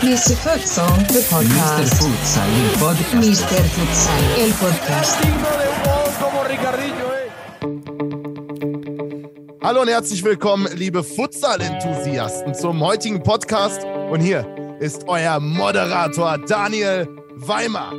Mr. 0.02 0.36
Futsal, 0.36 0.86
the 1.08 1.18
Mr. 1.18 1.30
podcast. 1.30 1.94
Futsal, 1.98 2.48
el 2.62 2.70
podcast. 2.78 3.14
Mr. 3.14 3.62
Futsal, 3.74 4.22
el 4.38 4.52
podcast. 4.52 5.18
Hallo 9.62 9.80
und 9.80 9.88
herzlich 9.88 10.22
willkommen, 10.22 10.68
liebe 10.76 11.02
Futsal-Enthusiasten, 11.02 12.54
zum 12.54 12.80
heutigen 12.84 13.22
Podcast. 13.22 13.84
Und 13.84 14.20
hier 14.20 14.46
ist 14.84 15.08
euer 15.08 15.40
Moderator 15.40 16.36
Daniel 16.36 17.08
Weimer. 17.36 17.94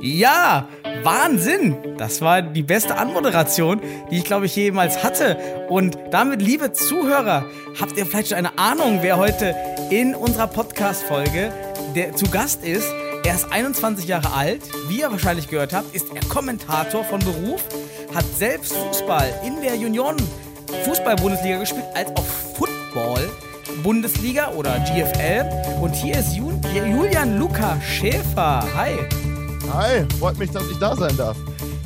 Ja, 0.00 0.66
Wahnsinn! 1.02 1.76
Das 1.98 2.22
war 2.22 2.40
die 2.40 2.62
beste 2.62 2.96
Anmoderation, 2.96 3.82
die 4.10 4.16
ich 4.16 4.24
glaube 4.24 4.46
ich 4.46 4.56
jemals 4.56 5.04
hatte. 5.04 5.36
Und 5.68 5.98
damit, 6.10 6.40
liebe 6.40 6.72
Zuhörer, 6.72 7.44
habt 7.78 7.98
ihr 7.98 8.06
vielleicht 8.06 8.28
schon 8.28 8.38
eine 8.38 8.56
Ahnung, 8.56 9.00
wer 9.02 9.18
heute 9.18 9.54
in 9.90 10.14
unserer 10.14 10.46
Podcast-Folge 10.46 11.52
zu 12.14 12.30
Gast 12.30 12.64
ist? 12.64 12.90
Er 13.22 13.34
ist 13.34 13.52
21 13.52 14.06
Jahre 14.06 14.32
alt, 14.32 14.62
wie 14.88 15.00
ihr 15.00 15.10
wahrscheinlich 15.10 15.48
gehört 15.48 15.74
habt, 15.74 15.94
ist 15.94 16.06
er 16.14 16.26
Kommentator 16.30 17.04
von 17.04 17.20
Beruf, 17.20 17.62
hat 18.14 18.24
selbst 18.38 18.72
Fußball 18.74 19.42
in 19.44 19.60
der 19.60 19.76
Junioren 19.76 20.16
Fußball-Bundesliga 20.86 21.58
gespielt, 21.58 21.84
als 21.94 22.08
auch 22.16 22.24
Football. 22.56 23.28
Bundesliga 23.86 24.50
oder 24.50 24.80
GFL. 24.80 25.80
Und 25.80 25.94
hier 25.94 26.18
ist 26.18 26.34
Ju 26.34 26.50
Julian 26.74 27.38
Luca 27.38 27.80
Schäfer. 27.80 28.66
Hi. 28.74 28.96
Hi, 29.72 30.04
freut 30.18 30.36
mich, 30.38 30.50
dass 30.50 30.68
ich 30.68 30.76
da 30.78 30.96
sein 30.96 31.16
darf. 31.16 31.36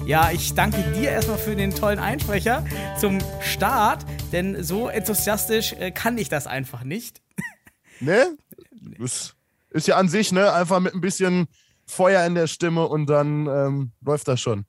Ja, 0.06 0.30
ich 0.30 0.54
danke 0.54 0.82
dir 0.94 1.10
erstmal 1.10 1.36
für 1.36 1.54
den 1.54 1.74
tollen 1.74 1.98
Einsprecher 1.98 2.64
zum 2.98 3.18
Start, 3.42 4.06
denn 4.32 4.64
so 4.64 4.88
enthusiastisch 4.88 5.74
äh, 5.74 5.90
kann 5.90 6.16
ich 6.16 6.30
das 6.30 6.46
einfach 6.46 6.84
nicht. 6.84 7.20
Ne? 8.00 8.34
Das 8.98 9.34
ist 9.68 9.86
ja 9.86 9.96
an 9.96 10.08
sich, 10.08 10.32
ne? 10.32 10.54
Einfach 10.54 10.80
mit 10.80 10.94
ein 10.94 11.02
bisschen 11.02 11.48
Feuer 11.84 12.24
in 12.24 12.34
der 12.34 12.46
Stimme 12.46 12.88
und 12.88 13.10
dann 13.10 13.46
ähm, 13.46 13.92
läuft 14.00 14.26
das 14.26 14.40
schon. 14.40 14.64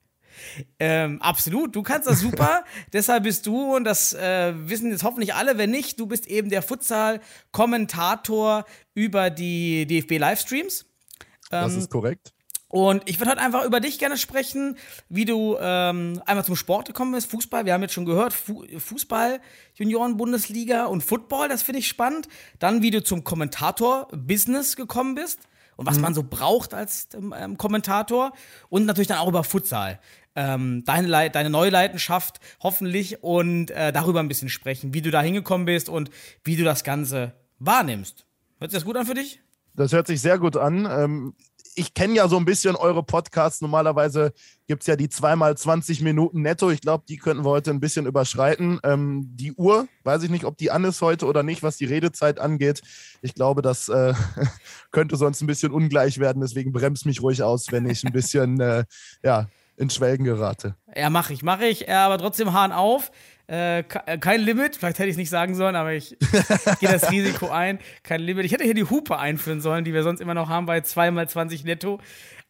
Ähm, 0.80 1.22
absolut, 1.22 1.76
du 1.76 1.84
kannst 1.84 2.08
das 2.08 2.20
super. 2.20 2.64
Deshalb 2.94 3.24
bist 3.24 3.46
du, 3.46 3.76
und 3.76 3.84
das 3.84 4.14
äh, 4.14 4.54
wissen 4.56 4.92
jetzt 4.92 5.04
hoffentlich 5.04 5.36
alle, 5.36 5.58
wenn 5.58 5.72
nicht, 5.72 6.00
du 6.00 6.08
bist 6.08 6.28
eben 6.28 6.50
der 6.50 6.62
Futsal-Kommentator 6.62 8.66
über 8.94 9.30
die 9.30 9.86
DFB-Livestreams. 9.86 10.86
Das 11.50 11.74
Ähm, 11.74 11.80
ist 11.80 11.90
korrekt. 11.90 12.34
Und 12.72 13.10
ich 13.10 13.20
würde 13.20 13.32
heute 13.32 13.42
einfach 13.42 13.66
über 13.66 13.82
dich 13.82 14.00
gerne 14.00 14.18
sprechen, 14.18 14.78
wie 15.10 15.26
du 15.26 15.58
ähm, 15.60 16.22
einmal 16.26 16.46
zum 16.46 16.56
Sport 16.56 16.88
gekommen 16.88 17.12
bist, 17.12 17.30
Fußball. 17.30 17.66
Wir 17.66 17.74
haben 17.74 17.82
jetzt 17.82 17.94
schon 17.94 18.06
gehört, 18.06 18.32
Fu 18.32 18.64
Fußball, 18.78 19.42
Junioren-Bundesliga 19.76 20.86
und 20.86 21.04
Football, 21.04 21.50
das 21.50 21.64
finde 21.64 21.80
ich 21.80 21.90
spannend. 21.90 22.30
Dann, 22.60 22.82
wie 22.82 22.90
du 22.90 23.04
zum 23.04 23.26
Kommentator-Business 23.26 24.78
gekommen 24.78 25.16
bist 25.16 25.40
und 25.76 25.86
was 25.86 26.00
man 26.00 26.14
so 26.14 26.24
braucht 26.24 26.74
als 26.74 27.10
ähm, 27.14 27.58
Kommentator. 27.58 28.32
Und 28.70 28.86
natürlich 28.86 29.10
dann 29.10 29.18
auch 29.18 29.28
über 29.28 29.44
Futsal. 29.44 30.00
Ähm, 30.36 30.84
deine, 30.86 31.08
Lei- 31.08 31.30
deine 31.30 31.50
neue 31.50 31.70
Leidenschaft 31.70 32.40
hoffentlich 32.62 33.22
und 33.24 33.70
äh, 33.72 33.92
darüber 33.92 34.20
ein 34.22 34.28
bisschen 34.28 34.50
sprechen, 34.50 34.94
wie 34.94 35.02
du 35.02 35.12
da 35.12 35.22
hingekommen 35.22 35.66
bist 35.66 35.90
und 35.90 36.10
wie 36.44 36.56
du 36.56 36.64
das 36.64 36.84
Ganze 36.84 37.34
wahrnimmst. 37.60 38.26
Hört 38.60 38.72
sich 38.72 38.80
das 38.80 38.86
gut 38.86 38.96
an 38.98 39.06
für 39.06 39.14
dich? 39.14 39.42
Das 39.74 39.92
hört 39.92 40.08
sich 40.08 40.22
sehr 40.22 40.38
gut 40.40 40.56
an. 40.58 40.88
Ähm, 40.90 41.34
ich 41.76 41.94
kenne 41.94 42.16
ja 42.16 42.28
so 42.28 42.36
ein 42.38 42.44
bisschen 42.44 42.76
eure 42.76 43.02
Podcasts. 43.02 43.62
Normalerweise 43.62 44.34
gibt 44.68 44.84
es 44.84 44.88
ja 44.88 44.98
die 44.98 45.08
zweimal 45.08 45.56
20 45.58 46.02
Minuten 46.02 46.42
netto. 46.42 46.70
Ich 46.70 46.82
glaube, 46.82 47.06
die 47.08 47.16
könnten 47.18 47.46
wir 47.46 47.50
heute 47.50 47.72
ein 47.72 47.80
bisschen 47.80 48.06
überschreiten. 48.06 48.80
Ähm, 48.84 49.30
die 49.36 49.54
Uhr, 49.54 49.88
weiß 50.04 50.24
ich 50.24 50.30
nicht, 50.30 50.44
ob 50.44 50.58
die 50.58 50.70
an 50.72 50.84
ist 50.84 51.02
heute 51.02 51.26
oder 51.28 51.44
nicht, 51.44 51.64
was 51.64 51.78
die 51.78 51.86
Redezeit 51.86 52.40
angeht. 52.40 52.82
Ich 53.22 53.34
glaube, 53.36 53.62
das 53.62 53.88
äh, 53.88 54.14
könnte 54.92 55.16
sonst 55.16 55.42
ein 55.42 55.48
bisschen 55.48 55.72
ungleich 55.72 56.20
werden. 56.20 56.42
Deswegen 56.42 56.74
bremst 56.74 57.06
mich 57.06 57.22
ruhig 57.22 57.42
aus, 57.42 57.72
wenn 57.72 57.90
ich 57.90 58.04
ein 58.04 58.12
bisschen 58.12 58.60
äh, 58.60 58.84
ja, 59.24 59.48
ins 59.82 59.96
Schwelgen 59.96 60.24
gerate. 60.24 60.76
Ja, 60.96 61.10
mache 61.10 61.34
ich, 61.34 61.44
mache 61.44 61.66
ich, 61.66 61.90
aber 61.90 62.18
trotzdem 62.18 62.54
Hahn 62.54 62.72
auf. 62.72 63.12
Äh, 63.50 63.80
äh, 63.80 63.84
kein 64.18 64.40
Limit, 64.42 64.78
vielleicht 64.78 65.00
hätte 65.00 65.10
ich 65.10 65.16
es 65.16 65.18
nicht 65.18 65.30
sagen 65.30 65.56
sollen, 65.56 65.76
aber 65.76 65.92
ich 65.92 66.18
gehe 66.80 66.90
das 66.90 67.12
Risiko 67.12 67.50
ein. 67.50 67.80
Kein 68.04 68.22
Limit. 68.22 68.46
Ich 68.46 68.54
hätte 68.54 68.64
hier 68.64 68.74
die 68.74 68.90
Hupe 68.90 69.18
einführen 69.18 69.60
sollen, 69.60 69.84
die 69.84 69.94
wir 69.94 70.04
sonst 70.04 70.22
immer 70.22 70.34
noch 70.34 70.48
haben 70.48 70.66
bei 70.66 70.78
2x20 70.78 71.66
netto. 71.66 72.00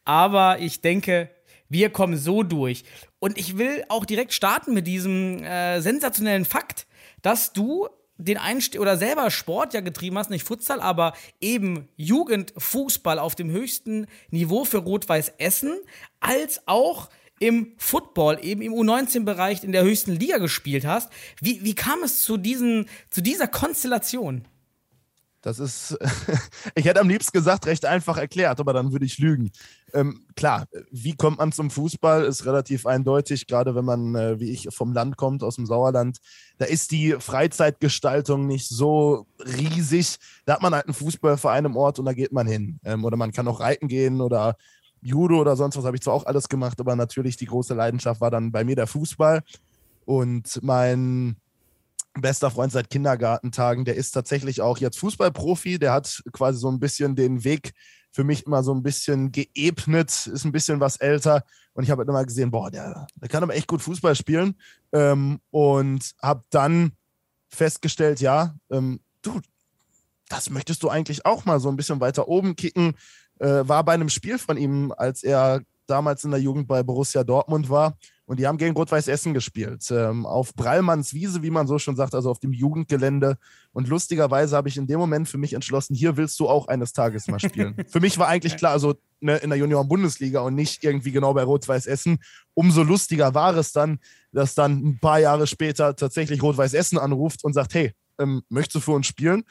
Aber 0.04 0.60
ich 0.60 0.80
denke, 0.80 1.30
wir 1.68 1.90
kommen 1.90 2.16
so 2.16 2.44
durch. 2.44 2.84
Und 3.18 3.36
ich 3.36 3.58
will 3.58 3.84
auch 3.88 4.04
direkt 4.04 4.32
starten 4.32 4.74
mit 4.74 4.86
diesem 4.86 5.42
äh, 5.42 5.80
sensationellen 5.80 6.44
Fakt, 6.44 6.86
dass 7.22 7.52
du 7.52 7.88
den 8.16 8.38
Einstieg 8.38 8.80
oder 8.80 8.96
selber 8.96 9.30
Sport 9.30 9.74
ja 9.74 9.80
getrieben 9.80 10.18
hast, 10.18 10.30
nicht 10.30 10.46
Futsal, 10.46 10.80
aber 10.80 11.14
eben 11.40 11.88
Jugendfußball 11.96 13.18
auf 13.18 13.34
dem 13.34 13.50
höchsten 13.50 14.06
Niveau 14.30 14.64
für 14.64 14.78
Rot-Weiß 14.78 15.34
Essen, 15.38 15.76
als 16.20 16.62
auch 16.66 17.08
im 17.42 17.72
Football, 17.76 18.38
eben 18.42 18.62
im 18.62 18.72
U19-Bereich 18.72 19.64
in 19.64 19.72
der 19.72 19.82
höchsten 19.82 20.12
Liga 20.12 20.38
gespielt 20.38 20.86
hast. 20.86 21.10
Wie, 21.40 21.64
wie 21.64 21.74
kam 21.74 22.04
es 22.04 22.22
zu, 22.22 22.36
diesen, 22.36 22.86
zu 23.10 23.20
dieser 23.20 23.48
Konstellation? 23.48 24.44
Das 25.40 25.58
ist, 25.58 25.98
ich 26.76 26.84
hätte 26.84 27.00
am 27.00 27.08
liebsten 27.08 27.36
gesagt, 27.36 27.66
recht 27.66 27.84
einfach 27.84 28.16
erklärt, 28.16 28.60
aber 28.60 28.72
dann 28.72 28.92
würde 28.92 29.06
ich 29.06 29.18
lügen. 29.18 29.50
Ähm, 29.92 30.24
klar, 30.36 30.68
wie 30.92 31.16
kommt 31.16 31.38
man 31.38 31.50
zum 31.50 31.68
Fußball, 31.68 32.22
ist 32.22 32.46
relativ 32.46 32.86
eindeutig, 32.86 33.48
gerade 33.48 33.74
wenn 33.74 33.84
man, 33.84 34.14
äh, 34.14 34.38
wie 34.38 34.52
ich, 34.52 34.68
vom 34.70 34.92
Land 34.92 35.16
kommt, 35.16 35.42
aus 35.42 35.56
dem 35.56 35.66
Sauerland. 35.66 36.18
Da 36.58 36.66
ist 36.66 36.92
die 36.92 37.16
Freizeitgestaltung 37.18 38.46
nicht 38.46 38.68
so 38.68 39.26
riesig. 39.40 40.18
Da 40.44 40.54
hat 40.54 40.62
man 40.62 40.76
halt 40.76 40.86
einen 40.86 40.94
Fußballverein 40.94 41.64
im 41.64 41.76
Ort 41.76 41.98
und 41.98 42.04
da 42.04 42.12
geht 42.12 42.30
man 42.30 42.46
hin. 42.46 42.78
Ähm, 42.84 43.04
oder 43.04 43.16
man 43.16 43.32
kann 43.32 43.48
auch 43.48 43.58
reiten 43.58 43.88
gehen 43.88 44.20
oder 44.20 44.56
Judo 45.02 45.40
oder 45.40 45.56
sonst 45.56 45.76
was, 45.76 45.84
habe 45.84 45.96
ich 45.96 46.02
zwar 46.02 46.14
auch 46.14 46.26
alles 46.26 46.48
gemacht, 46.48 46.80
aber 46.80 46.96
natürlich 46.96 47.36
die 47.36 47.46
große 47.46 47.74
Leidenschaft 47.74 48.20
war 48.20 48.30
dann 48.30 48.52
bei 48.52 48.64
mir 48.64 48.76
der 48.76 48.86
Fußball. 48.86 49.42
Und 50.04 50.60
mein 50.62 51.36
bester 52.14 52.50
Freund 52.50 52.72
seit 52.72 52.90
Kindergartentagen, 52.90 53.84
der 53.84 53.96
ist 53.96 54.12
tatsächlich 54.12 54.60
auch 54.60 54.78
jetzt 54.78 54.98
Fußballprofi, 54.98 55.78
der 55.78 55.92
hat 55.92 56.22
quasi 56.32 56.58
so 56.58 56.70
ein 56.70 56.80
bisschen 56.80 57.16
den 57.16 57.44
Weg 57.44 57.72
für 58.12 58.24
mich 58.24 58.46
immer 58.46 58.62
so 58.62 58.74
ein 58.74 58.82
bisschen 58.82 59.32
geebnet, 59.32 60.26
ist 60.26 60.44
ein 60.44 60.52
bisschen 60.52 60.80
was 60.80 60.96
älter 60.96 61.44
und 61.72 61.84
ich 61.84 61.90
habe 61.90 62.00
halt 62.00 62.08
immer 62.08 62.24
gesehen, 62.24 62.50
boah, 62.50 62.70
der, 62.70 63.06
der 63.14 63.28
kann 63.28 63.42
aber 63.42 63.54
echt 63.54 63.66
gut 63.66 63.80
Fußball 63.80 64.14
spielen 64.14 64.54
ähm, 64.92 65.40
und 65.50 66.12
habe 66.20 66.44
dann 66.50 66.92
festgestellt, 67.48 68.20
ja, 68.20 68.54
ähm, 68.70 69.00
du, 69.22 69.40
das 70.28 70.50
möchtest 70.50 70.82
du 70.82 70.88
eigentlich 70.88 71.24
auch 71.24 71.44
mal 71.44 71.60
so 71.60 71.68
ein 71.68 71.76
bisschen 71.76 72.00
weiter 72.00 72.28
oben 72.28 72.56
kicken. 72.56 72.94
Äh, 73.42 73.68
war 73.68 73.82
bei 73.84 73.92
einem 73.92 74.08
Spiel 74.08 74.38
von 74.38 74.56
ihm, 74.56 74.94
als 74.96 75.24
er 75.24 75.62
damals 75.88 76.22
in 76.22 76.30
der 76.30 76.40
Jugend 76.40 76.68
bei 76.68 76.84
Borussia 76.84 77.24
Dortmund 77.24 77.68
war. 77.68 77.96
Und 78.24 78.38
die 78.38 78.46
haben 78.46 78.56
gegen 78.56 78.74
Rot-Weiß 78.74 79.08
Essen 79.08 79.34
gespielt. 79.34 79.84
Ähm, 79.90 80.26
auf 80.26 80.54
Brallmanns 80.54 81.12
Wiese, 81.12 81.42
wie 81.42 81.50
man 81.50 81.66
so 81.66 81.80
schon 81.80 81.96
sagt, 81.96 82.14
also 82.14 82.30
auf 82.30 82.38
dem 82.38 82.52
Jugendgelände. 82.52 83.36
Und 83.72 83.88
lustigerweise 83.88 84.56
habe 84.56 84.68
ich 84.68 84.76
in 84.76 84.86
dem 84.86 85.00
Moment 85.00 85.28
für 85.28 85.38
mich 85.38 85.54
entschlossen, 85.54 85.96
hier 85.96 86.16
willst 86.16 86.38
du 86.38 86.48
auch 86.48 86.68
eines 86.68 86.92
Tages 86.92 87.26
mal 87.26 87.40
spielen. 87.40 87.74
für 87.88 87.98
mich 87.98 88.16
war 88.18 88.28
eigentlich 88.28 88.56
klar, 88.56 88.72
also 88.72 88.94
ne, 89.20 89.38
in 89.38 89.50
der 89.50 89.58
Junioren-Bundesliga 89.58 90.40
und 90.40 90.54
nicht 90.54 90.84
irgendwie 90.84 91.10
genau 91.10 91.34
bei 91.34 91.42
Rot-Weiß 91.42 91.86
Essen. 91.86 92.20
Umso 92.54 92.84
lustiger 92.84 93.34
war 93.34 93.56
es 93.56 93.72
dann, 93.72 93.98
dass 94.30 94.54
dann 94.54 94.78
ein 94.78 94.98
paar 95.00 95.18
Jahre 95.18 95.48
später 95.48 95.96
tatsächlich 95.96 96.42
Rot-Weiß 96.42 96.74
Essen 96.74 96.98
anruft 96.98 97.42
und 97.42 97.54
sagt, 97.54 97.74
hey, 97.74 97.92
ähm, 98.20 98.42
möchtest 98.48 98.76
du 98.76 98.80
für 98.80 98.92
uns 98.92 99.08
spielen? 99.08 99.42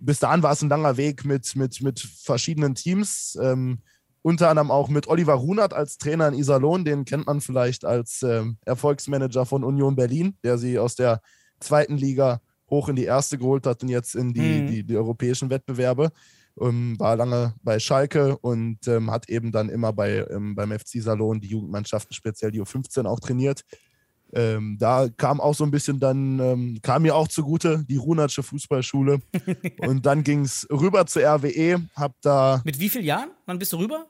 Bis 0.00 0.18
dahin 0.18 0.42
war 0.42 0.52
es 0.52 0.62
ein 0.62 0.68
langer 0.68 0.96
Weg 0.96 1.24
mit, 1.24 1.54
mit, 1.56 1.82
mit 1.82 2.00
verschiedenen 2.00 2.74
Teams. 2.74 3.38
Ähm, 3.40 3.78
unter 4.22 4.48
anderem 4.50 4.70
auch 4.72 4.88
mit 4.88 5.06
Oliver 5.06 5.34
Runert 5.34 5.72
als 5.72 5.98
Trainer 5.98 6.28
in 6.28 6.34
Iserlohn. 6.34 6.84
Den 6.84 7.04
kennt 7.04 7.26
man 7.26 7.40
vielleicht 7.40 7.84
als 7.84 8.22
ähm, 8.22 8.58
Erfolgsmanager 8.64 9.46
von 9.46 9.62
Union 9.62 9.94
Berlin, 9.94 10.36
der 10.42 10.58
sie 10.58 10.78
aus 10.78 10.96
der 10.96 11.20
zweiten 11.60 11.96
Liga 11.96 12.40
hoch 12.68 12.88
in 12.88 12.96
die 12.96 13.04
erste 13.04 13.38
geholt 13.38 13.66
hat 13.66 13.82
und 13.82 13.88
jetzt 13.88 14.16
in 14.16 14.34
die, 14.34 14.62
Mhm. 14.62 14.66
die, 14.66 14.84
die 14.84 14.96
europäischen 14.96 15.50
Wettbewerbe. 15.50 16.10
Ähm, 16.60 16.98
war 16.98 17.16
lange 17.16 17.54
bei 17.62 17.78
Schalke 17.78 18.36
und 18.38 18.88
ähm, 18.88 19.10
hat 19.10 19.28
eben 19.28 19.52
dann 19.52 19.68
immer 19.68 19.92
bei, 19.92 20.26
ähm, 20.30 20.54
beim 20.54 20.72
FC 20.72 21.02
Salon 21.02 21.40
die 21.40 21.48
Jugendmannschaften, 21.48 22.14
speziell 22.14 22.50
die 22.50 22.62
U15, 22.62 23.04
auch 23.04 23.20
trainiert. 23.20 23.62
Ähm, 24.32 24.76
da 24.78 25.08
kam 25.16 25.40
auch 25.40 25.54
so 25.54 25.64
ein 25.64 25.70
bisschen 25.70 26.00
dann, 26.00 26.38
ähm, 26.40 26.78
kam 26.82 27.02
mir 27.02 27.14
auch 27.14 27.28
zugute, 27.28 27.84
die 27.88 27.96
Runatsche 27.96 28.42
Fußballschule. 28.42 29.20
und 29.78 30.04
dann 30.04 30.24
ging 30.24 30.42
es 30.42 30.66
rüber 30.70 31.06
zur 31.06 31.22
RWE, 31.22 31.82
hab 31.94 32.20
da 32.22 32.60
Mit 32.64 32.80
wie 32.80 32.88
vielen 32.88 33.04
Jahren? 33.04 33.30
Wann 33.46 33.58
bist 33.58 33.72
du 33.72 33.78
rüber? 33.78 34.06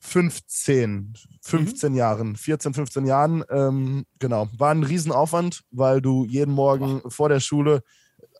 15, 0.00 1.14
15 1.40 1.94
Jahren, 1.94 2.36
14, 2.36 2.74
15 2.74 3.06
Jahren, 3.06 3.42
ähm, 3.48 4.04
genau. 4.18 4.48
War 4.58 4.70
ein 4.70 4.82
Riesenaufwand, 4.82 5.62
weil 5.70 6.02
du 6.02 6.26
jeden 6.26 6.52
Morgen 6.52 7.00
vor 7.10 7.30
der 7.30 7.40
Schule 7.40 7.82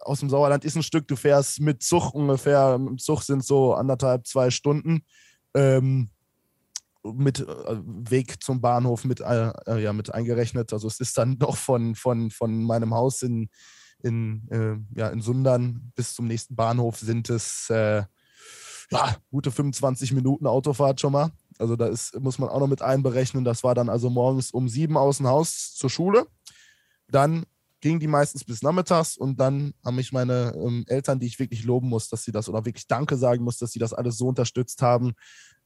aus 0.05 0.21
dem 0.21 0.31
Sauerland 0.31 0.65
ist 0.65 0.77
ein 0.77 0.83
Stück, 0.83 1.09
du 1.09 1.17
fährst 1.17 1.61
mit 1.61 1.83
Zug 1.83 2.15
ungefähr, 2.15 2.75
im 2.75 2.99
Zug 2.99 3.23
sind 3.23 3.45
so 3.45 3.75
anderthalb, 3.75 4.27
zwei 4.27 4.51
Stunden. 4.51 5.05
Ähm, 5.55 6.11
mit 7.05 7.41
äh, 7.41 7.77
Weg 7.85 8.43
zum 8.43 8.61
Bahnhof 8.61 9.05
mit, 9.05 9.21
äh, 9.21 9.53
äh, 9.67 9.83
ja, 9.83 9.93
mit 9.93 10.13
eingerechnet. 10.13 10.73
Also 10.73 10.89
es 10.89 11.01
ist 11.01 11.19
dann 11.19 11.39
doch 11.39 11.57
von, 11.57 11.95
von, 11.95 12.31
von 12.31 12.63
meinem 12.65 12.95
Haus 12.95 13.23
in, 13.23 13.49
in, 14.03 14.49
äh, 14.51 14.99
ja, 14.99 15.09
in 15.09 15.21
Sundern 15.21 15.93
bis 15.95 16.15
zum 16.15 16.27
nächsten 16.27 16.57
Bahnhof 16.57 16.99
sind 16.99 17.31
es 17.31 17.69
äh, 17.71 18.05
ja, 18.91 19.17
gute 19.31 19.51
25 19.51 20.13
Minuten 20.13 20.47
Autofahrt 20.47 21.01
schon 21.01 21.13
mal. 21.13 21.31
Also 21.59 21.77
da 21.77 21.87
ist, 21.87 22.19
muss 22.21 22.39
man 22.39 22.49
auch 22.49 22.61
noch 22.61 22.67
mit 22.67 22.83
einberechnen. 22.83 23.45
Das 23.45 23.63
war 23.63 23.75
dann 23.75 23.89
also 23.89 24.11
morgens 24.11 24.51
um 24.51 24.69
sieben 24.69 24.97
aus 24.97 25.19
dem 25.19 25.29
Haus 25.29 25.75
zur 25.75 25.91
Schule. 25.91 26.27
Dann 27.09 27.45
ging 27.81 28.01
die 28.01 28.07
meistens 28.07 28.45
bis 28.45 28.63
nachmittags 28.63 29.17
und 29.17 29.39
dann 29.39 29.75
haben 29.85 29.97
mich 29.97 30.11
meine 30.11 30.55
ähm, 30.57 30.85
Eltern, 30.87 31.21
die 31.21 31.27
ich 31.27 31.39
wirklich 31.39 31.65
loben 31.65 31.89
muss, 31.89 32.09
dass 32.09 32.25
sie 32.25 32.33
das 32.33 32.49
oder 32.49 32.65
wirklich 32.65 32.87
Danke 32.87 33.17
sagen 33.17 33.45
muss, 33.45 33.59
dass 33.59 33.73
sie 33.73 33.79
das 33.79 33.93
alles 33.93 34.17
so 34.17 34.29
unterstützt 34.29 34.81
haben. 34.81 35.13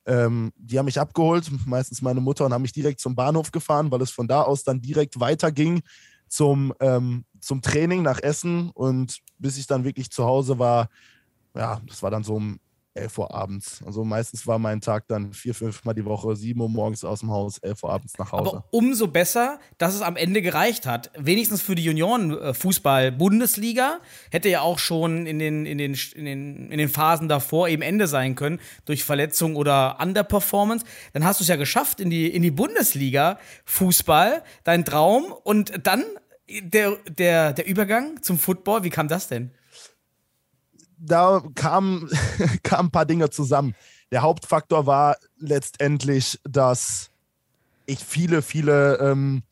Ähm, 0.08 0.52
die 0.56 0.78
haben 0.78 0.87
mich 0.87 0.99
abgeholt, 0.99 1.50
meistens 1.66 2.02
meine 2.02 2.20
Mutter, 2.20 2.46
und 2.46 2.52
haben 2.55 2.62
mich 2.62 2.72
direkt 2.72 2.99
zum 2.99 3.14
Bahnhof 3.14 3.52
gefahren, 3.52 3.90
weil 3.90 4.00
es 4.00 4.10
von 4.10 4.26
da 4.26 4.43
aus 4.43 4.64
dann 4.64 4.81
direkt 4.81 5.20
weiterging 5.20 5.82
zum, 6.28 6.72
ähm, 6.81 7.25
zum 7.40 7.60
Training 7.60 8.02
nach 8.02 8.20
Essen. 8.20 8.70
Und 8.70 9.19
bis 9.38 9.58
ich 9.58 9.66
dann 9.66 9.84
wirklich 9.84 10.10
zu 10.10 10.25
Hause 10.25 10.58
war, 10.58 10.88
ja, 11.55 11.81
das 11.87 12.02
war 12.02 12.10
dann 12.10 12.25
so 12.25 12.37
um 12.37 12.58
11 12.98 13.18
Uhr 13.18 13.34
abends. 13.34 13.82
Also 13.86 14.04
meistens 14.04 14.46
war 14.46 14.58
mein 14.58 14.80
Tag 14.80 15.04
dann 15.08 15.32
vier, 15.32 15.54
fünf 15.54 15.84
Mal 15.84 15.94
die 15.94 16.04
Woche, 16.04 16.36
7 16.36 16.60
Uhr 16.60 16.68
morgens 16.68 17.04
aus 17.04 17.20
dem 17.20 17.30
Haus, 17.30 17.58
11 17.58 17.82
Uhr 17.82 17.90
abends 17.90 18.18
nach 18.18 18.32
Hause. 18.32 18.50
Aber 18.50 18.64
umso 18.70 19.08
besser, 19.08 19.58
dass 19.78 19.94
es 19.94 20.02
am 20.02 20.16
Ende 20.16 20.42
gereicht 20.42 20.86
hat. 20.86 21.10
Wenigstens 21.16 21.62
für 21.62 21.74
die 21.74 21.84
Junioren-Fußball-Bundesliga. 21.84 24.00
Hätte 24.30 24.48
ja 24.48 24.60
auch 24.60 24.78
schon 24.78 25.26
in 25.26 25.38
den, 25.38 25.66
in, 25.66 25.78
den, 25.78 25.96
in, 26.14 26.24
den, 26.24 26.70
in 26.70 26.78
den 26.78 26.88
Phasen 26.88 27.28
davor 27.28 27.68
eben 27.68 27.82
Ende 27.82 28.06
sein 28.06 28.34
können, 28.34 28.60
durch 28.84 29.04
Verletzung 29.04 29.56
oder 29.56 29.98
Underperformance. 30.00 30.84
Dann 31.12 31.24
hast 31.24 31.40
du 31.40 31.44
es 31.44 31.48
ja 31.48 31.56
geschafft 31.56 32.00
in 32.00 32.10
die, 32.10 32.28
in 32.28 32.42
die 32.42 32.50
Bundesliga, 32.50 33.38
Fußball, 33.64 34.42
dein 34.64 34.84
Traum. 34.84 35.32
Und 35.44 35.86
dann 35.86 36.04
der, 36.48 36.96
der, 37.08 37.52
der 37.52 37.66
Übergang 37.66 38.22
zum 38.22 38.38
Football, 38.38 38.84
wie 38.84 38.90
kam 38.90 39.08
das 39.08 39.28
denn? 39.28 39.50
Da 40.98 41.42
kamen 41.54 42.10
kam 42.62 42.86
ein 42.86 42.90
paar 42.90 43.06
Dinge 43.06 43.30
zusammen. 43.30 43.74
Der 44.10 44.22
Hauptfaktor 44.22 44.86
war 44.86 45.16
letztendlich, 45.38 46.40
dass 46.44 47.10
ich 47.86 47.98
viele, 48.00 48.42
viele, 48.42 48.96
ähm, 48.98 49.42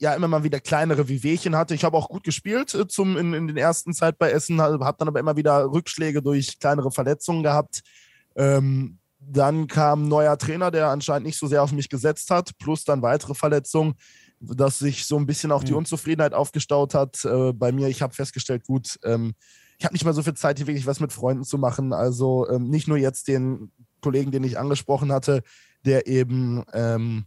ja, 0.00 0.14
immer 0.14 0.28
mal 0.28 0.44
wieder 0.44 0.60
kleinere 0.60 1.08
Wehwehchen 1.08 1.56
hatte. 1.56 1.74
Ich 1.74 1.84
habe 1.84 1.96
auch 1.96 2.08
gut 2.08 2.22
gespielt 2.24 2.74
äh, 2.74 2.86
zum, 2.86 3.16
in, 3.16 3.34
in 3.34 3.48
den 3.48 3.56
ersten 3.56 3.92
Zeit 3.92 4.18
bei 4.18 4.30
Essen, 4.30 4.60
habe 4.60 4.96
dann 4.98 5.08
aber 5.08 5.20
immer 5.20 5.36
wieder 5.36 5.64
Rückschläge 5.64 6.22
durch 6.22 6.58
kleinere 6.58 6.92
Verletzungen 6.92 7.42
gehabt. 7.42 7.82
Ähm, 8.36 8.98
dann 9.18 9.66
kam 9.66 10.04
ein 10.04 10.08
neuer 10.08 10.38
Trainer, 10.38 10.70
der 10.70 10.88
anscheinend 10.88 11.26
nicht 11.26 11.38
so 11.38 11.48
sehr 11.48 11.62
auf 11.62 11.72
mich 11.72 11.88
gesetzt 11.88 12.30
hat, 12.30 12.56
plus 12.58 12.84
dann 12.84 13.02
weitere 13.02 13.34
Verletzungen, 13.34 13.94
dass 14.40 14.78
sich 14.78 15.04
so 15.04 15.16
ein 15.16 15.26
bisschen 15.26 15.50
auch 15.50 15.64
die 15.64 15.72
Mhm. 15.72 15.78
Unzufriedenheit 15.78 16.34
aufgestaut 16.34 16.94
hat 16.94 17.24
äh, 17.24 17.52
bei 17.52 17.72
mir. 17.72 17.88
Ich 17.88 18.00
habe 18.02 18.14
festgestellt, 18.14 18.64
gut, 18.64 18.98
ähm, 19.02 19.34
ich 19.78 19.84
habe 19.84 19.94
nicht 19.94 20.04
mal 20.04 20.12
so 20.12 20.22
viel 20.22 20.34
Zeit, 20.34 20.58
hier 20.58 20.66
wirklich 20.66 20.86
was 20.86 21.00
mit 21.00 21.12
Freunden 21.12 21.44
zu 21.44 21.56
machen. 21.56 21.92
Also 21.92 22.48
ähm, 22.50 22.68
nicht 22.68 22.88
nur 22.88 22.98
jetzt 22.98 23.28
den 23.28 23.70
Kollegen, 24.00 24.32
den 24.32 24.44
ich 24.44 24.58
angesprochen 24.58 25.12
hatte, 25.12 25.42
der 25.84 26.06
eben 26.08 26.64
ähm, 26.72 27.24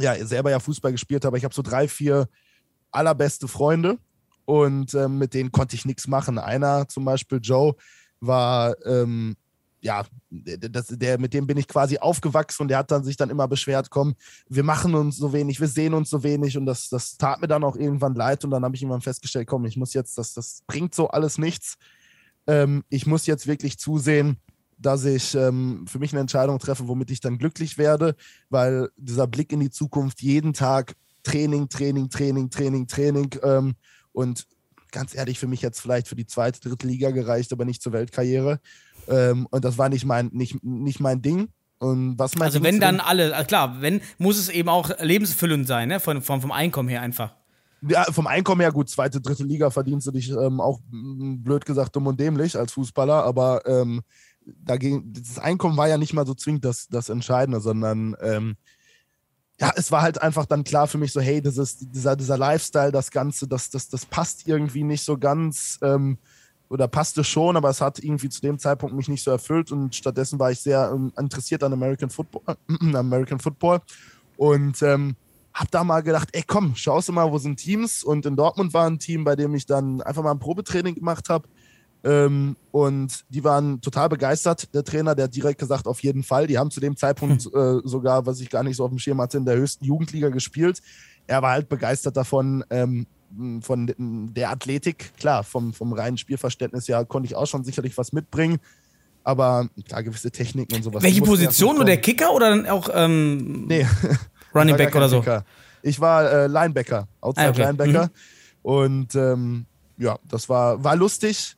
ja 0.00 0.14
selber 0.24 0.50
ja 0.50 0.60
Fußball 0.60 0.92
gespielt 0.92 1.24
hat, 1.24 1.28
aber 1.28 1.36
ich 1.36 1.44
habe 1.44 1.54
so 1.54 1.62
drei, 1.62 1.86
vier 1.86 2.28
allerbeste 2.90 3.48
Freunde 3.48 3.98
und 4.46 4.94
ähm, 4.94 5.18
mit 5.18 5.34
denen 5.34 5.52
konnte 5.52 5.76
ich 5.76 5.84
nichts 5.84 6.08
machen. 6.08 6.38
Einer 6.38 6.88
zum 6.88 7.04
Beispiel, 7.04 7.38
Joe, 7.42 7.74
war 8.20 8.74
ähm, 8.86 9.36
ja, 9.80 10.04
das, 10.30 10.88
der, 10.88 11.18
mit 11.18 11.34
dem 11.34 11.46
bin 11.46 11.56
ich 11.56 11.68
quasi 11.68 11.98
aufgewachsen 11.98 12.62
und 12.62 12.68
der 12.68 12.78
hat 12.78 12.90
dann 12.90 13.04
sich 13.04 13.16
dann 13.16 13.30
immer 13.30 13.46
beschwert, 13.46 13.90
komm, 13.90 14.14
wir 14.48 14.64
machen 14.64 14.94
uns 14.94 15.16
so 15.16 15.32
wenig, 15.32 15.60
wir 15.60 15.68
sehen 15.68 15.94
uns 15.94 16.10
so 16.10 16.22
wenig 16.22 16.56
und 16.56 16.66
das, 16.66 16.88
das 16.88 17.16
tat 17.16 17.40
mir 17.40 17.48
dann 17.48 17.64
auch 17.64 17.76
irgendwann 17.76 18.14
leid 18.14 18.44
und 18.44 18.50
dann 18.50 18.64
habe 18.64 18.74
ich 18.74 18.82
irgendwann 18.82 19.00
festgestellt, 19.00 19.46
komm, 19.46 19.64
ich 19.66 19.76
muss 19.76 19.94
jetzt, 19.94 20.18
das, 20.18 20.34
das 20.34 20.62
bringt 20.66 20.94
so 20.94 21.08
alles 21.08 21.38
nichts. 21.38 21.76
Ähm, 22.46 22.84
ich 22.88 23.06
muss 23.06 23.26
jetzt 23.26 23.46
wirklich 23.46 23.78
zusehen, 23.78 24.38
dass 24.78 25.04
ich 25.04 25.34
ähm, 25.34 25.86
für 25.86 25.98
mich 25.98 26.12
eine 26.12 26.20
Entscheidung 26.20 26.58
treffe, 26.58 26.88
womit 26.88 27.10
ich 27.10 27.20
dann 27.20 27.38
glücklich 27.38 27.78
werde, 27.78 28.14
weil 28.48 28.88
dieser 28.96 29.26
Blick 29.26 29.52
in 29.52 29.60
die 29.60 29.70
Zukunft 29.70 30.22
jeden 30.22 30.52
Tag 30.52 30.94
Training, 31.22 31.68
Training, 31.68 32.08
Training, 32.08 32.50
Training, 32.50 32.86
Training 32.86 33.30
ähm, 33.42 33.74
und 34.12 34.46
ganz 34.90 35.14
ehrlich, 35.14 35.38
für 35.38 35.46
mich 35.46 35.62
jetzt 35.62 35.80
vielleicht 35.80 36.08
für 36.08 36.16
die 36.16 36.26
zweite, 36.26 36.60
dritte 36.60 36.86
Liga 36.86 37.10
gereicht, 37.10 37.52
aber 37.52 37.64
nicht 37.64 37.82
zur 37.82 37.92
Weltkarriere. 37.92 38.60
Ähm, 39.08 39.46
und 39.50 39.64
das 39.64 39.78
war 39.78 39.88
nicht 39.88 40.04
mein, 40.04 40.30
nicht, 40.32 40.62
nicht 40.62 41.00
mein 41.00 41.22
Ding. 41.22 41.48
Und 41.78 42.18
was 42.18 42.38
Also 42.40 42.62
wenn 42.62 42.80
dann 42.80 43.00
alle, 43.00 43.32
äh, 43.32 43.44
klar, 43.44 43.80
wenn, 43.80 44.00
muss 44.18 44.38
es 44.38 44.48
eben 44.48 44.68
auch 44.68 44.90
lebensfüllend 45.00 45.66
sein, 45.66 45.88
ne? 45.88 46.00
Von, 46.00 46.22
vom, 46.22 46.40
vom 46.40 46.52
Einkommen 46.52 46.88
her 46.88 47.02
einfach. 47.02 47.34
Ja, 47.88 48.04
vom 48.04 48.26
Einkommen 48.26 48.60
her 48.60 48.72
gut, 48.72 48.90
zweite, 48.90 49.20
dritte 49.20 49.44
Liga 49.44 49.70
verdienst 49.70 50.06
du 50.08 50.10
dich 50.10 50.30
ähm, 50.30 50.60
auch 50.60 50.80
blöd 50.90 51.64
gesagt 51.64 51.94
dumm 51.94 52.08
und 52.08 52.18
dämlich 52.18 52.56
als 52.58 52.72
Fußballer, 52.72 53.22
aber 53.22 53.64
ähm, 53.66 54.02
dagegen, 54.44 55.12
das 55.12 55.38
Einkommen 55.38 55.76
war 55.76 55.88
ja 55.88 55.96
nicht 55.96 56.12
mal 56.12 56.26
so 56.26 56.34
zwingend 56.34 56.64
das, 56.64 56.88
das 56.88 57.08
Entscheidende, 57.08 57.60
sondern 57.60 58.16
ähm, 58.20 58.56
ja, 59.60 59.72
es 59.76 59.92
war 59.92 60.02
halt 60.02 60.20
einfach 60.22 60.46
dann 60.46 60.64
klar 60.64 60.86
für 60.86 60.98
mich 60.98 61.12
so, 61.12 61.20
hey, 61.20 61.40
das 61.40 61.56
ist 61.56 61.94
dieser, 61.94 62.16
dieser 62.16 62.38
Lifestyle, 62.38 62.90
das 62.90 63.10
Ganze, 63.10 63.46
das, 63.46 63.70
das, 63.70 63.88
das 63.88 64.06
passt 64.06 64.46
irgendwie 64.46 64.84
nicht 64.84 65.04
so 65.04 65.18
ganz 65.18 65.78
ähm, 65.82 66.18
oder 66.68 66.88
passte 66.88 67.24
schon, 67.24 67.56
aber 67.56 67.70
es 67.70 67.80
hat 67.80 67.98
irgendwie 67.98 68.28
zu 68.28 68.40
dem 68.40 68.58
Zeitpunkt 68.58 68.94
mich 68.94 69.08
nicht 69.08 69.22
so 69.22 69.30
erfüllt 69.30 69.72
und 69.72 69.94
stattdessen 69.94 70.38
war 70.38 70.50
ich 70.50 70.60
sehr 70.60 70.90
ähm, 70.94 71.12
interessiert 71.18 71.62
an 71.62 71.72
American 71.72 72.10
Football, 72.10 72.56
äh, 72.68 72.96
American 72.96 73.38
Football 73.38 73.80
und 74.36 74.82
ähm, 74.82 75.16
hab 75.54 75.70
da 75.70 75.82
mal 75.82 76.02
gedacht, 76.02 76.28
ey 76.32 76.42
komm, 76.46 76.74
schaust 76.76 77.08
du 77.08 77.12
mal, 77.12 77.30
wo 77.30 77.38
sind 77.38 77.56
Teams 77.56 78.04
und 78.04 78.26
in 78.26 78.36
Dortmund 78.36 78.74
war 78.74 78.86
ein 78.86 78.98
Team, 78.98 79.24
bei 79.24 79.34
dem 79.34 79.54
ich 79.54 79.66
dann 79.66 80.02
einfach 80.02 80.22
mal 80.22 80.32
ein 80.32 80.38
Probetraining 80.38 80.94
gemacht 80.94 81.28
habe 81.28 81.48
ähm, 82.04 82.56
und 82.70 83.24
die 83.28 83.42
waren 83.42 83.80
total 83.80 84.08
begeistert. 84.08 84.72
Der 84.74 84.84
Trainer, 84.84 85.14
der 85.14 85.24
hat 85.24 85.34
direkt 85.34 85.58
gesagt, 85.58 85.86
auf 85.86 86.00
jeden 86.02 86.22
Fall. 86.22 86.46
Die 86.46 86.58
haben 86.58 86.70
zu 86.70 86.80
dem 86.80 86.96
Zeitpunkt 86.96 87.46
äh, 87.46 87.80
sogar, 87.84 88.24
was 88.26 88.40
ich 88.40 88.50
gar 88.50 88.62
nicht 88.62 88.76
so 88.76 88.84
auf 88.84 88.90
dem 88.90 88.98
Schirm 88.98 89.20
hatte, 89.20 89.38
in 89.38 89.44
der 89.44 89.56
höchsten 89.56 89.84
Jugendliga 89.84 90.28
gespielt. 90.28 90.80
Er 91.26 91.42
war 91.42 91.52
halt 91.52 91.68
begeistert 91.68 92.16
davon, 92.16 92.64
ähm, 92.70 93.06
von 93.60 93.94
der 94.34 94.50
Athletik. 94.50 95.12
Klar, 95.18 95.44
vom, 95.44 95.72
vom 95.72 95.92
reinen 95.92 96.18
Spielverständnis 96.18 96.86
ja 96.86 97.04
konnte 97.04 97.26
ich 97.26 97.36
auch 97.36 97.46
schon 97.46 97.64
sicherlich 97.64 97.96
was 97.98 98.12
mitbringen. 98.12 98.58
Aber 99.24 99.68
klar, 99.86 100.02
gewisse 100.02 100.30
Techniken 100.30 100.76
und 100.76 100.82
sowas. 100.82 101.02
Welche 101.02 101.20
Position? 101.20 101.76
Nur 101.76 101.84
der 101.84 101.98
Kicker 101.98 102.32
oder 102.32 102.50
dann 102.50 102.66
auch 102.66 102.88
ähm. 102.92 103.66
Nee, 103.66 103.86
Running 104.54 104.76
Back 104.76 104.94
oder 104.96 105.08
so? 105.08 105.20
Kicker. 105.20 105.44
Ich 105.82 106.00
war 106.00 106.30
äh, 106.30 106.46
Linebacker, 106.46 107.06
Outside 107.20 107.46
Ah, 107.46 107.50
okay. 107.50 107.62
Linebacker. 107.62 108.10
Und 108.62 109.14
ähm, 109.14 109.66
ja, 109.96 110.18
das 110.28 110.48
war, 110.48 110.82
war 110.82 110.96
lustig. 110.96 111.56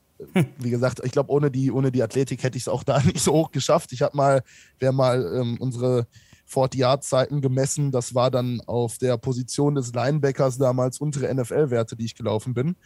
Wie 0.58 0.70
gesagt, 0.70 1.00
ich 1.04 1.12
glaube, 1.12 1.30
ohne 1.30 1.50
die, 1.50 1.70
ohne 1.70 1.90
die 1.90 2.02
Athletik 2.02 2.42
hätte 2.42 2.58
ich 2.58 2.64
es 2.64 2.68
auch 2.68 2.82
da 2.82 3.00
nicht 3.04 3.20
so 3.20 3.32
hoch 3.32 3.50
geschafft. 3.50 3.92
Ich 3.92 4.02
habe 4.02 4.16
mal, 4.16 4.42
wer 4.78 4.92
mal 4.92 5.40
ähm, 5.40 5.56
unsere 5.60 6.06
40-Yard-Zeiten 6.52 7.40
gemessen. 7.40 7.92
Das 7.92 8.14
war 8.14 8.30
dann 8.30 8.60
auf 8.66 8.98
der 8.98 9.16
Position 9.16 9.74
des 9.74 9.92
Linebackers 9.94 10.58
damals 10.58 10.98
untere 10.98 11.32
NFL-Werte, 11.34 11.96
die 11.96 12.06
ich 12.06 12.14
gelaufen 12.14 12.54
bin. 12.54 12.76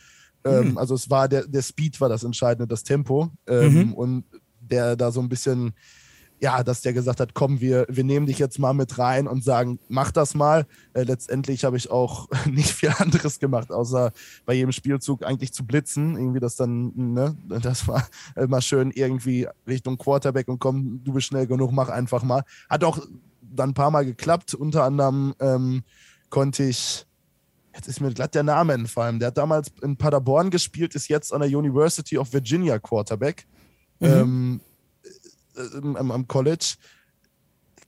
Ähm, 0.45 0.77
also 0.79 0.95
es 0.95 1.11
war 1.11 1.29
der, 1.29 1.47
der 1.47 1.63
Speed 1.63 2.01
war 2.01 2.09
das 2.09 2.25
Entscheidende, 2.25 2.67
das 2.67 2.83
Tempo. 2.85 3.31
Ähm, 3.47 3.75
Mhm. 3.75 3.93
Und 3.95 4.25
der 4.61 4.97
da 4.97 5.11
so 5.11 5.21
ein 5.21 5.29
bisschen, 5.29 5.75
ja, 6.41 6.63
dass 6.63 6.83
der 6.83 6.93
gesagt 6.93 7.21
hat, 7.21 7.35
komm, 7.35 7.61
wir, 7.61 7.87
wir 7.89 8.05
nehmen 8.05 8.27
dich 8.27 8.39
jetzt 8.39 8.59
mal 8.59 8.75
mit 8.75 8.99
rein 8.99 9.27
und 9.27 9.43
sagen, 9.43 9.79
mach 9.89 10.11
das 10.11 10.35
mal. 10.35 10.67
Äh, 10.93 11.05
letztendlich 11.05 11.65
habe 11.65 11.77
ich 11.77 11.91
auch 11.91 12.29
nicht 12.47 12.71
viel 12.71 12.93
anderes 12.99 13.39
gemacht, 13.39 13.71
außer 13.71 14.13
bei 14.45 14.55
jedem 14.55 14.73
Spielzug 14.73 15.25
eigentlich 15.25 15.53
zu 15.53 15.65
blitzen. 15.65 16.17
Irgendwie 16.17 16.41
das 16.41 16.57
dann, 16.57 16.93
ne, 16.95 17.37
das 17.49 17.89
war 17.89 18.07
immer 18.37 18.61
schön 18.61 18.91
irgendwie 18.91 19.49
Richtung 19.67 19.97
Quarterback 19.97 20.49
und 20.49 20.59
komm, 20.59 21.03
du 21.03 21.15
bist 21.15 21.29
schnell 21.29 21.47
genug, 21.47 21.73
mach 21.73 21.89
einfach 21.89 22.23
mal. 22.23 22.43
Hat 22.69 22.85
auch 22.85 22.99
dann 23.55 23.71
ein 23.71 23.75
paar 23.75 23.91
Mal 23.91 24.05
geklappt. 24.05 24.55
Unter 24.55 24.85
anderem 24.85 25.35
ähm, 25.41 25.83
konnte 26.31 26.65
ich, 26.65 27.07
jetzt 27.75 27.89
ist 27.89 28.01
mir 28.01 28.13
glatt 28.13 28.35
der 28.35 28.43
Name 28.43 28.73
entfallen, 28.73 29.19
der 29.19 29.29
hat 29.29 29.39
damals 29.39 29.73
in 29.83 29.97
Paderborn 29.97 30.51
gespielt, 30.51 30.95
ist 30.95 31.09
jetzt 31.09 31.33
an 31.33 31.41
der 31.41 31.51
University 31.51 32.19
of 32.19 32.33
Virginia 32.33 32.79
Quarterback 32.79 33.47
ähm, 34.01 34.61
äh, 35.57 35.77
am, 35.77 36.11
am 36.11 36.29
College. 36.29 36.75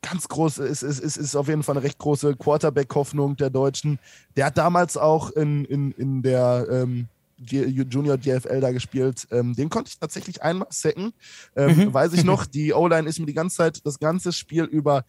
Ganz 0.02 0.28
groß, 0.28 0.58
ist, 0.58 0.82
ist, 0.82 1.00
ist, 1.00 1.16
ist 1.16 1.34
auf 1.34 1.48
jeden 1.48 1.62
Fall 1.62 1.76
eine 1.76 1.84
recht 1.84 1.98
große 1.98 2.36
Quarterback-Hoffnung 2.36 3.36
der 3.36 3.50
Deutschen. 3.50 3.98
Der 4.36 4.46
hat 4.46 4.58
damals 4.58 4.96
auch 4.96 5.30
in, 5.30 5.64
in, 5.64 5.90
in 5.92 6.22
der 6.22 6.66
ähm, 6.70 7.08
Junior 7.38 8.16
DFL 8.16 8.60
da 8.60 8.70
gespielt. 8.72 9.26
Ähm, 9.30 9.54
den 9.54 9.68
konnte 9.68 9.90
ich 9.90 9.98
tatsächlich 9.98 10.42
einmal 10.42 10.68
sacken. 10.70 11.12
Ähm, 11.54 11.92
Weiß 11.92 12.12
ich 12.12 12.24
noch, 12.24 12.46
die 12.46 12.72
O-Line 12.72 13.08
ist 13.08 13.18
mir 13.18 13.26
die 13.26 13.34
ganze 13.34 13.56
Zeit, 13.56 13.84
das 13.84 13.98
ganze 13.98 14.32
Spiel 14.32 14.64
über 14.64 15.04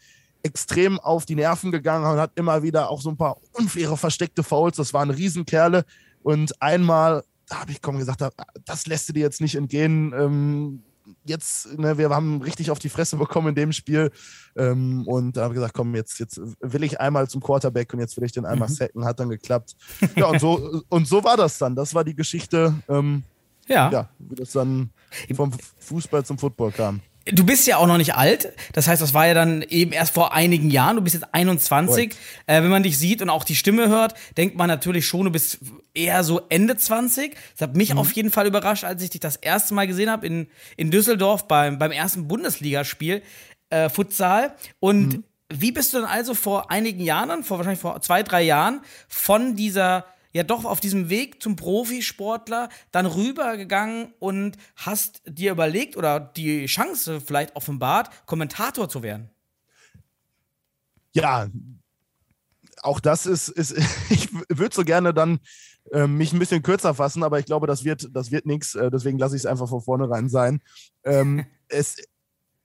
extrem 0.47 0.99
auf 0.99 1.25
die 1.25 1.35
Nerven 1.35 1.71
gegangen 1.71 2.05
und 2.05 2.19
hat 2.19 2.31
immer 2.35 2.63
wieder 2.63 2.89
auch 2.89 3.01
so 3.01 3.09
ein 3.09 3.17
paar 3.17 3.37
unfaire 3.53 3.97
versteckte 3.97 4.43
Fouls. 4.43 4.77
Das 4.77 4.93
waren 4.93 5.09
Riesenkerle. 5.09 5.85
Und 6.23 6.61
einmal 6.61 7.23
da 7.47 7.61
habe 7.61 7.71
ich 7.71 7.81
komm 7.81 7.97
gesagt, 7.97 8.23
das 8.65 8.87
lässt 8.87 9.09
du 9.09 9.13
dir 9.13 9.21
jetzt 9.21 9.41
nicht 9.41 9.55
entgehen. 9.55 10.13
Ähm, 10.13 10.83
jetzt, 11.25 11.77
ne, 11.77 11.97
wir 11.97 12.09
haben 12.09 12.41
richtig 12.41 12.71
auf 12.71 12.79
die 12.79 12.89
Fresse 12.89 13.15
bekommen 13.15 13.49
in 13.49 13.55
dem 13.55 13.71
Spiel. 13.71 14.11
Ähm, 14.55 15.07
und 15.07 15.37
da 15.37 15.43
habe 15.43 15.53
ich 15.53 15.57
gesagt, 15.57 15.73
komm, 15.73 15.95
jetzt, 15.95 16.19
jetzt 16.19 16.41
will 16.59 16.83
ich 16.83 16.99
einmal 16.99 17.29
zum 17.29 17.41
Quarterback 17.41 17.93
und 17.93 17.99
jetzt 17.99 18.17
will 18.17 18.25
ich 18.25 18.33
den 18.33 18.45
einmal 18.45 18.69
mhm. 18.69 18.73
sacken. 18.73 19.05
Hat 19.05 19.19
dann 19.19 19.29
geklappt. 19.29 19.75
Ja, 20.15 20.27
und 20.27 20.39
so, 20.39 20.81
und 20.89 21.07
so 21.07 21.23
war 21.23 21.37
das 21.37 21.57
dann. 21.57 21.75
Das 21.75 21.93
war 21.93 22.03
die 22.03 22.15
Geschichte, 22.15 22.73
ähm, 22.89 23.23
ja. 23.67 23.89
ja, 23.89 24.09
wie 24.19 24.35
das 24.35 24.51
dann 24.51 24.89
vom 25.33 25.51
Fußball 25.79 26.25
zum 26.25 26.37
Football 26.37 26.71
kam. 26.71 27.01
Du 27.31 27.45
bist 27.45 27.67
ja 27.67 27.77
auch 27.77 27.87
noch 27.87 27.97
nicht 27.97 28.15
alt. 28.15 28.53
Das 28.73 28.87
heißt, 28.87 29.01
das 29.01 29.13
war 29.13 29.27
ja 29.27 29.33
dann 29.33 29.61
eben 29.61 29.91
erst 29.91 30.13
vor 30.13 30.33
einigen 30.33 30.69
Jahren. 30.69 30.95
Du 30.95 31.01
bist 31.01 31.15
jetzt 31.15 31.33
21. 31.33 32.15
Äh, 32.45 32.61
wenn 32.63 32.69
man 32.69 32.83
dich 32.83 32.97
sieht 32.97 33.21
und 33.21 33.29
auch 33.29 33.43
die 33.43 33.55
Stimme 33.55 33.89
hört, 33.89 34.13
denkt 34.37 34.55
man 34.55 34.67
natürlich 34.67 35.05
schon, 35.05 35.25
du 35.25 35.31
bist 35.31 35.59
eher 35.93 36.23
so 36.23 36.41
Ende 36.49 36.77
20. 36.77 37.35
Das 37.53 37.67
hat 37.67 37.75
mich 37.75 37.93
mhm. 37.93 37.99
auf 37.99 38.11
jeden 38.11 38.31
Fall 38.31 38.47
überrascht, 38.47 38.83
als 38.83 39.01
ich 39.01 39.09
dich 39.09 39.21
das 39.21 39.35
erste 39.35 39.73
Mal 39.73 39.87
gesehen 39.87 40.09
habe 40.09 40.25
in, 40.25 40.47
in 40.75 40.91
Düsseldorf 40.91 41.47
beim, 41.47 41.77
beim 41.77 41.91
ersten 41.91 42.27
Bundesligaspiel 42.27 43.21
äh, 43.69 43.89
Futsal. 43.89 44.53
Und 44.79 45.07
mhm. 45.07 45.23
wie 45.53 45.71
bist 45.71 45.93
du 45.93 45.99
dann 45.99 46.07
also 46.07 46.33
vor 46.33 46.71
einigen 46.71 47.01
Jahren, 47.01 47.43
vor 47.43 47.57
wahrscheinlich 47.57 47.81
vor 47.81 47.99
zwei, 48.01 48.23
drei 48.23 48.43
Jahren, 48.43 48.81
von 49.07 49.55
dieser 49.55 50.05
ja 50.33 50.43
doch 50.43 50.65
auf 50.65 50.79
diesem 50.79 51.09
Weg 51.09 51.41
zum 51.41 51.55
Profisportler 51.55 52.69
dann 52.91 53.05
rübergegangen 53.05 54.13
und 54.19 54.57
hast 54.75 55.21
dir 55.25 55.51
überlegt 55.51 55.97
oder 55.97 56.19
die 56.19 56.65
Chance 56.65 57.21
vielleicht 57.21 57.55
offenbart, 57.55 58.25
Kommentator 58.25 58.89
zu 58.89 59.03
werden? 59.03 59.29
Ja, 61.13 61.47
auch 62.81 62.99
das 62.99 63.25
ist, 63.25 63.49
ist 63.49 63.75
ich 64.09 64.29
würde 64.49 64.75
so 64.75 64.83
gerne 64.83 65.13
dann 65.13 65.39
äh, 65.91 66.07
mich 66.07 66.33
ein 66.33 66.39
bisschen 66.39 66.63
kürzer 66.63 66.93
fassen, 66.93 67.23
aber 67.23 67.39
ich 67.39 67.45
glaube, 67.45 67.67
das 67.67 67.83
wird, 67.83 68.09
das 68.11 68.31
wird 68.31 68.45
nichts, 68.45 68.75
äh, 68.75 68.89
deswegen 68.91 69.17
lasse 69.17 69.35
ich 69.35 69.41
es 69.41 69.45
einfach 69.45 69.69
von 69.69 69.81
vornherein 69.81 70.29
sein. 70.29 70.61
Ähm, 71.03 71.45
es 71.67 71.97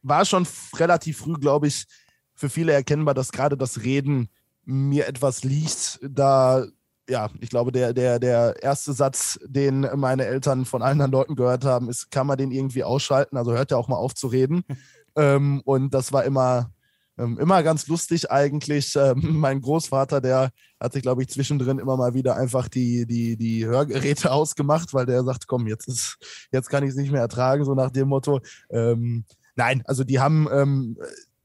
war 0.03 0.25
schon 0.25 0.47
relativ 0.75 1.19
früh, 1.19 1.35
glaube 1.35 1.69
ich, 1.69 1.87
für 2.35 2.51
viele 2.51 2.73
erkennbar, 2.73 3.15
dass 3.15 3.33
gerade 3.33 3.57
das 3.57 3.83
Reden 3.83 4.29
mir 4.65 5.07
etwas 5.07 5.45
liegt, 5.45 6.01
da 6.03 6.67
ja, 7.13 7.29
ich 7.41 7.51
glaube, 7.51 7.73
der, 7.73 7.93
der, 7.93 8.19
der 8.19 8.57
erste 8.63 8.95
Satz, 8.95 9.39
den 9.45 9.87
meine 9.97 10.25
Eltern 10.25 10.65
von 10.65 10.81
anderen 10.81 11.13
Leuten 11.13 11.37
gehört 11.37 11.63
haben, 11.63 11.91
ist, 11.91 12.11
kann 12.11 12.27
man 12.27 12.39
den 12.39 12.51
irgendwie 12.51 12.85
ausschalten? 12.85 13.37
Also 13.37 13.53
hört 13.53 13.71
er 13.71 13.77
auch 13.77 13.89
mal 13.89 13.97
auf 13.97 14.15
zu 14.15 14.29
reden. 14.29 14.65
ähm, 15.17 15.61
und 15.67 15.93
das 15.93 16.15
war 16.15 16.25
immer, 16.25 16.71
ähm, 17.19 17.39
immer 17.39 17.63
ganz 17.63 17.87
lustig 17.87 18.31
eigentlich. 18.31 18.97
Ähm, 18.97 19.21
mein 19.41 19.61
Großvater, 19.61 20.23
der 20.23 20.53
hat 20.81 20.95
sich, 20.95 21.03
glaube 21.03 21.21
ich, 21.21 21.29
zwischendrin 21.29 21.79
immer 21.79 21.99
mal 21.99 22.15
wieder 22.15 22.35
einfach 22.37 22.69
die, 22.69 23.05
die, 23.07 23.37
die 23.37 23.67
Hörgeräte 23.67 24.33
ausgemacht, 24.33 24.95
weil 24.95 25.05
der 25.05 25.23
sagt, 25.23 25.47
komm, 25.47 25.67
jetzt, 25.67 25.89
ist, 25.89 26.17
jetzt 26.51 26.71
kann 26.71 26.83
ich 26.83 26.91
es 26.91 26.97
nicht 26.97 27.13
mehr 27.13 27.21
ertragen, 27.21 27.67
so 27.67 27.75
nach 27.75 27.91
dem 27.91 28.09
Motto. 28.09 28.41
Ähm, 28.71 29.27
nein, 29.55 29.83
also 29.85 30.03
die 30.03 30.19
haben 30.19 30.49
ähm, 30.51 30.97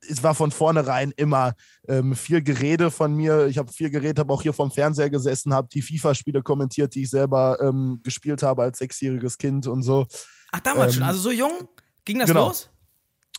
es 0.09 0.23
war 0.23 0.35
von 0.35 0.51
vornherein 0.51 1.11
immer 1.15 1.53
ähm, 1.87 2.15
viel 2.15 2.41
Gerede 2.41 2.91
von 2.91 3.13
mir. 3.13 3.47
Ich 3.47 3.57
habe 3.57 3.71
viel 3.71 3.89
geredet, 3.89 4.19
habe 4.19 4.33
auch 4.33 4.41
hier 4.41 4.53
vom 4.53 4.71
Fernseher 4.71 5.09
gesessen, 5.09 5.53
habe 5.53 5.67
die 5.71 5.81
FIFA-Spiele 5.81 6.41
kommentiert, 6.41 6.95
die 6.95 7.03
ich 7.03 7.09
selber 7.09 7.57
ähm, 7.61 7.99
gespielt 8.03 8.43
habe 8.43 8.63
als 8.63 8.79
sechsjähriges 8.79 9.37
Kind 9.37 9.67
und 9.67 9.83
so. 9.83 10.05
Ach, 10.51 10.59
damals 10.59 10.93
ähm, 10.93 10.99
schon, 10.99 11.03
also 11.03 11.19
so 11.19 11.31
jung 11.31 11.67
ging 12.05 12.19
das 12.19 12.27
genau. 12.27 12.47
los? 12.47 12.69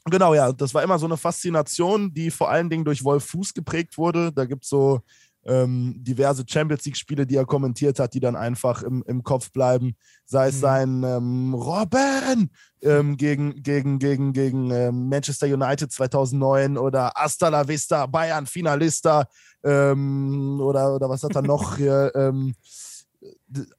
Genau, 0.05 0.35
ja. 0.35 0.53
Das 0.53 0.73
war 0.75 0.83
immer 0.83 0.99
so 0.99 1.07
eine 1.07 1.17
Faszination, 1.17 2.13
die 2.13 2.31
vor 2.31 2.51
allen 2.51 2.71
Dingen 2.71 2.85
durch 2.85 3.05
Wolf 3.05 3.25
Fuß 3.27 3.55
geprägt 3.55 3.99
wurde. 3.99 4.33
Da 4.33 4.45
gibt 4.45 4.65
es 4.65 4.71
so 4.71 5.01
ähm, 5.49 5.95
diverse 5.99 6.45
Champions 6.47 6.85
League-Spiele, 6.85 7.27
die 7.27 7.37
er 7.37 7.47
kommentiert 7.47 7.99
hat, 7.99 8.13
die 8.13 8.21
dann 8.21 8.37
einfach 8.37 8.83
im, 8.83 9.03
im 9.07 9.23
Kopf 9.23 9.51
bleiben. 9.51 9.97
Sei 10.27 10.49
es 10.49 10.57
mhm. 10.57 10.61
sein 10.61 11.03
ähm, 11.05 11.55
Robben 11.55 12.51
ähm, 12.83 13.17
gegen, 13.17 13.63
gegen, 13.63 13.99
gegen, 13.99 14.33
gegen 14.35 14.71
ähm, 14.71 15.09
Manchester 15.09 15.47
United 15.47 15.91
2009 15.91 16.77
oder 16.77 17.13
Hasta 17.15 17.49
la 17.49 17.67
Vista, 17.67 18.05
Bayern 18.07 18.47
Finalista 18.47 19.27
ähm, 19.65 20.61
oder, 20.61 20.95
oder 20.95 21.09
was 21.09 21.25
hat 21.25 21.35
er 21.35 21.43
noch 21.43 21.77
hier? 21.79 22.13
Ähm, 22.15 22.55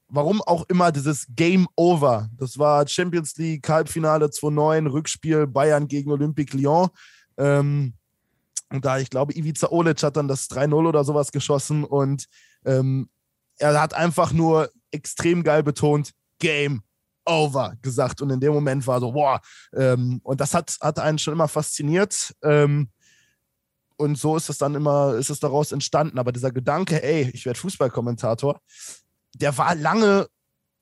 warum 0.07 0.41
auch 0.41 0.65
immer 0.67 0.91
dieses 0.91 1.27
Game 1.35 1.67
Over. 1.75 2.29
Das 2.37 2.57
war 2.57 2.87
Champions 2.87 3.37
League 3.37 3.69
Halbfinale 3.69 4.31
2009, 4.31 4.87
Rückspiel 4.87 5.45
Bayern 5.45 5.87
gegen 5.87 6.11
Olympique 6.11 6.57
Lyon. 6.57 6.89
Ähm, 7.37 7.93
und 8.71 8.85
da, 8.85 8.99
ich 8.99 9.09
glaube, 9.09 9.35
Ivica 9.35 9.67
Olic 9.69 10.01
hat 10.03 10.17
dann 10.17 10.27
das 10.27 10.49
3-0 10.49 10.87
oder 10.87 11.03
sowas 11.03 11.31
geschossen 11.31 11.83
und 11.83 12.25
ähm, 12.65 13.09
er 13.57 13.79
hat 13.81 13.93
einfach 13.93 14.31
nur 14.31 14.71
extrem 14.91 15.43
geil 15.43 15.63
betont, 15.63 16.11
Game 16.39 16.83
over 17.25 17.75
gesagt. 17.81 18.21
Und 18.21 18.29
in 18.29 18.39
dem 18.39 18.53
Moment 18.53 18.85
war 18.87 18.99
so, 18.99 19.11
boah, 19.11 19.41
ähm, 19.73 20.19
und 20.23 20.41
das 20.41 20.53
hat, 20.53 20.77
hat 20.81 20.99
einen 20.99 21.19
schon 21.19 21.33
immer 21.33 21.47
fasziniert. 21.47 22.33
Ähm, 22.43 22.89
und 23.97 24.17
so 24.17 24.37
ist 24.37 24.49
es 24.49 24.57
dann 24.57 24.75
immer, 24.75 25.15
ist 25.15 25.29
es 25.29 25.39
daraus 25.39 25.71
entstanden. 25.71 26.19
Aber 26.19 26.31
dieser 26.31 26.51
Gedanke, 26.51 27.03
ey, 27.03 27.29
ich 27.33 27.45
werde 27.45 27.59
Fußballkommentator, 27.59 28.61
der 29.35 29.57
war 29.57 29.75
lange 29.75 30.27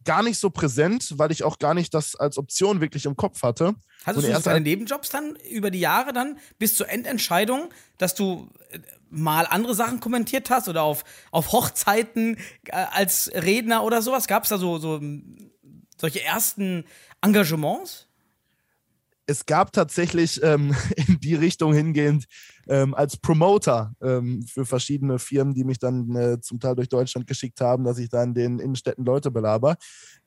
gar 0.07 0.23
nicht 0.23 0.39
so 0.39 0.49
präsent, 0.49 1.13
weil 1.17 1.31
ich 1.33 1.43
auch 1.43 1.59
gar 1.59 1.73
nicht 1.73 1.93
das 1.93 2.15
als 2.15 2.37
Option 2.37 2.79
wirklich 2.79 3.05
im 3.05 3.17
Kopf 3.17 3.43
hatte. 3.43 3.75
Hattest 4.05 4.25
du 4.27 4.39
deine 4.41 4.61
Nebenjobs 4.61 5.09
dann 5.09 5.35
über 5.51 5.69
die 5.69 5.81
Jahre 5.81 6.13
dann 6.13 6.39
bis 6.57 6.75
zur 6.77 6.89
Endentscheidung, 6.89 7.69
dass 7.97 8.15
du 8.15 8.49
äh, 8.71 8.79
mal 9.09 9.45
andere 9.45 9.75
Sachen 9.75 9.99
kommentiert 9.99 10.49
hast 10.49 10.69
oder 10.69 10.83
auf, 10.83 11.03
auf 11.31 11.51
Hochzeiten 11.51 12.37
äh, 12.67 12.71
als 12.71 13.29
Redner 13.33 13.83
oder 13.83 14.01
sowas? 14.01 14.27
Gab 14.27 14.43
es 14.43 14.49
da 14.49 14.57
so, 14.57 14.79
so 14.79 15.01
solche 15.99 16.23
ersten 16.23 16.85
Engagements? 17.21 18.06
Es 19.27 19.45
gab 19.45 19.73
tatsächlich 19.73 20.41
ähm, 20.41 20.75
in 20.95 21.19
die 21.19 21.35
Richtung 21.35 21.73
hingehend 21.73 22.25
ähm, 22.67 22.95
als 22.95 23.17
Promoter 23.17 23.93
ähm, 24.01 24.41
für 24.47 24.65
verschiedene 24.65 25.19
Firmen, 25.19 25.53
die 25.53 25.65
mich 25.65 25.77
dann 25.77 26.15
äh, 26.15 26.41
zum 26.41 26.59
Teil 26.59 26.75
durch 26.75 26.89
Deutschland 26.89 27.27
geschickt 27.27 27.61
haben, 27.61 27.83
dass 27.83 27.99
ich 27.99 28.09
da 28.09 28.23
in 28.23 28.33
den 28.33 28.59
Innenstädten 28.59 29.05
Leute 29.05 29.29
belaber. 29.29 29.75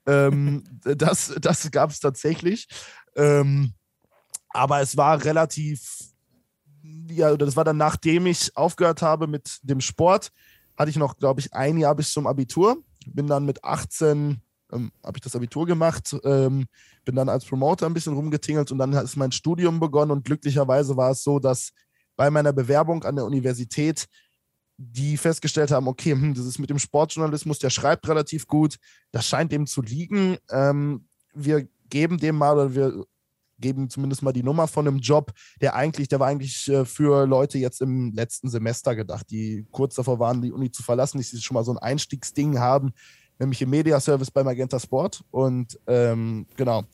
Ähm, 0.07 0.63
das 0.85 1.35
das 1.41 1.71
gab 1.71 1.91
es 1.91 1.99
tatsächlich. 1.99 2.69
Ähm, 3.17 3.73
aber 4.51 4.81
es 4.81 4.97
war 4.97 5.25
relativ, 5.25 6.13
ja, 7.09 7.37
das 7.37 7.57
war 7.57 7.65
dann 7.65 7.77
nachdem 7.79 8.27
ich 8.27 8.57
aufgehört 8.57 9.01
habe 9.01 9.27
mit 9.27 9.61
dem 9.63 9.81
Sport, 9.81 10.31
hatte 10.77 10.91
ich 10.91 10.97
noch, 10.97 11.17
glaube 11.17 11.41
ich, 11.41 11.53
ein 11.53 11.79
Jahr 11.79 11.95
bis 11.95 12.13
zum 12.13 12.27
Abitur. 12.27 12.83
Bin 13.07 13.27
dann 13.27 13.47
mit 13.47 13.65
18 13.65 14.43
ähm, 14.73 14.91
habe 15.05 15.19
ich 15.19 15.23
das 15.23 15.37
Abitur 15.37 15.67
gemacht, 15.67 16.17
ähm, 16.25 16.67
bin 17.05 17.15
dann 17.15 17.29
als 17.29 17.45
Promoter 17.45 17.87
ein 17.87 17.95
bisschen 17.95 18.15
rumgetingelt 18.15 18.71
und 18.73 18.79
dann 18.79 18.93
ist 18.93 19.17
mein 19.17 19.33
Studium 19.33 19.81
begonnen 19.81 20.11
und 20.11 20.25
glücklicherweise 20.25 20.97
war 20.97 21.11
es 21.11 21.23
so, 21.23 21.39
dass 21.39 21.71
bei 22.17 22.31
meiner 22.31 22.53
Bewerbung 22.53 23.05
an 23.05 23.17
der 23.17 23.25
Universität 23.25 24.07
die 24.83 25.19
festgestellt 25.19 25.71
haben, 25.71 25.89
okay, 25.89 26.13
hm, 26.13 26.33
das 26.33 26.47
ist 26.47 26.59
mit 26.59 26.71
dem 26.71 26.79
Sportjournalismus, 26.79 27.59
der 27.59 27.69
schreibt 27.69 28.09
relativ 28.09 28.47
gut, 28.47 28.77
das 29.13 29.27
scheint 29.27 29.53
dem 29.53 29.67
zu 29.67 29.83
liegen. 29.83 30.39
Ähm, 30.51 31.07
wir 31.35 31.69
geben 31.91 32.17
dem 32.17 32.37
mal 32.37 32.55
oder 32.55 32.75
wir 32.75 33.05
geben 33.59 33.91
zumindest 33.91 34.23
mal 34.23 34.33
die 34.33 34.43
Nummer 34.43 34.67
von 34.67 34.89
einem 34.89 34.99
Job, 34.99 35.33
der 35.61 35.75
eigentlich, 35.75 36.09
der 36.09 36.19
war 36.19 36.29
eigentlich 36.29 36.67
äh, 36.69 36.87
für 36.87 37.27
Leute 37.27 37.59
jetzt 37.59 37.83
im 37.83 38.13
letzten 38.13 38.49
Semester 38.49 38.97
gedacht, 38.97 39.31
die 39.31 39.67
kurz 39.71 39.97
davor 39.97 40.19
waren, 40.19 40.41
die 40.41 40.53
Uni 40.53 40.71
zu 40.71 40.83
verlassen, 40.83 41.19
die 41.19 41.43
schon 41.43 41.55
mal 41.55 41.65
so 41.65 41.73
ein 41.73 41.79
Einstiegsding 41.79 42.59
haben, 42.59 42.93
nämlich 43.41 43.61
im 43.63 43.71
Media 43.71 43.99
Service 43.99 44.31
bei 44.31 44.45
Magenta 44.45 44.79
Sport. 44.79 45.25
Und 45.31 45.81
ähm, 45.87 46.47
genau, 46.57 46.85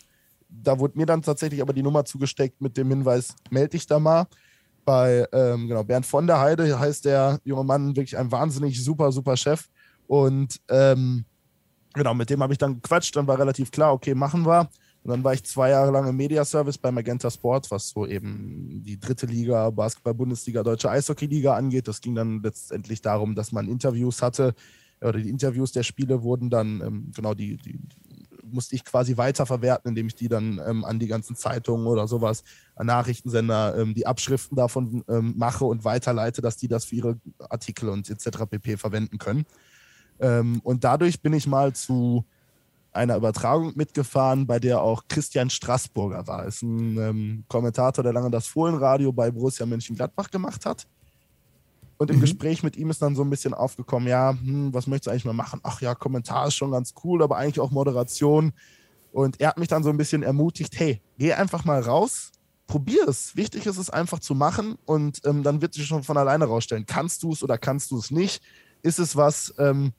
da 0.49 0.79
wurde 0.79 0.97
mir 0.97 1.05
dann 1.05 1.21
tatsächlich 1.21 1.61
aber 1.61 1.73
die 1.73 1.83
Nummer 1.83 2.05
zugesteckt 2.05 2.61
mit 2.63 2.77
dem 2.77 2.89
Hinweis, 2.89 3.35
melde 3.51 3.71
dich 3.71 3.87
da 3.87 3.99
mal. 3.99 4.27
Bei 4.85 5.27
ähm, 5.33 5.67
genau, 5.67 5.83
Bernd 5.83 6.07
von 6.07 6.27
der 6.27 6.39
Heide 6.39 6.79
heißt 6.79 7.05
der 7.05 7.41
junge 7.45 7.65
Mann 7.65 7.97
wirklich 7.97 8.17
ein 8.17 8.31
wahnsinnig 8.31 8.83
super, 8.83 9.11
super 9.11 9.37
Chef. 9.37 9.65
Und 10.07 10.61
ähm, 10.69 11.25
genau, 11.93 12.15
mit 12.15 12.31
dem 12.31 12.41
habe 12.41 12.53
ich 12.53 12.59
dann 12.59 12.81
gequatscht. 12.81 13.17
Dann 13.17 13.27
war 13.27 13.39
relativ 13.39 13.73
klar, 13.73 13.93
okay, 13.93 14.15
machen 14.15 14.47
wir. 14.47 14.69
Und 15.03 15.11
dann 15.11 15.25
war 15.25 15.35
ich 15.35 15.45
zwei 15.45 15.71
Jahre 15.71 15.91
lang 15.91 16.09
im 16.09 16.17
Media 16.17 16.45
Service 16.45 16.79
bei 16.79 16.93
Magenta 16.93 17.31
Sport, 17.31 17.69
was 17.73 17.89
so 17.89 18.07
eben 18.07 18.83
die 18.85 18.99
dritte 18.99 19.27
Liga, 19.27 19.71
Basketball-Bundesliga, 19.71 20.63
Deutsche 20.63 20.91
Eishockey-Liga 20.91 21.55
angeht. 21.55 21.89
Das 21.89 22.01
ging 22.01 22.15
dann 22.15 22.41
letztendlich 22.43 23.03
darum, 23.03 23.35
dass 23.35 23.51
man 23.51 23.69
Interviews 23.69 24.23
hatte 24.23 24.55
oder 25.01 25.19
die 25.19 25.31
Interviews 25.31 25.73
der 25.73 25.83
Spiele 25.83 26.23
wurden 26.23 26.51
dann, 26.51 26.81
ähm, 26.81 27.13
genau, 27.15 27.35
die, 27.35 27.57
die, 27.57 27.79
musste 28.43 28.75
ich 28.75 28.85
quasi 28.85 29.17
weiterverwerten, 29.17 29.89
indem 29.89 30.07
ich 30.07 30.15
die 30.15 30.29
dann 30.29 30.61
ähm, 30.67 30.85
an 30.85 30.99
die 30.99 31.09
ganzen 31.09 31.37
Zeitungen 31.37 31.87
oder 31.87 32.07
sowas, 32.07 32.45
an 32.75 32.87
Nachrichtensender, 32.87 33.77
ähm, 33.77 33.95
die 33.95 34.07
Abschriften 34.07 34.57
davon 34.57 35.05
ähm, 35.09 35.35
mache 35.37 35.65
und 35.65 35.85
weiterleite, 35.85 36.43
dass 36.43 36.57
die 36.57 36.69
das 36.69 36.85
für 36.85 36.97
ihre 36.97 37.21
Artikel 37.51 37.89
und 37.89 38.09
etc. 38.09 38.45
pp. 38.49 38.77
verwenden 38.77 39.19
können. 39.19 39.47
Ähm, 40.21 40.61
und 40.63 40.85
dadurch 40.85 41.21
bin 41.21 41.33
ich 41.33 41.47
mal 41.47 41.75
zu 41.75 42.25
einer 42.93 43.17
Übertragung 43.17 43.73
mitgefahren, 43.75 44.47
bei 44.47 44.59
der 44.59 44.81
auch 44.81 45.03
Christian 45.09 45.51
Straßburger 45.51 46.27
war. 46.27 46.47
Ist 46.47 46.63
ein 46.63 46.97
ähm, 46.99 47.45
Kommentator, 47.49 48.03
der 48.03 48.15
lange 48.15 48.31
das 48.31 48.47
Fohlenradio 48.47 49.13
bei 49.13 49.31
Borussia 49.31 49.67
Mönchengladbach 49.67 50.31
gemacht 50.31 50.65
hat 50.65 50.87
Und 51.99 52.11
im 52.11 52.21
Gespräch 52.21 52.63
mit 52.63 52.77
ihm 52.77 52.91
ist 52.91 53.01
dann 53.01 53.17
so 53.17 53.23
ein 53.23 53.31
bisschen 53.31 53.55
aufgekommen, 53.55 54.09
ja, 54.09 54.31
hm, 54.31 54.75
was 54.75 54.87
möchtest 54.87 55.07
du 55.07 55.11
eigentlich 55.11 55.25
mal 55.25 55.33
machen? 55.33 55.61
Ach 55.63 55.81
ja, 55.81 55.95
Kommentar 55.95 56.49
ist 56.49 56.55
schon 56.55 56.71
ganz 56.71 56.93
cool, 57.03 57.23
aber 57.23 57.37
eigentlich 57.39 57.61
auch 57.61 57.71
Moderation. 57.71 58.53
Und 59.13 59.41
er 59.41 59.49
hat 59.49 59.59
mich 59.59 59.69
dann 59.69 59.83
so 59.83 59.89
ein 59.89 59.97
bisschen 59.97 60.23
ermutigt, 60.23 60.79
hey, 60.79 61.01
geh 61.17 61.33
einfach 61.33 61.65
mal 61.65 61.81
raus, 61.81 62.33
probier 62.67 63.09
es. 63.09 63.35
Wichtig 63.35 63.65
ist 63.65 63.79
es 63.79 63.89
einfach 63.89 64.19
zu 64.19 64.35
machen 64.35 64.77
und 64.85 65.23
ähm, 65.25 65.43
dann 65.43 65.63
wird 65.63 65.73
sich 65.73 65.87
schon 65.87 66.03
von 66.03 66.19
alleine 66.19 66.45
rausstellen. 66.45 66.85
Kannst 66.85 67.23
du 67.23 67.33
es 67.33 67.43
oder 67.43 67.57
kannst 67.57 67.91
du 67.91 67.99
es 67.99 68.11
nicht? 68.11 68.43
Ist 68.83 68.99
es 68.99 69.17
was, 69.17 69.55
ähm, 69.59 69.93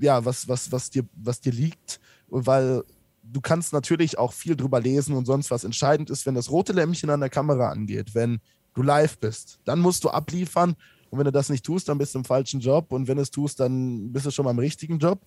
ja, 0.00 0.24
was, 0.24 0.46
was, 0.46 0.70
was, 0.70 0.90
dir, 0.90 1.04
was 1.16 1.40
dir 1.40 1.52
liegt? 1.52 1.98
Weil 2.28 2.84
du 3.22 3.40
kannst 3.40 3.72
natürlich 3.72 4.18
auch 4.18 4.32
viel 4.32 4.54
drüber 4.54 4.80
lesen 4.80 5.16
und 5.16 5.26
sonst 5.26 5.50
was. 5.50 5.64
Entscheidend 5.64 6.10
ist, 6.10 6.26
wenn 6.26 6.34
das 6.34 6.50
rote 6.50 6.72
Lämpchen 6.72 7.10
an 7.10 7.20
der 7.20 7.30
Kamera 7.30 7.70
angeht, 7.70 8.14
wenn 8.14 8.40
du 8.74 8.82
live 8.82 9.18
bist, 9.18 9.58
dann 9.64 9.80
musst 9.80 10.04
du 10.04 10.10
abliefern. 10.10 10.76
Und 11.10 11.18
wenn 11.18 11.24
du 11.24 11.32
das 11.32 11.48
nicht 11.48 11.64
tust, 11.64 11.88
dann 11.88 11.98
bist 11.98 12.14
du 12.14 12.18
im 12.18 12.24
falschen 12.24 12.60
Job. 12.60 12.92
Und 12.92 13.08
wenn 13.08 13.16
du 13.16 13.22
es 13.22 13.30
tust, 13.30 13.60
dann 13.60 14.12
bist 14.12 14.26
du 14.26 14.30
schon 14.30 14.44
mal 14.44 14.50
im 14.52 14.58
richtigen 14.58 14.98
Job. 14.98 15.20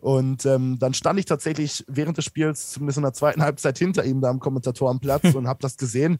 Und 0.00 0.44
ähm, 0.46 0.78
dann 0.80 0.94
stand 0.94 1.18
ich 1.20 1.26
tatsächlich 1.26 1.84
während 1.86 2.18
des 2.18 2.24
Spiels, 2.24 2.72
zumindest 2.72 2.98
in 2.98 3.04
der 3.04 3.12
zweiten 3.12 3.40
Halbzeit, 3.42 3.78
hinter 3.78 4.04
ihm 4.04 4.20
da 4.20 4.30
am 4.30 4.40
Kommentatorenplatz 4.40 5.22
und 5.34 5.46
habe 5.46 5.60
das 5.62 5.76
gesehen 5.76 6.18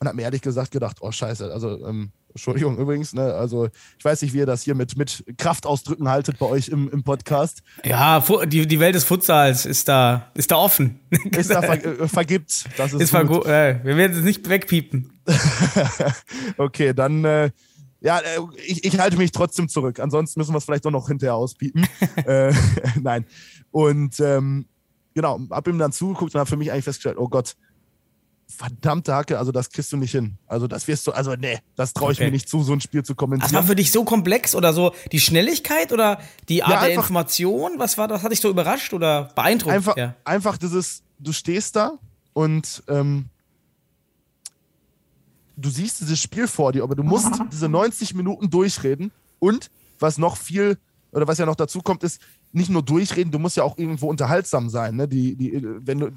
und 0.00 0.06
habe 0.06 0.16
mir 0.16 0.22
ehrlich 0.22 0.42
gesagt 0.42 0.70
gedacht, 0.70 0.98
oh 1.00 1.10
scheiße, 1.12 1.50
also 1.50 1.86
ähm, 1.86 2.10
Entschuldigung 2.28 2.76
übrigens, 2.76 3.12
ne, 3.14 3.32
also 3.34 3.68
ich 3.98 4.04
weiß 4.04 4.20
nicht, 4.22 4.34
wie 4.34 4.38
ihr 4.38 4.46
das 4.46 4.62
hier 4.62 4.74
mit, 4.74 4.96
mit 4.98 5.22
Kraftausdrücken 5.38 6.08
haltet 6.08 6.38
bei 6.38 6.46
euch 6.46 6.68
im, 6.68 6.90
im 6.90 7.04
Podcast. 7.04 7.62
Ja, 7.84 8.22
die, 8.46 8.66
die 8.66 8.80
Welt 8.80 8.94
des 8.94 9.04
Futsals 9.04 9.64
ist 9.64 9.88
da, 9.88 10.30
ist 10.34 10.50
da 10.50 10.56
offen. 10.56 10.98
Ist 11.36 11.50
da 11.50 11.62
ver 11.62 11.84
äh, 11.84 12.08
vergibt, 12.08 12.64
das 12.76 12.92
ist, 12.92 13.00
Ist 13.00 13.12
gut. 13.12 13.20
vergo- 13.20 13.44
äh, 13.46 13.80
wir 13.84 13.96
werden 13.96 14.16
es 14.18 14.24
nicht 14.24 14.48
wegpiepen. 14.48 15.10
okay, 16.58 16.92
dann 16.94 17.24
äh, 17.24 17.50
ja, 18.02 18.18
äh, 18.18 18.38
ich, 18.66 18.84
ich 18.84 18.98
halte 18.98 19.16
mich 19.16 19.32
trotzdem 19.32 19.68
zurück. 19.68 20.00
Ansonsten 20.00 20.40
müssen 20.40 20.52
wir 20.52 20.58
es 20.58 20.64
vielleicht 20.64 20.84
doch 20.84 20.90
noch 20.90 21.08
hinterher 21.08 21.34
auspiepen. 21.34 21.86
äh, 22.26 22.52
nein. 23.00 23.24
Und 23.70 24.18
ähm, 24.20 24.66
genau, 25.14 25.40
hab 25.50 25.66
ihm 25.68 25.78
dann 25.78 25.92
zugeguckt 25.92 26.34
und 26.34 26.38
habe 26.38 26.48
für 26.48 26.56
mich 26.56 26.70
eigentlich 26.72 26.84
festgestellt, 26.84 27.16
oh 27.18 27.28
Gott, 27.28 27.56
verdammte 28.48 29.14
Hacke, 29.14 29.38
also 29.38 29.50
das 29.50 29.70
kriegst 29.70 29.92
du 29.92 29.96
nicht 29.96 30.10
hin. 30.12 30.36
Also 30.46 30.66
das 30.66 30.86
wirst 30.86 31.06
du, 31.06 31.12
also 31.12 31.34
nee, 31.34 31.58
das 31.74 31.94
traue 31.94 32.12
ich 32.12 32.18
Okay. 32.18 32.26
mir 32.26 32.32
nicht 32.32 32.48
zu, 32.48 32.62
so 32.62 32.72
ein 32.74 32.80
Spiel 32.80 33.02
zu 33.02 33.14
Das 33.14 33.22
war 33.22 33.28
kommentieren. 33.28 33.64
für 33.64 33.74
dich 33.76 33.90
so 33.90 34.04
komplex 34.04 34.54
oder 34.54 34.72
so 34.72 34.92
die 35.10 35.20
Schnelligkeit 35.20 35.92
oder 35.92 36.20
die 36.48 36.62
Art 36.62 36.72
Ja, 36.72 36.80
der 36.86 36.94
Information? 36.94 37.72
Was 37.78 37.96
war 37.96 38.08
das? 38.08 38.22
Hat 38.22 38.30
dich 38.30 38.40
so 38.40 38.50
überrascht 38.50 38.92
oder 38.92 39.30
beeindruckt? 39.34 39.74
Einfach, 39.74 39.96
ja. 39.96 40.14
einfach 40.24 40.58
dieses, 40.58 41.02
du 41.18 41.32
stehst 41.32 41.76
da 41.76 41.98
und 42.34 42.82
ähm, 42.88 43.26
du 45.56 45.70
siehst 45.70 46.00
dieses 46.00 46.20
Spiel 46.20 46.48
vor 46.48 46.72
dir, 46.72 46.82
aber 46.82 46.94
du 46.94 47.02
musst 47.02 47.30
diese 47.52 47.68
90 47.68 48.14
Minuten 48.14 48.50
durchreden 48.50 49.12
und 49.38 49.70
was 49.98 50.18
noch 50.18 50.36
viel, 50.36 50.78
oder 51.12 51.28
was 51.28 51.38
ja 51.38 51.46
noch 51.46 51.56
dazu 51.56 51.80
kommt, 51.80 52.02
ist 52.02 52.20
nicht 52.52 52.70
nur 52.70 52.82
durchreden, 52.82 53.32
du 53.32 53.38
musst 53.38 53.56
ja 53.56 53.64
auch 53.64 53.78
irgendwo 53.78 54.08
unterhaltsam 54.08 54.68
sein, 54.68 54.96
ne? 54.96 55.08
Die, 55.08 55.36
die, 55.36 55.62
wenn 55.80 55.98
du, 55.98 56.12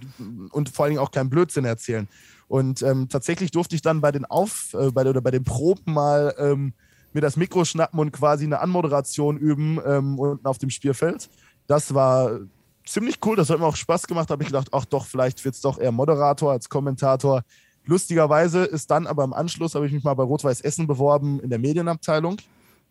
und 0.52 0.70
vor 0.70 0.86
allen 0.86 0.92
Dingen 0.92 1.04
auch 1.04 1.12
keinen 1.12 1.30
Blödsinn 1.30 1.66
erzählen. 1.66 2.08
Und 2.48 2.82
ähm, 2.82 3.08
tatsächlich 3.10 3.52
durfte 3.52 3.76
ich 3.76 3.82
dann 3.82 4.02
bei 4.02 4.12
den 4.12 4.26
Auf, 4.26 4.74
äh, 4.74 4.92
bei, 4.92 5.08
oder 5.08 5.22
bei 5.22 5.32
den 5.32 5.44
Proben 5.44 5.94
mal 5.94 6.36
ähm, 6.38 6.74
mir 7.14 7.22
das 7.22 7.38
Mikro 7.38 7.64
schnappen 7.64 8.00
und 8.00 8.12
quasi 8.12 8.44
eine 8.44 8.60
Anmoderation 8.60 9.38
üben 9.38 9.80
ähm, 9.86 10.20
unten 10.20 10.46
auf 10.46 10.58
dem 10.58 10.70
Spielfeld. 10.70 11.30
Das 11.68 11.94
war 11.94 12.40
ziemlich 12.86 13.20
cool, 13.26 13.36
das 13.36 13.50
hat 13.50 13.60
mir 13.60 13.66
auch 13.66 13.76
Spaß 13.76 14.06
gemacht. 14.06 14.30
Da 14.30 14.34
habe 14.34 14.44
ich 14.44 14.50
gedacht, 14.50 14.68
ach 14.72 14.86
doch, 14.86 15.06
vielleicht 15.06 15.44
wird 15.46 15.56
es 15.56 15.62
doch 15.62 15.80
eher 15.80 15.92
Moderator 15.92 16.52
als 16.52 16.70
Kommentator. 16.70 17.44
Lustigerweise 17.86 18.64
ist 18.64 18.90
dann 18.90 19.08
aber 19.08 19.24
im 19.24 19.34
Anschluss, 19.34 19.76
habe 19.76 19.86
ich 19.86 19.94
mich 19.94 20.04
mal 20.04 20.14
bei 20.14 20.24
Rot-Weiß 20.24 20.62
Essen 20.62 20.88
beworben 20.88 21.40
in 21.40 21.50
der 21.50 21.60
Medienabteilung, 21.60 22.38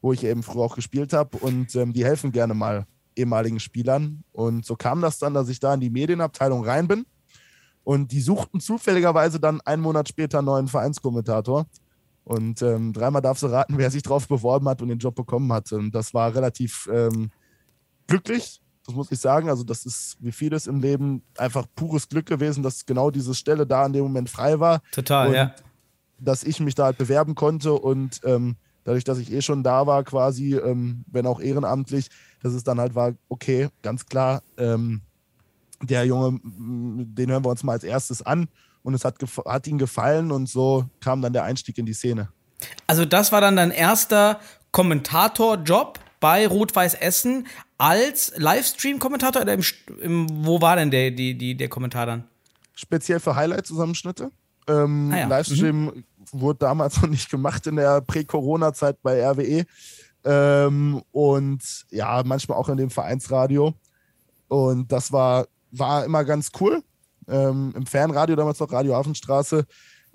wo 0.00 0.12
ich 0.12 0.24
eben 0.24 0.42
früher 0.42 0.62
auch 0.62 0.76
gespielt 0.76 1.12
habe. 1.12 1.36
Und 1.38 1.74
ähm, 1.74 1.92
die 1.92 2.04
helfen 2.04 2.32
gerne 2.32 2.54
mal 2.54 2.86
ehemaligen 3.16 3.60
Spielern. 3.60 4.22
Und 4.32 4.64
so 4.64 4.76
kam 4.76 5.00
das 5.00 5.18
dann, 5.18 5.34
dass 5.34 5.48
ich 5.48 5.60
da 5.60 5.74
in 5.74 5.80
die 5.80 5.90
Medienabteilung 5.90 6.64
rein 6.64 6.88
bin. 6.88 7.06
Und 7.82 8.12
die 8.12 8.20
suchten 8.20 8.60
zufälligerweise 8.60 9.40
dann 9.40 9.60
einen 9.62 9.82
Monat 9.82 10.08
später 10.08 10.38
einen 10.38 10.46
neuen 10.46 10.68
Vereinskommentator. 10.68 11.66
Und 12.24 12.62
ähm, 12.62 12.92
dreimal 12.92 13.20
darfst 13.20 13.42
du 13.42 13.48
raten, 13.48 13.76
wer 13.76 13.90
sich 13.90 14.02
drauf 14.02 14.26
beworben 14.26 14.68
hat 14.68 14.80
und 14.80 14.88
den 14.88 14.98
Job 14.98 15.14
bekommen 15.14 15.52
hat. 15.52 15.70
Und 15.72 15.94
das 15.94 16.14
war 16.14 16.34
relativ 16.34 16.88
ähm, 16.90 17.30
glücklich, 18.06 18.62
das 18.86 18.94
muss 18.94 19.10
ich 19.10 19.18
sagen. 19.18 19.48
Also, 19.48 19.64
das 19.64 19.86
ist 19.86 20.16
wie 20.20 20.32
vieles 20.32 20.66
im 20.66 20.80
Leben 20.80 21.22
einfach 21.38 21.66
pures 21.74 22.08
Glück 22.08 22.26
gewesen, 22.26 22.62
dass 22.62 22.86
genau 22.86 23.10
diese 23.10 23.34
Stelle 23.34 23.66
da 23.66 23.86
in 23.86 23.92
dem 23.92 24.02
Moment 24.02 24.30
frei 24.30 24.60
war. 24.60 24.80
Total, 24.92 25.28
und 25.28 25.34
ja. 25.34 25.54
dass 26.18 26.44
ich 26.44 26.60
mich 26.60 26.74
da 26.74 26.84
halt 26.84 26.98
bewerben 26.98 27.34
konnte 27.34 27.72
und 27.72 28.20
ähm, 28.24 28.56
dadurch, 28.84 29.04
dass 29.04 29.18
ich 29.18 29.32
eh 29.32 29.42
schon 29.42 29.62
da 29.62 29.86
war, 29.86 30.04
quasi, 30.04 30.54
ähm, 30.54 31.04
wenn 31.10 31.26
auch 31.26 31.40
ehrenamtlich, 31.40 32.08
dass 32.42 32.52
es 32.52 32.62
dann 32.62 32.78
halt 32.78 32.94
war, 32.94 33.14
okay, 33.28 33.68
ganz 33.82 34.06
klar, 34.06 34.42
ähm, 34.58 35.00
der 35.82 36.04
Junge, 36.04 36.38
m, 36.44 37.14
den 37.14 37.30
hören 37.30 37.44
wir 37.44 37.50
uns 37.50 37.62
mal 37.62 37.72
als 37.72 37.84
erstes 37.84 38.22
an 38.22 38.48
und 38.82 38.94
es 38.94 39.04
hat, 39.04 39.16
hat 39.46 39.66
ihm 39.66 39.78
gefallen 39.78 40.30
und 40.30 40.48
so 40.48 40.84
kam 41.00 41.22
dann 41.22 41.32
der 41.32 41.44
Einstieg 41.44 41.78
in 41.78 41.86
die 41.86 41.94
Szene. 41.94 42.28
Also 42.86 43.04
das 43.04 43.32
war 43.32 43.40
dann 43.40 43.56
dein 43.56 43.70
erster 43.70 44.38
Kommentatorjob 44.70 45.98
bei 46.20 46.46
Rot-Weiß 46.46 46.94
Essen 46.94 47.46
als 47.78 48.32
Livestream-Kommentator 48.36 49.42
oder 49.42 49.54
im, 49.54 49.62
im, 50.00 50.46
wo 50.46 50.60
war 50.60 50.76
denn 50.76 50.90
der, 50.90 51.10
die, 51.10 51.36
die, 51.36 51.56
der 51.56 51.68
Kommentar 51.68 52.06
dann? 52.06 52.24
Speziell 52.74 53.20
für 53.20 53.36
Highlight-Zusammenschnitte. 53.36 54.30
Ähm, 54.68 55.10
Ah 55.12 55.18
ja, 55.18 55.26
Livestream 55.26 56.04
wurde 56.32 56.60
damals 56.60 56.96
noch 57.02 57.08
nicht 57.08 57.30
gemacht 57.30 57.66
in 57.66 57.76
der 57.76 58.00
Prä-Corona-Zeit 58.00 59.02
bei 59.02 59.26
RWE. 59.26 59.64
Ähm, 60.24 61.02
und 61.12 61.86
ja, 61.90 62.22
manchmal 62.24 62.58
auch 62.58 62.68
in 62.68 62.76
dem 62.76 62.90
Vereinsradio. 62.90 63.74
Und 64.48 64.90
das 64.90 65.12
war, 65.12 65.46
war 65.70 66.04
immer 66.04 66.24
ganz 66.24 66.50
cool. 66.60 66.82
Ähm, 67.28 67.72
Im 67.76 67.86
Fernradio, 67.86 68.36
damals 68.36 68.60
noch 68.60 68.72
Radio 68.72 68.94
Hafenstraße, 68.94 69.66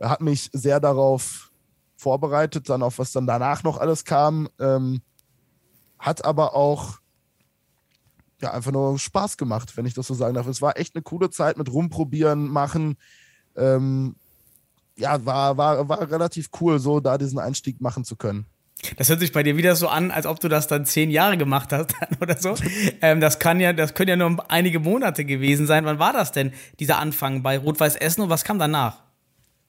hat 0.01 0.21
mich 0.21 0.49
sehr 0.53 0.79
darauf 0.79 1.51
vorbereitet, 1.97 2.69
dann 2.69 2.81
auf 2.81 2.99
was 2.99 3.11
dann 3.11 3.27
danach 3.27 3.63
noch 3.63 3.77
alles 3.77 4.05
kam. 4.05 4.47
Ähm, 4.59 5.01
hat 5.97 6.23
aber 6.23 6.55
auch 6.55 6.99
ja, 8.41 8.51
einfach 8.53 8.71
nur 8.71 8.97
Spaß 8.97 9.37
gemacht, 9.37 9.75
wenn 9.75 9.85
ich 9.85 9.93
das 9.93 10.07
so 10.07 10.13
sagen 10.13 10.33
darf. 10.33 10.47
Es 10.47 10.61
war 10.61 10.77
echt 10.77 10.95
eine 10.95 11.03
coole 11.03 11.29
Zeit 11.29 11.57
mit 11.57 11.71
rumprobieren, 11.71 12.47
machen. 12.47 12.97
Ähm, 13.55 14.15
ja, 14.97 15.25
war, 15.25 15.57
war, 15.57 15.89
war 15.89 16.09
relativ 16.09 16.49
cool, 16.59 16.79
so 16.79 16.99
da 16.99 17.17
diesen 17.17 17.39
Einstieg 17.39 17.81
machen 17.81 18.03
zu 18.03 18.15
können. 18.15 18.45
Das 18.97 19.09
hört 19.09 19.19
sich 19.19 19.33
bei 19.33 19.43
dir 19.43 19.57
wieder 19.57 19.75
so 19.75 19.89
an, 19.89 20.09
als 20.09 20.25
ob 20.25 20.39
du 20.39 20.47
das 20.47 20.67
dann 20.67 20.85
zehn 20.85 21.11
Jahre 21.11 21.37
gemacht 21.37 21.73
hast 21.73 21.95
oder 22.21 22.37
so. 22.37 22.55
Ähm, 23.01 23.19
das 23.19 23.39
kann 23.39 23.59
ja, 23.59 23.73
das 23.73 23.93
können 23.93 24.09
ja 24.09 24.15
nur 24.15 24.49
einige 24.49 24.79
Monate 24.79 25.25
gewesen 25.25 25.67
sein. 25.67 25.85
Wann 25.85 25.99
war 25.99 26.13
das 26.13 26.31
denn, 26.31 26.53
dieser 26.79 26.97
Anfang 26.97 27.43
bei 27.43 27.57
Rot-Weiß 27.57 27.97
Essen 27.97 28.21
und 28.21 28.29
was 28.29 28.43
kam 28.45 28.57
danach? 28.57 29.03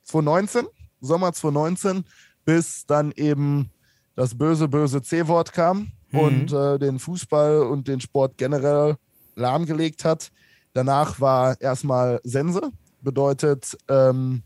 2019, 0.05 0.67
Sommer 1.01 1.33
2019, 1.33 2.05
bis 2.45 2.87
dann 2.87 3.13
eben 3.13 3.71
das 4.15 4.37
böse, 4.37 4.69
böse 4.69 5.03
C-Wort 5.03 5.53
kam 5.53 5.93
und 6.13 6.53
äh, 6.53 6.79
den 6.79 6.99
Fußball 6.99 7.63
und 7.63 7.89
den 7.89 8.01
Sport 8.01 8.37
generell 8.37 8.97
lahmgelegt 9.37 10.05
hat. 10.05 10.31
Danach 10.73 11.21
war 11.21 11.61
erstmal 11.61 12.21
Sense, 12.25 12.61
bedeutet, 13.01 13.77
ähm, 13.89 14.43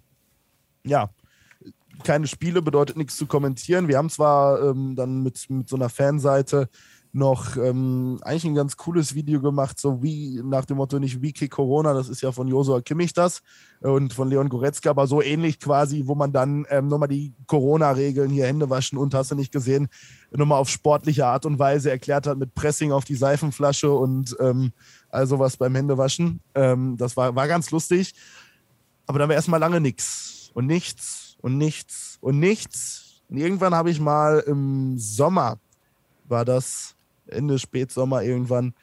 ja, 0.85 1.11
keine 2.03 2.27
Spiele, 2.27 2.63
bedeutet 2.63 2.97
nichts 2.97 3.17
zu 3.17 3.27
kommentieren. 3.27 3.89
Wir 3.89 3.99
haben 3.99 4.11
zwar 4.11 4.61
ähm, 4.63 4.97
dann 4.97 5.23
mit, 5.23 5.49
mit 5.49 5.69
so 5.69 5.77
einer 5.77 5.89
Fanseite 5.89 6.69
noch 7.15 7.57
ähm, 7.57 8.19
eigentlich 8.23 8.45
ein 8.45 8.57
ganz 8.57 8.77
cooles 8.77 9.15
Video 9.15 9.41
gemacht, 9.41 9.79
so 9.79 10.03
wie 10.03 10.43
nach 10.45 10.65
dem 10.65 10.79
Motto 10.79 10.99
nicht 10.99 11.23
Wiki 11.23 11.49
Corona, 11.49 11.95
das 11.95 12.09
ist 12.09 12.23
ja 12.23 12.33
von 12.33 12.49
Josua 12.49 12.81
Kimmich 12.81 13.13
das 13.13 13.41
und 13.81 14.13
von 14.13 14.29
Leon 14.29 14.49
Goretzka, 14.49 14.91
aber 14.91 15.07
so 15.07 15.23
ähnlich 15.23 15.61
quasi, 15.61 16.03
wo 16.07 16.17
man 16.17 16.33
dann 16.33 16.67
ähm, 16.71 16.89
nochmal 16.89 17.09
die 17.09 17.33
Corona-Regeln 17.47 18.31
hier 18.31 18.47
Hände 18.47 18.69
waschen 18.69 18.99
und 18.99 19.15
hast 19.15 19.31
du 19.31 19.37
nicht 19.37 19.53
gesehen, 19.53 19.89
nochmal 20.33 20.59
auf 20.59 20.69
sportliche 20.69 21.27
Art 21.27 21.47
und 21.47 21.61
Weise 21.61 21.89
erklärt 21.89 22.27
hat 22.27 22.37
mit 22.37 22.53
Pressing 22.55 22.91
auf 22.91 23.05
die 23.05 23.15
Seifenflasche 23.15 23.93
und 23.93 24.37
ähm, 24.41 24.73
all 25.09 25.29
sowas 25.29 25.57
beim 25.57 25.77
Händewaschen. 25.77 26.41
Ähm, 26.57 26.97
das 26.97 27.17
war, 27.17 27.37
war 27.37 27.47
ganz 27.47 27.71
lustig, 27.71 28.15
aber 29.07 29.21
dann 29.21 29.29
war 29.29 29.37
erstmal 29.37 29.61
lange 29.61 29.81
nichts 29.81 30.51
und 30.53 30.67
nichts 30.67 31.37
und 31.41 31.59
nichts 31.59 32.19
und 32.21 32.41
nichts. 32.41 33.23
Und 33.29 33.37
irgendwann 33.37 33.75
habe 33.75 33.91
ich 33.91 34.01
mal 34.01 34.41
im 34.41 34.99
Sommer, 34.99 35.59
war 36.27 36.45
das 36.45 36.94
Ende 37.27 37.59
Spätsommer 37.59 38.23
irgendwann, 38.23 38.75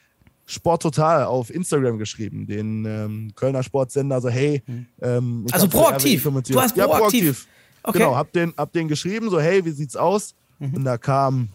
Sport 0.45 0.81
Total 0.81 1.23
auf 1.23 1.53
Instagram 1.53 1.97
geschrieben, 1.97 2.45
den 2.45 2.85
ähm, 2.85 3.31
Kölner 3.35 3.63
Sportsender, 3.63 4.19
so 4.19 4.29
hey. 4.29 4.61
Ähm, 5.01 5.45
ich 5.47 5.53
Also 5.53 5.67
proaktiv. 5.67 6.23
Du 6.23 6.59
hast 6.59 6.75
ja, 6.75 6.87
proaktiv. 6.87 7.47
Okay. 7.83 7.99
Genau, 7.99 8.15
hab 8.15 8.31
den, 8.33 8.53
hab 8.57 8.71
den 8.73 8.87
geschrieben, 8.87 9.29
so 9.29 9.39
hey, 9.39 9.63
wie 9.63 9.71
sieht's 9.71 9.95
aus? 9.95 10.35
Und 10.59 10.83
da 10.83 10.97
kam 10.97 11.49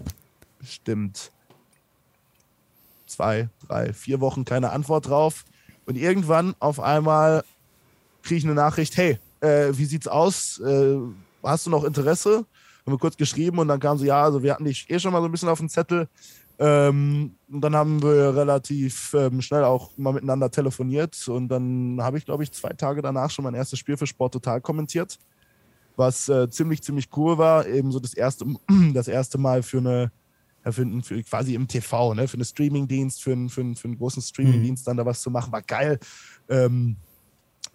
bestimmt 0.59 1.31
zwei, 3.07 3.49
drei, 3.67 3.93
vier 3.93 4.21
Wochen 4.21 4.45
keine 4.45 4.71
Antwort 4.71 5.09
drauf. 5.09 5.45
Und 5.85 5.97
irgendwann 5.97 6.55
auf 6.59 6.81
einmal 6.81 7.45
kriege 8.23 8.39
ich 8.39 8.45
eine 8.45 8.55
Nachricht, 8.55 8.97
hey, 8.97 9.19
äh, 9.41 9.69
wie 9.73 9.85
sieht's 9.85 10.09
aus? 10.09 10.59
Äh, 10.59 10.97
hast 11.43 11.67
du 11.67 11.71
noch 11.71 11.85
Interesse? 11.85 12.47
haben 12.87 12.93
wir 12.93 12.99
kurz 12.99 13.17
geschrieben 13.17 13.59
und 13.59 13.67
dann 13.67 13.81
kam 13.81 13.99
sie, 13.99 14.07
ja, 14.07 14.23
also 14.23 14.43
wir 14.43 14.53
hatten 14.53 14.65
dich 14.65 14.89
eh 14.89 15.01
schon 15.01 15.13
mal 15.13 15.21
so 15.21 15.27
ein 15.27 15.33
bisschen 15.33 15.49
auf 15.49 15.59
dem 15.59 15.69
Zettel. 15.69 16.09
Ähm, 16.59 17.35
und 17.51 17.61
dann 17.61 17.77
haben 17.77 18.03
wir 18.03 18.35
relativ 18.35 19.15
ähm, 19.15 19.43
schnell 19.43 19.65
auch 19.65 19.91
mal 19.99 20.13
miteinander 20.13 20.51
telefoniert 20.51 21.29
und 21.29 21.49
dann 21.49 21.99
habe 22.01 22.17
ich, 22.19 22.25
glaube 22.25 22.43
ich, 22.45 22.53
zwei 22.53 22.71
Tage 22.71 23.03
danach 23.03 23.31
schon 23.31 23.45
mein 23.45 23.55
erstes 23.55 23.79
Spiel 23.79 23.97
für 23.99 24.07
Sport 24.07 24.33
Total 24.33 24.61
kommentiert, 24.63 25.19
was 25.97 26.29
äh, 26.31 26.49
ziemlich, 26.49 26.83
ziemlich 26.83 27.09
cool 27.17 27.37
war. 27.39 27.67
Eben 27.67 27.93
so 27.93 28.01
das 28.01 28.15
erste, 28.15 28.47
das 28.95 29.07
erste 29.09 29.37
Mal 29.39 29.63
für 29.63 29.79
eine, 29.79 30.11
für, 30.65 30.87
für 31.03 31.23
quasi 31.25 31.55
im 31.55 31.69
TV, 31.69 32.15
ne, 32.15 32.27
für 32.27 32.35
einen 32.39 32.45
Streamingdienst, 32.45 33.23
für, 33.23 33.33
einen- 33.33 33.51
für, 33.51 33.61
einen- 33.61 33.77
für 33.77 33.89
einen 33.89 33.99
großen 33.99 34.23
Streamingdienst 34.23 34.87
dann 34.87 34.97
da 34.97 35.05
was 35.05 35.21
zu 35.21 35.31
machen, 35.31 35.53
war 35.53 35.63
geil. 35.63 35.99
Ähm, 36.49 36.97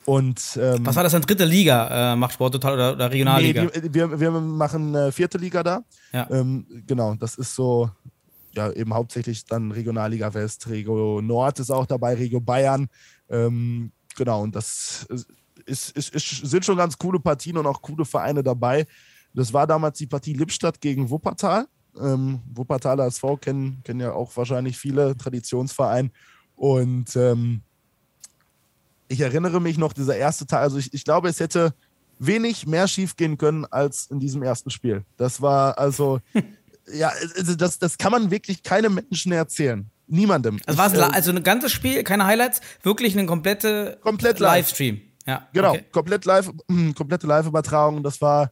und 0.06 0.58
ähm, 0.60 0.84
Was 0.86 0.96
war 0.96 1.04
das 1.04 1.12
dann? 1.12 1.22
Dritte 1.22 1.46
Liga? 1.46 2.14
Äh, 2.14 2.16
macht 2.16 2.34
Sport 2.34 2.54
total 2.54 2.74
oder, 2.74 2.94
oder 2.94 3.12
Regionalliga? 3.12 3.66
Nee, 3.66 3.70
wir, 3.94 3.94
wir, 4.12 4.20
wir 4.20 4.32
machen 4.32 4.96
äh, 4.96 5.12
vierte 5.12 5.38
Liga 5.38 5.62
da. 5.62 5.84
Ja. 6.12 6.28
Ähm, 6.32 6.66
genau, 6.88 7.14
das 7.14 7.36
ist 7.36 7.54
so, 7.54 7.92
ja, 8.56 8.72
eben 8.72 8.94
hauptsächlich 8.94 9.46
dann 9.46 9.72
Regionalliga 9.72 10.34
West, 10.34 10.68
Regio 10.70 11.22
Nord 11.22 11.60
ist 11.60 11.72
auch 11.72 11.86
dabei, 11.86 12.16
Regio 12.16 12.40
Bayern. 12.40 12.88
Ähm, 13.30 13.92
genau, 14.16 14.44
und 14.44 14.56
das 14.56 15.06
ist, 15.66 15.92
ist, 15.92 16.14
ist, 16.14 16.28
sind 16.30 16.66
schon 16.66 16.78
ganz 16.78 16.98
coole 16.98 17.20
Partien 17.20 17.58
und 17.58 17.66
auch 17.66 17.82
coole 17.82 18.06
Vereine 18.06 18.44
dabei. 18.44 18.86
Das 19.34 19.54
war 19.54 19.66
damals 19.66 19.98
die 19.98 20.08
Partie 20.08 20.34
Lippstadt 20.34 20.82
gegen 20.82 21.10
Wuppertal. 21.10 21.68
Ähm, 22.00 22.42
Wuppertaler 22.54 23.06
SV 23.06 23.38
kennen, 23.38 23.82
kennen 23.84 24.00
ja 24.00 24.14
auch 24.14 24.36
wahrscheinlich 24.36 24.78
viele, 24.78 25.16
Traditionsverein. 25.18 26.12
Und 26.56 27.16
ähm, 27.16 27.62
ich 29.08 29.20
erinnere 29.20 29.60
mich 29.60 29.78
noch, 29.78 29.94
dieser 29.94 30.16
erste 30.16 30.46
Teil, 30.46 30.62
also 30.62 30.78
ich, 30.78 30.94
ich 30.94 31.04
glaube, 31.04 31.28
es 31.30 31.40
hätte 31.40 31.74
wenig 32.20 32.68
mehr 32.68 32.88
schief 32.88 33.16
gehen 33.16 33.38
können 33.38 33.66
als 33.66 34.06
in 34.08 34.20
diesem 34.20 34.44
ersten 34.44 34.70
Spiel. 34.70 35.04
Das 35.18 35.42
war 35.42 35.78
also, 35.78 36.20
ja, 36.94 37.12
also 37.38 37.56
das, 37.56 37.80
das 37.80 37.98
kann 37.98 38.12
man 38.12 38.32
wirklich 38.32 38.64
keinem 38.64 38.96
Menschen 38.96 39.32
erzählen. 39.32 39.90
Niemandem. 40.08 40.60
Also 40.66 40.78
war 40.78 40.88
es 40.88 40.94
Ich, 40.94 41.00
äh, 41.00 41.04
also 41.04 41.32
ein 41.32 41.44
ganzes 41.44 41.72
Spiel, 41.72 42.04
keine 42.04 42.26
Highlights, 42.26 42.62
wirklich 42.84 43.18
eine 43.18 43.26
komplette 43.26 43.98
Komplett 44.02 44.40
live. 44.40 44.58
Livestream. 44.58 45.02
Ja, 45.26 45.48
Genau, 45.54 45.72
okay. 45.72 45.86
komplett 45.92 46.26
live, 46.26 46.52
komplette 46.96 47.28
Live-Übertragung. 47.28 48.04
Das 48.04 48.22
war, 48.22 48.52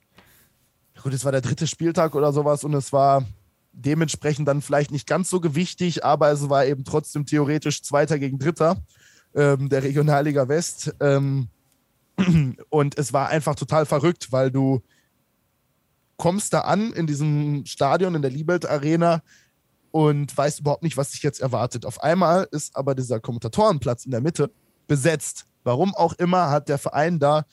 gut, 1.02 1.14
es 1.14 1.26
war 1.26 1.32
der 1.32 1.42
dritte 1.42 1.68
Spieltag 1.68 2.16
oder 2.16 2.32
sowas 2.32 2.64
und 2.64 2.74
es 2.74 2.94
war 2.94 3.26
dementsprechend 3.72 4.48
dann 4.48 4.62
vielleicht 4.62 4.92
nicht 4.92 5.08
ganz 5.08 5.30
so 5.30 5.40
gewichtig, 5.40 6.04
aber 6.06 6.32
es 6.32 6.50
war 6.50 6.66
eben 6.66 6.84
trotzdem 6.84 7.26
theoretisch 7.26 7.82
Zweiter 7.82 8.20
gegen 8.20 8.40
Dritter 8.40 8.78
ähm, 9.36 9.70
der 9.70 9.84
Regionalliga 9.84 10.48
West. 10.48 10.94
Ähm, 11.00 11.50
und 12.70 12.98
es 12.98 13.14
war 13.14 13.30
einfach 13.30 13.56
total 13.56 13.86
verrückt, 13.86 14.32
weil 14.32 14.52
du 14.52 14.82
kommst 16.20 16.54
da 16.54 16.62
an 16.62 16.92
in 16.94 17.08
diesem 17.08 17.66
Stadion, 17.66 18.14
in 18.14 18.22
der 18.22 18.30
Liebelt 18.30 18.70
Arena 18.70 19.24
und 19.90 20.38
weißt 20.38 20.60
überhaupt 20.60 20.84
nicht, 20.84 20.98
was 20.98 21.12
dich 21.12 21.24
jetzt 21.24 21.40
erwartet. 21.40 21.86
Auf 21.86 22.04
einmal 22.04 22.48
ist 22.52 22.76
aber 22.76 22.94
dieser 22.94 23.20
Kommentatorenplatz 23.20 24.06
in 24.06 24.12
der 24.12 24.22
Mitte 24.22 24.52
besetzt. 24.86 25.46
Warum 25.64 25.96
auch 25.96 26.14
immer 26.14 26.50
hat 26.52 26.70
der 26.70 26.78
Verein 26.78 27.20
da 27.20 27.46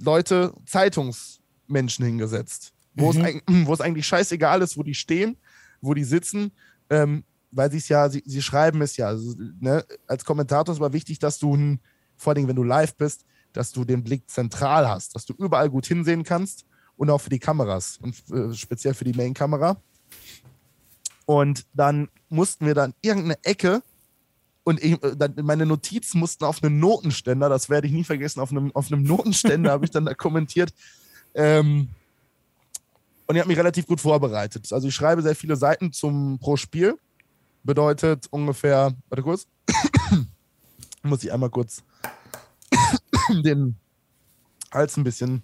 Leute, 0.00 0.54
Zeitungsmenschen 0.64 2.04
hingesetzt, 2.04 2.72
wo, 2.94 3.12
wo 3.66 3.74
es 3.74 3.80
eigentlich 3.80 4.06
scheißegal 4.06 4.62
ist, 4.62 4.78
wo 4.78 4.84
die 4.84 4.94
stehen, 4.94 5.36
wo 5.80 5.92
die 5.92 6.04
sitzen, 6.04 6.52
ähm, 6.90 7.24
weil 7.50 7.70
sie 7.72 7.78
es 7.78 7.88
ja, 7.88 8.08
sie, 8.08 8.22
sie 8.24 8.42
schreiben 8.42 8.80
es 8.80 8.96
ja. 8.96 9.08
Also, 9.08 9.34
ne? 9.60 9.84
Als 10.06 10.24
Kommentator 10.24 10.72
ist 10.72 10.80
aber 10.80 10.92
wichtig, 10.92 11.18
dass 11.18 11.38
du, 11.38 11.78
vor 12.16 12.32
allem 12.32 12.46
wenn 12.46 12.56
du 12.56 12.62
live 12.62 12.94
bist, 12.94 13.24
dass 13.52 13.72
du 13.72 13.84
den 13.84 14.04
Blick 14.04 14.30
zentral 14.30 14.88
hast, 14.88 15.16
dass 15.16 15.26
du 15.26 15.34
überall 15.36 15.68
gut 15.68 15.86
hinsehen 15.86 16.22
kannst 16.22 16.64
und 16.98 17.08
auch 17.08 17.20
für 17.20 17.30
die 17.30 17.38
Kameras 17.38 17.98
und 18.02 18.14
äh, 18.30 18.52
speziell 18.54 18.92
für 18.92 19.04
die 19.04 19.14
Main-Kamera. 19.14 19.80
Und 21.24 21.66
dann 21.72 22.08
mussten 22.28 22.66
wir 22.66 22.74
dann 22.74 22.94
irgendeine 23.00 23.42
Ecke 23.44 23.82
und 24.64 24.82
ich, 24.82 25.02
äh, 25.02 25.42
meine 25.42 25.64
Notizen 25.64 26.18
mussten 26.18 26.44
auf 26.44 26.62
einen 26.62 26.78
Notenständer, 26.78 27.48
das 27.48 27.70
werde 27.70 27.86
ich 27.86 27.92
nie 27.94 28.04
vergessen, 28.04 28.40
auf 28.40 28.50
einem, 28.50 28.70
auf 28.74 28.92
einem 28.92 29.02
Notenständer 29.02 29.70
habe 29.70 29.86
ich 29.86 29.90
dann 29.90 30.04
da 30.04 30.12
kommentiert. 30.12 30.74
Ähm, 31.34 31.88
und 33.26 33.34
ich 33.34 33.40
habe 33.40 33.48
mich 33.48 33.58
relativ 33.58 33.86
gut 33.86 34.00
vorbereitet. 34.00 34.70
Also 34.72 34.88
ich 34.88 34.94
schreibe 34.94 35.22
sehr 35.22 35.34
viele 35.34 35.56
Seiten 35.56 35.92
zum 35.92 36.38
pro 36.38 36.56
Spiel. 36.56 36.98
Bedeutet 37.62 38.26
ungefähr, 38.30 38.94
warte 39.08 39.22
kurz, 39.22 39.46
muss 41.02 41.22
ich 41.22 41.32
einmal 41.32 41.50
kurz 41.50 41.82
den 43.44 43.76
Hals 44.72 44.96
ein 44.96 45.04
bisschen 45.04 45.42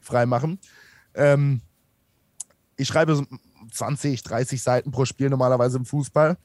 frei 0.00 0.26
machen. 0.26 0.58
Ähm, 1.14 1.60
ich 2.76 2.88
schreibe 2.88 3.14
so 3.14 3.26
20, 3.72 4.22
30 4.22 4.62
Seiten 4.62 4.90
pro 4.90 5.04
Spiel 5.04 5.30
normalerweise 5.30 5.78
im 5.78 5.84
Fußball. 5.84 6.36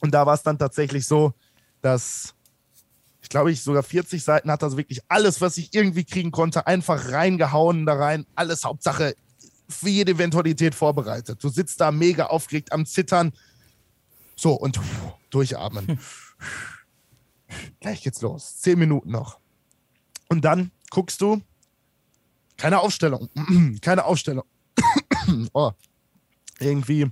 Und 0.00 0.12
da 0.12 0.26
war 0.26 0.34
es 0.34 0.42
dann 0.42 0.58
tatsächlich 0.58 1.06
so, 1.06 1.32
dass 1.80 2.34
ich 3.22 3.28
glaube, 3.28 3.52
ich 3.52 3.62
sogar 3.62 3.84
40 3.84 4.22
Seiten 4.22 4.50
hatte, 4.50 4.66
also 4.66 4.76
wirklich 4.76 5.00
alles, 5.08 5.40
was 5.40 5.56
ich 5.56 5.72
irgendwie 5.74 6.04
kriegen 6.04 6.32
konnte, 6.32 6.66
einfach 6.66 7.12
reingehauen 7.12 7.86
da 7.86 7.94
rein. 7.94 8.26
Alles 8.34 8.64
Hauptsache 8.64 9.14
für 9.68 9.88
jede 9.88 10.12
Eventualität 10.12 10.74
vorbereitet. 10.74 11.42
Du 11.42 11.48
sitzt 11.48 11.80
da 11.80 11.92
mega 11.92 12.26
aufgeregt 12.26 12.72
am 12.72 12.84
Zittern. 12.84 13.32
So, 14.34 14.54
und 14.54 14.80
durchatmen. 15.30 16.00
Gleich 17.80 18.02
geht's 18.02 18.20
los. 18.22 18.60
Zehn 18.60 18.78
Minuten 18.78 19.12
noch. 19.12 19.38
Und 20.28 20.44
dann 20.44 20.72
guckst 20.90 21.20
du, 21.20 21.40
keine 22.62 22.78
Aufstellung. 22.80 23.28
keine 23.82 24.04
Aufstellung. 24.04 24.44
oh. 25.52 25.72
Irgendwie. 26.60 27.10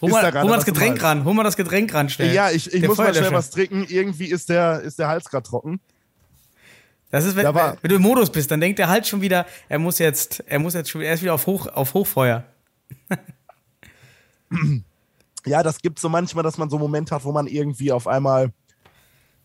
Hol 0.00 0.10
da 0.10 0.32
mal, 0.32 0.42
hol 0.42 0.50
mal 0.50 0.56
das 0.56 0.64
Getränk 0.64 0.94
Hals. 0.94 1.02
ran, 1.04 1.24
hol 1.24 1.34
mal 1.34 1.44
das 1.44 1.56
Getränk 1.56 1.94
ran 1.94 2.08
schnell. 2.08 2.34
Ja, 2.34 2.50
ich, 2.50 2.66
ich 2.72 2.80
Der 2.80 2.88
muss 2.88 2.98
mal 2.98 3.14
schnell 3.14 3.30
was 3.32 3.50
trinken. 3.50 3.86
Irgendwie 3.88 4.26
ist 4.26 4.48
der, 4.48 4.80
ist 4.80 4.98
der 4.98 5.06
Hals 5.06 5.26
gerade 5.30 5.48
trocken. 5.48 5.80
Das 7.10 7.24
ist, 7.24 7.36
wenn, 7.36 7.44
Da 7.44 7.54
war- 7.54 7.76
wenn 7.80 7.88
du 7.90 7.94
im 7.96 8.02
Modus 8.02 8.30
bist, 8.32 8.50
dann 8.50 8.60
denkt 8.60 8.80
er 8.80 8.88
halt 8.88 9.06
schon 9.06 9.20
wieder, 9.20 9.46
er 9.68 9.78
muss 9.78 10.00
jetzt, 10.00 10.42
er 10.46 10.58
muss 10.58 10.74
jetzt 10.74 10.90
schon 10.90 11.00
wieder, 11.02 11.10
er 11.10 11.14
ist 11.14 11.22
wieder 11.22 11.34
auf, 11.34 11.46
Hoch, 11.46 11.68
auf 11.68 11.94
Hochfeuer. 11.94 12.44
Ja, 15.44 15.64
das 15.64 15.80
gibt 15.80 15.98
so 15.98 16.08
manchmal, 16.08 16.44
dass 16.44 16.56
man 16.56 16.70
so 16.70 16.76
einen 16.76 16.82
Moment 16.84 17.10
hat, 17.10 17.24
wo 17.24 17.32
man 17.32 17.48
irgendwie 17.48 17.90
auf 17.90 18.06
einmal 18.06 18.52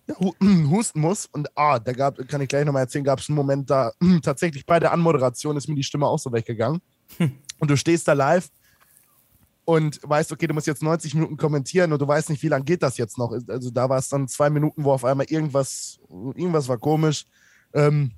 husten 0.70 1.02
muss. 1.02 1.26
Und 1.26 1.50
ah, 1.58 1.80
da 1.80 1.93
gab, 1.93 2.17
kann 2.28 2.41
ich 2.41 2.50
gleich 2.50 2.65
nochmal 2.65 2.84
erzählen, 2.84 3.04
gab 3.06 3.20
es 3.20 3.30
einen 3.30 3.36
Moment 3.36 3.70
da, 3.70 3.91
tatsächlich 4.22 4.65
bei 4.65 4.80
der 4.80 4.91
Anmoderation 4.91 5.58
ist 5.58 5.67
mir 5.67 5.76
die 5.76 5.84
Stimme 5.84 6.08
auch 6.08 6.20
so 6.20 6.32
weggegangen. 6.32 6.82
Und 7.60 7.72
du 7.72 7.78
stehst 7.78 8.08
da 8.08 8.13
live 8.13 8.50
und 9.65 10.00
weißt, 10.04 10.32
okay, 10.32 10.48
du 10.48 10.54
musst 10.54 10.67
jetzt 10.67 10.82
90 10.82 11.13
Minuten 11.15 11.36
kommentieren 11.36 11.91
und 11.91 12.02
du 12.02 12.08
weißt 12.08 12.30
nicht, 12.30 12.41
wie 12.41 12.48
lange 12.48 12.63
geht 12.63 12.82
das 12.84 12.98
jetzt 12.98 13.17
noch. 13.17 13.34
Also 13.48 13.70
da 13.70 13.89
war 13.89 13.98
es 13.98 14.08
dann 14.08 14.28
zwei 14.28 14.50
Minuten, 14.50 14.86
wo 14.86 14.91
auf 14.93 15.04
einmal 15.04 15.26
irgendwas, 15.30 16.00
irgendwas 16.10 16.70
war 16.70 16.78
komisch. 16.78 17.26
Ähm, 17.74 18.12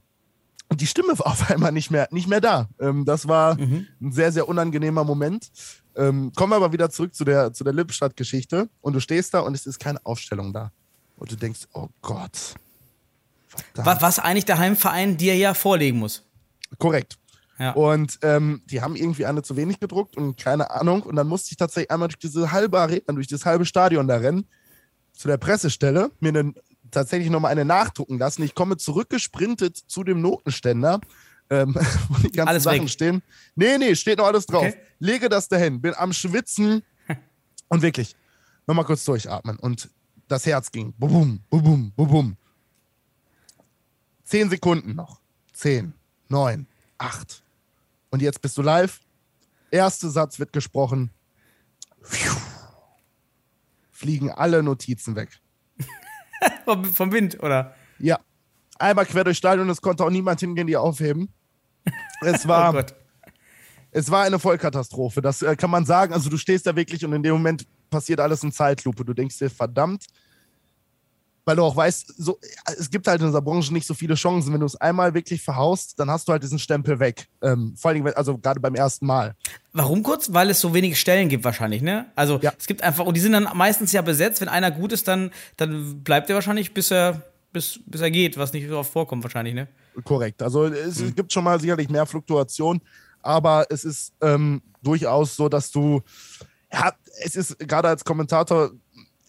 und 0.68 0.80
die 0.80 0.86
Stimme 0.86 1.18
war 1.18 1.26
auf 1.32 1.50
einmal 1.50 1.72
nicht 1.72 1.90
mehr, 1.90 2.08
nicht 2.12 2.28
mehr 2.28 2.40
da. 2.40 2.70
Ähm, 2.80 3.04
das 3.04 3.28
war 3.28 3.58
ein 3.58 3.88
sehr, 4.12 4.32
sehr 4.32 4.48
unangenehmer 4.48 5.04
Moment. 5.04 5.50
Ähm, 5.96 6.32
kommen 6.36 6.52
wir 6.52 6.58
aber 6.58 6.72
wieder 6.72 6.92
zurück 6.92 7.16
zu 7.16 7.26
der, 7.26 7.52
zu 7.52 7.64
der 7.64 7.74
Lippstadt-Geschichte. 7.74 8.70
Und 8.82 8.94
du 8.94 9.00
stehst 9.00 9.34
da 9.34 9.40
und 9.40 9.56
es 9.56 9.66
ist 9.66 9.80
keine 9.80 10.06
Aufstellung 10.06 10.54
da. 10.54 10.72
Und 11.20 11.32
du 11.32 11.36
denkst, 11.36 11.68
oh 11.74 11.90
Gott. 12.02 12.56
Was, 13.76 14.02
was 14.02 14.20
eigentlich 14.20 14.46
der 14.46 14.58
Heimverein 14.58 15.18
dir 15.18 15.36
ja 15.36 15.54
vorlegen 15.54 16.00
muss. 16.00 16.24
Korrekt. 16.78 17.18
Ja. 17.58 17.72
Und 17.74 18.20
ähm, 18.22 18.62
die 18.68 18.82
haben 18.82 18.96
irgendwie 18.96 19.26
eine 19.26 19.44
zu 19.44 19.58
wenig 19.58 19.82
gedruckt 19.82 20.16
und 20.16 20.38
keine 20.38 20.72
Ahnung. 20.72 21.04
Und 21.04 21.18
dann 21.18 21.28
musste 21.28 21.52
ich 21.52 21.58
tatsächlich 21.58 21.92
einmal 21.92 22.08
durch 22.08 22.20
diese 22.20 22.52
halbe 22.54 22.80
Arena, 22.80 23.04
durch 23.08 23.28
das 23.28 23.46
halbe 23.46 23.66
Stadion 23.66 24.08
da 24.08 24.16
rennen, 24.16 24.48
zu 25.12 25.28
der 25.28 25.38
Pressestelle, 25.38 26.10
mir 26.22 26.32
dann 26.32 26.56
tatsächlich 26.90 27.30
nochmal 27.30 27.52
eine 27.52 27.66
nachdrucken 27.66 28.18
lassen. 28.18 28.44
Ich 28.44 28.56
komme 28.56 28.78
zurückgesprintet 28.78 29.76
zu 29.76 30.06
dem 30.06 30.22
Notenständer, 30.22 31.02
ähm, 31.50 31.76
wo 32.08 32.18
die 32.20 32.32
ganzen 32.32 32.48
Alles 32.48 32.64
Sachen 32.64 32.84
weg. 32.84 32.90
stehen. 32.90 33.22
Nee, 33.56 33.78
nee, 33.78 33.94
steht 33.96 34.20
noch 34.20 34.28
alles 34.28 34.46
drauf. 34.46 34.64
Okay. 34.64 34.78
Lege 35.00 35.28
das 35.28 35.50
dahin, 35.50 35.82
bin 35.82 35.94
am 35.96 36.14
Schwitzen 36.14 36.82
und 37.68 37.82
wirklich 37.82 38.16
nochmal 38.68 38.86
kurz 38.86 39.04
durchatmen. 39.04 39.60
Und 39.60 39.90
das 40.30 40.46
Herz 40.46 40.72
ging. 40.72 40.94
Bum, 40.98 41.42
bum, 41.50 41.64
bum, 41.64 41.92
bum, 41.96 42.08
bum. 42.08 42.38
Zehn 44.24 44.50
Sekunden 44.50 44.96
noch. 44.96 45.20
Zehn, 45.54 45.94
neun, 46.30 46.68
acht. 46.98 47.44
Und 48.12 48.22
jetzt 48.22 48.42
bist 48.42 48.58
du 48.58 48.62
live. 48.62 49.02
Erster 49.72 50.10
Satz 50.10 50.40
wird 50.40 50.54
gesprochen. 50.54 51.12
Fliegen 53.92 54.32
alle 54.32 54.64
Notizen 54.64 55.16
weg. 55.16 55.40
Vom, 56.94 57.12
Wind, 57.12 57.42
oder? 57.44 57.76
Ja. 57.98 58.20
Einmal 58.78 59.06
quer 59.06 59.26
durchs 59.26 59.40
Stadion, 59.40 59.70
es 59.70 59.82
konnte 59.82 60.06
auch 60.06 60.10
niemand 60.10 60.40
hingehen, 60.40 60.68
die 60.68 60.78
aufheben. 60.78 61.34
Es 62.22 62.46
Oh 62.46 62.50
war, 62.50 62.72
Gott. 62.72 62.96
es 63.92 64.10
war 64.10 64.24
eine 64.24 64.40
Vollkatastrophe. 64.40 65.22
Das 65.22 65.42
äh, 65.42 65.56
kann 65.58 65.70
man 65.70 65.86
sagen. 65.86 66.14
Also 66.14 66.30
du 66.30 66.38
stehst 66.38 66.66
da 66.66 66.76
wirklich 66.76 67.04
und 67.04 67.12
in 67.14 67.24
dem 67.24 67.34
Moment 67.34 67.68
passiert 67.90 68.20
alles 68.20 68.44
in 68.44 68.52
Zeitlupe. 68.52 69.04
Du 69.06 69.14
denkst 69.14 69.38
dir, 69.38 69.50
verdammt, 69.50 70.06
weil 71.46 71.56
du 71.56 71.64
auch 71.64 71.76
weißt, 71.76 72.14
so, 72.18 72.38
es 72.78 72.92
gibt 72.92 73.08
halt 73.08 73.22
in 73.22 73.26
unserer 73.26 73.42
Branche 73.42 73.74
nicht 73.74 73.88
so 73.88 73.96
viele 73.96 74.14
Chancen. 74.14 74.54
Wenn 74.54 74.60
du 74.60 74.68
es 74.68 74.76
einmal 74.76 75.14
wirklich 75.16 75.42
verhaust, 75.42 76.00
dann 76.00 76.10
hast 76.12 76.28
du 76.28 76.32
halt 76.32 76.44
diesen 76.44 76.60
Stempel 76.60 77.00
weg. 77.00 77.28
Ähm, 77.42 77.74
vor 77.76 77.90
allem, 77.90 78.04
wenn- 78.06 78.14
also 78.14 78.38
gerade 78.38 78.60
beim 78.60 78.76
ersten 78.76 79.08
Mal. 79.08 79.36
Warum 79.74 80.04
kurz? 80.04 80.32
Weil 80.32 80.52
es 80.52 80.62
so 80.62 80.74
wenige 80.76 80.96
Stellen 80.96 81.28
gibt 81.28 81.44
wahrscheinlich, 81.44 81.82
ne? 81.82 82.06
Also 82.16 82.40
Ja. 82.42 82.54
es 82.58 82.68
gibt 82.68 82.84
einfach, 82.84 83.04
und 83.06 83.16
die 83.18 83.22
sind 83.22 83.32
dann 83.32 83.48
meistens 83.56 83.92
ja 83.94 84.04
besetzt. 84.04 84.42
Wenn 84.42 84.50
einer 84.50 84.70
gut 84.70 84.92
ist, 84.92 85.08
dann, 85.08 85.32
dann 85.58 86.04
bleibt 86.04 86.30
er 86.30 86.36
wahrscheinlich, 86.36 86.72
bis 86.74 86.92
er, 86.92 87.24
bis, 87.52 87.80
bis 87.88 88.02
er 88.02 88.12
geht, 88.12 88.38
was 88.38 88.54
nicht 88.54 88.68
so 88.70 88.78
oft 88.78 88.92
vorkommt 88.92 89.24
wahrscheinlich, 89.24 89.56
ne? 89.56 89.68
Korrekt. 90.04 90.44
Also 90.44 90.66
es 90.66 91.16
gibt 91.16 91.34
schon 91.34 91.44
mal 91.44 91.60
sicherlich 91.60 91.90
mehr 91.90 92.06
Fluktuation, 92.06 92.80
aber 93.24 93.66
es 93.72 93.84
ist 93.86 94.14
ähm, 94.22 94.62
durchaus 94.84 95.36
so, 95.36 95.50
dass 95.50 95.72
du, 95.72 96.02
ja, 96.72 96.94
es 97.24 97.36
ist 97.36 97.60
gerade 97.60 97.88
als 97.88 98.06
Kommentator, 98.06 98.72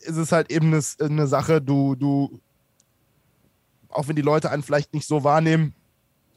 ist 0.00 0.16
es 0.16 0.32
halt 0.32 0.50
eben 0.50 0.66
eine, 0.66 0.82
eine 1.00 1.26
Sache, 1.26 1.60
du, 1.60 1.94
du, 1.94 2.40
auch 3.88 4.08
wenn 4.08 4.16
die 4.16 4.22
Leute 4.22 4.50
einen 4.50 4.62
vielleicht 4.62 4.94
nicht 4.94 5.06
so 5.06 5.24
wahrnehmen, 5.24 5.74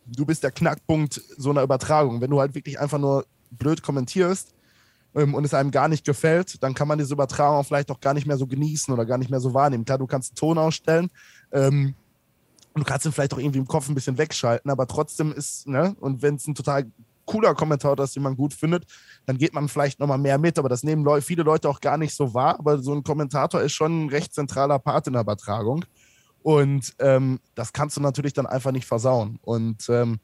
du 0.06 0.26
bist 0.26 0.44
der 0.44 0.52
Knackpunkt 0.52 1.22
so 1.38 1.50
einer 1.50 1.64
Übertragung. 1.64 2.22
Wenn 2.22 2.30
du 2.30 2.40
halt 2.40 2.56
wirklich 2.56 2.80
einfach 2.80 3.00
nur 3.00 3.26
blöd 3.52 3.82
kommentierst 3.84 4.54
ähm, 5.16 5.34
und 5.34 5.46
es 5.46 5.54
einem 5.54 5.72
gar 5.72 5.88
nicht 5.88 6.06
gefällt, 6.06 6.62
dann 6.62 6.74
kann 6.74 6.88
man 6.88 6.98
diese 6.98 7.14
Übertragung 7.14 7.58
auch 7.58 7.66
vielleicht 7.66 7.92
auch 7.92 8.00
gar 8.00 8.14
nicht 8.14 8.28
mehr 8.28 8.38
so 8.38 8.48
genießen 8.48 8.94
oder 8.94 9.06
gar 9.06 9.18
nicht 9.18 9.30
mehr 9.30 9.40
so 9.40 9.54
wahrnehmen. 9.54 9.86
Klar, 9.86 9.98
du 9.98 10.08
kannst 10.08 10.32
einen 10.32 10.36
Ton 10.36 10.58
ausstellen, 10.58 11.10
ähm, 11.52 11.96
und 12.74 12.82
du 12.82 12.86
kannst 12.86 13.06
ihn 13.06 13.12
vielleicht 13.12 13.34
auch 13.34 13.40
irgendwie 13.40 13.60
im 13.60 13.68
Kopf 13.68 13.88
ein 13.88 13.96
bisschen 13.96 14.18
wegschalten, 14.18 14.72
aber 14.72 14.88
trotzdem 14.88 15.32
ist, 15.32 15.68
ne, 15.68 15.96
und 16.00 16.22
wenn 16.22 16.36
es 16.36 16.48
ein 16.48 16.56
total 16.56 16.92
cooler 17.26 17.54
Kommentator 17.56 18.04
ist, 18.04 18.16
den 18.16 18.24
man 18.24 18.36
gut 18.36 18.54
findet, 18.54 18.86
dann 19.26 19.38
geht 19.38 19.54
man 19.54 19.68
vielleicht 19.68 20.00
nochmal 20.00 20.18
mehr 20.18 20.38
mit, 20.38 20.60
aber 20.60 20.70
das 20.70 20.84
nehmen 20.84 21.06
viele 21.22 21.44
Leute 21.44 21.70
auch 21.70 21.80
gar 21.80 21.98
nicht 21.98 22.16
so 22.16 22.34
wahr, 22.34 22.60
aber 22.60 22.80
so 22.80 22.94
ein 22.94 23.04
Kommentator 23.04 23.62
ist 23.62 23.74
schon 23.74 24.06
ein 24.06 24.10
recht 24.10 24.34
zentraler 24.34 24.80
Part 24.80 25.08
in 25.08 25.14
der 25.14 25.22
Übertragung 25.22 25.86
und 26.42 26.94
ähm, 27.00 27.40
das 27.56 27.74
kannst 27.74 27.98
du 27.98 28.02
natürlich 28.02 28.34
dann 28.34 28.46
einfach 28.46 28.72
nicht 28.72 28.86
versauen 28.86 29.40
und 29.42 29.88
ähm, 29.90 30.20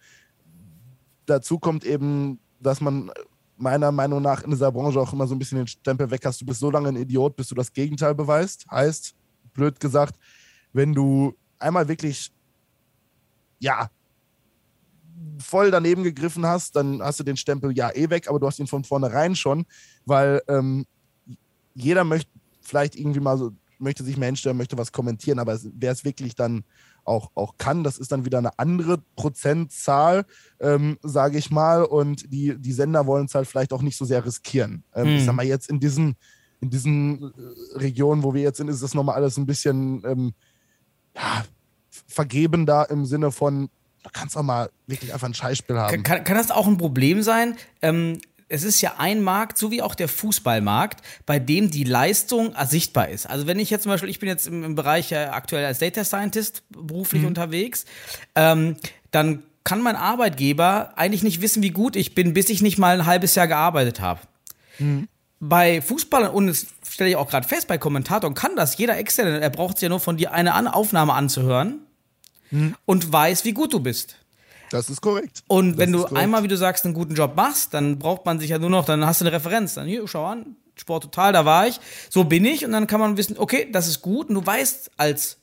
dazu 1.25 1.59
kommt 1.59 1.85
eben, 1.85 2.39
dass 2.59 2.81
man 2.81 3.11
meiner 3.59 3.91
Meinung 3.91 4.21
nach 4.21 4.43
in 4.43 4.51
dieser 4.51 4.71
Branche 4.71 4.99
auch 4.99 5.13
immer 5.13 5.27
so 5.27 5.35
ein 5.35 5.39
bisschen 5.39 5.57
den 5.57 5.67
Stempel 5.67 6.09
weg 6.09 6.21
hast, 6.25 6.41
du 6.41 6.45
bist 6.45 6.59
so 6.59 6.71
lange 6.71 6.89
ein 6.89 6.95
Idiot, 6.95 7.35
bis 7.35 7.49
du 7.49 7.55
das 7.55 7.71
Gegenteil 7.71 8.15
beweist. 8.15 8.65
Heißt, 8.71 9.13
blöd 9.53 9.79
gesagt, 9.79 10.17
wenn 10.71 10.93
du 10.93 11.35
einmal 11.59 11.87
wirklich, 11.87 12.31
ja, 13.59 13.89
voll 15.39 15.71
daneben 15.71 16.03
gegriffen 16.03 16.45
hast, 16.45 16.75
dann 16.75 17.01
hast 17.01 17.19
du 17.19 17.23
den 17.23 17.37
Stempel 17.37 17.75
ja 17.77 17.91
eh 17.93 18.09
weg, 18.09 18.27
aber 18.29 18.39
du 18.39 18.47
hast 18.47 18.59
ihn 18.59 18.67
von 18.67 18.83
vornherein 18.83 19.35
schon, 19.35 19.65
weil 20.05 20.41
ähm, 20.47 20.85
jeder 21.73 22.03
möchte 22.03 22.29
vielleicht 22.61 22.95
irgendwie 22.95 23.19
mal 23.19 23.37
so, 23.37 23.51
möchte 23.79 24.03
sich 24.03 24.17
mehr 24.17 24.27
hinstellen, 24.27 24.57
möchte 24.57 24.77
was 24.77 24.91
kommentieren, 24.91 25.39
aber 25.39 25.57
wer 25.73 25.91
es 25.91 26.03
wirklich 26.03 26.35
dann 26.35 26.63
auch, 27.05 27.31
auch 27.33 27.57
kann, 27.57 27.83
das 27.83 27.97
ist 27.97 28.11
dann 28.11 28.25
wieder 28.25 28.37
eine 28.37 28.57
andere 28.59 28.99
Prozentzahl, 29.15 30.25
ähm, 30.59 30.97
sage 31.01 31.37
ich 31.37 31.49
mal, 31.49 31.83
und 31.83 32.31
die, 32.31 32.55
die 32.59 32.73
Sender 32.73 33.07
wollen 33.07 33.25
es 33.25 33.35
halt 33.35 33.47
vielleicht 33.47 33.73
auch 33.73 33.81
nicht 33.81 33.97
so 33.97 34.05
sehr 34.05 34.23
riskieren. 34.25 34.83
Ähm, 34.93 35.07
Ich 35.09 35.19
Hm. 35.21 35.25
sag 35.25 35.35
mal, 35.35 35.45
jetzt 35.45 35.69
in 35.69 35.79
diesen, 35.79 36.15
in 36.61 36.69
diesen 36.69 37.23
äh, 37.23 37.77
Regionen, 37.77 38.21
wo 38.23 38.33
wir 38.33 38.41
jetzt 38.41 38.57
sind, 38.57 38.67
ist 38.67 38.83
das 38.83 38.93
nochmal 38.93 39.15
alles 39.15 39.37
ein 39.37 39.45
bisschen 39.45 40.03
ähm, 40.05 40.33
ja, 41.15 41.45
vergeben 41.89 42.65
da 42.65 42.83
im 42.83 43.05
Sinne 43.05 43.31
von, 43.31 43.69
du 44.03 44.09
kannst 44.11 44.37
auch 44.37 44.43
mal 44.43 44.69
wirklich 44.87 45.13
einfach 45.13 45.27
ein 45.27 45.33
Scheißspiel 45.33 45.77
haben. 45.77 46.03
Kann, 46.03 46.23
kann, 46.23 46.37
das 46.37 46.51
auch 46.51 46.67
ein 46.67 46.77
Problem 46.77 47.21
sein? 47.21 47.55
Ähm, 47.81 48.19
es 48.49 48.63
ist 48.63 48.81
ja 48.81 48.95
ein 48.97 49.21
Markt, 49.21 49.57
so 49.57 49.69
wie 49.71 49.81
auch 49.81 49.95
der 49.95 50.07
Fußballmarkt, 50.07 51.01
bei 51.25 51.37
dem 51.37 51.69
die 51.69 51.83
Leistung 51.83 52.55
sichtbar 52.65 53.09
ist. 53.09 53.27
Also 53.27 53.45
wenn 53.45 53.59
ich 53.59 53.69
jetzt 53.69 53.83
zum 53.83 53.91
Beispiel, 53.91 54.09
ich 54.09 54.19
bin 54.19 54.27
jetzt 54.27 54.47
im, 54.47 54.63
im 54.63 54.75
Bereich 54.75 55.11
äh, 55.11 55.17
aktuell 55.17 55.65
als 55.65 55.79
Data 55.79 56.03
Scientist 56.03 56.63
beruflich 56.69 57.25
unterwegs, 57.25 57.85
ähm, 58.35 58.75
dann 59.11 59.43
kann 59.63 59.81
mein 59.81 59.95
Arbeitgeber 59.95 60.93
eigentlich 60.95 61.21
nicht 61.21 61.41
wissen, 61.41 61.61
wie 61.61 61.69
gut 61.69 61.95
ich 61.95 62.15
bin, 62.15 62.33
bis 62.33 62.49
ich 62.49 62.61
nicht 62.61 62.79
mal 62.79 62.99
ein 62.99 63.05
halbes 63.05 63.35
Jahr 63.35 63.47
gearbeitet 63.47 63.99
habe. 63.99 64.21
Bei 65.39 65.81
Fußballern, 65.81 66.31
und 66.31 66.47
das 66.47 66.65
stelle 66.89 67.11
ich 67.11 67.15
auch 67.15 67.29
gerade 67.29 67.47
fest, 67.47 67.67
bei 67.67 67.77
Kommentatoren 67.77 68.33
kann 68.33 68.55
das 68.55 68.77
jeder 68.77 68.97
Externe, 68.97 69.39
er 69.39 69.49
braucht 69.49 69.75
es 69.75 69.81
ja 69.81 69.89
nur 69.89 69.99
von 69.99 70.17
dir 70.17 70.31
eine 70.33 70.73
Aufnahme 70.73 71.13
anzuhören 71.13 71.81
und 72.85 73.11
weiß, 73.11 73.45
wie 73.45 73.53
gut 73.53 73.73
du 73.73 73.79
bist. 73.79 74.15
Das 74.71 74.89
ist 74.89 75.01
korrekt. 75.01 75.43
Und 75.47 75.77
wenn 75.77 75.91
Das 75.91 76.09
du 76.09 76.15
einmal, 76.15 76.43
wie 76.43 76.47
du 76.47 76.57
sagst, 76.57 76.85
einen 76.85 76.93
guten 76.93 77.15
Job 77.15 77.35
machst, 77.35 77.73
dann 77.73 77.97
braucht 77.97 78.25
man 78.25 78.39
sich 78.39 78.49
ja 78.51 78.59
nur 78.59 78.69
noch, 78.69 78.85
dann 78.85 79.05
hast 79.05 79.21
du 79.21 79.25
eine 79.25 79.35
Referenz. 79.35 79.73
Dann 79.73 79.87
hier, 79.87 80.07
schau 80.07 80.25
an, 80.25 80.55
Sport 80.75 81.03
total, 81.03 81.33
da 81.33 81.45
war 81.45 81.67
ich, 81.67 81.79
so 82.09 82.23
bin 82.23 82.45
ich. 82.45 82.65
Und 82.65 82.71
dann 82.71 82.87
kann 82.87 82.99
man 82.99 83.17
wissen, 83.17 83.37
okay, 83.37 83.67
das 83.71 83.87
ist 83.87 84.01
gut. 84.01 84.29
Und 84.29 84.35
du 84.35 84.45
weißt 84.45 84.91
als, 84.97 85.37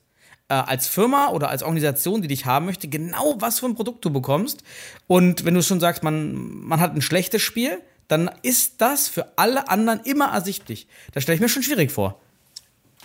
äh, 0.48 0.54
als 0.54 0.86
Firma 0.86 1.28
oder 1.30 1.50
als 1.50 1.62
Organisation, 1.62 2.22
die 2.22 2.28
dich 2.28 2.46
haben 2.46 2.66
möchte, 2.66 2.88
genau, 2.88 3.34
was 3.38 3.60
für 3.60 3.66
ein 3.66 3.74
Produkt 3.74 4.04
du 4.04 4.10
bekommst. 4.10 4.62
Und 5.06 5.44
wenn 5.44 5.54
du 5.54 5.62
schon 5.62 5.80
sagst, 5.80 6.02
man, 6.02 6.64
man 6.64 6.80
hat 6.80 6.94
ein 6.94 7.02
schlechtes 7.02 7.42
Spiel, 7.42 7.78
dann 8.08 8.30
ist 8.42 8.80
das 8.80 9.08
für 9.08 9.32
alle 9.36 9.68
anderen 9.68 10.00
immer 10.00 10.26
ersichtlich. 10.32 10.86
Das 11.12 11.24
stelle 11.24 11.34
ich 11.34 11.40
mir 11.40 11.48
schon 11.48 11.64
schwierig 11.64 11.90
vor. 11.90 12.20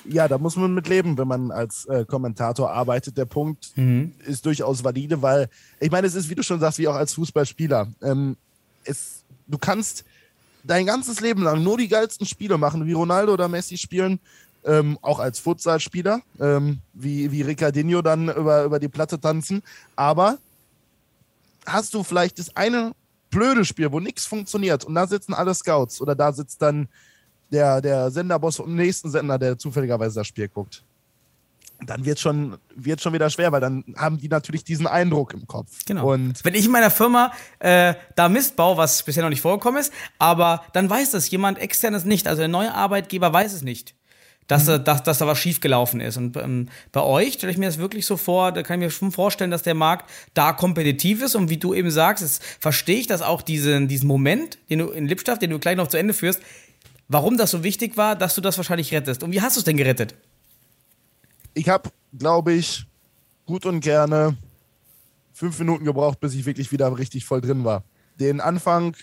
Ja, 0.06 0.28
da 0.28 0.38
muss 0.38 0.56
man 0.56 0.74
mit 0.74 0.88
leben, 0.88 1.18
wenn 1.18 1.28
man 1.28 1.52
als 1.52 1.86
äh, 1.86 2.06
Kommentator 2.06 2.72
arbeitet. 2.72 3.18
Der 3.18 3.26
Punkt 3.26 3.72
ist 4.26 4.46
durchaus 4.46 4.84
valide, 4.84 5.22
weil 5.22 5.50
ich 5.80 5.92
meine, 5.92 6.08
es 6.08 6.16
ist, 6.16 6.30
wie 6.30 6.36
du 6.36 6.44
schon 6.44 6.60
sagst, 6.60 6.80
wie 6.80 6.88
auch 6.88 6.96
als 6.96 7.14
Fußballspieler. 7.14 7.88
Ähm, 8.02 8.36
es, 8.84 9.24
du 9.48 9.58
kannst 9.58 10.04
dein 10.64 10.86
ganzes 10.86 11.20
Leben 11.22 11.44
lang 11.44 11.64
nur 11.64 11.78
die 11.78 11.88
geilsten 11.88 12.26
Spiele 12.26 12.58
machen, 12.58 12.86
wie 12.86 12.94
Ronaldo 12.94 13.34
oder 13.34 13.48
Messi 13.48 13.78
spielen, 13.78 14.20
ähm, 14.64 14.98
auch 15.02 15.20
als 15.20 15.40
Futsalspieler, 15.40 16.22
ähm, 16.40 16.80
wie, 16.94 17.32
wie 17.32 17.42
Ricardinho 17.42 18.02
dann 18.02 18.30
über, 18.30 18.64
über 18.64 18.80
die 18.80 18.90
Platte 18.90 19.20
tanzen. 19.20 19.64
Aber 19.96 20.38
hast 21.66 21.94
du 21.94 22.04
vielleicht 22.04 22.40
das 22.40 22.56
eine 22.56 22.94
blöde 23.30 23.66
Spiel, 23.66 23.92
wo 23.92 24.00
nichts 24.00 24.26
funktioniert 24.26 24.84
und 24.86 24.96
da 24.96 25.08
sitzen 25.08 25.34
alle 25.34 25.54
Scouts 25.54 26.02
oder 26.02 26.16
da 26.16 26.34
sitzt 26.34 26.62
dann 26.62 26.90
der, 27.52 27.82
der 27.82 28.12
Senderboss 28.12 28.58
vom 28.58 28.76
nächsten 28.76 29.10
Sender, 29.12 29.38
der 29.38 29.58
zufälligerweise 29.58 30.16
das 30.16 30.28
Spiel 30.28 30.48
guckt. 30.48 30.84
Dann 31.84 32.06
wird 32.06 32.20
schon, 32.20 32.58
wird 32.76 33.02
schon 33.02 33.12
wieder 33.14 33.30
schwer, 33.32 33.52
weil 33.52 33.60
dann 33.60 33.84
haben 33.98 34.20
die 34.20 34.28
natürlich 34.28 34.64
diesen 34.64 34.86
Eindruck 34.86 35.34
im 35.34 35.48
Kopf. 35.48 35.80
Genau. 35.88 36.12
Und 36.14 36.46
wenn 36.46 36.54
ich 36.54 36.66
in 36.66 36.72
meiner 36.72 36.92
Firma 36.92 37.32
äh, 37.58 37.96
da 38.16 38.30
Mist 38.30 38.56
baue, 38.56 38.78
was 38.78 39.02
bisher 39.02 39.24
noch 39.24 39.32
nicht 39.32 39.42
vorgekommen 39.42 39.82
ist, 39.82 39.92
aber 40.20 40.64
dann 40.74 40.88
weiß 40.88 41.10
das 41.12 41.32
jemand 41.32 41.58
externes 41.58 42.06
nicht. 42.06 42.28
Also 42.28 42.42
der 42.42 42.50
neue 42.50 42.72
Arbeitgeber 42.72 43.34
weiß 43.34 43.52
es 43.54 43.64
nicht, 43.64 43.96
dass, 44.46 44.66
da- 44.66 44.78
dass, 44.78 45.02
dass 45.02 45.18
da 45.18 45.26
was 45.26 45.40
schiefgelaufen 45.40 46.02
ist. 46.02 46.18
Und 46.18 46.38
ähm, 46.38 46.70
bei 46.92 47.02
euch 47.02 47.34
stelle 47.34 47.52
ich 47.52 47.58
mir 47.58 47.66
das 47.66 47.80
wirklich 47.80 48.06
so 48.06 48.16
vor, 48.16 48.52
da 48.52 48.62
kann 48.62 48.80
ich 48.80 48.86
mir 48.86 48.92
schon 48.92 49.12
vorstellen, 49.12 49.50
dass 49.50 49.64
der 49.64 49.74
Markt 49.74 50.08
da 50.36 50.54
kompetitiv 50.54 51.24
ist. 51.24 51.34
Und 51.34 51.50
wie 51.50 51.58
du 51.58 51.74
eben 51.74 51.90
sagst, 51.90 52.44
verstehe 52.60 53.00
ich 53.00 53.08
das 53.08 53.24
auch, 53.24 53.42
diesen, 53.42 53.88
diesen 53.88 54.06
Moment, 54.08 54.60
den 54.70 54.78
du 54.80 54.90
in 54.92 55.08
Lippstadt, 55.08 55.42
den 55.42 55.50
du 55.50 55.58
gleich 55.58 55.78
noch 55.78 55.88
zu 55.88 55.98
Ende 55.98 56.14
führst, 56.14 56.42
warum 57.12 57.38
das 57.38 57.52
so 57.52 57.64
wichtig 57.64 57.98
war, 57.98 58.16
dass 58.16 58.36
du 58.36 58.42
das 58.42 58.58
wahrscheinlich 58.58 58.92
rettest. 58.94 59.24
Und 59.24 59.32
wie 59.32 59.42
hast 59.42 59.56
du 59.56 59.60
es 59.60 59.66
denn 59.66 59.78
gerettet? 59.78 60.16
ich 61.54 61.70
habe, 61.70 61.90
glaube 62.18 62.54
ich, 62.54 62.86
gut 63.46 63.66
und 63.66 63.82
gerne 63.82 64.38
fünf 65.34 65.58
Minuten 65.60 65.86
gebraucht, 65.86 66.20
bis 66.20 66.34
ich 66.34 66.46
wirklich 66.46 66.72
wieder 66.72 66.98
richtig 66.98 67.26
voll 67.26 67.42
drin 67.42 67.64
war. 67.64 67.84
Den 68.20 68.42
Anfang 68.42 68.96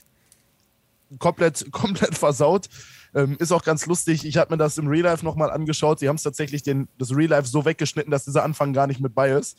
komplett, 1.18 1.66
komplett 1.72 2.16
versaut. 2.16 2.68
Ähm, 3.14 3.36
ist 3.38 3.52
auch 3.52 3.64
ganz 3.64 3.86
lustig. 3.86 4.26
Ich 4.26 4.36
habe 4.36 4.52
mir 4.52 4.58
das 4.58 4.76
im 4.76 4.86
Real 4.86 5.04
Life 5.04 5.24
nochmal 5.24 5.50
angeschaut. 5.50 5.98
Sie 5.98 6.08
haben 6.08 6.16
es 6.16 6.22
tatsächlich 6.22 6.62
den, 6.62 6.88
das 6.98 7.14
Real 7.14 7.30
Life 7.30 7.48
so 7.48 7.64
weggeschnitten, 7.64 8.10
dass 8.10 8.26
dieser 8.26 8.44
Anfang 8.44 8.74
gar 8.74 8.86
nicht 8.86 9.00
mit 9.00 9.14
bei 9.14 9.30
ist. 9.30 9.56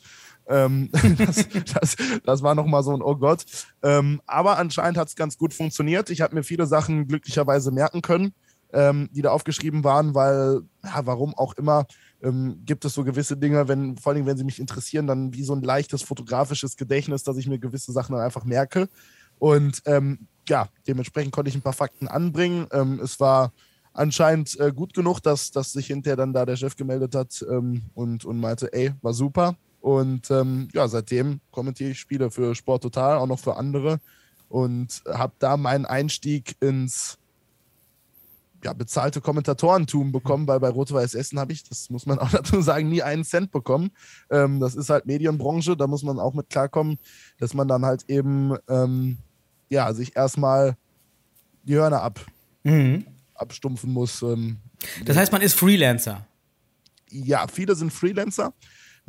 Ähm, 0.50 0.90
das, 1.18 1.48
das, 1.48 1.96
das 2.24 2.42
war 2.42 2.54
nochmal 2.54 2.82
so 2.82 2.92
ein 2.92 3.02
Oh 3.02 3.16
Gott. 3.16 3.44
Ähm, 3.82 4.20
aber 4.26 4.58
anscheinend 4.58 4.98
hat 4.98 5.08
es 5.08 5.16
ganz 5.16 5.38
gut 5.38 5.54
funktioniert. 5.54 6.10
Ich 6.10 6.20
habe 6.20 6.34
mir 6.34 6.42
viele 6.42 6.66
Sachen 6.66 7.06
glücklicherweise 7.06 7.70
merken 7.70 8.02
können, 8.02 8.34
ähm, 8.72 9.08
die 9.12 9.22
da 9.22 9.30
aufgeschrieben 9.30 9.84
waren, 9.84 10.14
weil, 10.14 10.62
ja, 10.84 11.06
warum 11.06 11.34
auch 11.34 11.54
immer, 11.54 11.86
ähm, 12.22 12.60
gibt 12.66 12.84
es 12.84 12.94
so 12.94 13.04
gewisse 13.04 13.36
Dinge, 13.36 13.68
wenn, 13.68 13.96
vor 13.96 14.12
allem 14.12 14.26
wenn 14.26 14.36
sie 14.36 14.44
mich 14.44 14.58
interessieren, 14.58 15.06
dann 15.06 15.32
wie 15.32 15.44
so 15.44 15.54
ein 15.54 15.62
leichtes 15.62 16.02
fotografisches 16.02 16.76
Gedächtnis, 16.76 17.22
dass 17.22 17.36
ich 17.36 17.46
mir 17.46 17.58
gewisse 17.58 17.92
Sachen 17.92 18.14
dann 18.14 18.24
einfach 18.24 18.44
merke. 18.44 18.88
Und 19.38 19.82
ähm, 19.86 20.26
ja, 20.48 20.68
dementsprechend 20.86 21.32
konnte 21.32 21.48
ich 21.48 21.54
ein 21.54 21.62
paar 21.62 21.72
Fakten 21.72 22.08
anbringen. 22.08 22.66
Ähm, 22.72 23.00
es 23.02 23.20
war 23.20 23.52
anscheinend 23.92 24.58
äh, 24.60 24.72
gut 24.72 24.94
genug, 24.94 25.20
dass, 25.20 25.50
dass 25.50 25.72
sich 25.72 25.86
hinterher 25.86 26.16
dann 26.16 26.32
da 26.32 26.44
der 26.44 26.56
Chef 26.56 26.76
gemeldet 26.76 27.14
hat 27.14 27.44
ähm, 27.48 27.82
und, 27.94 28.24
und 28.24 28.38
meinte, 28.38 28.72
ey, 28.72 28.92
war 29.00 29.14
super. 29.14 29.56
Und 29.80 30.30
ähm, 30.30 30.68
ja, 30.72 30.86
seitdem 30.88 31.40
kommentiere 31.50 31.90
ich 31.90 31.98
Spiele 31.98 32.30
für 32.30 32.54
Sport 32.54 32.82
Total, 32.82 33.16
auch 33.16 33.26
noch 33.26 33.38
für 33.38 33.56
andere. 33.56 34.00
Und 34.48 35.02
habe 35.08 35.32
da 35.38 35.56
meinen 35.56 35.86
Einstieg 35.86 36.56
ins 36.60 37.18
ja, 38.62 38.72
bezahlte 38.74 39.20
Kommentatorentum 39.20 40.12
bekommen, 40.12 40.46
weil 40.46 40.60
bei 40.60 40.68
Rot-Weiß 40.68 41.14
Essen 41.14 41.38
habe 41.38 41.52
ich, 41.52 41.64
das 41.64 41.88
muss 41.88 42.04
man 42.04 42.18
auch 42.18 42.30
dazu 42.32 42.60
sagen, 42.60 42.88
nie 42.88 43.02
einen 43.02 43.24
Cent 43.24 43.52
bekommen. 43.52 43.90
Ähm, 44.30 44.60
das 44.60 44.74
ist 44.74 44.90
halt 44.90 45.06
Medienbranche, 45.06 45.76
da 45.76 45.86
muss 45.86 46.02
man 46.02 46.18
auch 46.18 46.34
mit 46.34 46.50
klarkommen, 46.50 46.98
dass 47.38 47.54
man 47.54 47.68
dann 47.68 47.86
halt 47.86 48.04
eben 48.08 48.54
ähm, 48.68 49.18
ja, 49.70 49.92
sich 49.94 50.14
erstmal 50.16 50.76
die 51.62 51.76
Hörner 51.76 52.02
ab, 52.02 52.20
abstumpfen 53.34 53.92
muss. 53.92 54.20
Ähm, 54.22 54.58
Das 55.04 55.16
heißt, 55.16 55.32
man 55.32 55.42
ist 55.42 55.54
Freelancer. 55.54 56.26
ja, 57.10 57.46
viele 57.48 57.74
sind 57.74 57.92
Freelancer. 57.92 58.52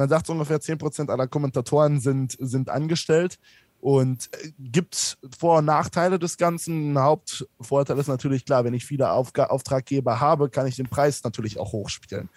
Man 0.02 0.10
sagt, 0.10 0.26
so 0.26 0.34
ungefähr 0.34 0.60
10% 0.60 1.12
aller 1.12 1.28
Kommentatoren 1.28 2.00
sind, 2.00 2.36
sind 2.40 2.70
angestellt. 2.70 3.38
Und 3.80 4.32
äh, 4.34 4.52
gibt 4.58 5.20
Vor- 5.38 5.60
und 5.60 5.66
Nachteile 5.66 6.18
des 6.18 6.38
Ganzen. 6.38 6.94
Ein 6.94 7.04
Hauptvorteil 7.04 8.00
ist 8.00 8.08
natürlich 8.08 8.44
klar, 8.46 8.64
wenn 8.64 8.74
ich 8.74 8.84
viele 8.84 9.12
Aufga 9.12 9.46
Auftraggeber 9.46 10.20
habe, 10.20 10.50
kann 10.50 10.66
ich 10.66 10.76
den 10.76 10.88
Preis 10.88 11.24
natürlich 11.24 11.60
auch 11.60 11.72
hochspielen. 11.72 12.30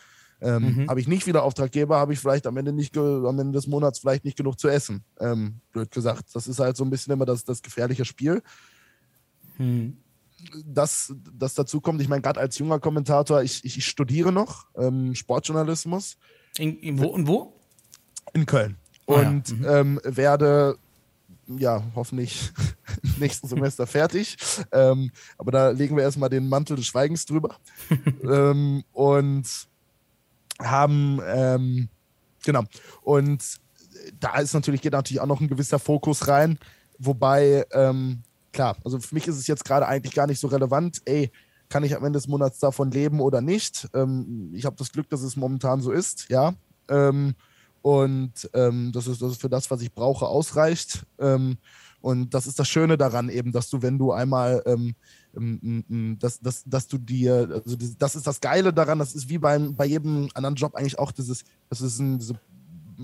Ähm, 0.43 0.63
Mhm. 0.63 0.91
Habe 0.91 1.01
ich 1.01 1.09
nicht 1.09 1.25
viele 1.25 1.41
Auftraggeber, 1.41 1.97
habe 1.97 2.13
ich 2.13 2.19
vielleicht 2.19 2.47
am 2.47 2.59
Ende, 2.59 2.75
nicht 2.75 2.99
am 2.99 3.39
Ende 3.39 3.53
des 3.53 3.67
Monats 3.67 3.99
vielleicht 3.99 4.27
nicht 4.27 4.37
genug 4.37 4.61
zu 4.61 4.69
essen. 4.69 5.03
Ähm, 5.19 5.61
blöd 5.73 5.91
gesagt. 5.91 6.35
Das 6.35 6.47
ist 6.47 6.59
halt 6.59 6.77
so 6.77 6.85
ein 6.85 6.91
bisschen 6.91 7.15
immer 7.15 7.25
das, 7.25 7.45
das 7.45 7.63
gefährliche 7.63 8.05
Spiel. 8.05 8.43
Hm. 9.57 9.97
Das, 10.67 11.15
das 11.33 11.55
dazu 11.55 11.81
kommt, 11.81 12.03
ich 12.03 12.09
meine, 12.09 12.21
gerade 12.21 12.41
als 12.41 12.59
junger 12.59 12.79
Kommentator, 12.79 13.43
ich, 13.43 13.65
ich, 13.65 13.79
ich 13.79 13.87
studiere 13.87 14.33
noch 14.33 14.67
ähm, 14.77 15.15
Sportjournalismus 15.15 16.19
In, 16.59 16.79
in 16.81 16.99
wo 17.01 17.07
und 17.07 17.27
wo? 17.27 17.55
in 18.35 18.47
Köln 18.47 18.77
Ah 19.07 19.21
ja, 19.21 19.29
und 19.29 19.55
ähm, 19.67 20.01
werde 20.03 20.79
ja 21.47 21.83
hoffentlich 21.95 22.53
nächsten 23.19 23.49
Semester 23.49 23.87
fertig. 23.87 24.37
Ähm, 24.73 25.11
aber 25.37 25.53
da 25.53 25.71
legen 25.71 25.97
wir 25.97 26.05
erstmal 26.05 26.31
den 26.31 26.49
Mantel 26.49 26.77
des 26.77 26.87
Schweigens 26.87 27.27
drüber. 27.27 27.57
ähm, 28.23 28.83
und 28.93 29.47
haben, 30.59 31.21
ähm, 31.27 31.89
genau, 32.45 32.63
und 33.03 33.43
da 34.21 34.39
ist 34.39 34.55
natürlich, 34.55 34.81
geht 34.81 34.93
natürlich 34.93 35.21
auch 35.21 35.27
noch 35.27 35.41
ein 35.41 35.49
gewisser 35.49 35.79
Fokus 35.79 36.29
rein. 36.29 36.59
Wobei, 36.99 37.67
ähm, 37.73 38.23
klar, 38.53 38.77
also 38.85 38.99
für 39.01 39.15
mich 39.15 39.27
ist 39.27 39.37
es 39.37 39.47
jetzt 39.47 39.67
gerade 39.67 39.87
eigentlich 39.87 40.15
gar 40.15 40.27
nicht 40.27 40.41
so 40.41 40.47
relevant, 40.47 41.03
ey, 41.05 41.31
kann 41.69 41.85
ich 41.85 41.97
am 41.97 42.05
Ende 42.05 42.19
des 42.19 42.29
Monats 42.29 42.59
davon 42.59 42.91
leben 42.91 43.21
oder 43.21 43.41
nicht? 43.41 43.89
Ähm, 43.95 44.51
ich 44.55 44.65
habe 44.65 44.77
das 44.77 44.93
Glück, 44.93 45.09
dass 45.09 45.23
es 45.23 45.37
momentan 45.37 45.81
so 45.81 45.91
ist, 45.91 46.29
ja. 46.29 46.55
Ähm, 46.89 47.35
und 47.83 48.49
ähm, 48.55 48.93
das, 48.93 49.07
ist, 49.07 49.21
das 49.21 49.33
ist 49.33 49.41
für 49.41 49.51
das, 49.51 49.71
was 49.71 49.83
ich 49.83 49.93
brauche, 49.93 50.27
ausreicht. 50.27 51.05
Ähm, 51.19 51.59
und 52.01 52.33
das 52.33 52.47
ist 52.47 52.59
das 52.59 52.69
Schöne 52.69 52.97
daran 52.97 53.29
eben, 53.29 53.53
dass 53.53 53.69
du, 53.69 53.83
wenn 53.83 53.99
du 53.99 54.13
einmal, 54.13 54.63
ähm, 54.67 54.95
ähm, 55.37 56.17
dass, 56.19 56.41
dass, 56.41 56.65
dass 56.65 56.87
du 56.87 56.99
dir, 56.99 57.63
also 57.65 57.77
das, 57.99 58.15
ist 58.15 58.27
das 58.27 58.41
Geile 58.41 58.73
daran, 58.73 58.99
das 58.99 59.15
ist 59.15 59.29
wie 59.29 59.39
beim, 59.39 59.75
bei 59.75 59.87
jedem 59.87 60.29
anderen 60.35 60.55
Job 60.55 60.75
eigentlich 60.75 60.99
auch 60.99 61.13
dieses, 61.13 61.45
dass 61.69 61.79
du 61.79 61.85
diesen, 61.85 62.19
diese 62.19 62.39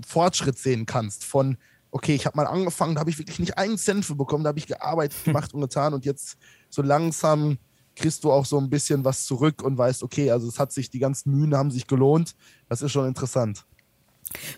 Fortschritt 0.05 0.57
sehen 0.57 0.85
kannst 0.85 1.25
von, 1.25 1.57
okay, 1.91 2.15
ich 2.15 2.25
habe 2.25 2.37
mal 2.37 2.47
angefangen, 2.47 2.95
da 2.95 3.01
habe 3.01 3.09
ich 3.09 3.19
wirklich 3.19 3.39
nicht 3.39 3.57
einen 3.57 3.77
Cent 3.77 4.05
für 4.05 4.15
bekommen, 4.15 4.43
da 4.43 4.49
habe 4.49 4.59
ich 4.59 4.67
gearbeitet, 4.67 5.17
gemacht 5.25 5.53
und 5.53 5.61
getan 5.61 5.93
und 5.93 6.05
jetzt 6.05 6.37
so 6.69 6.81
langsam 6.81 7.57
kriegst 7.95 8.23
du 8.23 8.31
auch 8.31 8.45
so 8.45 8.57
ein 8.57 8.69
bisschen 8.69 9.03
was 9.03 9.25
zurück 9.25 9.61
und 9.63 9.77
weißt, 9.77 10.03
okay, 10.03 10.31
also 10.31 10.47
es 10.47 10.59
hat 10.59 10.71
sich, 10.71 10.89
die 10.89 10.99
ganzen 10.99 11.31
Mühen 11.31 11.55
haben 11.55 11.71
sich 11.71 11.87
gelohnt. 11.87 12.35
Das 12.69 12.81
ist 12.81 12.91
schon 12.91 13.07
interessant. 13.07 13.65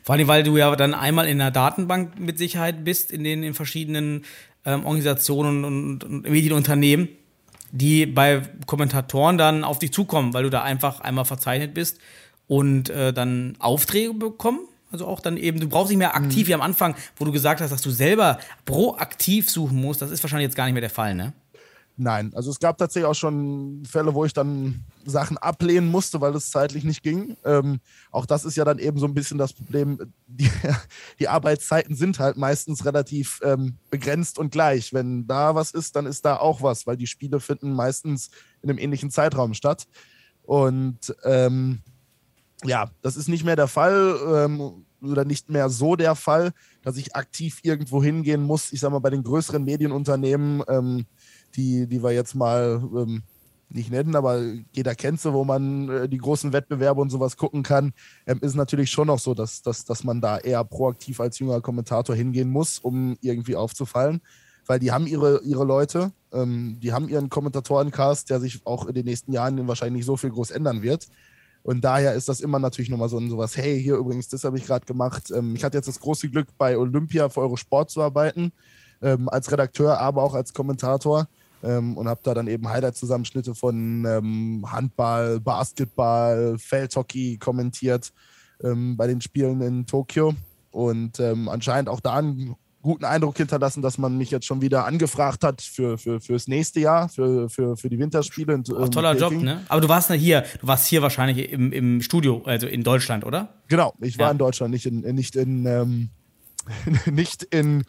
Vor 0.03 0.15
allem, 0.15 0.27
weil 0.27 0.43
du 0.43 0.57
ja 0.57 0.75
dann 0.75 0.93
einmal 0.93 1.27
in 1.27 1.39
der 1.39 1.51
Datenbank 1.51 2.19
mit 2.19 2.37
Sicherheit 2.37 2.83
bist, 2.83 3.11
in 3.11 3.23
den 3.23 3.43
in 3.43 3.53
verschiedenen 3.53 4.23
ähm, 4.65 4.85
Organisationen 4.85 5.65
und, 5.65 6.03
und 6.03 6.29
Medienunternehmen, 6.29 7.09
die 7.71 8.05
bei 8.05 8.43
Kommentatoren 8.65 9.37
dann 9.37 9.63
auf 9.63 9.79
dich 9.79 9.91
zukommen, 9.91 10.33
weil 10.33 10.43
du 10.43 10.49
da 10.49 10.61
einfach 10.61 10.99
einmal 10.99 11.25
verzeichnet 11.25 11.73
bist 11.73 11.99
und 12.47 12.89
äh, 12.89 13.13
dann 13.13 13.55
Aufträge 13.59 14.13
bekommen. 14.13 14.59
Also 14.91 15.07
auch 15.07 15.21
dann 15.21 15.37
eben, 15.37 15.59
du 15.59 15.67
brauchst 15.67 15.89
nicht 15.89 15.97
mehr 15.97 16.15
aktiv 16.15 16.47
wie 16.47 16.53
am 16.53 16.61
Anfang, 16.61 16.93
wo 17.15 17.25
du 17.25 17.31
gesagt 17.31 17.61
hast, 17.61 17.71
dass 17.71 17.81
du 17.81 17.89
selber 17.89 18.37
proaktiv 18.65 19.49
suchen 19.49 19.81
musst. 19.81 20.03
Das 20.03 20.11
ist 20.11 20.21
wahrscheinlich 20.23 20.45
jetzt 20.45 20.55
gar 20.55 20.65
nicht 20.65 20.73
mehr 20.73 20.81
der 20.81 20.91
Fall, 20.91 21.15
ne? 21.15 21.33
Nein, 21.95 22.31
also 22.33 22.49
es 22.49 22.59
gab 22.59 22.79
tatsächlich 22.79 23.07
auch 23.07 23.15
schon 23.15 23.83
Fälle, 23.85 24.15
wo 24.15 24.25
ich 24.25 24.33
dann 24.33 24.83
Sachen 25.05 25.37
ablehnen 25.37 25.91
musste, 25.91 26.21
weil 26.21 26.35
es 26.35 26.49
zeitlich 26.49 26.83
nicht 26.83 27.03
ging. 27.03 27.37
Ähm, 27.45 27.79
auch 28.09 28.25
das 28.25 28.45
ist 28.45 28.55
ja 28.55 28.65
dann 28.65 28.79
eben 28.79 28.97
so 28.97 29.05
ein 29.05 29.13
bisschen 29.13 29.37
das 29.37 29.53
Problem. 29.53 29.99
Die, 30.25 30.49
die 31.19 31.27
Arbeitszeiten 31.27 31.95
sind 31.95 32.17
halt 32.17 32.37
meistens 32.37 32.85
relativ 32.85 33.39
ähm, 33.43 33.77
begrenzt 33.91 34.39
und 34.39 34.51
gleich. 34.51 34.91
Wenn 34.91 35.27
da 35.27 35.53
was 35.53 35.69
ist, 35.69 35.95
dann 35.95 36.07
ist 36.07 36.25
da 36.25 36.37
auch 36.37 36.63
was, 36.63 36.87
weil 36.87 36.97
die 36.97 37.05
Spiele 37.05 37.39
finden 37.39 37.71
meistens 37.73 38.31
in 38.63 38.71
einem 38.71 38.79
ähnlichen 38.79 39.11
Zeitraum 39.11 39.53
statt. 39.53 39.85
Und 40.41 41.15
ähm, 41.23 41.83
ja, 42.63 42.89
das 43.03 43.15
ist 43.15 43.27
nicht 43.27 43.43
mehr 43.43 43.55
der 43.55 43.67
Fall 43.67 44.17
ähm, 44.27 44.85
oder 45.03 45.25
nicht 45.25 45.49
mehr 45.49 45.69
so 45.69 45.95
der 45.95 46.15
Fall, 46.15 46.51
dass 46.81 46.97
ich 46.97 47.15
aktiv 47.15 47.59
irgendwo 47.61 48.01
hingehen 48.01 48.41
muss. 48.41 48.71
Ich 48.71 48.79
sag 48.79 48.91
mal, 48.91 48.99
bei 48.99 49.09
den 49.09 49.23
größeren 49.23 49.63
Medienunternehmen, 49.63 50.63
ähm, 50.67 51.05
die, 51.55 51.87
die 51.87 52.03
wir 52.03 52.11
jetzt 52.11 52.35
mal 52.35 52.81
ähm, 52.95 53.23
nicht 53.69 53.91
nennen, 53.91 54.15
aber 54.15 54.41
jeder 54.71 54.95
kennt 54.95 55.19
sie, 55.19 55.33
wo 55.33 55.43
man 55.43 55.89
äh, 55.89 56.09
die 56.09 56.17
großen 56.17 56.53
Wettbewerbe 56.53 57.01
und 57.01 57.09
sowas 57.09 57.37
gucken 57.37 57.63
kann, 57.63 57.93
ähm, 58.27 58.39
ist 58.41 58.55
natürlich 58.55 58.91
schon 58.91 59.07
noch 59.07 59.19
so, 59.19 59.33
dass, 59.33 59.61
dass, 59.61 59.85
dass 59.85 60.03
man 60.03 60.21
da 60.21 60.37
eher 60.37 60.63
proaktiv 60.63 61.19
als 61.19 61.39
junger 61.39 61.61
Kommentator 61.61 62.15
hingehen 62.15 62.49
muss, 62.49 62.79
um 62.79 63.17
irgendwie 63.21 63.55
aufzufallen. 63.55 64.21
Weil 64.65 64.79
die 64.79 64.91
haben 64.91 65.07
ihre, 65.07 65.41
ihre 65.43 65.65
Leute, 65.65 66.11
ähm, 66.31 66.77
die 66.81 66.93
haben 66.93 67.09
ihren 67.09 67.29
Kommentatorencast, 67.29 68.29
der 68.29 68.39
sich 68.39 68.65
auch 68.65 68.85
in 68.85 68.93
den 68.93 69.05
nächsten 69.05 69.33
Jahren 69.33 69.67
wahrscheinlich 69.67 69.99
nicht 69.99 70.05
so 70.05 70.17
viel 70.17 70.29
groß 70.29 70.51
ändern 70.51 70.81
wird. 70.81 71.07
Und 71.63 71.83
daher 71.83 72.13
ist 72.13 72.29
das 72.29 72.41
immer 72.41 72.59
natürlich 72.59 72.89
nochmal 72.89 73.09
so 73.09 73.17
ein 73.17 73.29
sowas, 73.29 73.57
hey, 73.57 73.81
hier 73.81 73.95
übrigens, 73.95 74.27
das 74.27 74.43
habe 74.43 74.57
ich 74.57 74.65
gerade 74.65 74.85
gemacht. 74.85 75.31
Ähm, 75.31 75.55
ich 75.55 75.63
hatte 75.63 75.77
jetzt 75.77 75.87
das 75.87 75.99
große 75.99 76.29
Glück, 76.29 76.47
bei 76.57 76.77
Olympia 76.77 77.29
für 77.29 77.41
Eurosport 77.41 77.89
zu 77.89 78.01
arbeiten, 78.01 78.51
ähm, 79.01 79.27
als 79.29 79.51
Redakteur, 79.51 79.97
aber 79.99 80.23
auch 80.23 80.35
als 80.35 80.53
Kommentator. 80.53 81.27
Ähm, 81.63 81.97
und 81.97 82.07
habe 82.09 82.19
da 82.23 82.33
dann 82.33 82.47
eben 82.47 82.67
Highlight-Zusammenschnitte 82.67 83.55
von 83.55 84.05
ähm, 84.05 84.65
Handball, 84.69 85.39
Basketball, 85.39 86.57
Feldhockey 86.59 87.37
kommentiert 87.37 88.11
ähm, 88.63 88.97
bei 88.97 89.07
den 89.07 89.21
Spielen 89.21 89.61
in 89.61 89.85
Tokio. 89.85 90.33
Und 90.71 91.19
ähm, 91.19 91.47
anscheinend 91.49 91.87
auch 91.89 91.99
da 92.01 92.15
einen 92.15 92.55
guten 92.81 93.05
Eindruck 93.05 93.37
hinterlassen, 93.37 93.81
dass 93.81 93.97
man 93.97 94.17
mich 94.17 94.29
jetzt 94.29 94.45
schon 94.45 94.61
wieder 94.61 94.85
angefragt 94.85 95.43
hat 95.45 95.61
für, 95.61 95.97
für, 95.97 96.19
fürs 96.19 96.49
nächste 96.49 96.81
Jahr, 96.81 97.07
für, 97.07 97.47
für, 97.49 97.77
für 97.77 97.89
die 97.89 97.97
Winterspiele. 97.97 98.53
in, 98.53 98.63
Auch 98.75 98.85
ähm, 98.85 98.91
toller 98.91 99.15
Job, 99.15 99.31
ne? 99.33 99.61
Aber 99.69 99.79
du 99.79 99.87
warst 99.87 100.09
ja 100.09 100.15
hier, 100.15 100.43
du 100.59 100.67
warst 100.67 100.87
hier 100.87 101.01
wahrscheinlich 101.01 101.49
im, 101.49 101.71
im 101.71 102.01
Studio, 102.01 102.41
also 102.45 102.67
in 102.67 102.83
Deutschland, 102.83 103.25
oder? 103.25 103.53
Genau, 103.69 103.93
ich 104.01 104.19
war 104.19 104.25
Ja. 104.25 104.31
in 104.33 104.37
Deutschland, 104.37 104.73
nicht 104.73 104.85
in, 104.85 104.99
nicht 105.15 105.37
in, 105.37 105.65
ähm, 105.65 106.09
nicht 107.05 107.43
in 107.43 107.83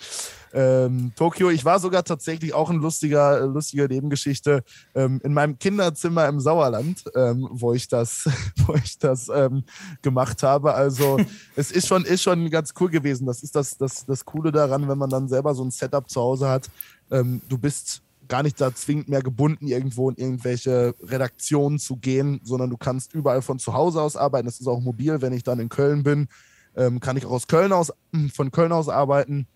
ähm, 0.52 1.12
Tokio. 1.16 1.50
Ich 1.50 1.64
war 1.64 1.80
sogar 1.80 2.04
tatsächlich 2.04 2.54
auch 2.54 2.70
ein 2.70 2.78
lustiger, 2.78 3.46
lustige 3.46 3.88
Nebengeschichte 3.88 4.62
ähm, 4.94 5.20
in 5.24 5.34
meinem 5.34 5.58
Kinderzimmer 5.58 6.28
im 6.28 6.40
Sauerland, 6.40 7.04
ähm, 7.14 7.48
wo 7.50 7.72
ich 7.72 7.88
das, 7.88 8.28
wo 8.66 8.74
ich 8.74 8.98
das 8.98 9.28
ähm, 9.28 9.64
gemacht 10.02 10.42
habe. 10.42 10.74
Also 10.74 11.18
es 11.56 11.70
ist 11.72 11.88
schon, 11.88 12.04
ist 12.04 12.22
schon 12.22 12.48
ganz 12.50 12.72
cool 12.80 12.90
gewesen. 12.90 13.26
Das 13.26 13.42
ist 13.42 13.54
das, 13.56 13.76
das, 13.76 14.06
das 14.06 14.24
Coole 14.24 14.52
daran, 14.52 14.88
wenn 14.88 14.98
man 14.98 15.10
dann 15.10 15.28
selber 15.28 15.54
so 15.54 15.64
ein 15.64 15.70
Setup 15.70 16.08
zu 16.08 16.20
Hause 16.20 16.48
hat. 16.48 16.70
Ähm, 17.10 17.42
du 17.48 17.58
bist 17.58 18.02
gar 18.28 18.42
nicht 18.42 18.60
da 18.60 18.74
zwingend 18.74 19.08
mehr 19.08 19.22
gebunden, 19.22 19.66
irgendwo 19.66 20.08
in 20.08 20.16
irgendwelche 20.16 20.94
Redaktionen 21.02 21.78
zu 21.78 21.96
gehen, 21.96 22.40
sondern 22.42 22.70
du 22.70 22.76
kannst 22.78 23.12
überall 23.12 23.42
von 23.42 23.58
zu 23.58 23.74
Hause 23.74 24.00
aus 24.00 24.16
arbeiten. 24.16 24.46
Das 24.46 24.60
ist 24.60 24.66
auch 24.66 24.80
mobil, 24.80 25.20
wenn 25.20 25.32
ich 25.32 25.42
dann 25.42 25.60
in 25.60 25.68
Köln 25.68 26.02
bin, 26.02 26.28
ähm, 26.76 27.00
kann 27.00 27.16
ich 27.16 27.24
auch 27.26 27.30
aus 27.32 27.46
Köln 27.46 27.72
aus, 27.72 27.92
von 28.32 28.50
Köln 28.50 28.72
aus 28.72 28.88
arbeiten. 28.88 29.46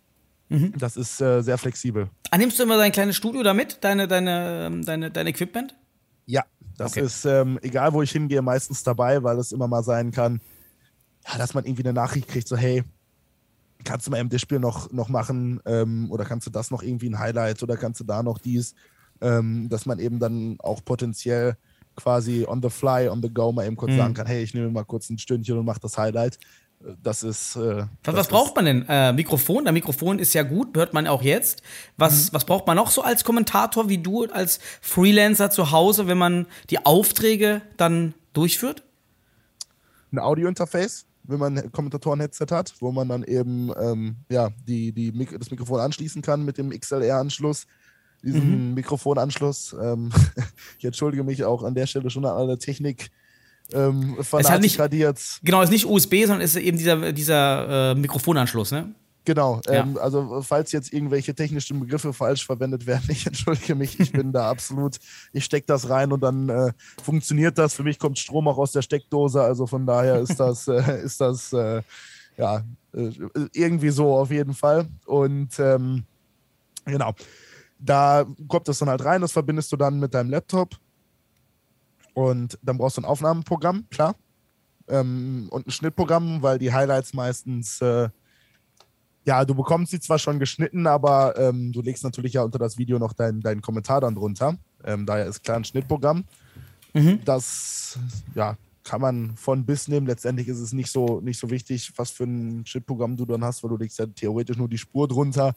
Das 0.78 0.96
ist 0.96 1.20
äh, 1.20 1.42
sehr 1.42 1.58
flexibel. 1.58 2.08
Ah, 2.30 2.38
nimmst 2.38 2.58
du 2.58 2.62
immer 2.62 2.78
dein 2.78 2.90
kleines 2.92 3.16
Studio 3.16 3.42
da 3.42 3.52
mit, 3.52 3.84
deine, 3.84 4.08
deine, 4.08 4.66
ähm, 4.66 4.84
deine, 4.84 5.10
dein 5.10 5.26
Equipment? 5.26 5.76
Ja, 6.24 6.44
das 6.76 6.92
Okay. 6.92 7.02
ist, 7.02 7.24
ähm, 7.26 7.58
egal 7.62 7.92
wo 7.92 8.00
ich 8.00 8.12
hingehe, 8.12 8.40
meistens 8.40 8.82
dabei, 8.82 9.22
weil 9.22 9.38
es 9.38 9.52
immer 9.52 9.68
mal 9.68 9.82
sein 9.82 10.10
kann, 10.10 10.40
ja, 11.30 11.36
dass 11.36 11.52
man 11.52 11.64
irgendwie 11.64 11.82
eine 11.84 11.92
Nachricht 11.92 12.28
kriegt, 12.28 12.48
so 12.48 12.56
hey, 12.56 12.82
kannst 13.84 14.06
du 14.06 14.10
mal 14.10 14.18
im 14.18 14.38
Spiel 14.38 14.58
noch, 14.58 14.90
noch 14.90 15.08
machen 15.08 15.60
ähm, 15.66 16.10
oder 16.10 16.24
kannst 16.24 16.46
du 16.46 16.50
das 16.50 16.70
noch 16.70 16.82
irgendwie 16.82 17.10
ein 17.10 17.18
Highlight 17.18 17.62
oder 17.62 17.76
kannst 17.76 18.00
du 18.00 18.04
da 18.04 18.22
noch 18.22 18.38
dies, 18.38 18.74
ähm, 19.20 19.68
dass 19.68 19.86
man 19.86 19.98
eben 19.98 20.18
dann 20.18 20.56
auch 20.60 20.84
potenziell 20.84 21.56
quasi 21.96 22.44
on 22.46 22.62
the 22.62 22.70
fly, 22.70 23.08
on 23.08 23.22
the 23.22 23.28
go 23.28 23.52
mal 23.52 23.66
eben 23.66 23.76
kurz 23.76 23.92
Mhm. 23.92 23.96
sagen 23.96 24.14
kann, 24.14 24.26
hey, 24.26 24.42
ich 24.42 24.54
nehme 24.54 24.70
mal 24.70 24.84
kurz 24.84 25.10
ein 25.10 25.18
Stündchen 25.18 25.58
und 25.58 25.64
mach 25.64 25.78
das 25.78 25.98
Highlight. 25.98 26.38
Das 27.02 27.22
ist. 27.22 27.56
Äh, 27.56 27.86
Was, 28.04 28.14
was 28.14 28.28
braucht 28.28 28.54
man 28.54 28.64
denn? 28.64 28.86
Äh, 28.88 29.12
Mikrofon? 29.12 29.64
Der 29.64 29.72
Mikrofon 29.72 30.18
ist 30.18 30.32
ja 30.32 30.44
gut, 30.44 30.76
hört 30.76 30.94
man 30.94 31.06
auch 31.06 31.22
jetzt. 31.22 31.62
Was, 31.96 32.32
was 32.32 32.44
braucht 32.44 32.66
man 32.66 32.76
noch 32.76 32.90
so 32.90 33.02
als 33.02 33.24
Kommentator 33.24 33.88
wie 33.88 33.98
du, 33.98 34.26
als 34.26 34.60
Freelancer 34.80 35.50
zu 35.50 35.72
Hause, 35.72 36.06
wenn 36.06 36.18
man 36.18 36.46
die 36.70 36.86
Aufträge 36.86 37.62
dann 37.76 38.14
durchführt? 38.32 38.84
ein 40.12 40.18
Audio-Interface, 40.18 41.06
wenn 41.24 41.38
man 41.38 41.58
ein 41.58 41.72
Kommentatoren-Headset 41.72 42.46
hat, 42.50 42.74
wo 42.80 42.92
man 42.92 43.08
dann 43.08 43.22
eben 43.24 43.70
ähm, 43.78 44.16
ja, 44.30 44.50
die, 44.66 44.92
die 44.92 45.12
Mik 45.12 45.38
das 45.38 45.50
Mikrofon 45.50 45.80
anschließen 45.80 46.22
kann 46.22 46.44
mit 46.44 46.58
dem 46.58 46.70
XLR-Anschluss, 46.70 47.66
diesen 48.22 48.74
Mikrofonanschluss. 48.74 49.76
Ähm, 49.80 50.10
ich 50.78 50.84
entschuldige 50.84 51.24
mich 51.24 51.44
auch 51.44 51.62
an 51.62 51.74
der 51.74 51.86
Stelle 51.86 52.10
schon 52.10 52.24
an 52.24 52.36
alle 52.36 52.58
Technik. 52.58 53.10
Ähm, 53.72 54.16
halt 54.32 54.60
nicht- 54.62 54.78
radiert. 54.78 55.20
Genau, 55.42 55.60
ist 55.62 55.70
nicht 55.70 55.86
USB, 55.86 56.22
sondern 56.24 56.40
ist 56.40 56.56
eben 56.56 56.78
dieser, 56.78 57.12
dieser 57.12 57.90
äh, 57.90 57.94
Mikrofonanschluss, 57.94 58.70
ne? 58.72 58.94
Genau, 59.24 59.60
Ja. 59.66 59.82
ähm, 59.82 59.98
also 60.00 60.40
falls 60.40 60.72
jetzt 60.72 60.90
irgendwelche 60.90 61.34
technischen 61.34 61.78
Begriffe 61.80 62.14
falsch 62.14 62.46
verwendet 62.46 62.86
werden, 62.86 63.04
ich 63.10 63.26
entschuldige 63.26 63.74
mich, 63.74 64.00
ich 64.00 64.10
bin 64.12 64.32
da 64.32 64.48
absolut, 64.48 64.96
ich 65.34 65.44
stecke 65.44 65.66
das 65.66 65.90
rein 65.90 66.12
und 66.12 66.22
dann 66.22 66.48
äh, 66.48 66.72
funktioniert 67.02 67.58
das. 67.58 67.74
Für 67.74 67.82
mich 67.82 67.98
kommt 67.98 68.18
Strom 68.18 68.48
auch 68.48 68.56
aus 68.56 68.72
der 68.72 68.80
Steckdose, 68.80 69.42
also 69.42 69.66
von 69.66 69.84
daher 69.84 70.18
ist 70.20 70.40
das, 70.40 70.66
äh, 70.66 71.02
ist 71.04 71.20
das 71.20 71.52
äh, 71.52 71.82
ja 72.38 72.62
äh, 72.94 73.10
irgendwie 73.52 73.90
so 73.90 74.16
auf 74.16 74.30
jeden 74.30 74.54
Fall. 74.54 74.86
Und 75.04 75.58
ähm, 75.58 76.04
genau, 76.86 77.12
da 77.78 78.24
kommt 78.48 78.66
das 78.66 78.78
dann 78.78 78.88
halt 78.88 79.04
rein, 79.04 79.20
das 79.20 79.32
verbindest 79.32 79.70
du 79.72 79.76
dann 79.76 79.98
mit 80.00 80.14
deinem 80.14 80.30
Laptop 80.30 80.70
und 82.18 82.58
dann 82.62 82.78
brauchst 82.78 82.96
du 82.96 83.02
ein 83.02 83.04
Aufnahmeprogramm, 83.04 83.86
klar. 83.90 84.16
Ähm, 84.88 85.46
und 85.52 85.68
ein 85.68 85.70
Schnittprogramm, 85.70 86.42
weil 86.42 86.58
die 86.58 86.72
Highlights 86.72 87.14
meistens 87.14 87.80
äh, 87.80 88.08
ja, 89.24 89.44
du 89.44 89.54
bekommst 89.54 89.92
sie 89.92 90.00
zwar 90.00 90.18
schon 90.18 90.40
geschnitten, 90.40 90.88
aber 90.88 91.38
ähm, 91.38 91.70
du 91.70 91.80
legst 91.80 92.02
natürlich 92.02 92.32
ja 92.32 92.42
unter 92.42 92.58
das 92.58 92.76
Video 92.76 92.98
noch 92.98 93.12
deinen 93.12 93.40
deinen 93.40 93.60
Kommentar 93.60 94.00
dann 94.00 94.16
drunter. 94.16 94.56
Ähm, 94.82 95.06
daher 95.06 95.26
ist 95.26 95.44
klar 95.44 95.58
ein 95.58 95.64
Schnittprogramm. 95.64 96.24
Das 97.24 98.00
ja, 98.34 98.56
kann 98.82 99.00
man 99.00 99.36
von 99.36 99.64
bis 99.64 99.86
nehmen. 99.86 100.08
Letztendlich 100.08 100.48
ist 100.48 100.58
es 100.58 100.72
nicht 100.72 100.90
so, 100.90 101.20
nicht 101.20 101.38
so 101.38 101.50
wichtig, 101.50 101.92
was 101.94 102.10
für 102.10 102.24
ein 102.24 102.66
Schnittprogramm 102.66 103.16
du 103.16 103.26
dann 103.26 103.44
hast, 103.44 103.62
weil 103.62 103.70
du 103.70 103.76
legst 103.76 103.98
ja 104.00 104.06
theoretisch 104.06 104.56
nur 104.56 104.68
die 104.68 104.78
Spur 104.78 105.06
drunter. 105.06 105.54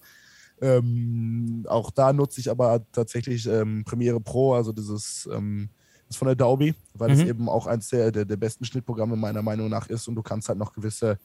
Ähm, 0.62 1.66
auch 1.68 1.90
da 1.90 2.14
nutze 2.14 2.40
ich 2.40 2.52
aber 2.52 2.86
tatsächlich 2.92 3.48
ähm, 3.48 3.84
Premiere 3.84 4.20
Pro, 4.20 4.54
also 4.54 4.72
dieses 4.72 5.28
ähm, 5.34 5.70
ist 6.12 6.18
von 6.18 6.28
Adobe, 6.28 6.76
weil 6.94 7.12
es 7.12 7.20
Mhm. 7.20 7.28
eben 7.28 7.50
auch 7.50 7.68
eins 7.68 7.90
der, 7.90 8.12
der, 8.12 8.26
der 8.26 8.38
besten 8.38 8.66
Schnittprogramme 8.66 9.16
meiner 9.16 9.42
Meinung 9.42 9.70
nach 9.70 9.88
ist 9.88 10.08
und 10.08 10.16
du 10.16 10.22
kannst 10.22 10.50
halt 10.50 10.60
noch 10.60 10.74
gewisse 10.74 11.18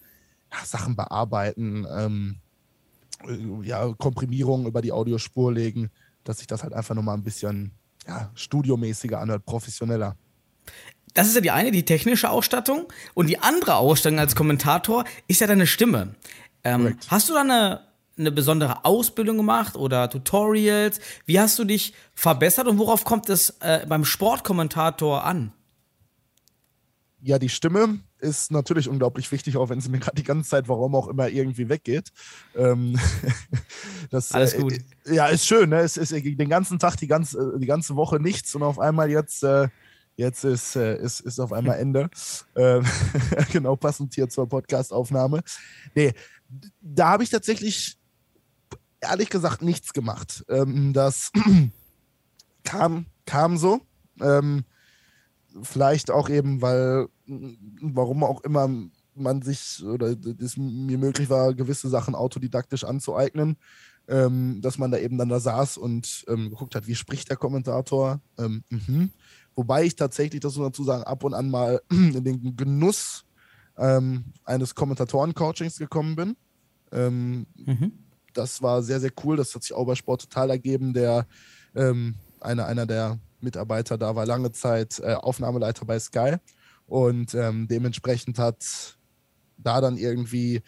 ja, 0.53 0.65
Sachen 0.65 0.97
bearbeiten, 0.97 1.87
ähm, 1.91 2.37
äh, 3.27 3.67
ja, 3.67 3.93
Komprimierung 3.99 4.67
über 4.67 4.81
die 4.81 4.93
Audiospur 4.93 5.53
legen, 5.53 5.91
dass 6.25 6.39
sich 6.39 6.47
das 6.47 6.63
halt 6.63 6.73
einfach 6.73 6.95
nochmal 6.95 7.17
ein 7.17 7.25
bisschen 7.25 7.73
ja, 8.07 8.31
studiomäßiger 8.35 9.21
anhört, 9.21 9.45
professioneller. 9.45 10.17
Das 11.15 11.29
ist 11.29 11.35
ja 11.35 11.41
die 11.41 11.51
eine, 11.51 11.71
die 11.71 11.85
technische 11.85 12.31
Ausstattung. 12.31 12.87
Und 13.15 13.29
die 13.29 13.39
andere 13.39 13.77
Ausstattung 13.77 14.19
als 14.19 14.37
Kommentator 14.37 15.05
ist 15.27 15.41
ja 15.41 15.47
deine 15.47 15.67
Stimme. 15.67 16.15
Ähm, 16.63 16.99
hast 17.09 17.29
du 17.29 17.35
da 17.35 17.41
eine, 17.41 17.81
eine 18.19 18.33
besondere 18.33 18.85
Ausbildung 18.85 19.37
gemacht 19.37 19.77
oder 19.77 20.09
Tutorials? 20.09 21.01
Wie 21.25 21.39
hast 21.39 21.59
du 21.59 21.65
dich 21.65 21.95
verbessert 22.15 22.67
und 22.67 22.79
worauf 22.79 23.05
kommt 23.05 23.29
es 23.29 23.51
äh, 23.61 23.85
beim 23.87 24.05
Sportkommentator 24.05 25.25
an? 25.25 25.53
Ja, 27.21 27.39
die 27.39 27.49
Stimme 27.49 28.01
ist 28.19 28.51
natürlich 28.51 28.89
unglaublich 28.89 29.31
wichtig, 29.33 29.57
auch 29.57 29.69
wenn 29.69 29.81
sie 29.81 29.89
mir 29.89 29.99
gerade 29.99 30.17
die 30.17 30.23
ganze 30.23 30.49
Zeit, 30.49 30.69
warum 30.69 30.95
auch 30.95 31.09
immer, 31.09 31.29
irgendwie 31.29 31.69
weggeht. 31.69 32.13
Ähm, 32.55 32.99
das, 34.11 34.33
Alles 34.33 34.55
äh, 34.55 34.61
gut. 34.61 34.75
ja, 35.07 35.27
ist 35.27 35.47
schön. 35.47 35.71
Ne? 35.71 35.81
Es 35.81 35.97
ist 35.97 36.13
äh, 36.13 36.21
den 36.21 36.49
ganzen 36.49 36.79
Tag, 36.79 36.97
die 36.97 37.07
ganze, 37.07 37.59
die 37.59 37.67
ganze 37.67 37.97
Woche 37.97 38.21
nichts 38.21 38.55
und 38.55 38.63
auf 38.63 38.79
einmal 38.79 39.11
jetzt, 39.11 39.43
äh, 39.43 39.69
jetzt 40.17 40.45
ist, 40.45 40.77
äh, 40.77 40.99
ist, 40.99 41.21
ist 41.21 41.41
auf 41.41 41.53
einmal 41.53 41.79
Ende. 41.79 42.11
Ähm, 42.57 42.85
genau 43.53 43.77
passend 43.77 44.15
hier 44.15 44.31
zur 44.31 44.49
Podcastaufnahme. 44.49 45.43
Nee, 45.95 46.15
da 46.81 47.11
habe 47.11 47.23
ich 47.23 47.29
tatsächlich 47.29 47.99
ehrlich 49.09 49.31
gesagt 49.31 49.63
nichts 49.63 49.93
gemacht. 49.93 50.45
Ähm, 50.49 50.93
das 50.93 51.33
kam, 52.65 53.07
kam 53.25 53.57
so. 53.57 53.81
Ähm, 54.21 54.65
vielleicht 55.63 56.11
auch 56.11 56.29
eben, 56.29 56.63
weil, 56.63 57.09
warum 57.27 58.25
auch 58.25 58.43
immer 58.43 58.69
man 59.15 59.43
sich 59.43 59.83
oder 59.85 60.15
es 60.41 60.57
mir 60.57 60.99
möglich 60.99 61.31
war, 61.31 61.55
gewisse 61.55 61.89
Sachen 61.89 62.15
autodidaktisch 62.15 62.85
anzueignen, 62.85 63.57
ähm, 64.09 64.61
dass 64.61 64.79
man 64.79 64.91
da 64.91 64.99
eben 64.99 65.19
dann 65.19 65.29
da 65.29 65.41
saß 65.41 65.79
und 65.79 66.25
ähm, 66.29 66.51
geguckt 66.51 66.75
hat, 66.75 66.87
wie 66.87 66.95
spricht 66.95 67.31
der 67.31 67.37
Kommentator. 67.37 68.21
Ähm, 68.39 68.63
mhm. 68.69 69.11
Wobei 69.55 69.85
ich 69.85 69.97
tatsächlich, 69.97 70.41
das 70.41 70.53
muss 70.53 70.61
man 70.61 70.73
dazu 70.73 70.85
sagen, 70.85 71.05
ab 71.05 71.25
und 71.25 71.35
an 71.35 71.51
mal 71.51 71.81
in 71.91 72.23
den 72.23 72.57
Genuss 72.57 73.25
ähm, 73.79 74.25
eines 74.45 74.75
Kommentatoren-Coachings 74.75 75.79
gekommen 75.79 76.15
bin. 76.15 76.37
Ähm, 76.93 77.47
das 78.37 78.63
war 78.63 78.83
sehr, 78.83 79.01
sehr 79.01 79.13
cool. 79.25 79.37
Das 79.37 79.55
hat 79.55 79.63
sich 79.63 79.73
auch 79.73 79.87
bei 79.87 79.95
Sport 79.95 80.23
total 80.23 80.51
ergeben. 80.51 80.93
Der 80.93 81.27
ähm, 81.75 82.15
einer, 82.41 82.67
einer 82.67 82.87
der 82.87 83.19
Mitarbeiter 83.41 83.99
da 83.99 84.15
war 84.15 84.27
lange 84.27 84.53
Zeit 84.53 85.01
äh, 85.01 85.15
Aufnahmeleiter 85.15 85.85
bei 85.85 85.99
Sky 85.99 86.37
und 86.87 87.35
ähm, 87.35 87.69
dementsprechend 87.69 88.39
hat 88.39 88.97
da 89.59 89.81
dann 89.81 89.97
irgendwie 89.97 90.63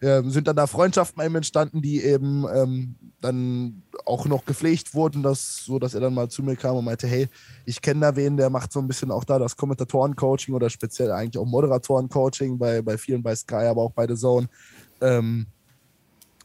ähm, 0.00 0.30
sind 0.30 0.48
dann 0.48 0.56
da 0.56 0.66
Freundschaften 0.66 1.22
eben 1.22 1.36
entstanden, 1.36 1.80
die 1.80 2.02
eben 2.02 2.44
ähm, 2.52 2.96
dann 3.20 3.82
auch 4.04 4.26
noch 4.26 4.44
gepflegt 4.44 4.94
wurden, 4.94 5.22
dass, 5.22 5.58
so 5.64 5.78
dass 5.78 5.94
er 5.94 6.00
dann 6.00 6.14
mal 6.14 6.28
zu 6.28 6.42
mir 6.42 6.56
kam 6.56 6.76
und 6.76 6.84
meinte, 6.84 7.06
hey, 7.06 7.28
ich 7.64 7.80
kenne 7.80 8.00
da 8.00 8.16
wen, 8.16 8.36
der 8.36 8.50
macht 8.50 8.72
so 8.72 8.80
ein 8.80 8.88
bisschen 8.88 9.12
auch 9.12 9.24
da 9.24 9.38
das 9.38 9.56
Kommentatoren-Coaching 9.56 10.54
oder 10.54 10.68
speziell 10.70 11.12
eigentlich 11.12 11.38
auch 11.38 11.46
Moderatoren-Coaching 11.46 12.58
bei, 12.58 12.82
bei 12.82 12.98
vielen 12.98 13.22
bei 13.22 13.34
Sky, 13.36 13.66
aber 13.66 13.82
auch 13.82 13.92
bei 13.92 14.06
The 14.08 14.16
Zone. 14.16 14.48
Ähm, 15.00 15.46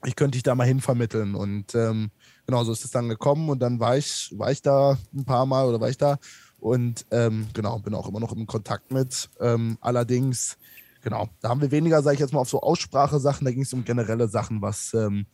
ich 0.08 0.16
könnte 0.16 0.38
dich 0.38 0.44
da 0.44 0.56
mal 0.56 0.66
hinvermitteln. 0.66 1.36
Und 1.36 1.76
ähm, 1.76 2.12
genau 2.46 2.64
so 2.64 2.72
ist 2.72 2.86
es 2.86 2.92
dann 2.92 3.10
gekommen. 3.10 3.50
Und 3.50 3.60
dann 3.60 3.80
war 3.80 3.98
ich, 3.98 4.34
war 4.38 4.52
ich 4.52 4.62
da 4.62 4.98
ein 5.14 5.26
paar 5.26 5.46
Mal 5.46 5.68
oder 5.68 5.82
war 5.82 5.90
ich 5.90 5.98
da. 5.98 6.18
Und 6.60 7.06
ähm, 7.12 7.48
genau, 7.54 7.78
bin 7.80 7.94
auch 7.94 8.08
immer 8.08 8.22
noch 8.22 8.32
im 8.32 8.48
Kontakt 8.48 8.92
mit. 8.92 9.30
Ähm, 9.42 9.78
allerdings, 9.82 10.58
genau, 11.02 11.28
da 11.42 11.50
haben 11.50 11.62
wir 11.62 11.72
weniger, 11.72 12.02
sage 12.02 12.16
ich 12.16 12.20
jetzt 12.22 12.32
mal, 12.34 12.40
auf 12.40 12.50
so 12.50 12.62
Aussprache-Sachen, 12.62 13.44
da 13.44 13.52
ging 13.52 13.64
es 13.64 13.74
um 13.74 13.84
generelle 13.84 14.30
Sachen, 14.30 14.62
was, 14.62 14.94
ähm, 14.94 15.26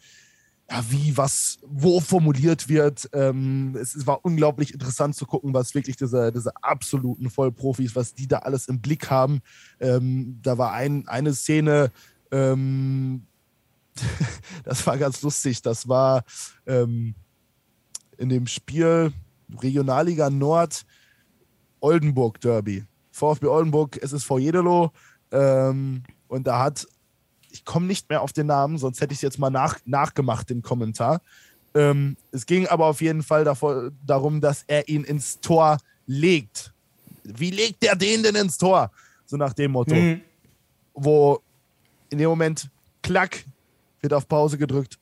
ja, 0.69 0.83
wie, 0.89 1.15
was, 1.15 1.59
wo 1.67 1.99
formuliert 1.99 2.67
wird. 2.67 3.09
Ähm, 3.13 3.77
es, 3.79 3.93
es 3.93 4.07
war 4.07 4.25
unglaublich 4.25 4.73
interessant 4.73 5.15
zu 5.15 5.27
gucken, 5.27 5.53
was 5.53 5.75
wirklich 5.75 5.97
diese, 5.97 6.31
diese 6.31 6.51
absoluten 6.63 7.29
Vollprofis, 7.29 7.95
was 7.95 8.15
die 8.15 8.27
da 8.27 8.39
alles 8.39 8.67
im 8.67 8.81
Blick 8.81 9.11
haben. 9.11 9.41
Ähm, 9.79 10.39
da 10.41 10.57
war 10.57 10.73
ein, 10.73 11.07
eine 11.07 11.35
Szene, 11.35 11.91
ähm, 12.31 13.27
das 14.63 14.85
war 14.85 14.97
ganz 14.97 15.21
lustig. 15.21 15.61
Das 15.61 15.87
war 15.87 16.23
ähm, 16.65 17.15
in 18.17 18.29
dem 18.29 18.47
Spiel 18.47 19.13
Regionalliga 19.61 20.29
Nord 20.29 20.85
Oldenburg 21.79 22.39
Derby. 22.41 22.85
VfB 23.11 23.47
Oldenburg, 23.47 23.99
es 24.01 24.13
ist 24.13 24.23
vor 24.23 24.39
Jedelo. 24.39 24.91
Ähm, 25.31 26.03
und 26.27 26.47
da 26.47 26.59
hat, 26.59 26.87
ich 27.51 27.65
komme 27.65 27.85
nicht 27.85 28.09
mehr 28.09 28.21
auf 28.21 28.33
den 28.33 28.47
Namen, 28.47 28.77
sonst 28.77 29.01
hätte 29.01 29.13
ich 29.13 29.17
es 29.17 29.21
jetzt 29.21 29.39
mal 29.39 29.49
nach, 29.49 29.79
nachgemacht, 29.85 30.49
den 30.49 30.61
Kommentar. 30.61 31.21
Ähm, 31.75 32.17
es 32.31 32.45
ging 32.45 32.67
aber 32.67 32.85
auf 32.85 33.01
jeden 33.01 33.23
Fall 33.23 33.43
davor, 33.43 33.91
darum, 34.05 34.41
dass 34.41 34.63
er 34.67 34.87
ihn 34.87 35.03
ins 35.03 35.39
Tor 35.39 35.77
legt. 36.05 36.73
Wie 37.23 37.51
legt 37.51 37.83
der 37.83 37.95
den 37.95 38.23
denn 38.23 38.35
ins 38.35 38.57
Tor? 38.57 38.91
So 39.25 39.37
nach 39.37 39.53
dem 39.53 39.71
Motto. 39.71 39.95
Wo 40.93 41.41
in 42.09 42.17
dem 42.17 42.29
Moment, 42.29 42.69
klack, 43.01 43.43
wird 44.03 44.13
auf 44.13 44.27
Pause 44.27 44.57
gedrückt. 44.57 44.99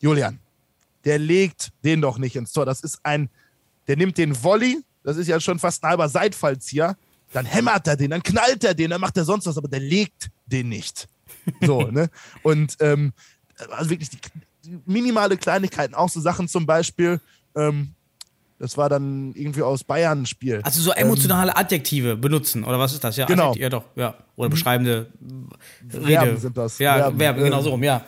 Julian, 0.00 0.38
der 1.04 1.18
legt 1.18 1.72
den 1.84 2.00
doch 2.00 2.16
nicht 2.16 2.36
ins 2.36 2.52
Tor. 2.52 2.64
Das 2.64 2.80
ist 2.80 3.00
ein, 3.02 3.28
der 3.86 3.96
nimmt 3.96 4.16
den 4.16 4.42
Volley, 4.42 4.82
das 5.02 5.16
ist 5.16 5.26
ja 5.26 5.38
schon 5.40 5.58
fast 5.58 5.82
ein 5.82 5.90
halber 5.90 6.08
Seitfallzieher, 6.08 6.96
dann 7.32 7.44
hämmert 7.44 7.86
er 7.88 7.96
den, 7.96 8.10
dann 8.10 8.22
knallt 8.22 8.64
er 8.64 8.74
den, 8.74 8.90
dann 8.90 9.00
macht 9.00 9.16
er 9.16 9.24
sonst 9.24 9.46
was, 9.46 9.58
aber 9.58 9.68
der 9.68 9.80
legt 9.80 10.30
den 10.46 10.68
nicht. 10.68 11.08
So, 11.60 11.82
ne? 11.90 12.08
Und 12.42 12.76
ähm, 12.80 13.12
also 13.70 13.90
wirklich 13.90 14.10
die, 14.10 14.18
die 14.64 14.78
minimale 14.86 15.36
Kleinigkeiten, 15.36 15.94
auch 15.94 16.08
so 16.08 16.20
Sachen 16.20 16.48
zum 16.48 16.64
Beispiel, 16.64 17.20
ähm, 17.56 17.94
das 18.58 18.76
war 18.76 18.88
dann 18.88 19.32
irgendwie 19.34 19.62
aus 19.62 19.84
Bayern 19.84 20.22
ein 20.22 20.26
Spiel. 20.26 20.60
Also 20.62 20.80
so 20.80 20.90
emotionale 20.92 21.56
Adjektive 21.56 22.16
benutzen, 22.16 22.64
oder 22.64 22.78
was 22.78 22.92
ist 22.92 23.02
das? 23.04 23.16
Ja, 23.16 23.26
Genau. 23.26 23.50
Adjektiv- 23.50 23.62
ja 23.62 23.68
doch, 23.68 23.84
ja. 23.96 24.14
Oder 24.36 24.48
beschreibende 24.48 25.10
Rede. 25.92 26.06
Verben 26.06 26.38
sind 26.38 26.56
das. 26.56 26.78
Ja, 26.78 26.96
Verben, 26.98 27.18
Verben, 27.18 27.40
äh, 27.40 27.44
genau 27.44 27.60
so 27.62 27.70
rum, 27.70 27.82
ja. 27.82 28.04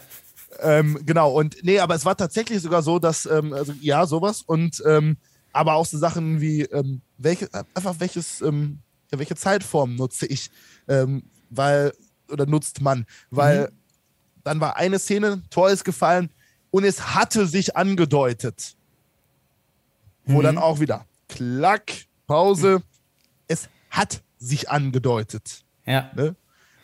Ähm, 0.60 0.98
genau, 1.04 1.32
und 1.32 1.56
nee, 1.62 1.78
aber 1.80 1.94
es 1.94 2.04
war 2.04 2.16
tatsächlich 2.16 2.62
sogar 2.62 2.82
so, 2.82 2.98
dass, 2.98 3.26
ähm, 3.26 3.52
also 3.52 3.72
ja, 3.80 4.06
sowas 4.06 4.42
und 4.42 4.82
ähm, 4.86 5.16
aber 5.52 5.74
auch 5.74 5.84
so 5.86 5.98
Sachen 5.98 6.40
wie, 6.40 6.62
ähm, 6.62 7.02
welche, 7.18 7.48
einfach 7.74 7.96
welches, 7.98 8.40
ähm, 8.40 8.78
ja, 9.12 9.18
welche 9.18 9.36
Zeitform 9.36 9.96
nutze 9.96 10.26
ich, 10.26 10.50
ähm, 10.88 11.24
weil, 11.50 11.92
oder 12.30 12.46
nutzt 12.46 12.80
man, 12.80 13.04
weil 13.30 13.70
dann 14.44 14.60
war 14.60 14.76
eine 14.76 14.98
Szene, 14.98 15.42
Tor 15.50 15.70
ist 15.70 15.84
gefallen 15.84 16.30
und 16.70 16.84
es 16.84 17.14
hatte 17.14 17.46
sich 17.46 17.76
angedeutet. 17.76 18.75
Wo 20.26 20.42
dann 20.42 20.58
auch 20.58 20.80
wieder, 20.80 21.06
klack, 21.28 21.92
Pause, 22.26 22.82
es 23.48 23.68
hat 23.90 24.22
sich 24.38 24.68
angedeutet 24.70 25.64
Ja. 25.86 26.10
ne? 26.14 26.34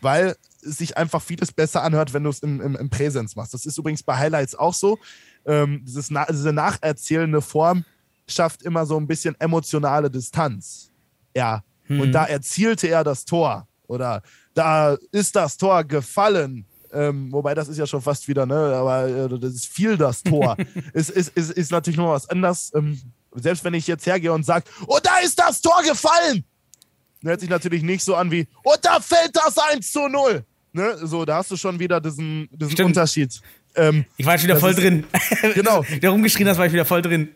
weil 0.00 0.36
es 0.62 0.76
sich 0.78 0.96
einfach 0.96 1.20
vieles 1.20 1.52
besser 1.52 1.82
anhört, 1.82 2.12
wenn 2.14 2.22
du 2.24 2.30
es 2.30 2.38
im, 2.40 2.60
im, 2.60 2.76
im 2.76 2.88
Präsens 2.90 3.34
machst. 3.36 3.52
Das 3.54 3.66
ist 3.66 3.76
übrigens 3.78 4.02
bei 4.02 4.16
Highlights 4.16 4.54
auch 4.54 4.74
so. 4.74 4.98
Ähm, 5.44 5.82
dieses, 5.84 6.10
na, 6.10 6.24
diese 6.26 6.52
nacherzählende 6.52 7.40
Form 7.40 7.84
schafft 8.28 8.62
immer 8.62 8.86
so 8.86 8.96
ein 8.96 9.06
bisschen 9.06 9.34
emotionale 9.40 10.08
Distanz. 10.10 10.90
Ja, 11.36 11.62
und 11.88 12.12
da 12.12 12.24
erzielte 12.24 12.86
er 12.88 13.04
das 13.04 13.24
Tor 13.24 13.66
oder 13.86 14.22
da 14.54 14.96
ist 15.10 15.34
das 15.36 15.56
Tor 15.56 15.82
gefallen. 15.84 16.64
ähm, 16.92 17.30
wobei 17.32 17.54
das 17.54 17.68
ist 17.68 17.76
ja 17.78 17.86
schon 17.86 18.00
fast 18.02 18.28
wieder, 18.28 18.46
ne, 18.46 18.54
aber 18.54 19.08
äh, 19.08 19.38
das 19.38 19.54
ist 19.54 19.66
viel 19.66 19.96
das 19.96 20.22
Tor. 20.22 20.56
ist, 20.94 21.10
ist, 21.10 21.30
ist, 21.36 21.50
ist 21.50 21.70
natürlich 21.72 21.98
noch 21.98 22.10
was 22.10 22.28
anderes. 22.28 22.70
Ähm, 22.74 23.00
selbst 23.34 23.64
wenn 23.64 23.74
ich 23.74 23.86
jetzt 23.86 24.06
hergehe 24.06 24.32
und 24.32 24.44
sage, 24.44 24.64
oh, 24.86 24.98
da 25.02 25.18
ist 25.18 25.38
das 25.38 25.60
Tor 25.60 25.82
gefallen, 25.82 26.44
hört 27.22 27.40
sich 27.40 27.50
natürlich 27.50 27.82
nicht 27.82 28.04
so 28.04 28.14
an 28.16 28.30
wie, 28.30 28.46
oh, 28.64 28.74
da 28.82 29.00
fällt 29.00 29.34
das 29.36 29.56
1 29.58 29.92
zu 29.92 30.08
0. 30.08 30.44
Ne? 30.72 30.96
So, 31.02 31.24
da 31.24 31.36
hast 31.36 31.50
du 31.50 31.56
schon 31.56 31.78
wieder 31.78 32.00
diesen, 32.00 32.48
diesen 32.50 32.72
Stimmt. 32.72 32.88
Unterschied. 32.88 33.40
Ähm, 33.74 34.04
Ich 34.16 34.24
war 34.26 34.34
jetzt 34.34 34.44
wieder 34.44 34.56
voll 34.56 34.70
ist- 34.70 34.80
drin. 34.80 35.04
Genau. 35.54 35.82
Der 36.02 36.10
rumgeschrien 36.10 36.48
hast, 36.48 36.58
war 36.58 36.66
ich 36.66 36.72
wieder 36.72 36.84
voll 36.84 37.02
drin. 37.02 37.28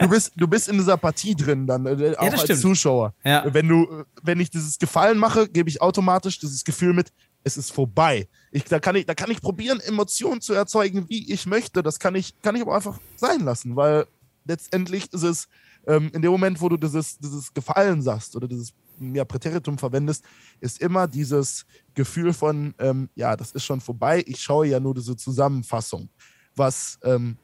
du, 0.00 0.08
bist, 0.08 0.32
du 0.36 0.46
bist 0.48 0.68
in 0.68 0.78
dieser 0.78 0.96
Partie 0.96 1.34
drin 1.34 1.66
dann, 1.66 1.84
äh, 1.86 2.14
auch 2.16 2.24
das 2.24 2.32
als 2.34 2.42
stimmt. 2.44 2.60
Zuschauer. 2.60 3.14
Ja. 3.24 3.44
Wenn, 3.52 3.68
du, 3.68 4.04
wenn 4.22 4.40
ich 4.40 4.50
dieses 4.50 4.78
Gefallen 4.78 5.18
mache, 5.18 5.48
gebe 5.48 5.68
ich 5.68 5.80
automatisch 5.82 6.38
dieses 6.38 6.64
Gefühl 6.64 6.92
mit, 6.94 7.12
es 7.44 7.56
ist 7.56 7.70
vorbei. 7.72 8.28
Ich, 8.50 8.64
da, 8.64 8.78
kann 8.80 8.96
ich, 8.96 9.06
da 9.06 9.14
kann 9.14 9.30
ich 9.30 9.40
probieren, 9.40 9.80
Emotionen 9.80 10.40
zu 10.42 10.52
erzeugen, 10.54 11.06
wie 11.08 11.32
ich 11.32 11.46
möchte. 11.46 11.82
Das 11.82 11.98
kann 11.98 12.14
ich, 12.14 12.34
kann 12.42 12.56
ich 12.56 12.62
aber 12.62 12.74
einfach 12.74 12.98
sein 13.16 13.40
lassen, 13.40 13.76
weil 13.76 14.06
letztendlich 14.44 15.12
ist 15.12 15.22
es 15.22 15.48
ähm, 15.86 16.10
in 16.12 16.22
dem 16.22 16.30
Moment, 16.30 16.60
wo 16.60 16.68
du 16.68 16.76
dieses, 16.76 17.18
dieses 17.18 17.52
Gefallen 17.52 18.02
sagst 18.02 18.36
oder 18.36 18.48
dieses 18.48 18.74
ja, 19.00 19.24
Präteritum 19.24 19.78
verwendest, 19.78 20.24
ist 20.60 20.80
immer 20.80 21.08
dieses 21.08 21.64
Gefühl 21.94 22.32
von, 22.32 22.74
ähm, 22.78 23.08
ja, 23.14 23.36
das 23.36 23.52
ist 23.52 23.64
schon 23.64 23.80
vorbei, 23.80 24.22
ich 24.26 24.40
schaue 24.40 24.66
ja 24.66 24.80
nur 24.80 24.94
diese 24.94 25.16
Zusammenfassung, 25.16 26.08
was 26.54 26.98
ähm, 27.02 27.36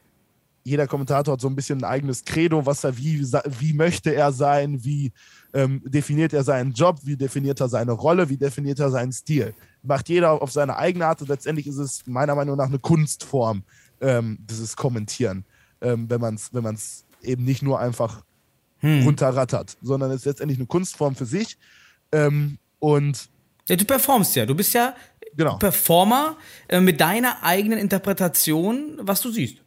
jeder 0.67 0.85
Kommentator 0.85 1.33
hat 1.33 1.41
so 1.41 1.47
ein 1.47 1.55
bisschen 1.55 1.79
ein 1.79 1.89
eigenes 1.89 2.25
Credo, 2.25 2.65
was 2.65 2.83
er, 2.83 2.97
wie, 2.97 3.21
wie 3.59 3.73
möchte 3.73 4.13
er 4.13 4.33
sein, 4.33 4.83
wie 4.83 5.13
ähm, 5.53 5.81
definiert 5.85 6.33
er 6.33 6.43
seinen 6.43 6.73
Job, 6.73 6.99
wie 7.03 7.15
definiert 7.15 7.61
er 7.61 7.69
seine 7.69 7.93
Rolle, 7.93 8.27
wie 8.27 8.35
definiert 8.35 8.77
er 8.79 8.91
seinen 8.91 9.13
Stil. 9.13 9.53
Macht 9.81 10.09
jeder 10.09 10.41
auf 10.41 10.51
seine 10.51 10.75
eigene 10.75 11.05
Art 11.05 11.21
und 11.21 11.29
letztendlich 11.29 11.67
ist 11.67 11.77
es 11.77 12.05
meiner 12.05 12.35
Meinung 12.35 12.57
nach 12.57 12.67
eine 12.67 12.79
Kunstform, 12.79 13.63
ähm, 14.01 14.39
dieses 14.41 14.75
Kommentieren, 14.75 15.45
ähm, 15.81 16.09
wenn 16.09 16.21
man 16.21 16.35
es 16.35 16.53
wenn 16.53 16.63
man's 16.63 17.05
eben 17.21 17.43
nicht 17.43 17.63
nur 17.63 17.79
einfach 17.79 18.23
runterrattert, 18.83 19.75
sondern 19.81 20.11
es 20.11 20.17
ist 20.17 20.25
letztendlich 20.25 20.59
eine 20.59 20.67
Kunstform 20.67 21.15
für 21.15 21.25
sich. 21.25 21.57
Ähm, 22.11 22.59
und 22.79 23.27
Ja, 23.67 23.75
du 23.75 23.85
performst 23.85 24.35
ja. 24.35 24.45
Du 24.45 24.53
bist 24.53 24.73
ja 24.73 24.93
Genau. 25.35 25.57
Performer 25.57 26.35
äh, 26.67 26.79
mit 26.79 26.99
deiner 26.99 27.43
eigenen 27.43 27.77
Interpretation, 27.77 28.97
was 29.01 29.21
du 29.21 29.31
siehst. 29.31 29.57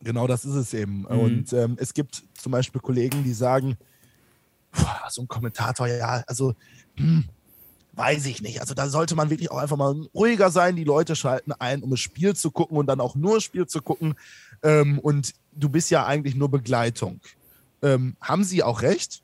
Genau 0.00 0.26
das 0.26 0.44
ist 0.44 0.54
es 0.54 0.74
eben. 0.74 1.06
Und 1.06 1.52
ähm, 1.54 1.76
es 1.80 1.94
gibt 1.94 2.22
zum 2.34 2.52
Beispiel 2.52 2.80
Kollegen, 2.80 3.24
die 3.24 3.32
sagen, 3.32 3.76
"Puh, 4.70 4.84
so 5.08 5.22
ein 5.22 5.28
Kommentator, 5.28 5.88
ja, 5.88 6.22
also 6.26 6.54
hm, 6.96 7.24
weiß 7.98 8.26
ich 8.26 8.40
nicht. 8.40 8.60
Also 8.60 8.74
da 8.74 8.88
sollte 8.88 9.16
man 9.16 9.28
wirklich 9.28 9.50
auch 9.50 9.58
einfach 9.58 9.76
mal 9.76 9.94
ruhiger 10.14 10.50
sein. 10.50 10.76
Die 10.76 10.84
Leute 10.84 11.16
schalten 11.16 11.52
ein, 11.52 11.82
um 11.82 11.90
das 11.90 12.00
Spiel 12.00 12.34
zu 12.34 12.50
gucken 12.50 12.78
und 12.78 12.86
dann 12.86 13.00
auch 13.00 13.16
nur 13.16 13.40
Spiel 13.40 13.66
zu 13.66 13.82
gucken. 13.82 14.14
Ähm, 14.62 14.98
und 15.00 15.34
du 15.52 15.68
bist 15.68 15.90
ja 15.90 16.06
eigentlich 16.06 16.36
nur 16.36 16.50
Begleitung. 16.50 17.20
Ähm, 17.82 18.16
haben 18.20 18.44
sie 18.44 18.62
auch 18.62 18.82
recht? 18.82 19.22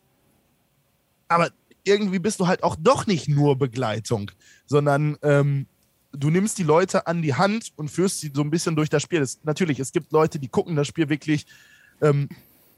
Aber 1.28 1.50
irgendwie 1.84 2.18
bist 2.18 2.40
du 2.40 2.46
halt 2.46 2.62
auch 2.62 2.76
doch 2.76 3.06
nicht 3.06 3.28
nur 3.28 3.56
Begleitung, 3.56 4.30
sondern 4.66 5.16
ähm, 5.22 5.66
du 6.12 6.30
nimmst 6.30 6.58
die 6.58 6.62
Leute 6.62 7.06
an 7.06 7.22
die 7.22 7.34
Hand 7.34 7.72
und 7.76 7.90
führst 7.90 8.20
sie 8.20 8.32
so 8.34 8.42
ein 8.42 8.50
bisschen 8.50 8.76
durch 8.76 8.88
das 8.90 9.02
Spiel. 9.02 9.22
Es, 9.22 9.40
natürlich, 9.44 9.78
es 9.78 9.92
gibt 9.92 10.12
Leute, 10.12 10.38
die 10.38 10.48
gucken 10.48 10.76
das 10.76 10.88
Spiel 10.88 11.08
wirklich. 11.08 11.46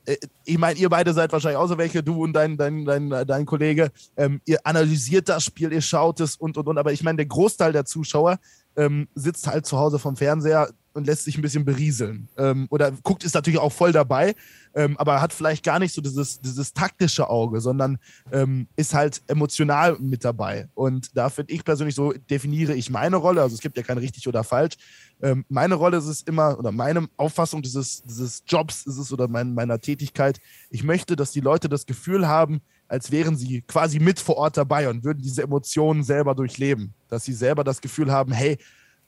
Äh, 0.06 0.16
ich 0.44 0.58
meine, 0.58 0.78
ihr 0.78 0.88
beide 0.88 1.12
seid 1.12 1.32
wahrscheinlich 1.32 1.58
auch 1.58 1.66
so 1.66 1.76
welche, 1.76 2.02
du 2.02 2.22
und 2.22 2.32
dein, 2.32 2.56
dein, 2.56 2.84
dein, 2.84 3.10
dein 3.10 3.46
Kollege. 3.46 3.90
Ähm, 4.16 4.40
ihr 4.46 4.58
analysiert 4.64 5.28
das 5.28 5.44
Spiel, 5.44 5.72
ihr 5.72 5.82
schaut 5.82 6.20
es 6.20 6.36
und 6.36 6.56
und 6.56 6.66
und. 6.66 6.78
Aber 6.78 6.92
ich 6.92 7.02
meine, 7.02 7.16
der 7.16 7.26
Großteil 7.26 7.72
der 7.72 7.84
Zuschauer 7.84 8.38
ähm, 8.76 9.08
sitzt 9.14 9.46
halt 9.46 9.66
zu 9.66 9.78
Hause 9.78 9.98
vom 9.98 10.16
Fernseher 10.16 10.70
und 10.96 11.06
lässt 11.06 11.24
sich 11.24 11.36
ein 11.36 11.42
bisschen 11.42 11.64
berieseln. 11.64 12.28
Ähm, 12.38 12.66
oder 12.70 12.90
guckt, 13.02 13.22
ist 13.22 13.34
natürlich 13.34 13.60
auch 13.60 13.72
voll 13.72 13.92
dabei, 13.92 14.34
ähm, 14.74 14.96
aber 14.96 15.20
hat 15.20 15.32
vielleicht 15.32 15.62
gar 15.62 15.78
nicht 15.78 15.94
so 15.94 16.00
dieses, 16.00 16.40
dieses 16.40 16.72
taktische 16.72 17.28
Auge, 17.28 17.60
sondern 17.60 17.98
ähm, 18.32 18.66
ist 18.76 18.94
halt 18.94 19.22
emotional 19.26 19.96
mit 20.00 20.24
dabei. 20.24 20.68
Und 20.74 21.14
da 21.16 21.28
finde 21.28 21.52
ich 21.52 21.64
persönlich 21.64 21.94
so, 21.94 22.12
definiere 22.12 22.74
ich 22.74 22.88
meine 22.88 23.16
Rolle, 23.16 23.42
also 23.42 23.54
es 23.54 23.60
gibt 23.60 23.76
ja 23.76 23.82
kein 23.82 23.98
richtig 23.98 24.26
oder 24.26 24.42
falsch. 24.42 24.76
Ähm, 25.22 25.44
meine 25.48 25.74
Rolle 25.74 25.96
ist 25.96 26.06
es 26.06 26.22
immer, 26.22 26.58
oder 26.58 26.72
meine 26.72 27.08
Auffassung 27.16 27.62
dieses, 27.62 28.02
dieses 28.02 28.42
Jobs 28.46 28.86
ist 28.86 28.98
es 28.98 29.12
oder 29.12 29.28
mein, 29.28 29.54
meiner 29.54 29.80
Tätigkeit, 29.80 30.40
ich 30.70 30.82
möchte, 30.82 31.16
dass 31.16 31.32
die 31.32 31.40
Leute 31.40 31.68
das 31.68 31.86
Gefühl 31.86 32.28
haben, 32.28 32.60
als 32.88 33.10
wären 33.10 33.36
sie 33.36 33.62
quasi 33.62 33.98
mit 33.98 34.20
vor 34.20 34.36
Ort 34.36 34.56
dabei 34.56 34.88
und 34.88 35.04
würden 35.04 35.22
diese 35.22 35.42
Emotionen 35.42 36.04
selber 36.04 36.34
durchleben. 36.34 36.94
Dass 37.08 37.24
sie 37.24 37.32
selber 37.32 37.64
das 37.64 37.80
Gefühl 37.80 38.12
haben, 38.12 38.32
hey, 38.32 38.58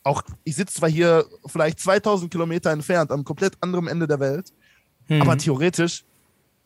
auch 0.02 0.22
ich 0.44 0.56
sitze 0.56 0.76
zwar 0.76 0.88
hier 0.88 1.26
vielleicht 1.46 1.78
2000 1.80 2.30
Kilometer 2.30 2.70
entfernt, 2.70 3.10
am 3.10 3.24
komplett 3.24 3.54
anderen 3.60 3.86
Ende 3.88 4.06
der 4.06 4.20
Welt, 4.20 4.52
aber 5.20 5.36
theoretisch 5.38 6.04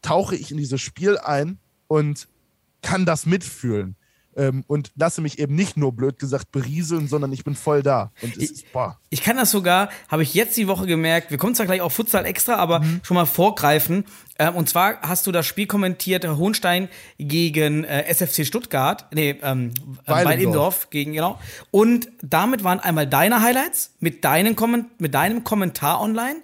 tauche 0.03 0.37
ich 0.37 0.51
in 0.51 0.57
dieses 0.57 0.81
Spiel 0.81 1.19
ein 1.19 1.59
und 1.87 2.29
kann 2.83 3.07
das 3.07 3.27
mitfühlen. 3.27 3.97
Ähm, 4.37 4.65
und 4.67 4.93
lasse 4.97 5.21
mich 5.21 5.39
eben 5.39 5.55
nicht 5.55 5.77
nur 5.77 5.93
blöd 5.93 6.19
gesagt 6.19 6.53
berieseln, 6.53 7.09
sondern 7.09 7.33
ich 7.33 7.45
bin 7.45 7.55
voll 7.55 7.83
da. 7.83 8.13
Und 8.23 8.37
es 8.37 8.51
ist, 8.51 8.73
boah, 8.73 8.99
Ich 9.11 9.23
kann 9.23 9.37
das 9.37 9.51
sogar, 9.51 9.91
habe 10.09 10.23
ich 10.23 10.33
jetzt 10.35 10.57
die 10.57 10.69
Woche 10.69 10.87
gemerkt, 10.87 11.31
wir 11.31 11.39
kommen 11.39 11.55
zwar 11.55 11.67
gleich 11.67 11.81
auf 11.83 11.93
Futsal 11.93 12.25
extra, 12.25 12.57
aber 12.57 12.81
Mhm. 12.81 13.01
schon 13.03 13.15
mal 13.15 13.27
vorgreifen. 13.27 14.05
Ähm, 14.39 14.55
und 14.57 14.69
zwar 14.69 15.01
hast 15.03 15.27
du 15.27 15.33
das 15.33 15.47
Spiel 15.47 15.67
kommentiert, 15.67 16.27
Hohenstein 16.27 16.89
gegen 17.19 17.85
äh, 17.85 18.05
SFC 18.05 18.47
Stuttgart, 18.47 19.07
nee, 19.13 19.37
ähm, 19.43 19.73
Weilendorf. 20.07 20.25
Weilendorf 20.25 20.91
gegen, 20.91 21.13
genau. 21.13 21.39
Und 21.71 22.09
damit 22.23 22.65
waren 22.65 22.81
einmal 22.81 23.07
deine 23.07 23.43
Highlights 23.43 23.95
mit, 24.01 24.25
deinen 24.25 24.57
Komment 24.57 25.01
mit 25.01 25.13
deinem 25.15 25.45
Kommentar 25.45 26.01
online 26.01 26.37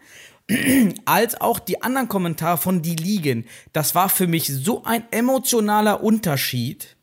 als 1.05 1.41
auch 1.41 1.59
die 1.59 1.82
anderen 1.82 2.09
Kommentare 2.09 2.59
von 2.59 2.82
die 2.82 2.97
Ligen. 2.97 3.47
Das 3.72 3.95
war 3.95 4.09
für 4.09 4.26
mich 4.26 4.47
so 4.53 4.84
ein 4.84 5.03
emotionaler 5.11 6.03
Unterschied 6.03 6.97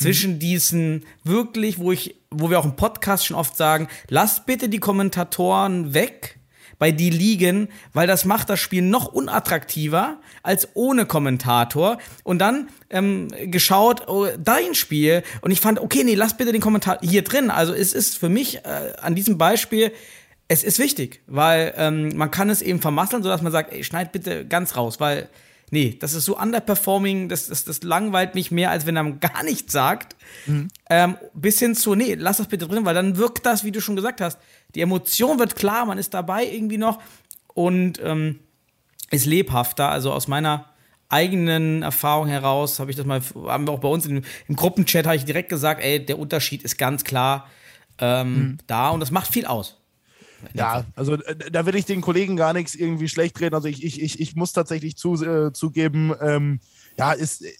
zwischen 0.00 0.38
diesen 0.38 1.04
wirklich, 1.24 1.78
wo 1.78 1.92
ich, 1.92 2.16
wo 2.30 2.50
wir 2.50 2.58
auch 2.58 2.64
im 2.64 2.76
Podcast 2.76 3.26
schon 3.26 3.36
oft 3.36 3.56
sagen, 3.56 3.88
lasst 4.08 4.46
bitte 4.46 4.68
die 4.68 4.78
Kommentatoren 4.78 5.92
weg 5.94 6.38
bei 6.78 6.90
die 6.90 7.10
Ligen, 7.10 7.68
weil 7.92 8.06
das 8.06 8.24
macht 8.24 8.48
das 8.48 8.58
Spiel 8.58 8.80
noch 8.80 9.12
unattraktiver 9.12 10.18
als 10.42 10.68
ohne 10.72 11.04
Kommentator. 11.04 11.98
Und 12.24 12.38
dann 12.38 12.70
ähm, 12.88 13.28
geschaut, 13.44 14.08
oh, 14.08 14.26
dein 14.38 14.74
Spiel. 14.74 15.22
Und 15.42 15.50
ich 15.50 15.60
fand, 15.60 15.78
okay, 15.78 16.02
nee, 16.02 16.14
lass 16.14 16.38
bitte 16.38 16.52
den 16.52 16.62
Kommentar 16.62 16.98
hier 17.02 17.22
drin. 17.22 17.50
Also 17.50 17.74
es 17.74 17.92
ist 17.92 18.16
für 18.16 18.30
mich 18.30 18.64
äh, 18.64 18.94
an 19.02 19.14
diesem 19.14 19.36
Beispiel, 19.36 19.92
es 20.48 20.64
ist 20.64 20.78
wichtig, 20.78 21.20
weil 21.26 21.74
ähm, 21.76 22.16
man 22.16 22.30
kann 22.30 22.48
es 22.48 22.62
eben 22.62 22.80
vermasseln, 22.80 23.22
sodass 23.22 23.42
man 23.42 23.52
sagt, 23.52 23.72
ey, 23.74 23.84
schneid 23.84 24.10
bitte 24.10 24.46
ganz 24.46 24.76
raus, 24.76 24.98
weil 24.98 25.28
nee, 25.70 25.96
das 25.98 26.14
ist 26.14 26.24
so 26.24 26.38
underperforming, 26.38 27.28
das, 27.28 27.48
das, 27.48 27.64
das 27.64 27.82
langweilt 27.82 28.34
mich 28.34 28.50
mehr, 28.50 28.70
als 28.70 28.86
wenn 28.86 28.96
er 28.96 29.10
gar 29.12 29.42
nichts 29.42 29.72
sagt. 29.72 30.16
Ähm, 30.88 31.16
bis 31.34 31.58
hin 31.58 31.74
zu, 31.74 31.94
nee, 31.94 32.14
lass 32.14 32.38
das 32.38 32.48
bitte 32.48 32.66
drin, 32.66 32.84
weil 32.84 32.94
dann 32.94 33.16
wirkt 33.16 33.46
das, 33.46 33.64
wie 33.64 33.72
du 33.72 33.80
schon 33.80 33.96
gesagt 33.96 34.20
hast. 34.20 34.38
Die 34.74 34.80
Emotion 34.80 35.38
wird 35.38 35.56
klar, 35.56 35.86
man 35.86 35.98
ist 35.98 36.14
dabei 36.14 36.44
irgendwie 36.44 36.78
noch 36.78 37.00
und 37.54 38.00
ähm, 38.02 38.40
ist 39.10 39.26
lebhafter. 39.26 39.88
Also 39.88 40.12
aus 40.12 40.28
meiner 40.28 40.66
eigenen 41.08 41.82
Erfahrung 41.82 42.28
heraus 42.28 42.78
habe 42.78 42.90
ich 42.90 42.96
das 42.96 43.06
mal, 43.06 43.20
haben 43.46 43.66
wir 43.66 43.72
auch 43.72 43.80
bei 43.80 43.88
uns 43.88 44.06
im, 44.06 44.22
im 44.48 44.56
Gruppenchat, 44.56 45.06
habe 45.06 45.16
ich 45.16 45.24
direkt 45.24 45.48
gesagt, 45.48 45.82
ey, 45.82 46.04
der 46.04 46.18
Unterschied 46.18 46.62
ist 46.62 46.78
ganz 46.78 47.04
klar 47.04 47.48
ähm, 47.98 48.58
da 48.66 48.90
und 48.90 49.00
das 49.00 49.10
macht 49.10 49.32
viel 49.32 49.46
aus. 49.46 49.79
Ja, 50.54 50.84
also 50.96 51.14
äh, 51.14 51.50
da 51.50 51.66
will 51.66 51.74
ich 51.74 51.84
den 51.84 52.00
Kollegen 52.00 52.36
gar 52.36 52.52
nichts 52.52 52.74
irgendwie 52.74 53.08
schlecht 53.08 53.40
reden. 53.40 53.54
Also 53.54 53.68
ich, 53.68 53.84
ich, 53.84 54.00
ich, 54.00 54.20
ich 54.20 54.36
muss 54.36 54.52
tatsächlich 54.52 54.96
zu, 54.96 55.14
äh, 55.24 55.52
zugeben, 55.52 56.12
ähm, 56.20 56.60
ja, 56.98 57.14
es 57.14 57.40
äh, 57.40 57.52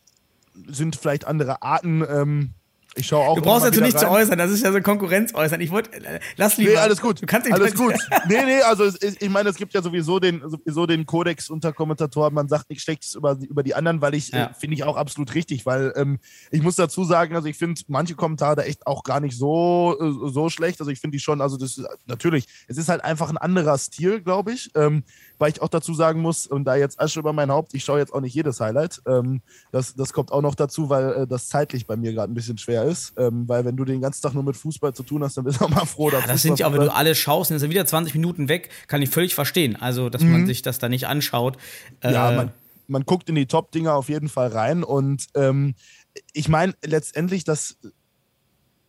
sind 0.66 0.96
vielleicht 0.96 1.26
andere 1.26 1.62
Arten. 1.62 2.04
Ähm, 2.08 2.54
ich 2.96 3.06
schaue 3.06 3.26
auch. 3.26 3.36
Du 3.36 3.42
brauchst 3.42 3.64
dazu 3.64 3.76
wieder 3.76 3.86
nicht 3.86 3.98
zu 3.98 4.10
äußern, 4.10 4.36
das 4.38 4.50
ist 4.50 4.64
ja 4.64 4.72
so 4.72 4.80
Konkurrenz 4.80 5.34
äußern. 5.34 5.60
Ich 5.60 5.70
wollte, 5.70 5.92
äh, 6.04 6.20
lass 6.36 6.56
lieber. 6.56 6.72
Nee, 6.72 6.76
alles 6.78 7.00
gut. 7.00 7.22
Du 7.22 7.26
kannst 7.26 7.46
nicht 7.46 7.54
alles 7.54 7.74
gut. 7.74 7.94
Nee, 8.28 8.44
nee, 8.44 8.60
also 8.62 8.84
es 8.84 8.98
ich 9.00 9.28
meine, 9.28 9.48
es 9.48 9.56
gibt 9.56 9.72
ja 9.74 9.82
sowieso 9.82 10.18
den, 10.20 10.42
sowieso 10.44 10.86
den 10.86 11.06
Kodex 11.06 11.50
unter 11.50 11.72
Kommentatoren. 11.72 12.34
Man 12.34 12.48
sagt 12.48 12.68
nichts 12.70 12.84
Schlechtes 12.84 13.14
über, 13.14 13.38
über 13.48 13.62
die 13.62 13.74
anderen, 13.74 14.00
weil 14.00 14.14
ich, 14.14 14.30
Ja. 14.30 14.46
äh, 14.46 14.54
finde 14.54 14.74
ich 14.74 14.84
auch 14.84 14.96
absolut 14.96 15.34
richtig, 15.34 15.66
weil 15.66 15.92
ähm, 15.96 16.18
ich 16.50 16.62
muss 16.62 16.76
dazu 16.76 17.04
sagen, 17.04 17.34
also 17.34 17.48
ich 17.48 17.56
finde 17.56 17.80
manche 17.88 18.14
Kommentare 18.14 18.56
da 18.56 18.62
echt 18.62 18.86
auch 18.86 19.02
gar 19.04 19.20
nicht 19.20 19.36
so, 19.36 19.96
äh, 20.00 20.30
so 20.32 20.48
schlecht. 20.50 20.80
Also 20.80 20.90
ich 20.90 21.00
finde 21.00 21.16
die 21.16 21.20
schon, 21.20 21.40
also 21.40 21.56
das 21.56 21.78
ist 21.78 21.86
natürlich, 22.06 22.46
es 22.68 22.76
ist 22.76 22.88
halt 22.88 23.02
einfach 23.04 23.30
ein 23.30 23.38
anderer 23.38 23.78
Stil, 23.78 24.20
glaube 24.20 24.52
ich. 24.52 24.70
Ähm, 24.74 25.02
weil 25.40 25.50
ich 25.50 25.62
auch 25.62 25.68
dazu 25.68 25.94
sagen 25.94 26.20
muss, 26.20 26.46
und 26.46 26.64
da 26.64 26.76
jetzt 26.76 27.00
Asche 27.00 27.18
über 27.18 27.32
mein 27.32 27.50
Haupt, 27.50 27.72
ich 27.74 27.82
schaue 27.82 27.98
jetzt 27.98 28.12
auch 28.12 28.20
nicht 28.20 28.34
jedes 28.34 28.60
Highlight. 28.60 29.00
Ähm, 29.06 29.40
das, 29.72 29.94
das 29.94 30.12
kommt 30.12 30.30
auch 30.32 30.42
noch 30.42 30.54
dazu, 30.54 30.90
weil 30.90 31.12
äh, 31.14 31.26
das 31.26 31.48
zeitlich 31.48 31.86
bei 31.86 31.96
mir 31.96 32.12
gerade 32.12 32.30
ein 32.30 32.34
bisschen 32.34 32.58
schwer 32.58 32.84
ist. 32.84 33.14
Ähm, 33.16 33.48
weil 33.48 33.64
wenn 33.64 33.74
du 33.76 33.86
den 33.86 34.02
ganzen 34.02 34.20
Tag 34.20 34.34
nur 34.34 34.42
mit 34.42 34.56
Fußball 34.56 34.92
zu 34.92 35.02
tun 35.02 35.24
hast, 35.24 35.38
dann 35.38 35.44
bist 35.44 35.60
du 35.60 35.64
auch 35.64 35.70
mal 35.70 35.86
froh, 35.86 36.10
dass 36.10 36.26
Das 36.26 36.42
sind 36.42 36.58
ja, 36.58 36.66
auch, 36.66 36.72
wenn 36.72 36.82
du 36.82 36.94
alle 36.94 37.14
schaust, 37.14 37.50
dann 37.50 37.56
ist 37.56 37.62
er 37.62 37.70
wieder 37.70 37.86
20 37.86 38.14
Minuten 38.14 38.48
weg, 38.48 38.68
kann 38.86 39.00
ich 39.00 39.08
völlig 39.08 39.34
verstehen. 39.34 39.76
Also, 39.76 40.10
dass 40.10 40.22
man 40.22 40.46
sich 40.46 40.60
das 40.60 40.78
da 40.78 40.88
nicht 40.90 41.06
anschaut. 41.06 41.56
Mhm. 42.04 42.10
Ja, 42.10 42.30
Äh, 42.30 42.36
man, 42.36 42.52
man 42.86 43.04
guckt 43.06 43.28
in 43.30 43.34
die 43.34 43.46
Top-Dinger 43.46 43.94
auf 43.94 44.10
jeden 44.10 44.28
Fall 44.28 44.48
rein. 44.48 44.84
Und 44.84 45.26
ähm, 45.34 45.74
ich 46.34 46.48
meine, 46.48 46.74
letztendlich, 46.84 47.44
das. 47.44 47.78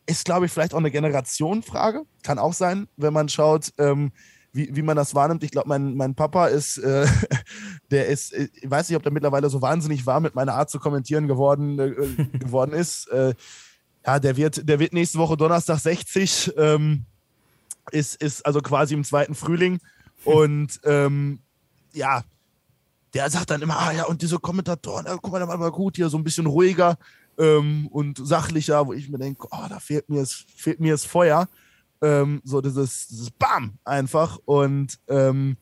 ist, 0.08 0.26
glaube 0.26 0.47
ich, 0.47 0.52
vielleicht 0.52 0.74
auch 0.74 0.80
eine 0.80 0.91
Generationenfrage. 0.91 2.04
Kann 2.24 2.39
auch 2.39 2.54
sein, 2.54 2.89
wenn 2.97 3.14
man 3.14 3.30
schaut, 3.30 3.72
ähm, 3.78 4.12
wie, 4.54 4.76
wie 4.76 4.82
man 4.82 4.97
das 4.97 5.16
wahrnimmt. 5.16 5.43
Ich 5.43 5.52
glaube, 5.52 5.70
mein, 5.70 5.95
mein 5.95 6.16
Papa 6.16 6.47
ist, 6.47 6.78
äh, 6.78 7.08
der 7.91 8.08
ist, 8.08 8.34
äh, 8.34 8.49
ich 8.54 8.70
weiß 8.70 8.89
nicht, 8.89 8.97
ob 8.97 9.04
der 9.04 9.12
mittlerweile 9.12 9.49
so 9.49 9.62
wahnsinnig 9.62 10.06
warm 10.06 10.24
mit 10.24 10.36
meiner 10.36 10.56
Art 10.56 10.70
zu 10.70 10.80
kommentieren 10.80 11.28
geworden, 11.28 11.80
äh, 11.80 12.38
geworden 12.38 12.74
ist. 12.74 13.08
Äh, 13.10 13.34
ja, 14.06 14.20
der 14.20 14.36
wird, 14.36 14.68
der 14.68 14.80
wird 14.80 14.93
nächste 14.93 15.20
Woche 15.20 15.38
Donnerstag 15.38 15.80
60, 15.80 16.54
ähm, 16.58 17.06
ist, 17.91 18.22
ist 18.22 18.45
also 18.45 18.62
quasi 18.62 18.93
im 18.93 19.04
zweiten 19.04 19.36
Frühling. 19.36 19.80
Und 20.26 20.80
ähm, 20.86 21.39
ja, 21.93 22.24
der 23.14 23.30
sagt 23.30 23.52
dann 23.52 23.62
immer, 23.62 23.78
ah 23.78 23.91
ja, 23.91 24.06
und 24.06 24.22
diese 24.22 24.39
Kommentatoren, 24.39 25.06
da 25.06 25.18
guck 25.18 25.32
mal, 25.32 25.39
da 25.39 25.45
mal 25.45 25.72
gut 25.72 25.97
hier, 25.97 26.10
so 26.10 26.18
ein 26.18 26.24
bisschen 26.24 26.45
ruhiger 26.45 26.97
ähm, 27.38 27.88
und 27.88 28.26
sachlicher, 28.26 28.88
wo 28.88 28.93
ich 28.93 29.10
mir 29.10 29.18
denke, 29.18 29.47
oh, 29.52 29.66
da 29.70 29.80
fehlt 29.80 30.10
mir 30.10 30.22
das, 30.22 30.45
fehlt 30.56 30.80
mir 30.80 30.93
das 30.93 31.06
Feuer. 31.06 31.47
Ähm, 32.02 32.41
so 32.43 32.62
dieses, 32.62 33.08
dieses 33.08 33.32
Bam 33.32 33.74
einfach. 33.84 34.39
Und 34.45 34.99
ähm, 35.08 35.58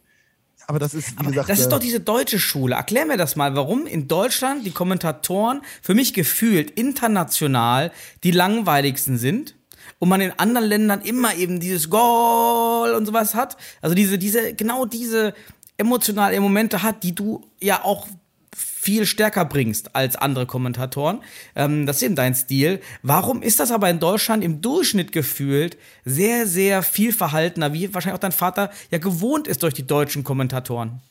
aber 0.67 0.77
das 0.77 0.93
ist, 0.93 1.13
wie 1.13 1.19
Aber 1.21 1.29
gesagt. 1.31 1.49
das 1.49 1.59
ist 1.61 1.69
doch 1.69 1.79
diese 1.79 1.99
deutsche 1.99 2.37
Schule. 2.37 2.75
Erklär 2.75 3.05
mir 3.05 3.17
das 3.17 3.35
mal, 3.35 3.55
warum 3.55 3.87
in 3.87 4.07
Deutschland 4.07 4.65
die 4.67 4.71
Kommentatoren 4.71 5.61
für 5.81 5.95
mich 5.95 6.13
gefühlt 6.13 6.69
international 6.71 7.91
die 8.23 8.29
langweiligsten 8.29 9.17
sind 9.17 9.55
und 9.97 10.09
man 10.09 10.21
in 10.21 10.31
anderen 10.37 10.67
Ländern 10.67 11.01
immer 11.01 11.33
eben 11.33 11.59
dieses 11.59 11.89
Goal 11.89 12.93
und 12.93 13.07
sowas 13.07 13.33
hat. 13.33 13.57
Also 13.81 13.95
diese, 13.95 14.19
diese, 14.19 14.53
genau 14.53 14.85
diese 14.85 15.33
emotionalen 15.77 16.41
Momente 16.43 16.83
hat, 16.83 17.03
die 17.03 17.15
du 17.15 17.41
ja 17.59 17.83
auch 17.83 18.07
viel 18.55 19.05
stärker 19.05 19.45
bringst 19.45 19.95
als 19.95 20.15
andere 20.15 20.45
Kommentatoren. 20.45 21.21
Ähm, 21.55 21.85
das 21.85 21.97
ist 21.97 22.03
eben 22.03 22.15
dein 22.15 22.35
Stil. 22.35 22.81
Warum 23.03 23.41
ist 23.41 23.59
das 23.59 23.71
aber 23.71 23.89
in 23.89 23.99
Deutschland 23.99 24.43
im 24.43 24.61
Durchschnitt 24.61 25.11
gefühlt 25.11 25.77
sehr, 26.05 26.47
sehr 26.47 26.81
viel 26.81 27.13
verhaltener, 27.13 27.73
wie 27.73 27.93
wahrscheinlich 27.93 28.15
auch 28.15 28.21
dein 28.21 28.31
Vater 28.31 28.71
ja 28.91 28.97
gewohnt 28.97 29.47
ist 29.47 29.63
durch 29.63 29.73
die 29.73 29.85
deutschen 29.85 30.23
Kommentatoren? 30.23 31.01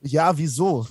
Ja, 0.00 0.38
wieso? 0.38 0.86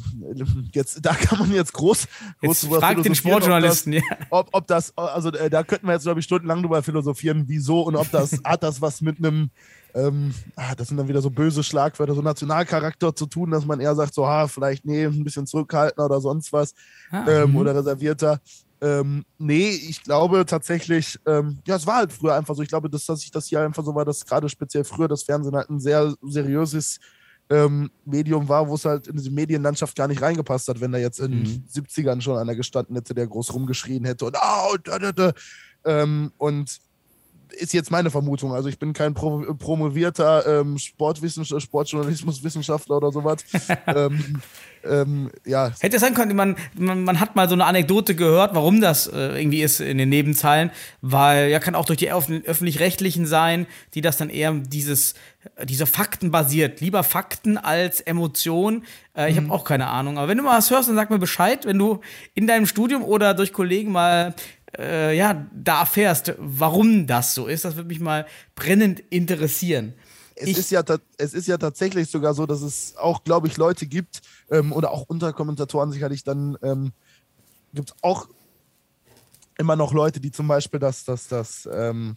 Jetzt, 0.73 0.99
da 1.01 1.13
kann 1.13 1.39
man 1.39 1.53
jetzt 1.53 1.71
groß, 1.71 2.07
groß 2.41 2.61
Jetzt 2.63 2.73
frag 2.73 3.01
den 3.03 3.15
Sportjournalisten, 3.15 3.93
ja. 3.93 4.01
Ob, 4.01 4.11
das, 4.19 4.28
ob, 4.30 4.49
ob 4.51 4.67
das, 4.67 4.97
also 4.97 5.32
äh, 5.32 5.49
da 5.49 5.63
könnten 5.63 5.88
wir 5.88 5.93
jetzt, 5.93 6.03
glaube 6.03 6.19
ich, 6.19 6.25
stundenlang 6.25 6.61
drüber 6.61 6.84
philosophieren, 6.84 7.45
wieso 7.47 7.82
und 7.82 7.95
ob 7.95 8.11
das, 8.11 8.38
hat 8.43 8.63
das 8.63 8.82
was 8.82 8.99
mit 8.99 9.19
einem, 9.19 9.49
ähm, 9.94 10.34
ah, 10.56 10.76
das 10.76 10.88
sind 10.90 10.98
dann 10.98 11.08
wieder 11.08 11.22
so 11.22 11.30
böse 11.30 11.64
Schlagwörter, 11.64 12.14
so 12.16 12.22
Nationalcharakter 12.22 13.16
zu 13.16 13.26
tun, 13.26 13.52
dass 13.52 13.66
man 13.66 13.80
eher 13.80 13.96
sagt, 13.96 14.14
so, 14.14 14.28
ha, 14.28 14.48
vielleicht, 14.48 14.86
nee, 14.86 15.06
ein 15.06 15.24
bisschen 15.24 15.48
zurückhaltender 15.48 16.06
oder 16.06 16.22
sonst 16.22 16.52
was 16.54 16.74
Ah, 17.12 17.26
ähm, 17.28 17.52
mhm. 17.52 17.56
oder 17.58 17.76
reservierter. 17.76 18.40
Ähm, 18.80 19.26
nee, 19.40 19.70
ich 19.70 20.04
glaube 20.04 20.46
tatsächlich, 20.46 21.18
ähm, 21.26 21.60
ja, 21.66 21.78
es 21.78 21.88
war 21.88 21.96
halt 21.98 22.12
früher 22.14 22.36
einfach 22.36 22.54
so. 22.54 22.62
Ich 22.62 22.70
glaube, 22.70 22.90
dass, 22.90 23.06
dass 23.06 23.24
ich 23.24 23.32
das 23.32 23.48
hier 23.48 23.62
einfach 23.62 23.84
so 23.84 23.96
war, 23.96 24.06
dass 24.06 24.24
gerade 24.26 24.48
speziell 24.50 24.84
früher 24.84 25.08
das 25.08 25.24
Fernsehen 25.24 25.56
halt 25.56 25.70
ein 25.70 25.80
sehr 25.80 26.14
seriöses 26.22 27.00
ähm, 27.50 27.90
Medium 28.06 28.48
war, 28.50 28.68
wo 28.68 28.76
es 28.76 28.86
halt 28.86 29.08
in 29.08 29.16
diese 29.16 29.32
Medienlandschaft 29.32 29.96
gar 29.96 30.08
nicht 30.08 30.22
reingepasst 30.22 30.68
hat, 30.68 30.80
wenn 30.82 30.92
da 30.92 30.98
jetzt 31.00 31.20
in 31.20 31.40
Mhm. 31.40 31.44
den 31.46 31.68
70ern 31.86 32.22
schon 32.22 32.38
einer 32.38 32.56
gestanden 32.56 32.96
hätte, 32.96 33.16
der 33.16 33.26
groß 33.26 33.54
rumgeschrien 33.54 34.04
hätte 34.06 34.26
und, 34.26 34.36
ah, 34.38 34.68
und, 34.74 34.88
da, 34.88 35.00
da, 35.00 35.12
da. 35.12 35.32
Ähm, 35.86 36.32
und 36.38 36.78
ist 37.52 37.74
jetzt 37.74 37.91
meine 37.91 38.10
Vermutung. 38.10 38.54
Also 38.54 38.70
ich 38.70 38.80
bin 38.80 38.93
kein 38.93 39.14
pro 39.14 39.39
promovierter 39.58 40.62
ähm, 40.62 40.78
Sportwissenschaftler, 40.78 41.62
Sportjournalismuswissenschaftler 41.62 42.98
oder 42.98 43.12
sowas. 43.12 43.38
ähm, 43.88 44.41
ähm, 44.84 45.32
ja, 45.45 45.72
Hätte 45.80 46.00
sein 46.00 46.14
können, 46.14 46.36
man, 46.36 46.56
man, 46.76 47.04
man 47.04 47.20
hat 47.20 47.36
mal 47.36 47.50
so 47.50 47.56
eine 47.56 47.66
Anekdote 47.66 48.16
gehört, 48.16 48.56
warum 48.56 48.80
das 48.82 49.08
äh, 49.08 49.39
irgendwie 49.39 49.62
ist 49.62 49.80
in 49.80 49.98
den 49.98 50.10
Nebenzeilen, 50.10 50.72
weil 51.02 51.50
ja 51.50 51.60
kann 51.60 51.76
auch 51.76 51.86
durch 51.86 51.98
die 51.98 52.12
öff- 52.12 52.45
öffentlich-rechtlichen 52.45 53.26
sein, 53.26 53.68
die 53.93 54.02
das 54.02 54.18
dann 54.18 54.30
eher 54.30 54.54
dieses, 54.54 55.16
diese 55.64 55.86
Fakten 55.86 56.32
basiert. 56.32 56.80
Lieber 56.82 57.04
Fakten 57.04 57.58
als 57.58 58.02
Emotion. 58.02 58.84
Äh, 59.16 59.32
ich 59.32 59.38
habe 59.38 59.52
auch 59.52 59.64
keine 59.64 59.88
Ahnung. 59.88 60.18
Aber 60.18 60.28
wenn 60.28 60.38
du 60.38 60.43
mal 60.43 60.58
was 60.58 60.72
hörst, 60.72 60.89
dann 60.89 60.95
sag 60.95 61.10
mir 61.10 61.20
Bescheid, 61.20 61.66
wenn 61.66 61.78
du 61.78 62.00
in 62.34 62.48
deinem 62.48 62.66
Studium 62.66 63.04
oder 63.04 63.34
durch 63.34 63.54
Kollegen 63.54 63.91
mal 63.91 64.36
äh, 64.78 65.15
ja, 65.17 65.47
da 65.53 65.82
erfährst, 65.82 66.34
warum 66.38 67.07
das 67.07 67.34
so 67.36 67.47
ist. 67.47 67.65
Das 67.65 67.75
würde 67.75 67.88
mich 67.88 67.99
mal 67.99 68.25
brennend 68.55 69.01
interessieren. 69.09 69.93
es, 70.36 70.49
Ich- 70.49 70.57
ist 70.57 70.71
ja, 70.71 70.84
es 71.17 71.34
ist 71.34 71.47
ja 71.47 71.57
tatsächlich 71.57 72.09
sogar 72.09 72.34
so, 72.34 72.45
dass 72.45 72.61
es 72.61 72.95
auch, 72.97 73.23
glaube 73.23 73.47
ich, 73.47 73.57
Leute 73.57 73.88
gibt 73.88 74.21
ähm, 74.49 74.71
oder 74.71 74.91
auch 74.91 75.05
unter 75.07 75.34
Kommentatoren 75.34 75.91
sicherlich 75.91 76.23
dann 76.23 76.57
ähm, 76.61 76.91
gibt 77.73 77.89
es 77.91 77.95
auch 78.01 78.28
immer 79.57 79.75
noch 79.75 79.93
Leute, 79.93 80.19
die 80.19 80.32
zum 80.32 80.47
Beispiel 80.47 80.80
das, 80.80 81.03
das, 81.03 81.28
das 81.28 81.67
ähm, 81.71 82.15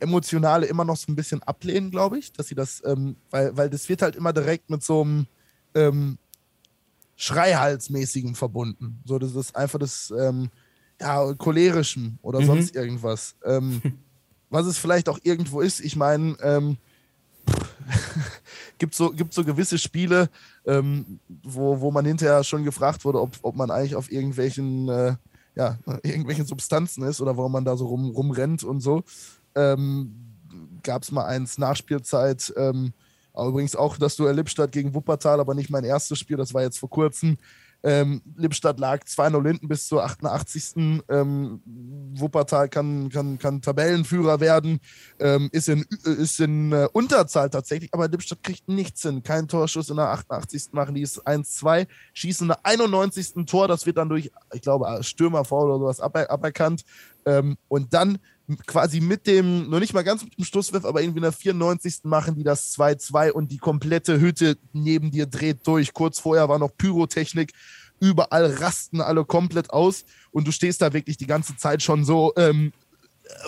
Emotionale 0.00 0.66
immer 0.66 0.84
noch 0.84 0.96
so 0.96 1.10
ein 1.10 1.16
bisschen 1.16 1.42
ablehnen, 1.42 1.90
glaube 1.90 2.18
ich, 2.18 2.32
dass 2.32 2.46
sie 2.46 2.54
das, 2.54 2.82
ähm, 2.84 3.16
weil, 3.30 3.56
weil 3.56 3.68
das 3.68 3.88
wird 3.88 4.02
halt 4.02 4.14
immer 4.14 4.32
direkt 4.32 4.70
mit 4.70 4.82
so 4.84 5.02
einem 5.02 5.26
ähm, 5.74 6.18
Schreihalsmäßigen 7.16 8.36
verbunden. 8.36 9.00
So, 9.04 9.18
das 9.18 9.34
ist 9.34 9.56
einfach 9.56 9.80
das 9.80 10.12
ähm, 10.16 10.50
ja, 11.00 11.32
cholerischen 11.34 12.18
oder 12.22 12.40
Mhm. 12.40 12.46
sonst 12.46 12.74
irgendwas. 12.74 13.36
Ähm, 13.44 13.80
was 14.50 14.66
es 14.66 14.78
vielleicht 14.78 15.08
auch 15.08 15.18
irgendwo 15.22 15.60
ist, 15.60 15.80
ich 15.80 15.96
meine, 15.96 16.36
ähm, 16.42 16.76
gibt 18.78 18.94
so, 18.94 19.10
gibt 19.10 19.32
so 19.34 19.44
gewisse 19.44 19.78
Spiele, 19.78 20.28
ähm, 20.66 21.20
wo, 21.42 21.80
wo 21.80 21.90
man 21.90 22.04
hinterher 22.04 22.44
schon 22.44 22.64
gefragt 22.64 23.04
wurde, 23.04 23.20
ob, 23.20 23.32
ob 23.42 23.56
man 23.56 23.70
eigentlich 23.70 23.96
auf 23.96 24.10
irgendwelchen, 24.10 24.88
äh, 24.88 25.16
ja, 25.54 25.78
irgendwelchen 26.02 26.46
Substanzen 26.46 27.02
ist 27.04 27.20
oder 27.20 27.36
warum 27.36 27.52
man 27.52 27.64
da 27.64 27.76
so 27.76 27.86
rum, 27.86 28.10
rumrennt 28.10 28.62
und 28.64 28.80
so. 28.80 29.02
Ähm, 29.54 30.14
Gab 30.82 31.02
es 31.02 31.10
mal 31.10 31.24
eins 31.26 31.58
Nachspielzeit, 31.58 32.52
ähm, 32.56 32.92
aber 33.32 33.48
übrigens 33.48 33.76
auch 33.76 33.96
das 33.96 34.16
Duell 34.16 34.36
Lippstadt 34.36 34.72
gegen 34.72 34.94
Wuppertal, 34.94 35.40
aber 35.40 35.54
nicht 35.54 35.70
mein 35.70 35.84
erstes 35.84 36.18
Spiel, 36.18 36.36
das 36.36 36.54
war 36.54 36.62
jetzt 36.62 36.78
vor 36.78 36.90
kurzem. 36.90 37.36
Ähm, 37.84 38.22
Lippstadt 38.36 38.80
lag 38.80 39.02
2-0 39.04 39.46
hinten 39.46 39.68
bis 39.68 39.86
zur 39.86 40.04
88. 40.04 41.02
Ähm, 41.08 41.62
Wuppertal 42.14 42.68
kann, 42.68 43.08
kann, 43.08 43.38
kann 43.38 43.62
Tabellenführer 43.62 44.40
werden, 44.40 44.80
ähm, 45.20 45.48
ist 45.52 45.68
in, 45.68 45.84
ist 46.04 46.40
in 46.40 46.72
äh, 46.72 46.88
Unterzahl 46.92 47.50
tatsächlich, 47.50 47.94
aber 47.94 48.08
Lippstadt 48.08 48.42
kriegt 48.42 48.68
nichts 48.68 49.02
hin. 49.02 49.22
Kein 49.22 49.46
Torschuss 49.46 49.90
in 49.90 49.96
der 49.96 50.08
88. 50.08 50.72
machen 50.72 50.94
die 50.94 51.02
es 51.02 51.24
1-2, 51.24 51.86
schießen 52.14 52.44
in 52.44 52.48
der 52.48 52.64
91. 52.64 53.46
Tor, 53.46 53.68
das 53.68 53.86
wird 53.86 53.98
dann 53.98 54.08
durch, 54.08 54.30
ich 54.52 54.62
glaube, 54.62 55.02
Stürmerfoul 55.02 55.70
oder 55.70 55.78
sowas 55.78 56.00
aber, 56.00 56.30
aberkannt. 56.30 56.84
Ähm, 57.26 57.56
und 57.68 57.94
dann 57.94 58.18
quasi 58.66 59.00
mit 59.00 59.26
dem, 59.26 59.68
noch 59.68 59.80
nicht 59.80 59.92
mal 59.92 60.04
ganz 60.04 60.24
mit 60.24 60.36
dem 60.38 60.44
Stoßwurf, 60.44 60.84
aber 60.84 61.02
irgendwie 61.02 61.18
in 61.18 61.22
der 61.22 61.32
94. 61.32 62.00
machen 62.04 62.34
die 62.34 62.44
das 62.44 62.74
2-2 62.76 63.30
und 63.30 63.52
die 63.52 63.58
komplette 63.58 64.20
Hütte 64.20 64.56
neben 64.72 65.10
dir 65.10 65.26
dreht 65.26 65.66
durch. 65.66 65.92
Kurz 65.92 66.18
vorher 66.18 66.48
war 66.48 66.58
noch 66.58 66.76
Pyrotechnik. 66.76 67.52
Überall 68.00 68.46
rasten 68.46 69.00
alle 69.00 69.24
komplett 69.24 69.70
aus 69.70 70.04
und 70.30 70.46
du 70.46 70.52
stehst 70.52 70.80
da 70.80 70.92
wirklich 70.92 71.16
die 71.16 71.26
ganze 71.26 71.56
Zeit 71.56 71.82
schon 71.82 72.04
so 72.04 72.32
ähm, 72.36 72.72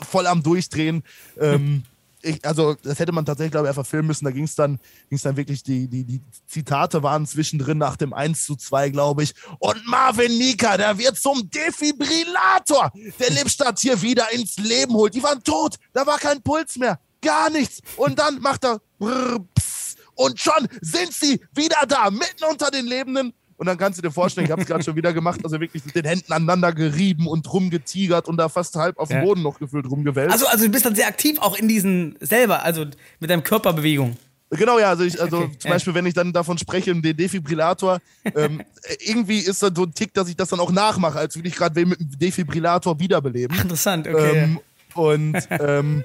voll 0.03 0.27
am 0.27 0.43
Durchdrehen. 0.43 1.03
Ähm, 1.39 1.85
ich, 2.23 2.45
also, 2.45 2.75
das 2.83 2.99
hätte 2.99 3.13
man 3.13 3.25
tatsächlich, 3.25 3.53
glaube 3.53 3.67
ich, 3.67 3.71
einfach 3.71 3.87
filmen 3.87 4.09
müssen. 4.09 4.25
Da 4.25 4.31
ging 4.31 4.45
es 4.45 4.55
dann, 4.55 4.79
ging's 5.09 5.23
dann 5.23 5.37
wirklich, 5.37 5.63
die, 5.63 5.89
die, 5.89 6.05
die 6.05 6.21
Zitate 6.47 7.03
waren 7.03 7.27
zwischendrin 7.27 7.79
nach 7.79 7.97
dem 7.97 8.13
1 8.13 8.45
zu 8.45 8.57
2, 8.57 8.91
glaube 8.91 9.23
ich. 9.23 9.35
Und 9.59 9.87
Marvin 9.87 10.37
Nika, 10.37 10.77
der 10.77 10.99
wird 10.99 11.17
zum 11.17 11.49
Defibrillator, 11.51 12.93
der 13.19 13.31
Lippstadt 13.31 13.79
hier 13.79 14.01
wieder 14.03 14.31
ins 14.33 14.57
Leben 14.59 14.95
holt. 14.95 15.15
Die 15.15 15.23
waren 15.23 15.43
tot, 15.43 15.77
da 15.93 16.07
war 16.07 16.19
kein 16.19 16.43
Puls 16.43 16.77
mehr, 16.77 16.99
gar 17.23 17.51
nichts. 17.51 17.81
Und 17.97 18.19
dann 18.19 18.41
macht 18.41 18.65
er 18.65 18.81
brrr, 18.99 19.41
pss, 19.59 19.97
und 20.15 20.39
schon 20.39 20.69
sind 20.83 21.15
sie 21.15 21.41
wieder 21.55 21.87
da, 21.89 22.11
mitten 22.11 22.45
unter 22.51 22.71
den 22.71 22.87
Lebenden. 22.87 23.33
Und 23.61 23.67
dann 23.67 23.77
kannst 23.77 23.99
du 23.99 24.03
dir 24.03 24.11
vorstellen, 24.11 24.47
ich 24.47 24.51
habe 24.51 24.63
es 24.63 24.67
gerade 24.67 24.83
schon 24.83 24.97
wieder 24.97 25.13
gemacht, 25.13 25.41
also 25.45 25.61
wirklich 25.61 25.85
mit 25.85 25.95
den 25.95 26.07
Händen 26.07 26.33
aneinander 26.33 26.73
gerieben 26.73 27.27
und 27.27 27.53
rumgetigert 27.53 28.27
und 28.27 28.39
da 28.39 28.49
fast 28.49 28.75
halb 28.75 28.99
auf 28.99 29.09
dem 29.09 29.19
Ja. 29.19 29.25
Boden 29.25 29.43
noch 29.43 29.59
gefühlt 29.59 29.85
rumgewälzt. 29.85 30.33
Also, 30.33 30.47
also 30.47 30.65
du 30.65 30.71
bist 30.71 30.87
dann 30.87 30.95
sehr 30.95 31.07
aktiv 31.07 31.39
auch 31.41 31.59
in 31.59 31.69
diesen 31.69 32.17
selber, 32.21 32.63
also 32.63 32.87
mit 33.19 33.29
deinem 33.29 33.45
Körperbewegung. 33.45 34.17
Genau, 34.49 34.79
ja, 34.79 34.89
also, 34.89 35.05
ich, 35.05 35.21
also 35.21 35.41
Okay, 35.41 35.59
zum 35.59 35.69
ja. 35.69 35.75
Beispiel, 35.75 35.93
wenn 35.93 36.07
ich 36.07 36.15
dann 36.15 36.33
davon 36.33 36.57
spreche, 36.57 36.99
den 36.99 37.15
Defibrillator, 37.15 37.99
ähm, 38.35 38.63
irgendwie 38.99 39.41
ist 39.41 39.63
das 39.63 39.73
so 39.77 39.83
ein 39.83 39.93
Tick, 39.93 40.15
dass 40.15 40.31
ich 40.31 40.37
das 40.37 40.49
dann 40.49 40.61
auch 40.61 40.73
nachmache, 40.73 41.19
als 41.19 41.37
würde 41.37 41.49
ich 41.49 41.55
gerade 41.55 41.77
wen 41.77 41.91
mit 41.91 42.01
dem 42.01 42.19
Defibrillator 42.19 42.99
wiederbeleben. 42.99 43.59
Interessant, 43.61 44.09
okay. 44.09 44.39
Ähm, 44.39 44.61
und 44.95 45.37
ähm, 45.51 46.03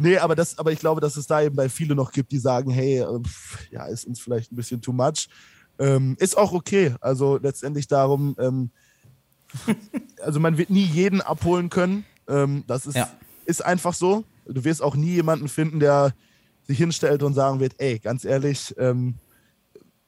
nee, 0.00 0.18
aber 0.18 0.34
das, 0.34 0.58
aber 0.58 0.72
ich 0.72 0.80
glaube, 0.80 1.00
dass 1.00 1.16
es 1.16 1.28
da 1.28 1.40
eben 1.40 1.54
bei 1.54 1.68
vielen 1.68 1.96
noch 1.96 2.10
gibt, 2.10 2.32
die 2.32 2.38
sagen, 2.38 2.72
hey, 2.72 2.98
äh, 2.98 3.22
pff, 3.22 3.58
ja, 3.70 3.86
ist 3.86 4.06
uns 4.06 4.18
vielleicht 4.18 4.50
ein 4.50 4.56
bisschen 4.56 4.82
too 4.82 4.92
much. 4.92 5.28
Ähm, 5.78 6.16
ist 6.18 6.36
auch 6.38 6.52
okay. 6.52 6.94
Also 7.00 7.38
letztendlich 7.42 7.86
darum, 7.88 8.34
ähm, 8.38 8.70
also 10.22 10.40
man 10.40 10.58
wird 10.58 10.70
nie 10.70 10.84
jeden 10.84 11.20
abholen 11.20 11.70
können. 11.70 12.04
Ähm, 12.28 12.64
das 12.66 12.86
ist, 12.86 12.96
Ja. 12.96 13.08
ist 13.44 13.64
einfach 13.64 13.94
so. 13.94 14.24
Du 14.46 14.64
wirst 14.64 14.82
auch 14.82 14.96
nie 14.96 15.14
jemanden 15.14 15.48
finden, 15.48 15.80
der 15.80 16.14
sich 16.66 16.78
hinstellt 16.78 17.22
und 17.22 17.34
sagen 17.34 17.60
wird, 17.60 17.74
ey, 17.78 17.98
ganz 17.98 18.24
ehrlich, 18.24 18.74
ähm, 18.78 19.14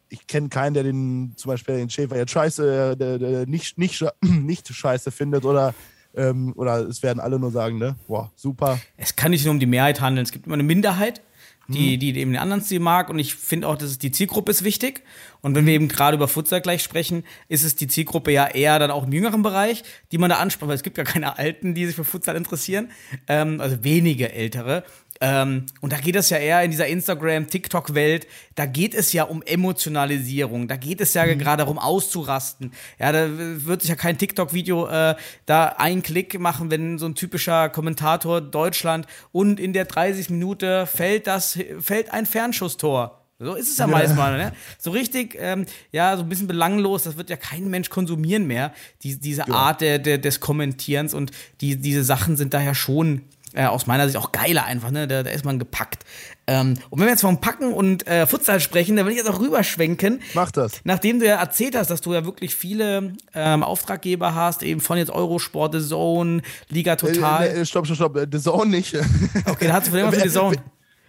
ich 0.09 0.27
kenne 0.27 0.49
keinen, 0.49 0.75
der 0.75 0.83
den 0.85 1.35
zum 1.37 1.51
Beispiel 1.51 1.77
den 1.77 1.91
Schäfer 1.91 2.17
jetzt 2.17 2.33
scheiße, 2.33 2.97
der, 2.97 3.19
der 3.19 3.47
nicht, 3.47 3.79
nicht, 3.79 4.05
nicht 4.23 4.69
scheiße 4.69 5.11
findet 5.11 5.45
oder 5.45 5.75
Ähm, 6.15 6.55
oder 6.57 6.89
es 6.89 7.03
werden 7.03 7.21
alle 7.21 7.39
nur 7.39 7.51
sagen, 7.51 7.77
ne, 7.79 7.95
boah, 8.09 8.33
super. 8.35 8.81
Es 8.97 9.15
kann 9.15 9.31
nicht 9.31 9.45
nur 9.45 9.53
um 9.53 9.61
die 9.61 9.67
Mehrheit 9.67 10.01
handeln. 10.01 10.25
Es 10.25 10.33
gibt 10.33 10.47
immer 10.47 10.55
eine 10.55 10.63
Minderheit, 10.63 11.21
die, 11.69 11.99
die 11.99 12.17
eben 12.19 12.33
den 12.33 12.41
anderen 12.41 12.63
Stil 12.63 12.81
mag. 12.81 13.11
Und 13.11 13.19
ich 13.19 13.35
finde 13.35 13.69
auch, 13.69 13.77
dass 13.77 13.99
die 13.99 14.11
Zielgruppe 14.11 14.51
ist 14.51 14.65
wichtig. 14.65 15.03
Und 15.43 15.55
wenn 15.55 15.67
wir 15.67 15.75
eben 15.75 15.89
gerade 15.89 16.17
über 16.17 16.27
Futsal 16.27 16.61
gleich 16.61 16.83
sprechen, 16.83 17.25
ist 17.49 17.63
es 17.63 17.77
die 17.77 17.87
Zielgruppe 17.87 18.33
ja 18.33 18.47
eher 18.47 18.79
dann 18.79 18.91
auch 18.91 19.05
im 19.05 19.13
jüngeren 19.13 19.43
Bereich, 19.43 19.85
die 20.11 20.19
man 20.19 20.31
da 20.31 20.39
anspricht, 20.39 20.69
weil 20.69 20.77
es 20.77 20.83
gibt 20.83 20.99
ja 20.99 21.05
keine 21.05 21.39
Alten, 21.39 21.75
die 21.75 21.87
sich 21.87 21.95
für 21.95 22.05
Futsal 22.05 22.37
interessieren. 22.37 22.91
Ähm, 23.27 23.61
also 23.61 23.85
wenige 23.85 24.33
Ältere. 24.33 24.85
Ähm, 25.21 25.67
und 25.81 25.93
da 25.93 25.99
geht 25.99 26.17
es 26.17 26.31
ja 26.31 26.39
eher 26.39 26.63
in 26.63 26.71
dieser 26.71 26.87
Instagram-TikTok-Welt, 26.87 28.27
da 28.55 28.67
geht 28.67 28.95
es 28.95 29.13
ja 29.13 29.25
um 29.25 29.43
Emotionalisierung, 29.43 30.69
da 30.69 30.77
geht 30.77 31.01
es 31.01 31.15
ja 31.15 31.25
gerade 31.25 31.63
darum 31.65 31.79
auszurasten. 31.79 32.73
Ja, 32.99 33.11
da 33.11 33.29
wird 33.31 33.83
sich 33.83 33.91
ja 33.91 33.97
kein 33.97 34.17
TikTok-Video 34.17 34.87
äh, 34.87 35.17
da 35.47 35.67
einen 35.67 36.03
Klick 36.03 36.39
machen, 36.39 36.71
wenn 36.71 36.99
so 36.99 37.07
ein 37.07 37.15
typischer 37.15 37.69
Kommentator 37.69 38.41
Deutschland 38.41 39.07
und 39.33 39.59
in 39.59 39.73
der 39.73 39.87
30 39.87 40.31
Minute 40.31 40.87
fällt 40.87 41.27
das, 41.27 41.59
fällt 41.81 42.13
ein 42.13 42.27
Fernschusstor. 42.27 43.19
So 43.41 43.55
ist 43.55 43.69
es 43.69 43.79
ja, 43.79 43.87
meist 43.87 44.17
mal, 44.17 44.37
ne? 44.37 44.53
So 44.79 44.91
richtig, 44.91 45.37
ähm, 45.39 45.67
ja, 45.93 46.17
so 46.17 46.25
ein 46.25 46.29
bisschen 46.29 46.49
belanglos, 46.49 47.05
das 47.05 47.17
wird 47.17 47.31
ja 47.31 47.37
kein 47.37 47.71
Mensch 47.71 47.89
konsumieren 47.89 48.49
mehr, 48.49 48.73
die, 49.03 49.17
diese 49.17 49.49
Art 49.49 49.81
der, 49.81 50.01
der, 50.01 50.19
des 50.19 50.41
Kommentierens 50.41 51.15
und 51.15 51.31
die, 51.61 51.77
diese 51.77 52.03
Sachen 52.03 52.37
sind 52.37 52.53
daher 52.53 52.75
schon 52.75 53.23
äh, 53.59 53.67
aus 53.67 53.89
meiner 53.89 54.07
Sicht 54.07 54.17
auch 54.17 54.31
geiler 54.31 54.65
einfach, 54.65 54.93
ne? 54.93 55.09
Da, 55.09 55.25
da 55.25 55.31
ist 55.31 55.45
man 55.45 55.59
gepackt. 55.59 56.05
Ähm, 56.47 56.75
und 56.91 57.01
wenn 57.01 57.07
wir 57.07 57.11
jetzt 57.11 57.23
vom 57.23 57.41
Packen 57.41 57.73
und 57.73 58.07
äh, 58.07 58.25
Futsal 58.27 58.61
sprechen, 58.61 58.95
dann 58.95 59.05
will 59.05 59.13
ich 59.13 59.19
jetzt 59.19 59.29
auch 59.29 59.41
rüberschwenken. 59.41 60.21
Mach 60.35 60.53
das. 60.53 60.81
Nachdem 60.85 61.19
du 61.19 61.27
ja 61.27 61.35
erzählt 61.37 61.77
hast, 61.77 61.91
dass 61.91 62.01
du 62.01 62.15
ja 62.15 62.25
wirklich 62.25 62.55
viele 62.55 63.15
ähm, 63.35 63.65
Auftraggeber 63.65 64.37
hast, 64.37 64.63
eben 64.63 64.81
von 64.81 64.97
jetzt 64.97 65.11
Eurosport, 65.11 65.75
The 65.75 65.87
Zone, 65.87 66.43
Liga 66.69 66.95
Total. 66.95 67.49
Äh, 67.49 67.59
nee, 67.59 67.65
stopp, 67.65 67.87
stopp, 67.87 67.97
stopp. 67.97 68.29
The 68.31 68.41
Zone 68.41 68.71
nicht. 68.71 68.97
Okay, 69.45 69.67
da 69.67 69.75
hast 69.75 69.89
du 69.89 69.91
von 69.91 70.01
immer 70.01 70.13
für 70.13 70.21
The 70.21 70.31
Zone. 70.31 70.57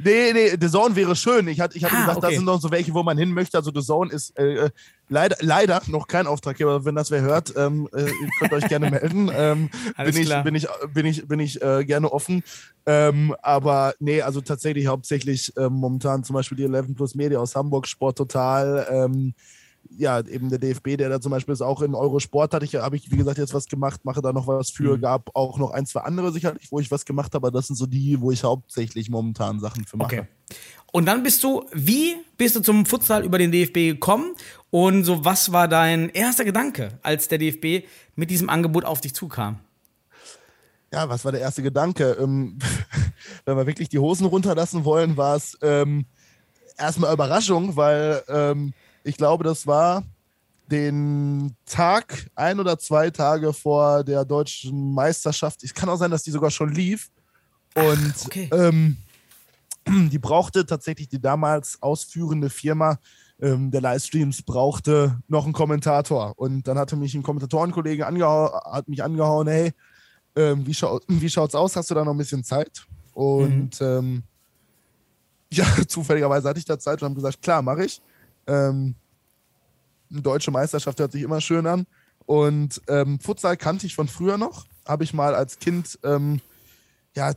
Nee, 0.01 0.31
nee, 0.33 0.49
The 0.59 0.69
Zone 0.69 0.95
wäre 0.95 1.15
schön. 1.15 1.47
Ich 1.49 1.59
hatte 1.59 1.77
ich 1.77 1.83
hatte 1.83 1.95
Ah, 1.95 1.99
gesagt, 2.01 2.17
okay. 2.19 2.27
das 2.27 2.35
sind 2.35 2.45
noch 2.45 2.61
so 2.61 2.71
welche, 2.71 2.93
wo 2.93 3.03
man 3.03 3.17
hin 3.17 3.33
möchte. 3.33 3.57
Also 3.57 3.71
The 3.73 3.81
Zone 3.81 4.11
ist 4.11 4.37
äh, 4.39 4.65
äh, 4.65 4.69
leider, 5.09 5.35
leider 5.41 5.81
noch 5.87 6.07
kein 6.07 6.25
Auftraggeber. 6.25 6.85
Wenn 6.85 6.95
das 6.95 7.11
wer 7.11 7.21
hört, 7.21 7.53
ähm, 7.57 7.89
äh, 7.93 8.05
ihr 8.05 8.29
könnt 8.39 8.53
euch 8.53 8.67
gerne 8.67 8.89
melden. 8.89 9.29
Ähm, 9.39 9.69
bin, 9.97 10.17
ich, 10.17 10.43
bin 10.43 10.55
ich 10.55 10.67
bin 10.93 11.05
ich 11.05 11.27
bin 11.27 11.39
ich 11.39 11.61
äh, 11.61 11.85
gerne 11.85 12.11
offen. 12.11 12.43
Ähm, 12.85 13.35
aber 13.41 13.93
nee, 13.99 14.21
also 14.21 14.41
tatsächlich 14.41 14.87
hauptsächlich 14.87 15.53
ähm, 15.57 15.73
momentan 15.73 16.23
zum 16.23 16.33
Beispiel 16.33 16.57
die 16.57 16.63
11 16.63 16.95
Plus 16.95 17.15
Media 17.15 17.39
aus 17.39 17.55
Hamburg, 17.55 17.87
Sport 17.87 18.17
Total. 18.17 18.85
Ja, 19.97 20.19
eben 20.19 20.49
der 20.49 20.59
DFB, 20.59 20.97
der 20.97 21.09
da 21.09 21.19
zum 21.19 21.31
Beispiel 21.31 21.53
ist 21.53 21.61
auch 21.61 21.81
in 21.81 21.95
Eurosport, 21.95 22.53
hatte 22.53 22.63
ich, 22.63 22.75
habe 22.75 22.95
ich, 22.95 23.11
wie 23.11 23.17
gesagt, 23.17 23.37
jetzt 23.37 23.53
was 23.53 23.65
gemacht, 23.65 24.05
mache 24.05 24.21
da 24.21 24.31
noch 24.31 24.47
was 24.47 24.69
für. 24.69 24.97
Mhm. 24.97 25.01
Gab 25.01 25.35
auch 25.35 25.57
noch 25.57 25.71
ein, 25.71 25.85
zwei 25.85 26.01
andere 26.01 26.31
sicherlich, 26.31 26.71
wo 26.71 26.79
ich 26.79 26.91
was 26.91 27.05
gemacht 27.05 27.33
habe, 27.33 27.47
aber 27.47 27.57
das 27.57 27.67
sind 27.67 27.75
so 27.75 27.85
die, 27.85 28.21
wo 28.21 28.31
ich 28.31 28.43
hauptsächlich 28.43 29.09
momentan 29.09 29.59
Sachen 29.59 29.85
für 29.85 29.97
mache. 29.97 30.05
Okay. 30.05 30.27
Und 30.91 31.05
dann 31.05 31.23
bist 31.23 31.43
du, 31.43 31.65
wie 31.73 32.15
bist 32.37 32.55
du 32.55 32.61
zum 32.61 32.85
Futsal 32.85 33.23
über 33.23 33.37
den 33.37 33.51
DFB 33.51 33.73
gekommen? 33.73 34.35
Und 34.71 35.03
so, 35.03 35.25
was 35.25 35.51
war 35.51 35.67
dein 35.67 36.09
erster 36.09 36.45
Gedanke, 36.45 36.99
als 37.01 37.27
der 37.27 37.37
DFB 37.37 37.87
mit 38.15 38.29
diesem 38.29 38.49
Angebot 38.49 38.85
auf 38.85 39.01
dich 39.01 39.13
zukam? 39.13 39.59
Ja, 40.91 41.07
was 41.07 41.23
war 41.25 41.31
der 41.31 41.41
erste 41.41 41.61
Gedanke? 41.61 42.17
Ähm, 42.19 42.57
wenn 43.45 43.57
wir 43.57 43.67
wirklich 43.67 43.89
die 43.89 43.99
Hosen 43.99 44.25
runterlassen 44.25 44.85
wollen, 44.85 45.17
war 45.17 45.35
es 45.35 45.57
ähm, 45.61 46.05
erstmal 46.77 47.13
Überraschung, 47.13 47.75
weil 47.75 48.23
ähm, 48.27 48.73
ich 49.09 49.17
glaube, 49.17 49.43
das 49.43 49.67
war 49.67 50.03
den 50.71 51.55
Tag, 51.65 52.29
ein 52.35 52.59
oder 52.59 52.77
zwei 52.77 53.09
Tage 53.09 53.53
vor 53.53 54.03
der 54.03 54.23
deutschen 54.23 54.93
Meisterschaft. 54.93 55.63
Es 55.63 55.73
kann 55.73 55.89
auch 55.89 55.97
sein, 55.97 56.11
dass 56.11 56.23
die 56.23 56.31
sogar 56.31 56.51
schon 56.51 56.69
lief. 56.69 57.09
Und 57.75 58.13
okay. 58.25 58.49
ähm, 58.53 58.97
die 59.87 60.19
brauchte 60.19 60.65
tatsächlich 60.65 61.09
die 61.09 61.19
damals 61.19 61.81
ausführende 61.81 62.49
Firma 62.49 62.99
ähm, 63.41 63.71
der 63.71 63.81
Livestreams 63.81 64.43
brauchte 64.43 65.19
noch 65.27 65.45
einen 65.45 65.53
Kommentator. 65.53 66.33
Und 66.37 66.67
dann 66.67 66.77
hatte 66.77 66.95
mich 66.95 67.15
ein 67.15 67.23
Kommentatorenkollege 67.23 68.05
angehauen, 68.05 68.51
hat 68.71 68.87
mich 68.87 69.03
angehauen, 69.03 69.47
hey, 69.47 69.71
ähm, 70.35 70.67
wie, 70.67 70.73
schau 70.73 70.99
wie 71.07 71.29
schaut's 71.29 71.55
aus? 71.55 71.75
Hast 71.75 71.89
du 71.89 71.95
da 71.95 72.03
noch 72.03 72.13
ein 72.13 72.17
bisschen 72.17 72.43
Zeit? 72.43 72.85
Und 73.13 73.81
ähm, 73.81 74.23
ja, 75.51 75.65
zufälligerweise 75.87 76.49
hatte 76.49 76.59
ich 76.59 76.65
da 76.65 76.77
Zeit 76.77 77.01
und 77.01 77.07
haben 77.07 77.15
gesagt, 77.15 77.41
klar, 77.41 77.61
mache 77.61 77.85
ich. 77.85 78.01
Ähm, 78.49 78.95
eine 80.11 80.21
deutsche 80.21 80.51
Meisterschaft 80.51 80.99
hört 80.99 81.11
sich 81.11 81.21
immer 81.21 81.39
schön 81.39 81.67
an. 81.67 81.85
Und 82.25 82.81
ähm, 82.87 83.19
Futsal 83.19 83.57
kannte 83.57 83.85
ich 83.85 83.95
von 83.95 84.07
früher 84.07 84.37
noch. 84.37 84.65
Habe 84.87 85.03
ich 85.03 85.13
mal 85.13 85.35
als 85.35 85.59
Kind 85.59 85.99
ähm, 86.03 86.41
ja, 87.15 87.33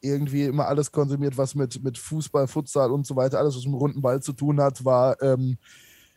irgendwie 0.00 0.44
immer 0.44 0.66
alles 0.66 0.92
konsumiert, 0.92 1.36
was 1.36 1.54
mit, 1.54 1.82
mit 1.82 1.98
Fußball, 1.98 2.46
Futsal 2.46 2.90
und 2.90 3.06
so 3.06 3.16
weiter, 3.16 3.38
alles, 3.38 3.56
was 3.56 3.64
mit 3.64 3.72
dem 3.72 3.78
runden 3.78 4.02
Ball 4.02 4.22
zu 4.22 4.32
tun 4.32 4.60
hat, 4.60 4.84
war 4.84 5.20
ähm, 5.22 5.58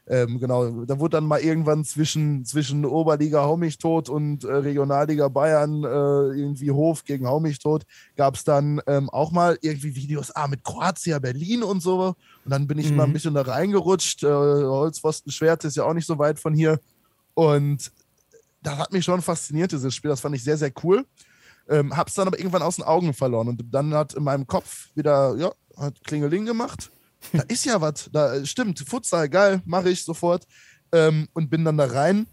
ähm, 0.10 0.40
genau, 0.40 0.86
da 0.86 1.00
wurde 1.00 1.18
dann 1.18 1.26
mal 1.26 1.40
irgendwann 1.40 1.86
zwischen, 1.86 2.44
zwischen 2.44 2.84
Oberliga 2.84 3.44
Haumichtot 3.44 4.10
und 4.10 4.44
äh, 4.44 4.52
Regionalliga 4.52 5.28
Bayern, 5.28 5.84
äh, 5.84 5.88
irgendwie 5.88 6.72
Hof 6.72 7.04
gegen 7.04 7.28
Haumichtot, 7.28 7.84
gab 8.18 8.34
es 8.34 8.44
dann 8.44 8.82
ähm, 8.88 9.08
auch 9.12 9.32
mal 9.32 9.60
irgendwie 9.62 9.96
Videos, 9.96 10.32
ah, 10.32 10.48
mit 10.48 10.64
Kroatia, 10.64 11.20
Berlin 11.20 11.62
und 11.62 11.84
so. 11.84 12.16
Und 12.44 12.52
dann 12.52 12.66
bin 12.66 12.80
ich 12.80 12.92
mal 12.92 13.04
ein 13.04 13.14
bisschen 13.14 13.36
da 13.36 13.42
reingerutscht. 13.42 14.24
Äh, 14.24 14.28
Holzpfosten 14.28 15.32
Schwert 15.32 15.64
ist 15.64 15.78
ja 15.78 15.84
auch 15.84 15.94
nicht 15.94 16.08
so 16.08 16.18
weit 16.18 16.40
von 16.40 16.56
hier. 16.56 16.80
Und 17.36 17.92
das 18.64 18.78
hat 18.80 18.92
mich 18.92 19.06
schon 19.06 19.22
fasziniert, 19.22 19.72
dieses 19.72 19.94
Spiel. 19.94 20.10
Das 20.10 20.22
fand 20.22 20.36
ich 20.36 20.44
sehr, 20.44 20.58
sehr 20.58 20.72
cool. 20.84 21.06
Ähm, 21.70 21.96
hab's 21.96 22.16
dann 22.16 22.28
aber 22.28 22.40
irgendwann 22.40 22.64
aus 22.64 22.78
den 22.78 22.86
Augen 22.86 23.14
verloren. 23.14 23.48
Und 23.48 23.64
dann 23.72 23.94
hat 23.94 24.16
in 24.16 24.24
meinem 24.24 24.48
Kopf 24.48 24.90
wieder, 24.96 25.36
ja, 25.38 25.52
hat 25.78 26.04
Klingeling 26.04 26.46
gemacht. 26.46 26.90
Da 27.34 27.44
ist 27.48 27.66
ja 27.66 27.80
was. 27.82 28.10
Da 28.12 28.36
äh, 28.36 28.46
stimmt, 28.46 28.80
Futsal, 28.80 29.30
geil, 29.30 29.62
mache 29.66 29.90
ich 29.90 30.04
sofort. 30.04 30.46
Ähm, 30.92 31.28
und 31.34 31.50
bin 31.50 31.66
dann 31.66 31.78
da 31.78 31.86
rein. 31.86 32.28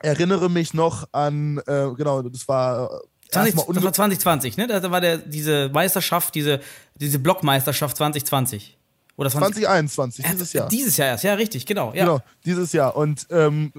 Erinnere 0.00 0.50
mich 0.50 0.74
noch 0.74 1.08
an, 1.12 1.58
äh, 1.66 1.88
genau, 1.96 2.22
das 2.22 2.46
war 2.48 2.90
äh, 2.90 2.98
20, 3.30 3.54
erstmal 3.54 3.74
das 3.74 3.84
war 3.84 3.92
2020, 3.92 4.56
ne? 4.56 4.66
Da 4.66 4.90
war 4.90 5.00
der, 5.00 5.18
diese 5.18 5.70
Meisterschaft, 5.72 6.34
diese, 6.34 6.60
diese 6.96 7.18
Blockmeisterschaft 7.18 7.96
2020. 7.96 8.76
Oder 9.16 9.30
20, 9.30 9.64
2021, 9.64 10.24
dieses 10.26 10.52
Jahr. 10.52 10.68
Dieses 10.68 10.96
Jahr 10.96 11.08
erst, 11.08 11.24
ja, 11.24 11.34
richtig, 11.34 11.64
genau. 11.64 11.92
Ja. 11.94 12.04
Genau, 12.04 12.20
dieses 12.44 12.72
Jahr. 12.72 12.96
Und 12.96 13.26
ähm, 13.30 13.72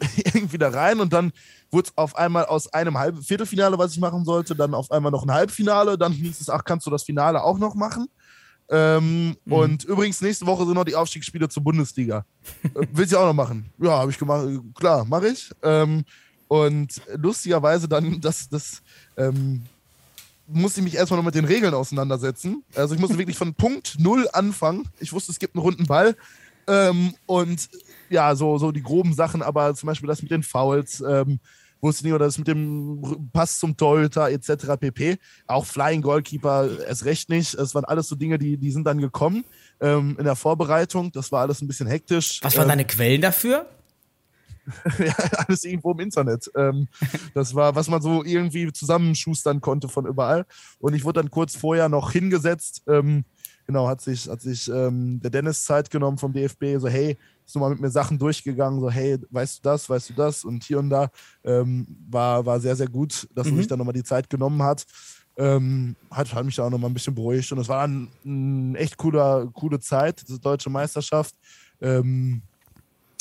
irgendwie 0.32 0.58
da 0.58 0.68
rein 0.68 1.00
und 1.00 1.12
dann 1.12 1.32
wurde 1.70 1.88
es 1.88 1.98
auf 1.98 2.16
einmal 2.16 2.46
aus 2.46 2.72
einem 2.72 2.96
halben 2.98 3.22
Viertelfinale, 3.22 3.78
was 3.78 3.92
ich 3.92 3.98
machen 3.98 4.24
sollte, 4.24 4.54
dann 4.54 4.74
auf 4.74 4.90
einmal 4.90 5.12
noch 5.12 5.24
ein 5.24 5.32
Halbfinale. 5.32 5.98
Dann 5.98 6.12
hieß 6.12 6.40
es, 6.40 6.48
ach, 6.48 6.64
kannst 6.64 6.86
du 6.86 6.90
das 6.90 7.02
Finale 7.02 7.42
auch 7.42 7.58
noch 7.58 7.74
machen? 7.74 8.08
Ähm, 8.70 9.36
Und 9.48 9.84
übrigens, 9.84 10.20
nächste 10.20 10.46
Woche 10.46 10.66
sind 10.66 10.74
noch 10.74 10.84
die 10.84 10.94
Aufstiegsspiele 10.94 11.48
zur 11.48 11.62
Bundesliga. 11.62 12.24
Äh, 12.74 12.86
Willst 12.92 13.12
du 13.12 13.18
auch 13.18 13.26
noch 13.26 13.34
machen? 13.34 13.70
Ja, 13.78 13.98
habe 13.98 14.10
ich 14.10 14.18
gemacht. 14.18 14.46
Klar, 14.74 15.04
mache 15.04 15.28
ich. 15.28 15.50
Ähm, 15.62 16.04
und 16.48 17.00
lustigerweise 17.14 17.88
dann, 17.88 18.20
das, 18.22 18.48
das 18.48 18.82
ähm, 19.16 19.62
musste 20.46 20.80
ich 20.80 20.84
mich 20.84 20.94
erstmal 20.94 21.18
noch 21.18 21.24
mit 21.24 21.34
den 21.34 21.44
Regeln 21.44 21.74
auseinandersetzen. 21.74 22.64
Also 22.74 22.94
ich 22.94 23.00
musste 23.00 23.18
wirklich 23.18 23.36
von 23.36 23.54
Punkt 23.54 23.96
Null 23.98 24.28
anfangen. 24.32 24.88
Ich 24.98 25.12
wusste, 25.12 25.30
es 25.32 25.38
gibt 25.38 25.54
einen 25.54 25.62
runden 25.62 25.86
Ball. 25.86 26.16
Ähm, 26.66 27.14
und 27.26 27.68
ja, 28.10 28.34
so, 28.34 28.58
so 28.58 28.72
die 28.72 28.82
groben 28.82 29.14
Sachen, 29.14 29.42
aber 29.42 29.74
zum 29.74 29.86
Beispiel 29.86 30.08
das 30.08 30.22
mit 30.22 30.30
den 30.30 30.42
Fouls, 30.42 31.00
ähm, 31.00 31.38
wusste 31.80 32.04
nicht, 32.04 32.14
oder 32.14 32.26
das 32.26 32.38
mit 32.38 32.48
dem 32.48 33.30
Pass 33.32 33.58
zum 33.58 33.76
Torhüter 33.76 34.30
etc. 34.30 34.76
pp. 34.78 35.18
Auch 35.46 35.66
Flying 35.66 36.02
Goalkeeper 36.02 36.68
erst 36.86 37.04
recht 37.04 37.28
nicht. 37.28 37.54
Es 37.54 37.74
waren 37.74 37.84
alles 37.84 38.08
so 38.08 38.16
Dinge, 38.16 38.38
die, 38.38 38.56
die 38.56 38.70
sind 38.70 38.84
dann 38.84 38.98
gekommen 38.98 39.44
ähm, 39.80 40.16
in 40.18 40.24
der 40.24 40.36
Vorbereitung. 40.36 41.12
Das 41.12 41.32
war 41.32 41.42
alles 41.42 41.62
ein 41.62 41.68
bisschen 41.68 41.86
hektisch. 41.86 42.40
Was 42.42 42.56
waren 42.56 42.64
ähm, 42.64 42.68
deine 42.68 42.84
Quellen 42.84 43.20
dafür? 43.20 43.66
ja, 44.98 45.14
alles 45.46 45.64
irgendwo 45.64 45.92
im 45.92 46.00
Internet. 46.00 46.50
Ähm, 46.54 46.88
das 47.34 47.54
war, 47.54 47.74
was 47.74 47.88
man 47.88 48.02
so 48.02 48.24
irgendwie 48.24 48.72
zusammenschustern 48.72 49.60
konnte 49.60 49.88
von 49.88 50.06
überall. 50.06 50.44
Und 50.78 50.94
ich 50.94 51.04
wurde 51.04 51.20
dann 51.20 51.30
kurz 51.30 51.56
vorher 51.56 51.88
noch 51.88 52.12
hingesetzt. 52.12 52.82
Ähm, 52.86 53.24
genau, 53.66 53.88
hat 53.88 54.00
sich, 54.00 54.28
hat 54.28 54.40
sich 54.40 54.68
ähm, 54.68 55.20
der 55.20 55.30
Dennis 55.30 55.64
Zeit 55.64 55.90
genommen 55.90 56.18
vom 56.18 56.32
DFB, 56.32 56.78
so, 56.78 56.88
hey, 56.88 57.16
ist 57.48 57.54
nochmal 57.54 57.70
mit 57.70 57.80
mir 57.80 57.90
Sachen 57.90 58.18
durchgegangen, 58.18 58.78
so, 58.78 58.90
hey, 58.90 59.18
weißt 59.30 59.58
du 59.58 59.62
das, 59.62 59.88
weißt 59.88 60.10
du 60.10 60.14
das? 60.14 60.44
Und 60.44 60.64
hier 60.64 60.78
und 60.78 60.90
da 60.90 61.08
ähm, 61.42 61.86
war, 62.10 62.44
war 62.44 62.60
sehr, 62.60 62.76
sehr 62.76 62.88
gut, 62.88 63.26
dass 63.34 63.46
er 63.46 63.56
sich 63.56 63.66
dann 63.66 63.78
nochmal 63.78 63.94
die 63.94 64.04
Zeit 64.04 64.28
genommen 64.28 64.62
hat. 64.62 64.84
Ähm, 65.38 65.96
hat, 66.10 66.34
hat 66.34 66.44
mich 66.44 66.56
da 66.56 66.64
auch 66.64 66.70
nochmal 66.70 66.90
ein 66.90 66.94
bisschen 66.94 67.14
beruhigt. 67.14 67.50
Und 67.50 67.58
es 67.58 67.68
war 67.68 67.86
dann 67.86 68.08
eine 68.22 68.78
echt 68.78 68.98
cooler, 68.98 69.48
coole 69.54 69.80
Zeit, 69.80 70.28
diese 70.28 70.38
deutsche 70.38 70.68
Meisterschaft. 70.68 71.34
Ähm, 71.80 72.42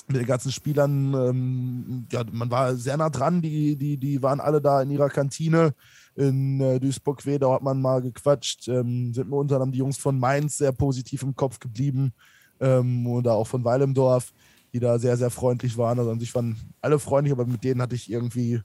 mit 0.08 0.18
den 0.18 0.26
ganzen 0.26 0.52
Spielern, 0.52 1.14
ähm, 1.14 2.08
ja, 2.12 2.24
man 2.30 2.52
war 2.52 2.76
sehr 2.76 2.98
nah 2.98 3.10
dran, 3.10 3.42
die, 3.42 3.78
die, 3.78 3.98
die 3.98 4.22
waren 4.22 4.42
alle 4.42 4.62
da 4.62 4.82
in 4.82 4.92
ihrer 4.92 5.10
Kantine 5.10 5.74
in 6.16 6.60
äh, 6.60 6.80
Duisburg-Wedau, 6.80 7.54
hat 7.54 7.62
man 7.62 7.82
mal 7.82 8.02
gequatscht, 8.02 8.68
ähm, 8.68 9.14
sind 9.14 9.30
mir 9.30 9.36
unter 9.36 9.56
anderem 9.56 9.72
die 9.72 9.80
Jungs 9.80 9.98
von 9.98 10.20
Mainz 10.20 10.58
sehr 10.58 10.72
positiv 10.72 11.24
im 11.24 11.36
Kopf 11.36 11.60
geblieben 11.60 12.14
ähm, 12.60 13.06
oder 13.08 13.34
auch 13.34 13.48
von 13.48 13.64
Weilemdorf, 13.64 14.34
die 14.74 14.80
da 14.80 15.00
sehr, 15.00 15.18
sehr 15.18 15.30
freundlich 15.30 15.78
waren. 15.78 15.98
Also 16.00 16.12
an 16.12 16.20
sich 16.20 16.34
waren 16.36 16.58
alle 16.82 17.00
freundlich, 17.00 17.32
aber 17.32 17.46
mit 17.46 17.64
denen 17.64 17.82
hatte 17.82 17.96
ich 17.96 18.10
irgendwie, 18.12 18.62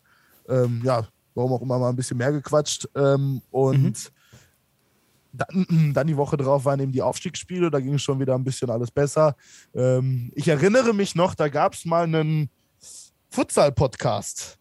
ähm, 0.49 0.81
ja, 0.85 1.07
warum 1.35 1.53
auch 1.53 1.63
immer, 1.63 1.79
mal 1.79 1.89
ein 1.91 1.97
bisschen 1.97 2.17
mehr 2.19 2.33
gequatscht. 2.33 2.89
Ähm, 2.95 3.41
und 3.51 3.83
Mhm. 3.83 3.93
dann, 5.33 5.93
dann 5.95 6.07
die 6.07 6.17
Woche 6.17 6.37
drauf 6.37 6.65
waren 6.65 6.81
eben 6.81 6.93
die 6.93 7.03
Aufstiegsspiele, 7.03 7.71
da 7.71 7.81
ging 7.81 7.95
es 7.95 8.03
schon 8.03 8.21
wieder 8.21 8.35
ein 8.35 8.45
bisschen 8.45 8.69
alles 8.71 8.91
besser. 8.91 9.35
Ähm, 9.75 10.31
ich 10.35 10.49
erinnere 10.49 10.93
mich 10.93 11.15
noch, 11.15 11.35
da 11.35 11.49
gab 11.49 11.75
es 11.75 11.85
mal 11.85 12.05
einen 12.05 12.51
Futsal-Podcast. 13.31 14.59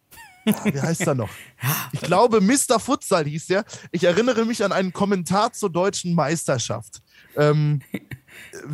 Ah, 0.47 0.53
Wie 0.71 0.82
heißt 0.82 1.05
er 1.07 1.15
noch? 1.15 1.29
Ich 1.93 2.01
glaube, 2.01 2.41
Mr. 2.41 2.79
Futsal 2.79 3.25
hieß 3.25 3.47
der. 3.47 3.65
Ich 3.91 4.03
erinnere 4.05 4.45
mich 4.45 4.63
an 4.63 4.71
einen 4.71 4.91
Kommentar 4.93 5.51
zur 5.53 5.69
deutschen 5.69 6.15
Meisterschaft. 6.15 7.01
Ähm, 7.36 7.82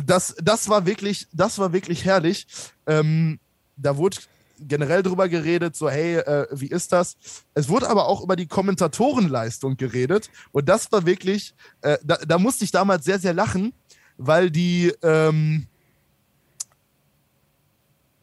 das, 0.04 0.34
das, 0.42 0.68
war 0.68 0.86
wirklich, 0.86 1.26
das 1.32 1.58
war 1.58 1.72
wirklich 1.72 2.04
herrlich. 2.04 2.46
Ähm, 2.86 3.38
da 3.76 3.96
wurde 3.96 4.18
generell 4.60 5.02
drüber 5.02 5.28
geredet, 5.28 5.76
so 5.76 5.88
hey, 5.88 6.16
äh, 6.16 6.46
wie 6.50 6.66
ist 6.66 6.92
das? 6.92 7.16
Es 7.54 7.68
wurde 7.68 7.88
aber 7.88 8.06
auch 8.06 8.22
über 8.22 8.34
die 8.36 8.46
Kommentatorenleistung 8.46 9.76
geredet 9.76 10.30
und 10.50 10.68
das 10.68 10.90
war 10.90 11.06
wirklich, 11.06 11.54
äh, 11.82 11.96
da, 12.02 12.16
da 12.16 12.38
musste 12.38 12.64
ich 12.64 12.72
damals 12.72 13.04
sehr, 13.04 13.20
sehr 13.20 13.34
lachen, 13.34 13.72
weil 14.16 14.50
die 14.50 14.92
ähm, 15.02 15.68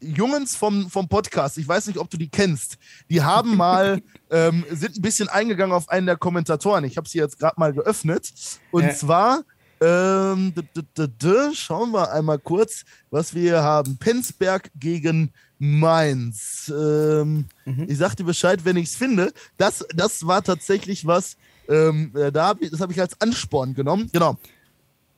Jungens 0.02 0.56
vom, 0.56 0.90
vom 0.90 1.08
Podcast, 1.08 1.58
ich 1.58 1.68
weiß 1.68 1.88
nicht, 1.88 1.98
ob 1.98 2.10
du 2.10 2.18
die 2.18 2.30
kennst, 2.30 2.78
die 3.10 3.24
haben 3.24 3.56
mal, 3.58 4.02
ähm, 4.30 4.66
sind 4.72 4.98
ein 4.98 5.02
bisschen 5.02 5.30
eingegangen 5.30 5.74
auf 5.74 5.90
einen 5.90 6.06
der 6.06 6.18
Kommentatoren. 6.18 6.84
Ich 6.84 6.98
habe 6.98 7.08
sie 7.08 7.18
jetzt 7.18 7.40
gerade 7.40 7.56
mal 7.58 7.74
geöffnet. 7.74 8.32
Und 8.72 8.84
Ja. 8.84 8.94
zwar, 8.94 9.44
ähm, 9.86 10.54
schauen 11.54 11.92
wir 11.92 12.12
einmal 12.12 12.40
kurz, 12.40 12.84
was 13.12 13.34
wir 13.34 13.42
hier 13.42 13.64
haben. 13.64 13.98
Penzberg 13.98 14.72
gegen 14.76 15.32
Mainz. 15.60 16.72
Ähm, 16.76 17.46
Ich 17.88 17.98
sag 17.98 18.16
dir 18.16 18.24
Bescheid, 18.24 18.66
wenn 18.66 18.78
ich 18.78 18.90
es 18.90 18.96
finde. 18.96 19.32
Das, 19.58 19.86
das 19.96 20.26
war 20.26 20.44
tatsächlich 20.44 21.06
was, 21.06 21.38
ähm, 21.70 22.12
äh, 22.16 22.32
da 22.32 22.48
hab 22.48 22.62
ich, 22.62 22.72
das 22.72 22.80
habe 22.80 22.94
ich 22.94 23.00
als 23.00 23.20
Ansporn 23.22 23.74
genommen. 23.74 24.10
Genau. 24.12 24.38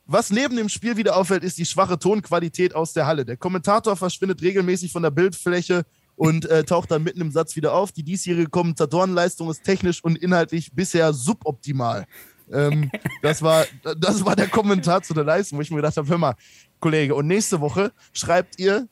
Was 0.06 0.32
neben 0.32 0.56
dem 0.56 0.70
Spiel 0.70 0.96
wieder 0.96 1.18
auffällt, 1.18 1.44
ist 1.44 1.58
die 1.58 1.66
schwache 1.66 2.00
Tonqualität 2.00 2.74
aus 2.74 2.94
der 2.94 3.08
Halle. 3.08 3.26
Der 3.26 3.36
Kommentator 3.38 3.96
verschwindet 3.98 4.42
regelmäßig 4.42 4.92
von 4.92 5.04
der 5.04 5.12
Bildfläche 5.12 5.86
und 6.16 6.46
äh, 6.46 6.64
taucht 6.64 6.92
dann 6.92 7.04
mitten 7.04 7.22
im 7.22 7.32
Satz 7.32 7.56
wieder 7.56 7.74
auf. 7.74 7.92
Die 7.92 8.04
diesjährige 8.04 8.50
Kommentatorenleistung 8.50 9.50
ist 9.50 9.64
technisch 9.64 10.04
und 10.04 10.18
inhaltlich 10.18 10.72
bisher 10.74 11.14
suboptimal. 11.14 12.06
Ähm, 12.52 12.90
das, 13.22 13.42
war, 13.42 13.66
das 14.00 14.24
war 14.26 14.36
der 14.36 14.48
Kommentar 14.48 15.02
zu 15.02 15.14
der 15.14 15.24
Leistung, 15.24 15.58
wo 15.58 15.62
ich 15.62 15.70
mir 15.70 15.78
gedacht 15.78 15.98
habe, 15.98 16.08
hör 16.08 16.18
mal, 16.18 16.36
Kollege, 16.80 17.16
und 17.16 17.28
nächste 17.28 17.60
Woche 17.60 17.92
schreibt 18.14 18.60
ihr, 18.60 18.88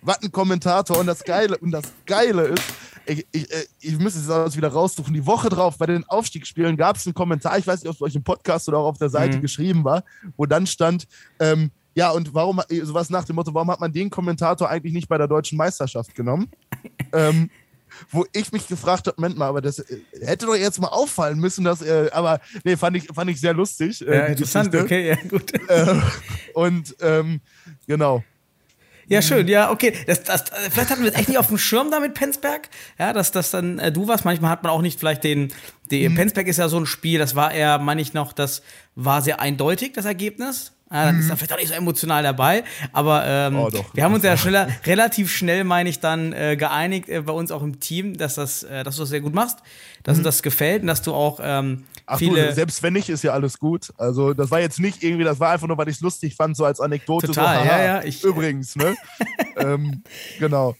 was 0.00 0.22
ein 0.22 0.30
Kommentator 0.30 0.98
und 0.98 1.06
das 1.06 1.24
Geile, 1.24 1.56
und 1.58 1.70
das 1.70 1.84
Geile 2.04 2.42
ist, 2.42 2.62
ich, 3.06 3.26
ich, 3.32 3.50
äh, 3.50 3.64
ich 3.80 3.98
müsste 3.98 4.20
es 4.20 4.28
alles 4.28 4.56
wieder 4.56 4.68
raussuchen. 4.68 5.14
Die 5.14 5.24
Woche 5.24 5.48
drauf 5.48 5.78
bei 5.78 5.86
den 5.86 6.04
Aufstiegsspielen 6.04 6.76
gab 6.76 6.96
es 6.96 7.06
einen 7.06 7.14
Kommentar, 7.14 7.58
ich 7.58 7.66
weiß 7.66 7.80
nicht, 7.80 7.88
ob 7.88 7.94
es 7.94 8.00
bei 8.00 8.06
euch 8.06 8.14
im 8.14 8.22
Podcast 8.22 8.68
oder 8.68 8.78
auch 8.78 8.86
auf 8.86 8.98
der 8.98 9.08
Seite 9.08 9.38
Mhm. 9.38 9.42
geschrieben 9.42 9.84
war, 9.84 10.04
wo 10.36 10.46
dann 10.46 10.66
stand, 10.66 11.06
ähm, 11.38 11.70
ja, 11.94 12.10
und 12.10 12.34
warum, 12.34 12.60
sowas 12.82 13.08
nach 13.08 13.24
dem 13.24 13.36
Motto, 13.36 13.54
warum 13.54 13.70
hat 13.70 13.80
man 13.80 13.92
den 13.92 14.10
Kommentator 14.10 14.68
eigentlich 14.68 14.92
nicht 14.92 15.08
bei 15.08 15.16
der 15.16 15.28
deutschen 15.28 15.56
Meisterschaft 15.56 16.14
genommen? 16.14 16.50
ähm, 17.12 17.50
wo 18.10 18.24
ich 18.32 18.52
mich 18.52 18.66
gefragt 18.68 19.06
habe, 19.06 19.14
Moment 19.20 19.38
mal, 19.38 19.46
aber 19.48 19.60
das 19.60 19.78
äh, 19.78 19.98
hätte 20.22 20.46
doch 20.46 20.54
jetzt 20.56 20.80
mal 20.80 20.88
auffallen 20.88 21.38
müssen, 21.38 21.64
dass, 21.64 21.82
äh, 21.82 22.10
aber 22.12 22.40
nee, 22.64 22.76
fand 22.76 22.96
ich, 22.96 23.06
fand 23.14 23.30
ich 23.30 23.40
sehr 23.40 23.54
lustig. 23.54 24.00
äh, 24.06 24.14
Ja, 24.16 24.26
interessant, 24.26 24.70
Geschichte. 24.72 24.84
okay, 24.94 25.08
ja, 25.10 25.16
gut. 25.28 25.52
Äh, 25.68 26.00
und 26.54 26.96
ähm, 27.00 27.40
genau. 27.86 28.22
Ja, 29.06 29.20
schön, 29.20 29.48
ja, 29.48 29.70
okay. 29.70 29.92
Das, 30.06 30.22
das, 30.22 30.44
vielleicht 30.70 30.88
hatten 30.90 31.02
wir 31.02 31.10
es 31.12 31.18
echt 31.18 31.28
nicht 31.28 31.36
auf 31.36 31.48
dem 31.48 31.58
Schirm 31.58 31.90
da 31.90 32.00
mit 32.00 32.14
Penzberg. 32.14 32.70
Ja, 32.98 33.12
dass 33.12 33.32
das 33.32 33.50
dann 33.50 33.78
äh, 33.78 33.92
du 33.92 34.08
warst. 34.08 34.24
Manchmal 34.24 34.50
hat 34.50 34.62
man 34.62 34.72
auch 34.72 34.80
nicht 34.80 34.98
vielleicht 34.98 35.24
den. 35.24 35.52
Die, 35.90 36.08
Mhm. 36.08 36.14
Penzberg 36.14 36.46
ist 36.48 36.56
ja 36.56 36.68
so 36.70 36.78
ein 36.78 36.86
Spiel, 36.86 37.18
das 37.18 37.34
war 37.34 37.52
eher, 37.52 37.76
meine 37.78 38.00
ich 38.00 38.14
noch, 38.14 38.32
das 38.32 38.62
war 38.94 39.20
sehr 39.20 39.40
eindeutig, 39.40 39.92
das 39.92 40.06
Ergebnis. 40.06 40.72
Ja, 40.94 41.04
dann 41.06 41.18
ist 41.18 41.28
er 41.28 41.36
vielleicht 41.36 41.52
auch 41.52 41.58
nicht 41.58 41.68
so 41.68 41.74
emotional 41.74 42.22
dabei, 42.22 42.64
aber 42.92 43.24
ähm, 43.26 43.54
Mhm. 43.54 43.60
Oh, 43.60 43.70
wir 43.92 44.04
haben 44.04 44.14
uns 44.14 44.22
ja 44.24 44.36
schneller, 44.36 44.68
relativ 44.86 45.30
schnell, 45.30 45.64
meine 45.64 45.90
ich, 45.90 45.98
dann 46.00 46.32
äh, 46.32 46.56
geeinigt 46.56 47.08
äh, 47.08 47.20
bei 47.20 47.32
uns 47.32 47.50
auch 47.50 47.62
im 47.62 47.80
Team, 47.80 48.16
dass, 48.16 48.36
das, 48.36 48.62
äh, 48.62 48.84
dass 48.84 48.94
du 48.96 49.02
das 49.02 49.08
sehr 49.10 49.20
gut 49.20 49.34
machst, 49.34 49.58
dass 50.04 50.16
uns 50.18 50.24
das 50.24 50.42
gefällt 50.42 50.82
und 50.82 50.86
dass 50.88 51.02
du 51.02 51.12
auch 51.12 51.40
ähm, 51.42 51.64
Mhm. 51.70 51.84
Ach 52.06 52.18
viele. 52.18 52.48
du, 52.48 52.54
selbst 52.54 52.82
wenn 52.82 52.92
nicht, 52.92 53.08
ist 53.08 53.24
ja 53.24 53.32
alles 53.32 53.58
gut. 53.58 53.90
Also 53.96 54.34
das 54.34 54.50
war 54.50 54.60
jetzt 54.60 54.78
nicht 54.78 55.02
irgendwie, 55.02 55.24
das 55.24 55.40
war 55.40 55.50
einfach 55.50 55.66
nur, 55.66 55.78
weil 55.78 55.88
ich 55.88 55.96
es 55.96 56.00
lustig 56.02 56.36
fand, 56.36 56.54
so 56.54 56.64
als 56.66 56.78
Anekdote. 56.78 57.26
Total, 57.28 57.56
so, 57.56 57.64
haha, 57.64 57.78
ja, 57.78 57.84
ja, 57.96 58.02
ich- 58.04 58.22
übrigens, 58.22 58.76
ne? 58.76 58.94
ähm, 59.56 60.02
genau. 60.38 60.76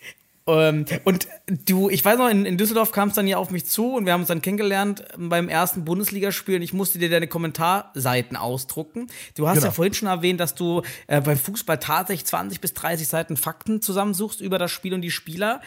Ähm, 0.47 0.85
und 1.05 1.27
du, 1.67 1.89
ich 1.89 2.05
weiß 2.05 2.19
noch, 2.19 2.29
in, 2.29 2.45
in 2.45 2.59
Düsseldorf 2.59 2.93
kam 2.93 3.09
es 3.09 3.15
dann 3.15 3.27
ja 3.27 3.39
auf 3.39 3.51
mich 3.51 3.65
zu 3.65 3.95
und 3.95 4.05
wir 4.05 4.13
haben 4.13 4.21
uns 4.21 4.29
dann 4.29 4.43
kennengelernt 4.43 5.03
ähm, 5.17 5.31
beim 5.31 5.49
ersten 5.49 5.85
Bundesligaspiel 5.87 6.57
und 6.57 6.63
ich 6.63 6.75
musste 6.75 6.99
dir 6.99 7.09
deine 7.09 7.27
Kommentarseiten 7.29 8.37
ausdrucken. 8.37 9.07
Du 9.37 9.49
hast 9.49 9.55
Genau. 9.57 9.67
ja 9.67 9.73
vorhin 9.73 9.95
schon 9.95 10.09
erwähnt, 10.09 10.41
dass 10.41 10.55
du 10.55 10.83
äh, 11.07 11.21
beim 11.23 11.39
Fußball 11.39 11.79
tatsächlich 11.79 12.27
20 12.27 12.61
bis 12.61 12.75
30 12.75 13.09
Seiten 13.09 13.37
Fakten 13.39 13.81
zusammensuchst 13.81 14.41
über 14.43 14.59
das 14.59 14.71
Spiel 14.71 14.93
und 14.93 15.01
die 15.01 15.11
Spieler. 15.11 15.63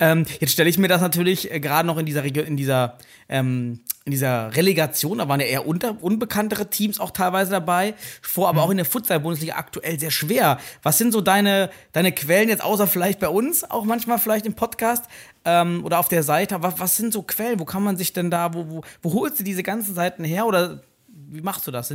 Ähm, 0.00 0.24
jetzt 0.40 0.52
stelle 0.52 0.70
ich 0.70 0.78
mir 0.78 0.88
das 0.88 1.02
natürlich 1.02 1.50
äh, 1.52 1.60
gerade 1.60 1.86
noch 1.86 1.98
in 1.98 2.06
dieser 2.06 2.24
Regio 2.24 2.42
in 2.42 2.56
dieser 2.56 2.96
ähm, 3.28 3.80
in 4.04 4.12
dieser 4.12 4.54
Relegation, 4.54 5.18
da 5.18 5.28
waren 5.28 5.40
ja 5.40 5.46
eher 5.46 5.66
unter, 5.66 6.00
unbekanntere 6.00 6.70
Teams 6.70 7.00
auch 7.00 7.10
teilweise 7.10 7.50
dabei, 7.50 7.94
vor, 8.22 8.48
aber 8.48 8.62
auch 8.62 8.70
in 8.70 8.76
der 8.76 8.86
Futsal-Bundesliga 8.86 9.56
aktuell 9.56 9.98
sehr 9.98 10.10
schwer. 10.12 10.58
Was 10.82 10.98
sind 10.98 11.12
so 11.12 11.20
deine, 11.20 11.70
deine 11.92 12.12
Quellen 12.12 12.48
jetzt, 12.48 12.62
außer 12.62 12.86
vielleicht 12.86 13.18
bei 13.18 13.28
uns, 13.28 13.68
auch 13.68 13.84
manchmal 13.84 14.18
vielleicht 14.18 14.46
im 14.46 14.54
Podcast 14.54 15.06
ähm, 15.44 15.84
oder 15.84 15.98
auf 15.98 16.08
der 16.08 16.22
Seite? 16.22 16.62
Was, 16.62 16.78
was 16.78 16.96
sind 16.96 17.12
so 17.12 17.22
Quellen? 17.22 17.58
Wo 17.58 17.64
kann 17.64 17.82
man 17.82 17.96
sich 17.96 18.12
denn 18.12 18.30
da, 18.30 18.54
wo, 18.54 18.66
wo, 18.68 18.82
wo 19.02 19.12
holst 19.14 19.40
du 19.40 19.44
diese 19.44 19.62
ganzen 19.62 19.94
Seiten 19.94 20.22
her 20.22 20.46
oder 20.46 20.82
wie 21.28 21.40
machst 21.40 21.66
du 21.66 21.72
das? 21.72 21.90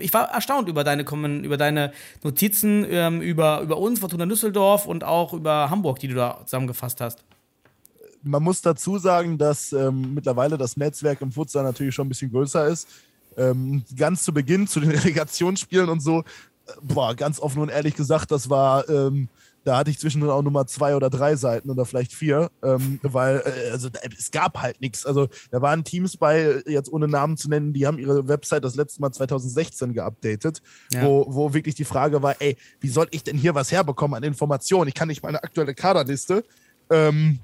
Ich 0.00 0.12
war 0.12 0.30
erstaunt 0.30 0.68
über 0.68 0.84
deine, 0.84 1.04
Kommen- 1.04 1.44
über 1.44 1.56
deine 1.56 1.92
Notizen, 2.22 2.84
ähm, 2.90 3.22
über, 3.22 3.60
über 3.62 3.78
uns, 3.78 4.00
Fortuna 4.00 4.26
Düsseldorf 4.26 4.84
und 4.84 5.04
auch 5.04 5.32
über 5.32 5.70
Hamburg, 5.70 6.00
die 6.00 6.08
du 6.08 6.14
da 6.14 6.42
zusammengefasst 6.44 7.00
hast. 7.00 7.24
Man 8.22 8.42
muss 8.42 8.60
dazu 8.62 8.98
sagen, 8.98 9.38
dass 9.38 9.72
ähm, 9.72 10.14
mittlerweile 10.14 10.58
das 10.58 10.76
Netzwerk 10.76 11.20
im 11.20 11.32
Futsal 11.32 11.62
natürlich 11.62 11.94
schon 11.94 12.06
ein 12.06 12.10
bisschen 12.10 12.30
größer 12.30 12.66
ist. 12.66 12.88
Ähm, 13.36 13.84
ganz 13.96 14.24
zu 14.24 14.32
Beginn, 14.32 14.66
zu 14.66 14.80
den 14.80 14.90
Relegationsspielen 14.92 15.88
und 15.88 16.00
so, 16.00 16.20
äh, 16.20 16.22
boah, 16.82 17.14
ganz 17.14 17.38
offen 17.40 17.60
und 17.62 17.68
ehrlich 17.68 17.94
gesagt, 17.94 18.30
das 18.32 18.50
war, 18.50 18.88
ähm, 18.88 19.28
da 19.64 19.76
hatte 19.76 19.90
ich 19.90 19.98
zwischendrin 19.98 20.30
auch 20.30 20.42
Nummer 20.42 20.66
zwei 20.66 20.96
oder 20.96 21.10
drei 21.10 21.36
Seiten 21.36 21.70
oder 21.70 21.84
vielleicht 21.84 22.12
vier, 22.14 22.50
ähm, 22.62 22.98
weil 23.02 23.42
äh, 23.44 23.70
also, 23.70 23.88
es 24.16 24.30
gab 24.30 24.60
halt 24.60 24.80
nichts. 24.80 25.04
Also 25.04 25.28
da 25.50 25.60
waren 25.60 25.84
Teams 25.84 26.16
bei, 26.16 26.62
jetzt 26.66 26.90
ohne 26.92 27.06
Namen 27.06 27.36
zu 27.36 27.48
nennen, 27.50 27.72
die 27.74 27.86
haben 27.86 27.98
ihre 27.98 28.26
Website 28.28 28.64
das 28.64 28.76
letzte 28.76 29.00
Mal 29.02 29.12
2016 29.12 29.92
geupdatet, 29.92 30.62
Ja. 30.92 31.04
wo, 31.04 31.26
wo 31.28 31.52
wirklich 31.54 31.74
die 31.74 31.84
Frage 31.84 32.22
war, 32.22 32.36
ey, 32.40 32.56
wie 32.80 32.88
soll 32.88 33.06
ich 33.10 33.22
denn 33.24 33.36
hier 33.36 33.54
was 33.54 33.70
herbekommen 33.70 34.16
an 34.16 34.22
Informationen? 34.22 34.88
Ich 34.88 34.94
kann 34.94 35.08
nicht 35.08 35.22
meine 35.22 35.42
aktuelle 35.44 35.74
Kaderliste. 35.74 36.44
Ähm, 36.90 37.40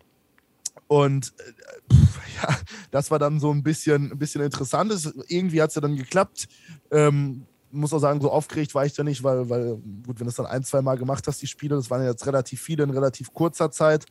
und 0.94 1.34
äh, 1.38 1.92
pf, 1.92 2.20
ja, 2.42 2.56
das 2.92 3.10
war 3.10 3.18
dann 3.18 3.40
so 3.40 3.50
ein 3.52 3.62
bisschen, 3.62 4.12
ein 4.12 4.18
bisschen 4.18 4.42
interessant. 4.42 4.92
Es- 4.92 5.12
Irgendwie 5.28 5.60
hat 5.60 5.70
es 5.70 5.74
ja 5.74 5.80
dann 5.80 5.96
geklappt. 5.96 6.46
Ähm, 6.90 7.46
muss 7.70 7.92
auch 7.92 7.98
sagen, 7.98 8.20
so 8.20 8.30
aufgeregt 8.30 8.74
war 8.76 8.86
ich 8.86 8.92
da 8.94 9.02
nicht, 9.02 9.24
weil, 9.24 9.48
weil, 9.50 9.76
gut, 10.06 10.20
wenn 10.20 10.26
du 10.26 10.28
es 10.30 10.36
dann 10.36 10.46
ein, 10.46 10.62
zwei 10.62 10.80
Mal 10.82 10.96
gemacht 10.96 11.26
hast, 11.26 11.42
die 11.42 11.48
Spiele, 11.48 11.74
das 11.74 11.90
waren 11.90 12.04
jetzt 12.04 12.24
relativ 12.26 12.60
viele 12.62 12.84
in 12.84 12.90
relativ 12.90 13.32
kurzer 13.32 13.72
Zeit, 13.72 14.06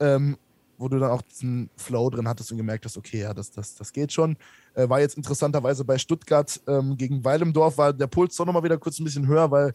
ähm, 0.00 0.38
wo 0.78 0.88
du 0.88 0.98
dann 0.98 1.10
auch 1.10 1.20
diesen 1.20 1.68
Flow 1.76 2.08
drin 2.08 2.26
hattest 2.26 2.50
und 2.50 2.56
gemerkt 2.56 2.86
hast, 2.86 2.96
okay, 2.96 3.20
ja, 3.20 3.34
das, 3.34 3.50
das, 3.50 3.74
das 3.74 3.92
geht 3.92 4.12
schon. 4.12 4.36
Äh, 4.74 4.88
war 4.88 5.00
jetzt 5.00 5.16
interessanterweise 5.16 5.84
bei 5.84 5.98
Stuttgart 5.98 6.60
ähm, 6.66 6.96
gegen 6.96 7.24
Weilendorf, 7.24 7.78
war 7.78 7.92
der 7.92 8.06
Puls 8.06 8.36
doch 8.36 8.46
nochmal 8.46 8.62
wieder 8.62 8.78
kurz 8.78 8.98
ein 8.98 9.04
bisschen 9.04 9.26
höher, 9.26 9.50
weil 9.50 9.74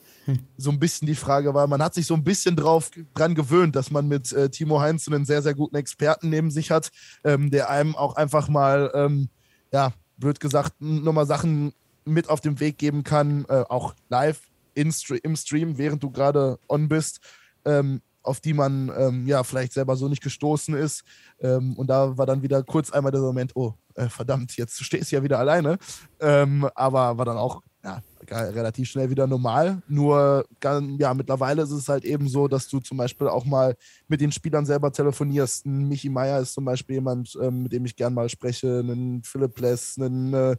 so 0.58 0.72
ein 0.72 0.80
bisschen 0.80 1.06
die 1.06 1.16
Frage 1.16 1.54
war, 1.54 1.68
man 1.68 1.82
hat 1.82 1.94
sich 1.94 2.06
so 2.06 2.14
ein 2.14 2.24
bisschen 2.24 2.56
drauf 2.56 2.90
dran 3.14 3.36
gewöhnt, 3.36 3.76
dass 3.76 3.92
man 3.92 4.08
mit 4.08 4.32
äh, 4.34 4.50
Timo 4.50 4.80
Heinz 4.80 5.08
einen 5.08 5.26
sehr, 5.26 5.42
sehr 5.42 5.54
guten 5.54 5.76
Experten 5.76 6.30
neben 6.30 6.52
sich 6.52 6.72
hat, 6.72 6.92
ähm, 7.24 7.52
der 7.52 7.70
einem 7.70 7.96
auch 7.96 8.16
einfach 8.16 8.50
mal, 8.50 8.92
ähm, 8.94 9.30
ja, 9.72 9.94
blöd 10.18 10.40
gesagt, 10.40 10.74
nochmal 10.80 11.28
Sachen 11.28 11.74
mit 12.06 12.30
auf 12.30 12.42
den 12.42 12.60
Weg 12.60 12.78
geben 12.78 13.04
kann, 13.04 13.46
äh, 13.50 13.64
auch 13.70 13.94
live 14.10 14.40
in 14.74 14.94
im 15.24 15.36
Stream, 15.36 15.78
während 15.78 16.04
du 16.04 16.12
gerade 16.12 16.60
on 16.70 16.88
bist, 16.88 17.20
ähm, 17.66 18.02
auf 18.22 18.40
die 18.40 18.54
man 18.54 18.92
ähm, 18.98 19.26
ja 19.26 19.44
vielleicht 19.44 19.74
selber 19.74 19.96
so 19.96 20.08
nicht 20.08 20.22
gestoßen 20.22 20.76
ist. 20.76 21.04
Ähm, 21.40 21.76
und 21.78 21.88
da 21.88 22.18
war 22.18 22.26
dann 22.26 22.44
wieder 22.44 22.64
kurz 22.64 22.92
einmal 22.92 23.12
der 23.12 23.22
Moment, 23.22 23.56
oh, 23.56 23.74
äh, 23.98 24.10
verdammt, 24.10 24.56
jetzt 24.58 24.82
stehst 24.84 25.12
du 25.12 25.18
ja 25.18 25.24
wieder 25.24 25.40
alleine. 25.40 25.78
Ähm, 26.20 26.70
aber 26.76 27.18
war 27.18 27.26
dann 27.26 27.38
auch 27.38 27.62
ja, 27.84 28.02
relativ 28.30 28.90
schnell 28.90 29.10
wieder 29.10 29.28
normal. 29.28 29.82
Nur 29.88 30.46
ja, 30.64 31.14
mittlerweile 31.14 31.64
ist 31.64 31.72
es 31.72 31.90
halt 31.90 32.06
eben 32.06 32.28
so, 32.28 32.48
dass 32.48 32.68
du 32.68 32.80
zum 32.80 32.98
Beispiel 32.98 33.28
auch 33.28 33.46
mal 33.46 33.76
mit 34.08 34.22
den 34.22 34.32
Spielern 34.32 34.66
selber 34.66 34.92
telefonierst. 34.92 35.66
Ein 35.66 35.88
Michi 35.88 36.10
Meier 36.10 36.42
ist 36.42 36.54
zum 36.54 36.66
Beispiel 36.66 36.96
jemand, 36.96 37.38
ähm, 37.42 37.64
mit 37.64 37.72
dem 37.72 37.86
ich 37.86 37.96
gern 37.96 38.14
mal 38.14 38.30
spreche, 38.30 38.80
einen 38.80 39.24
Philipp 39.24 39.60
Less, 39.60 39.98
einen 39.98 40.34
äh, 40.34 40.56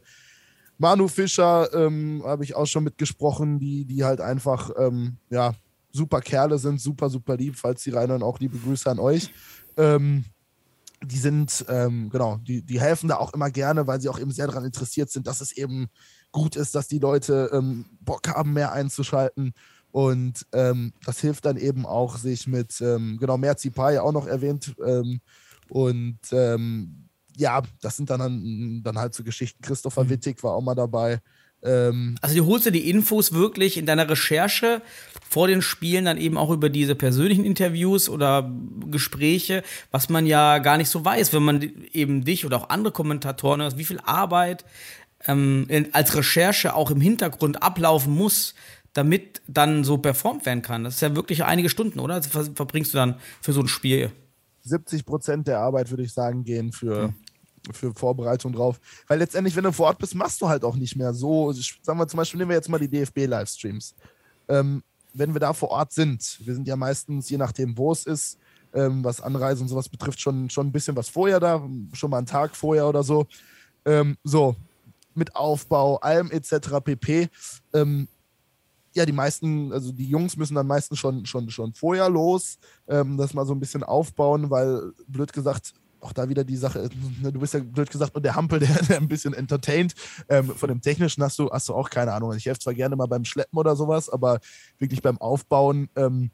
Manu 0.77 1.07
Fischer 1.07 1.71
ähm, 1.73 2.23
habe 2.25 2.45
ich 2.45 2.55
auch 2.55 2.65
schon 2.65 2.85
mitgesprochen, 2.85 3.59
die, 3.59 3.85
die 3.85 4.05
halt 4.05 4.21
einfach 4.21 4.71
ähm, 4.77 5.17
ja, 5.29 5.53
super 5.91 6.21
Kerle 6.21 6.57
sind, 6.57 6.79
super, 6.79 7.09
super 7.09 7.35
lieb. 7.35 7.57
Falls 7.57 7.83
sie 7.83 7.91
reinhören, 7.91 8.23
auch 8.23 8.39
liebe 8.39 8.57
Grüße 8.57 8.89
an 8.89 8.99
euch. 8.99 9.29
Ähm, 9.75 10.23
die 11.03 11.17
sind, 11.17 11.65
ähm, 11.69 12.09
genau, 12.09 12.37
die, 12.37 12.61
die 12.61 12.79
helfen 12.79 13.09
da 13.09 13.17
auch 13.17 13.33
immer 13.33 13.49
gerne, 13.49 13.87
weil 13.87 14.01
sie 14.01 14.09
auch 14.09 14.19
eben 14.19 14.31
sehr 14.31 14.47
daran 14.47 14.65
interessiert 14.65 15.09
sind, 15.09 15.27
dass 15.27 15.41
es 15.41 15.51
eben 15.51 15.87
gut 16.31 16.55
ist, 16.55 16.75
dass 16.75 16.87
die 16.87 16.99
Leute 16.99 17.49
ähm, 17.53 17.85
Bock 18.01 18.27
haben, 18.27 18.53
mehr 18.53 18.73
einzuschalten. 18.73 19.53
Und 19.91 20.45
ähm, 20.53 20.93
das 21.05 21.19
hilft 21.19 21.45
dann 21.45 21.57
eben 21.57 21.85
auch, 21.85 22.17
sich 22.17 22.47
mit, 22.47 22.79
ähm, 22.81 23.17
genau, 23.19 23.37
Merzi 23.37 23.69
Pai 23.69 23.99
auch 23.99 24.11
noch 24.11 24.27
erwähnt. 24.27 24.75
Ähm, 24.85 25.19
und 25.69 26.19
ähm, 26.31 27.09
ja, 27.35 27.61
das 27.81 27.97
sind 27.97 28.09
dann, 28.09 28.81
dann 28.83 28.97
halt 28.97 29.13
so 29.13 29.23
Geschichten. 29.23 29.61
Christopher 29.61 30.03
Mhm. 30.03 30.09
Wittig 30.09 30.43
war 30.43 30.53
auch 30.53 30.61
mal 30.61 30.75
dabei. 30.75 31.21
Ähm, 31.63 32.15
Also 32.21 32.35
du 32.35 32.45
holst 32.45 32.65
dir 32.65 32.71
die 32.71 32.89
Infos 32.89 33.33
wirklich 33.33 33.77
in 33.77 33.85
deiner 33.85 34.09
Recherche 34.09 34.81
vor 35.29 35.47
den 35.47 35.61
Spielen 35.61 36.05
dann 36.05 36.17
eben 36.17 36.37
auch 36.37 36.49
über 36.49 36.69
diese 36.69 36.95
persönlichen 36.95 37.43
Interviews 37.45 38.09
oder 38.09 38.51
Gespräche, 38.89 39.63
was 39.91 40.09
man 40.09 40.25
ja 40.25 40.57
gar 40.59 40.77
nicht 40.77 40.89
so 40.89 41.03
weiß, 41.03 41.33
wenn 41.33 41.43
man 41.43 41.61
eben 41.91 42.23
dich 42.23 42.45
oder 42.45 42.57
auch 42.57 42.69
andere 42.69 42.93
Kommentatoren 42.93 43.61
hört, 43.61 43.77
wie 43.77 43.85
viel 43.85 43.99
Arbeit 44.03 44.65
ähm, 45.27 45.65
in, 45.67 45.93
als 45.93 46.15
Recherche 46.15 46.73
auch 46.73 46.91
im 46.91 47.01
Hintergrund 47.01 47.61
ablaufen 47.61 48.13
muss, 48.15 48.55
damit 48.93 49.41
dann 49.47 49.83
so 49.83 49.97
performt 49.97 50.45
werden 50.45 50.61
kann. 50.61 50.83
Das 50.83 50.95
ist 50.95 51.01
ja 51.01 51.15
wirklich 51.15 51.43
einige 51.43 51.69
Stunden, 51.69 51.99
oder? 51.99 52.15
Das 52.15 52.27
ver 52.27 52.45
verbringst 52.55 52.93
du 52.93 52.97
dann 52.97 53.15
für 53.41 53.53
so 53.53 53.61
ein 53.61 53.67
Spiel. 53.67 54.11
70 54.63 55.05
Prozent 55.05 55.47
der 55.47 55.59
Arbeit, 55.59 55.89
würde 55.89 56.03
ich 56.03 56.13
sagen, 56.13 56.43
gehen 56.43 56.71
für, 56.71 57.13
für 57.71 57.93
Vorbereitung 57.93 58.53
drauf. 58.53 58.79
Weil 59.07 59.19
letztendlich, 59.19 59.55
wenn 59.55 59.63
du 59.63 59.71
vor 59.71 59.87
Ort 59.87 59.99
bist, 59.99 60.15
machst 60.15 60.41
du 60.41 60.49
halt 60.49 60.63
auch 60.63 60.75
nicht 60.75 60.95
mehr 60.95 61.13
so. 61.13 61.51
Sagen 61.51 61.99
wir 61.99 62.07
zum 62.07 62.17
Beispiel, 62.17 62.39
nehmen 62.39 62.49
wir 62.49 62.55
jetzt 62.55 62.69
mal 62.69 62.79
die 62.79 62.87
DFB-Livestreams. 62.87 63.95
Ähm, 64.47 64.83
wenn 65.13 65.33
wir 65.33 65.39
da 65.39 65.53
vor 65.53 65.71
Ort 65.71 65.91
sind, 65.91 66.39
wir 66.45 66.53
sind 66.53 66.67
ja 66.67 66.75
meistens, 66.75 67.29
je 67.29 67.37
nachdem, 67.37 67.77
wo 67.77 67.91
es 67.91 68.05
ist, 68.05 68.37
ähm, 68.73 69.03
was 69.03 69.21
Anreise 69.21 69.61
und 69.61 69.67
sowas 69.67 69.89
betrifft, 69.89 70.19
schon, 70.19 70.49
schon 70.49 70.67
ein 70.67 70.71
bisschen 70.71 70.95
was 70.95 71.09
vorher 71.09 71.39
da, 71.39 71.67
schon 71.93 72.11
mal 72.11 72.17
einen 72.17 72.27
Tag 72.27 72.55
vorher 72.55 72.87
oder 72.87 73.03
so. 73.03 73.25
Ähm, 73.85 74.17
so, 74.23 74.55
mit 75.15 75.35
Aufbau, 75.35 75.97
allem 75.97 76.31
etc. 76.31 76.79
pp. 76.83 77.29
Ähm, 77.73 78.07
ja, 78.93 79.05
die 79.05 79.11
meisten, 79.11 79.71
also 79.71 79.91
die 79.91 80.07
Jungs 80.07 80.35
müssen 80.35 80.55
dann 80.55 80.67
meistens 80.67 80.97
schon, 80.99 81.25
schon, 81.25 81.49
schon 81.49 81.73
vorher 81.73 82.09
los, 82.09 82.57
ähm, 82.87 83.17
das 83.17 83.33
mal 83.33 83.45
so 83.45 83.53
ein 83.53 83.59
bisschen 83.59 83.83
aufbauen, 83.83 84.49
weil, 84.49 84.93
blöd 85.07 85.31
gesagt, 85.31 85.73
auch 86.01 86.13
da 86.13 86.29
wieder 86.29 86.43
die 86.43 86.57
Sache, 86.57 86.89
ne, 87.21 87.31
du 87.31 87.39
bist 87.39 87.53
ja 87.53 87.59
blöd 87.59 87.89
gesagt 87.89 88.13
nur 88.15 88.21
der 88.21 88.35
Hampel, 88.35 88.59
der, 88.59 88.69
der 88.83 88.97
ein 88.97 89.07
bisschen 89.07 89.33
entertaint. 89.33 89.93
Ähm, 90.27 90.49
von 90.55 90.69
dem 90.69 90.81
Technischen 90.81 91.23
hast 91.23 91.39
du, 91.39 91.49
hast 91.49 91.69
du 91.69 91.73
auch 91.73 91.89
keine 91.89 92.13
Ahnung. 92.13 92.33
Ich 92.33 92.45
helfe 92.45 92.59
zwar 92.59 92.73
gerne 92.73 92.95
mal 92.95 93.07
beim 93.07 93.25
Schleppen 93.25 93.57
oder 93.57 93.75
sowas, 93.75 94.09
aber 94.09 94.39
wirklich 94.77 95.01
beim 95.01 95.17
Aufbauen, 95.17 95.89
ähm, 95.95 96.31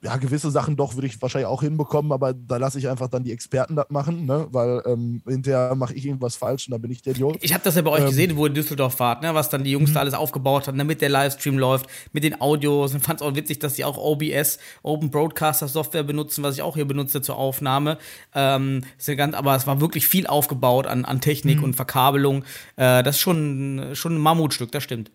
ja, 0.00 0.16
gewisse 0.16 0.50
Sachen 0.50 0.76
doch 0.76 0.94
würde 0.94 1.08
ich 1.08 1.20
wahrscheinlich 1.20 1.48
auch 1.48 1.62
hinbekommen, 1.62 2.12
aber 2.12 2.32
da 2.32 2.56
lasse 2.56 2.78
ich 2.78 2.88
einfach 2.88 3.08
dann 3.08 3.24
die 3.24 3.32
Experten 3.32 3.74
das 3.74 3.90
machen, 3.90 4.26
ne? 4.26 4.46
weil 4.52 4.80
ähm, 4.86 5.22
hinterher 5.26 5.74
mache 5.74 5.94
ich 5.94 6.06
irgendwas 6.06 6.36
falsch 6.36 6.68
und 6.68 6.72
dann 6.72 6.80
bin 6.80 6.92
ich 6.92 7.02
der 7.02 7.14
Idiot. 7.14 7.38
Ich 7.40 7.52
habe 7.52 7.64
das 7.64 7.74
ja 7.74 7.82
bei 7.82 7.90
euch 7.90 8.02
Ähm, 8.02 8.06
gesehen, 8.06 8.36
wo 8.36 8.44
ihr 8.44 8.48
in 8.48 8.54
Düsseldorf 8.54 9.00
wart, 9.00 9.22
ne, 9.22 9.34
was 9.34 9.50
dann 9.50 9.64
die 9.64 9.72
Jungs 9.72 9.92
da 9.92 10.00
alles 10.00 10.14
aufgebaut 10.14 10.68
haben, 10.68 10.78
damit 10.78 11.00
der 11.00 11.08
Livestream 11.08 11.58
läuft, 11.58 11.86
mit 12.12 12.22
den 12.22 12.40
Audios. 12.40 12.94
Und 12.94 13.00
fand 13.00 13.20
es 13.20 13.26
auch 13.26 13.34
witzig, 13.34 13.58
dass 13.58 13.74
sie 13.74 13.84
auch 13.84 13.98
OBS, 13.98 14.58
Open 14.82 15.10
Broadcaster 15.10 15.66
Software 15.66 16.04
benutzen, 16.04 16.44
was 16.44 16.54
ich 16.54 16.62
auch 16.62 16.76
hier 16.76 16.86
benutze 16.86 17.20
zur 17.20 17.36
Aufnahme. 17.36 17.98
Ähm, 18.34 18.84
ist 18.96 19.08
ja 19.08 19.16
ganz, 19.16 19.34
aber 19.34 19.56
es 19.56 19.66
war 19.66 19.80
wirklich 19.80 20.06
viel 20.06 20.28
aufgebaut 20.28 20.86
an, 20.86 21.04
an 21.04 21.20
Technik 21.20 21.60
und 21.60 21.74
Verkabelung. 21.74 22.44
Äh, 22.76 23.02
das 23.02 23.16
ist 23.16 23.20
schon, 23.20 23.90
schon 23.94 24.14
ein 24.14 24.20
Mammutstück, 24.20 24.70
das 24.70 24.84
stimmt. 24.84 25.10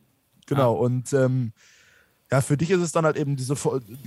Genau, 0.45 0.73
und 0.73 1.13
ähm, 1.13 1.53
ja, 2.33 2.41
für 2.41 2.57
dich 2.57 2.71
ist 2.71 2.81
es 2.81 2.91
dann 2.91 3.05
halt 3.05 3.15
eben 3.15 3.35
diese, 3.35 3.53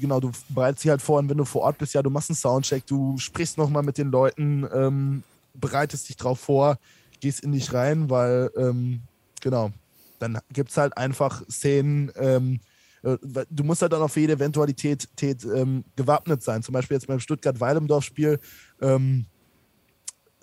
genau, 0.00 0.18
du 0.18 0.32
bereitest 0.48 0.82
dich 0.82 0.90
halt 0.90 1.00
vor, 1.00 1.20
und 1.20 1.28
wenn 1.28 1.36
du 1.36 1.44
vor 1.44 1.62
Ort 1.62 1.78
bist, 1.78 1.94
ja, 1.94 2.02
du 2.02 2.10
machst 2.10 2.28
einen 2.28 2.36
Soundcheck, 2.36 2.84
du 2.84 3.16
sprichst 3.18 3.56
nochmal 3.56 3.84
mit 3.84 3.98
den 3.98 4.10
Leuten, 4.10 4.66
ähm, 4.74 5.22
bereitest 5.54 6.08
dich 6.08 6.16
drauf 6.16 6.40
vor, 6.40 6.76
gehst 7.20 7.44
in 7.44 7.52
dich 7.52 7.72
rein, 7.72 8.10
weil, 8.10 8.50
ähm, 8.56 9.02
genau, 9.40 9.70
dann 10.18 10.40
gibt 10.52 10.70
es 10.70 10.76
halt 10.76 10.96
einfach 10.96 11.48
Szenen, 11.48 12.10
ähm, 12.16 12.58
äh, 13.04 13.16
du 13.48 13.62
musst 13.62 13.82
halt 13.82 13.92
dann 13.92 14.02
auf 14.02 14.16
jede 14.16 14.32
Eventualität 14.32 15.08
tät, 15.14 15.44
ähm, 15.44 15.84
gewappnet 15.94 16.42
sein. 16.42 16.64
Zum 16.64 16.72
Beispiel 16.72 16.96
jetzt 16.96 17.06
beim 17.06 17.20
Stuttgart-Weilendorf-Spiel 17.20 18.40
ähm, 18.80 19.26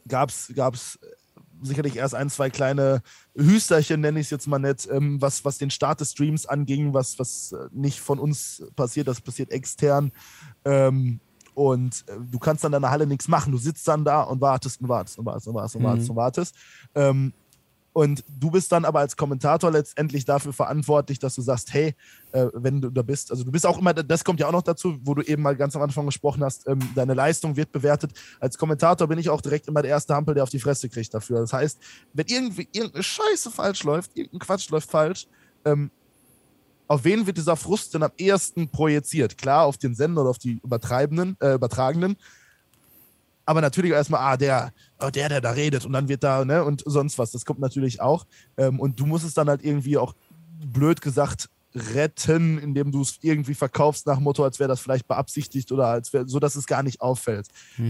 gab 0.07 0.29
es 0.29 0.99
sicherlich 1.63 1.95
erst 1.95 2.15
ein, 2.15 2.29
zwei 2.29 2.49
kleine 2.49 3.01
Hüsterchen, 3.35 4.01
nenne 4.01 4.19
ich 4.19 4.27
es 4.27 4.31
jetzt 4.31 4.47
mal 4.47 4.59
nett, 4.59 4.87
ähm, 4.91 5.21
was, 5.21 5.43
was 5.45 5.57
den 5.57 5.69
Start 5.69 5.99
des 6.01 6.11
Streams 6.11 6.45
anging, 6.45 6.93
was, 6.93 7.17
was 7.19 7.51
äh, 7.53 7.67
nicht 7.71 7.99
von 7.99 8.19
uns 8.19 8.63
passiert, 8.75 9.07
das 9.07 9.21
passiert 9.21 9.51
extern. 9.51 10.11
Ähm, 10.65 11.19
und 11.53 12.03
äh, 12.07 12.13
du 12.19 12.39
kannst 12.39 12.63
dann 12.63 12.73
in 12.73 12.81
der 12.81 12.91
Halle 12.91 13.07
nichts 13.07 13.27
machen. 13.27 13.51
Du 13.51 13.57
sitzt 13.57 13.87
dann 13.87 14.03
da 14.03 14.23
und 14.23 14.41
wartest 14.41 14.81
und 14.81 14.89
wartest 14.89 15.19
und 15.19 15.25
wartest 15.25 15.47
und 15.47 15.55
wartest 15.55 15.75
und 15.75 15.83
wartest 15.83 16.09
und 16.09 16.15
wartest. 16.15 16.55
Ähm, 16.95 17.33
und 17.93 18.23
du 18.27 18.49
bist 18.49 18.71
dann 18.71 18.85
aber 18.85 18.99
als 18.99 19.15
Kommentator 19.15 19.71
letztendlich 19.71 20.25
dafür 20.25 20.51
verantwortlich, 20.51 21.19
dass 21.19 21.35
du 21.35 21.41
sagst, 21.41 21.73
hey, 21.73 21.95
äh, 22.31 22.47
wenn 22.53 22.81
du 22.81 22.89
da 22.89 23.03
bist, 23.03 23.29
also 23.29 23.43
du 23.43 23.51
bist 23.51 23.67
auch 23.67 23.77
immer, 23.77 23.93
das 23.93 24.23
kommt 24.23 24.39
ja 24.39 24.47
auch 24.47 24.51
noch 24.51 24.63
dazu, 24.63 24.97
wo 25.03 25.13
du 25.13 25.21
eben 25.21 25.43
mal 25.43 25.55
ganz 25.55 25.75
am 25.75 25.83
Anfang 25.83 26.07
gesprochen 26.07 26.43
hast, 26.43 26.67
ähm, 26.67 26.79
deine 26.95 27.13
Leistung 27.13 27.55
wird 27.55 27.71
bewertet. 27.71 28.11
Als 28.39 28.57
Kommentator 28.57 29.07
bin 29.07 29.19
ich 29.19 29.29
auch 29.29 29.41
direkt 29.41 29.67
immer 29.67 29.83
der 29.83 29.91
erste 29.91 30.15
Hampel, 30.15 30.33
der 30.33 30.43
auf 30.43 30.49
die 30.49 30.59
Fresse 30.59 30.89
kriegt 30.89 31.13
dafür. 31.13 31.39
Das 31.39 31.53
heißt, 31.53 31.79
wenn 32.13 32.25
irgendwie 32.27 32.67
irgendeine 32.71 33.03
Scheiße 33.03 33.51
falsch 33.51 33.83
läuft, 33.83 34.17
irgendein 34.17 34.39
Quatsch 34.39 34.69
läuft 34.71 34.89
falsch, 34.89 35.27
ähm, 35.63 35.91
auf 36.87 37.03
wen 37.03 37.25
wird 37.25 37.37
dieser 37.37 37.55
Frust 37.55 37.93
denn 37.93 38.03
am 38.03 38.11
ehesten 38.17 38.69
projiziert? 38.69 39.37
Klar, 39.37 39.65
auf 39.65 39.77
den 39.77 39.95
Sender 39.95 40.21
oder 40.21 40.31
auf 40.31 40.39
die 40.39 40.59
Übertreibenden, 40.63 41.37
äh, 41.39 41.53
Übertragenen, 41.53 42.17
aber 43.45 43.61
natürlich 43.61 43.91
erstmal, 43.91 44.21
ah, 44.21 44.37
der, 44.37 44.73
oh, 44.99 45.09
der, 45.09 45.29
der 45.29 45.41
da 45.41 45.51
redet 45.51 45.85
und 45.85 45.93
dann 45.93 46.07
wird 46.07 46.23
da, 46.23 46.45
ne, 46.45 46.63
und 46.63 46.83
sonst 46.85 47.17
was. 47.17 47.31
Das 47.31 47.45
kommt 47.45 47.59
natürlich 47.59 48.01
auch. 48.01 48.25
Ähm, 48.57 48.79
und 48.79 48.99
du 48.99 49.05
musst 49.05 49.25
es 49.25 49.33
dann 49.33 49.49
halt 49.49 49.63
irgendwie 49.63 49.97
auch, 49.97 50.13
blöd 50.65 51.01
gesagt, 51.01 51.49
retten, 51.75 52.59
indem 52.59 52.91
du 52.91 53.01
es 53.01 53.17
irgendwie 53.21 53.55
verkaufst 53.55 54.05
nach 54.05 54.15
dem 54.15 54.23
Motto, 54.23 54.43
als 54.43 54.59
wäre 54.59 54.67
das 54.67 54.79
vielleicht 54.79 55.07
beabsichtigt 55.07 55.71
oder 55.71 55.87
als 55.87 56.13
wäre, 56.13 56.27
so 56.27 56.39
dass 56.39 56.55
es 56.55 56.67
gar 56.67 56.83
nicht 56.83 57.01
auffällt. 57.01 57.47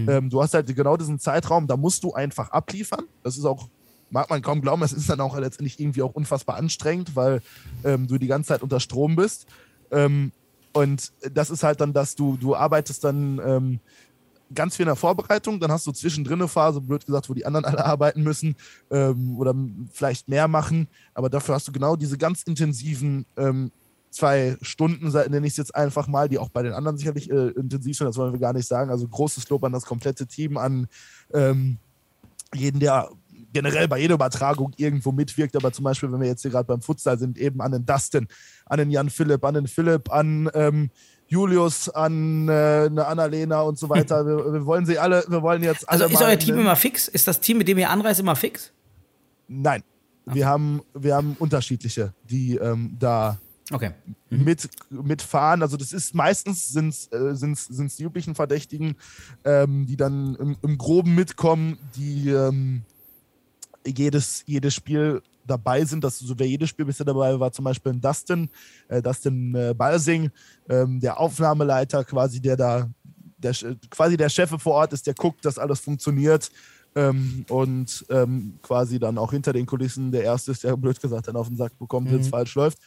Ähm, 0.08 0.30
du 0.30 0.42
hast 0.42 0.54
halt 0.54 0.74
genau 0.74 0.96
diesen 0.96 1.18
Zeitraum, 1.18 1.66
da 1.66 1.76
musst 1.76 2.02
du 2.02 2.14
einfach 2.14 2.50
abliefern. 2.50 3.04
Das 3.22 3.36
ist 3.36 3.44
auch, 3.44 3.68
mag 4.10 4.30
man 4.30 4.42
kaum 4.42 4.62
glauben, 4.62 4.82
es 4.82 4.92
ist 4.92 5.10
dann 5.10 5.20
auch 5.20 5.36
letztendlich 5.36 5.78
irgendwie 5.78 6.02
auch 6.02 6.14
unfassbar 6.14 6.56
anstrengend, 6.56 7.14
weil 7.14 7.42
ähm, 7.84 8.06
du 8.06 8.16
die 8.18 8.26
ganze 8.26 8.48
Zeit 8.48 8.62
unter 8.62 8.80
Strom 8.80 9.16
bist. 9.16 9.46
Ähm, 9.90 10.32
und 10.72 11.12
das 11.32 11.50
ist 11.50 11.62
halt 11.62 11.80
dann, 11.80 11.92
dass 11.92 12.16
du, 12.16 12.36
du 12.36 12.56
arbeitest 12.56 13.04
dann 13.04 13.40
ähm, 13.44 13.80
ganz 14.54 14.76
viel 14.76 14.84
in 14.84 14.88
der 14.88 14.96
Vorbereitung, 14.96 15.60
dann 15.60 15.70
hast 15.70 15.86
du 15.86 15.92
zwischendrin 15.92 16.40
eine 16.40 16.48
Phase, 16.48 16.80
blöd 16.80 17.04
gesagt, 17.04 17.28
wo 17.28 17.34
die 17.34 17.46
anderen 17.46 17.64
alle 17.64 17.84
arbeiten 17.84 18.22
müssen 18.22 18.56
ähm, 18.90 19.38
oder 19.38 19.54
vielleicht 19.92 20.28
mehr 20.28 20.48
machen, 20.48 20.88
aber 21.14 21.28
dafür 21.30 21.54
hast 21.54 21.68
du 21.68 21.72
genau 21.72 21.96
diese 21.96 22.18
ganz 22.18 22.42
intensiven 22.42 23.26
ähm, 23.36 23.70
zwei 24.14 24.56
Stunden, 24.62 25.08
nenne 25.08 25.46
ich 25.46 25.54
es 25.54 25.56
jetzt 25.56 25.74
einfach 25.74 26.06
mal, 26.06 26.28
die 26.28 26.38
auch 26.38 26.48
bei 26.48 26.62
den 26.62 26.72
anderen 26.72 26.96
sicherlich 26.96 27.30
äh, 27.30 27.48
intensiv 27.48 27.96
sind, 27.96 28.06
das 28.06 28.16
wollen 28.16 28.32
wir 28.32 28.40
gar 28.40 28.52
nicht 28.52 28.68
sagen. 28.68 28.90
Also 28.90 29.08
großes 29.08 29.48
Lob 29.48 29.64
an 29.64 29.72
das 29.72 29.84
komplette 29.84 30.26
Team, 30.26 30.56
an 30.56 30.86
ähm, 31.32 31.78
jeden, 32.54 32.78
der 32.80 33.10
generell 33.52 33.88
bei 33.88 33.98
jeder 33.98 34.14
Übertragung 34.14 34.72
irgendwo 34.76 35.12
mitwirkt, 35.12 35.56
aber 35.56 35.72
zum 35.72 35.84
Beispiel, 35.84 36.10
wenn 36.12 36.20
wir 36.20 36.28
jetzt 36.28 36.42
hier 36.42 36.50
gerade 36.50 36.66
beim 36.66 36.82
Futsal 36.82 37.18
sind, 37.18 37.38
eben 37.38 37.60
an 37.60 37.72
den 37.72 37.86
Dustin, 37.86 38.26
an 38.66 38.78
den 38.78 38.90
Jan 38.90 39.10
Philipp, 39.10 39.44
an 39.44 39.54
den 39.54 39.66
Philipp, 39.68 40.12
an 40.12 40.50
ähm, 40.54 40.90
Julius, 41.26 41.88
an 41.88 42.48
äh, 42.48 42.52
eine 42.86 43.06
Annalena 43.06 43.62
und 43.62 43.78
so 43.78 43.88
weiter. 43.88 44.26
Wir, 44.26 44.52
wir 44.52 44.66
wollen 44.66 44.86
sie 44.86 44.98
alle, 44.98 45.24
wir 45.28 45.42
wollen 45.42 45.62
jetzt 45.62 45.88
alle. 45.88 46.04
Also 46.04 46.14
ist 46.14 46.22
euer 46.22 46.38
Team 46.38 46.58
immer 46.58 46.76
fix? 46.76 47.08
Ist 47.08 47.26
das 47.26 47.40
Team, 47.40 47.58
mit 47.58 47.68
dem 47.68 47.78
ihr 47.78 47.90
anreist, 47.90 48.20
immer 48.20 48.36
fix? 48.36 48.72
Nein. 49.48 49.82
Wir 50.26 50.46
haben, 50.46 50.80
wir 50.94 51.14
haben 51.14 51.36
unterschiedliche, 51.38 52.14
die 52.24 52.56
ähm, 52.56 52.96
da 52.98 53.38
Okay. 53.72 53.92
mit, 54.28 54.68
mitfahren. 54.90 55.62
Also 55.62 55.76
das 55.78 55.92
ist 55.92 56.14
meistens 56.14 56.68
sind 56.68 56.94
äh, 57.12 57.34
sind's, 57.34 57.64
sind's 57.66 57.96
die 57.96 58.04
üblichen 58.04 58.34
Verdächtigen, 58.34 58.96
ähm, 59.44 59.86
die 59.86 59.96
dann 59.96 60.34
im, 60.34 60.56
im 60.60 60.78
Groben 60.78 61.14
mitkommen, 61.14 61.78
die 61.96 62.28
ähm, 62.28 62.82
jedes, 63.86 64.42
jedes 64.46 64.74
Spiel 64.74 65.22
dabei 65.46 65.84
sind. 65.84 66.02
Das, 66.04 66.18
so 66.18 66.34
wer 66.38 66.46
jedes 66.46 66.70
Spiel 66.70 66.84
bisher 66.84 67.06
dabei 67.06 67.38
war, 67.38 67.52
zum 67.52 67.64
Beispiel 67.64 67.92
Dustin, 67.94 68.48
äh, 68.88 69.02
Dustin 69.02 69.54
äh, 69.54 69.74
Balsing, 69.74 70.30
ähm, 70.68 71.00
der 71.00 71.18
Aufnahmeleiter 71.18 72.04
quasi, 72.04 72.40
der 72.40 72.56
da 72.56 72.88
der, 73.44 73.54
quasi 73.90 74.16
der 74.16 74.28
Chef 74.28 74.50
vor 74.50 74.74
Ort 74.74 74.92
ist, 74.92 75.06
der 75.06 75.14
guckt, 75.14 75.44
dass 75.44 75.58
alles 75.58 75.80
funktioniert. 75.80 76.50
Ähm, 76.96 77.44
und 77.48 78.04
ähm, 78.08 78.54
quasi 78.62 79.00
dann 79.00 79.18
auch 79.18 79.32
hinter 79.32 79.52
den 79.52 79.66
Kulissen 79.66 80.12
der 80.12 80.22
Erste 80.22 80.52
ist, 80.52 80.62
der 80.62 80.76
blöd 80.76 81.00
gesagt 81.00 81.26
dann 81.26 81.36
auf 81.36 81.48
den 81.48 81.56
Sack 81.56 81.76
bekommt, 81.78 82.10
wenn 82.10 82.20
es 82.20 82.28
falsch 82.28 82.54
läuft. 82.54 82.78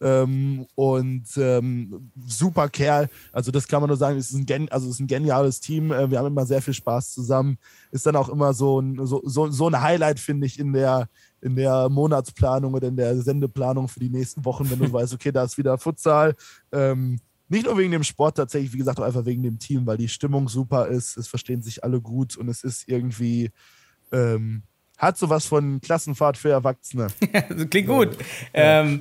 Ähm, 0.00 0.66
und 0.74 1.24
ähm, 1.36 2.10
super 2.26 2.68
Kerl. 2.68 3.08
Also 3.32 3.50
das 3.50 3.66
kann 3.66 3.80
man 3.80 3.88
nur 3.88 3.96
sagen, 3.96 4.18
es 4.18 4.30
ist 4.30 4.36
ein, 4.36 4.46
gen 4.46 4.68
also 4.70 4.90
ist 4.90 5.00
ein 5.00 5.06
geniales 5.06 5.60
Team. 5.60 5.90
Äh, 5.90 6.10
wir 6.10 6.18
haben 6.18 6.26
immer 6.26 6.46
sehr 6.46 6.60
viel 6.60 6.74
Spaß 6.74 7.12
zusammen. 7.12 7.58
Ist 7.90 8.06
dann 8.06 8.16
auch 8.16 8.28
immer 8.28 8.52
so 8.52 8.80
ein, 8.80 9.06
so, 9.06 9.22
so, 9.24 9.50
so 9.50 9.68
ein 9.68 9.80
Highlight, 9.80 10.20
finde 10.20 10.46
ich, 10.46 10.58
in 10.58 10.72
der, 10.72 11.08
in 11.40 11.56
der 11.56 11.88
Monatsplanung 11.88 12.74
oder 12.74 12.88
in 12.88 12.96
der 12.96 13.16
Sendeplanung 13.22 13.88
für 13.88 14.00
die 14.00 14.10
nächsten 14.10 14.44
Wochen, 14.44 14.70
wenn 14.70 14.78
du 14.78 14.92
weißt, 14.92 15.14
okay, 15.14 15.32
da 15.32 15.44
ist 15.44 15.56
wieder 15.56 15.78
Futsal. 15.78 16.34
Ähm, 16.72 17.18
nicht 17.48 17.64
nur 17.64 17.78
wegen 17.78 17.92
dem 17.92 18.02
Sport 18.02 18.36
tatsächlich, 18.36 18.72
wie 18.72 18.78
gesagt, 18.78 18.98
auch 18.98 19.04
einfach 19.04 19.24
wegen 19.24 19.42
dem 19.42 19.58
Team, 19.58 19.86
weil 19.86 19.96
die 19.96 20.08
Stimmung 20.08 20.48
super 20.48 20.88
ist, 20.88 21.16
es 21.16 21.28
verstehen 21.28 21.62
sich 21.62 21.84
alle 21.84 22.00
gut 22.00 22.36
und 22.36 22.48
es 22.48 22.64
ist 22.64 22.88
irgendwie, 22.88 23.50
ähm, 24.12 24.62
hat 24.98 25.16
sowas 25.18 25.46
von 25.46 25.80
Klassenfahrt 25.80 26.36
für 26.36 26.50
Erwachsene. 26.50 27.08
Klingt 27.70 27.88
gut. 27.88 28.16
Ähm, 28.52 29.00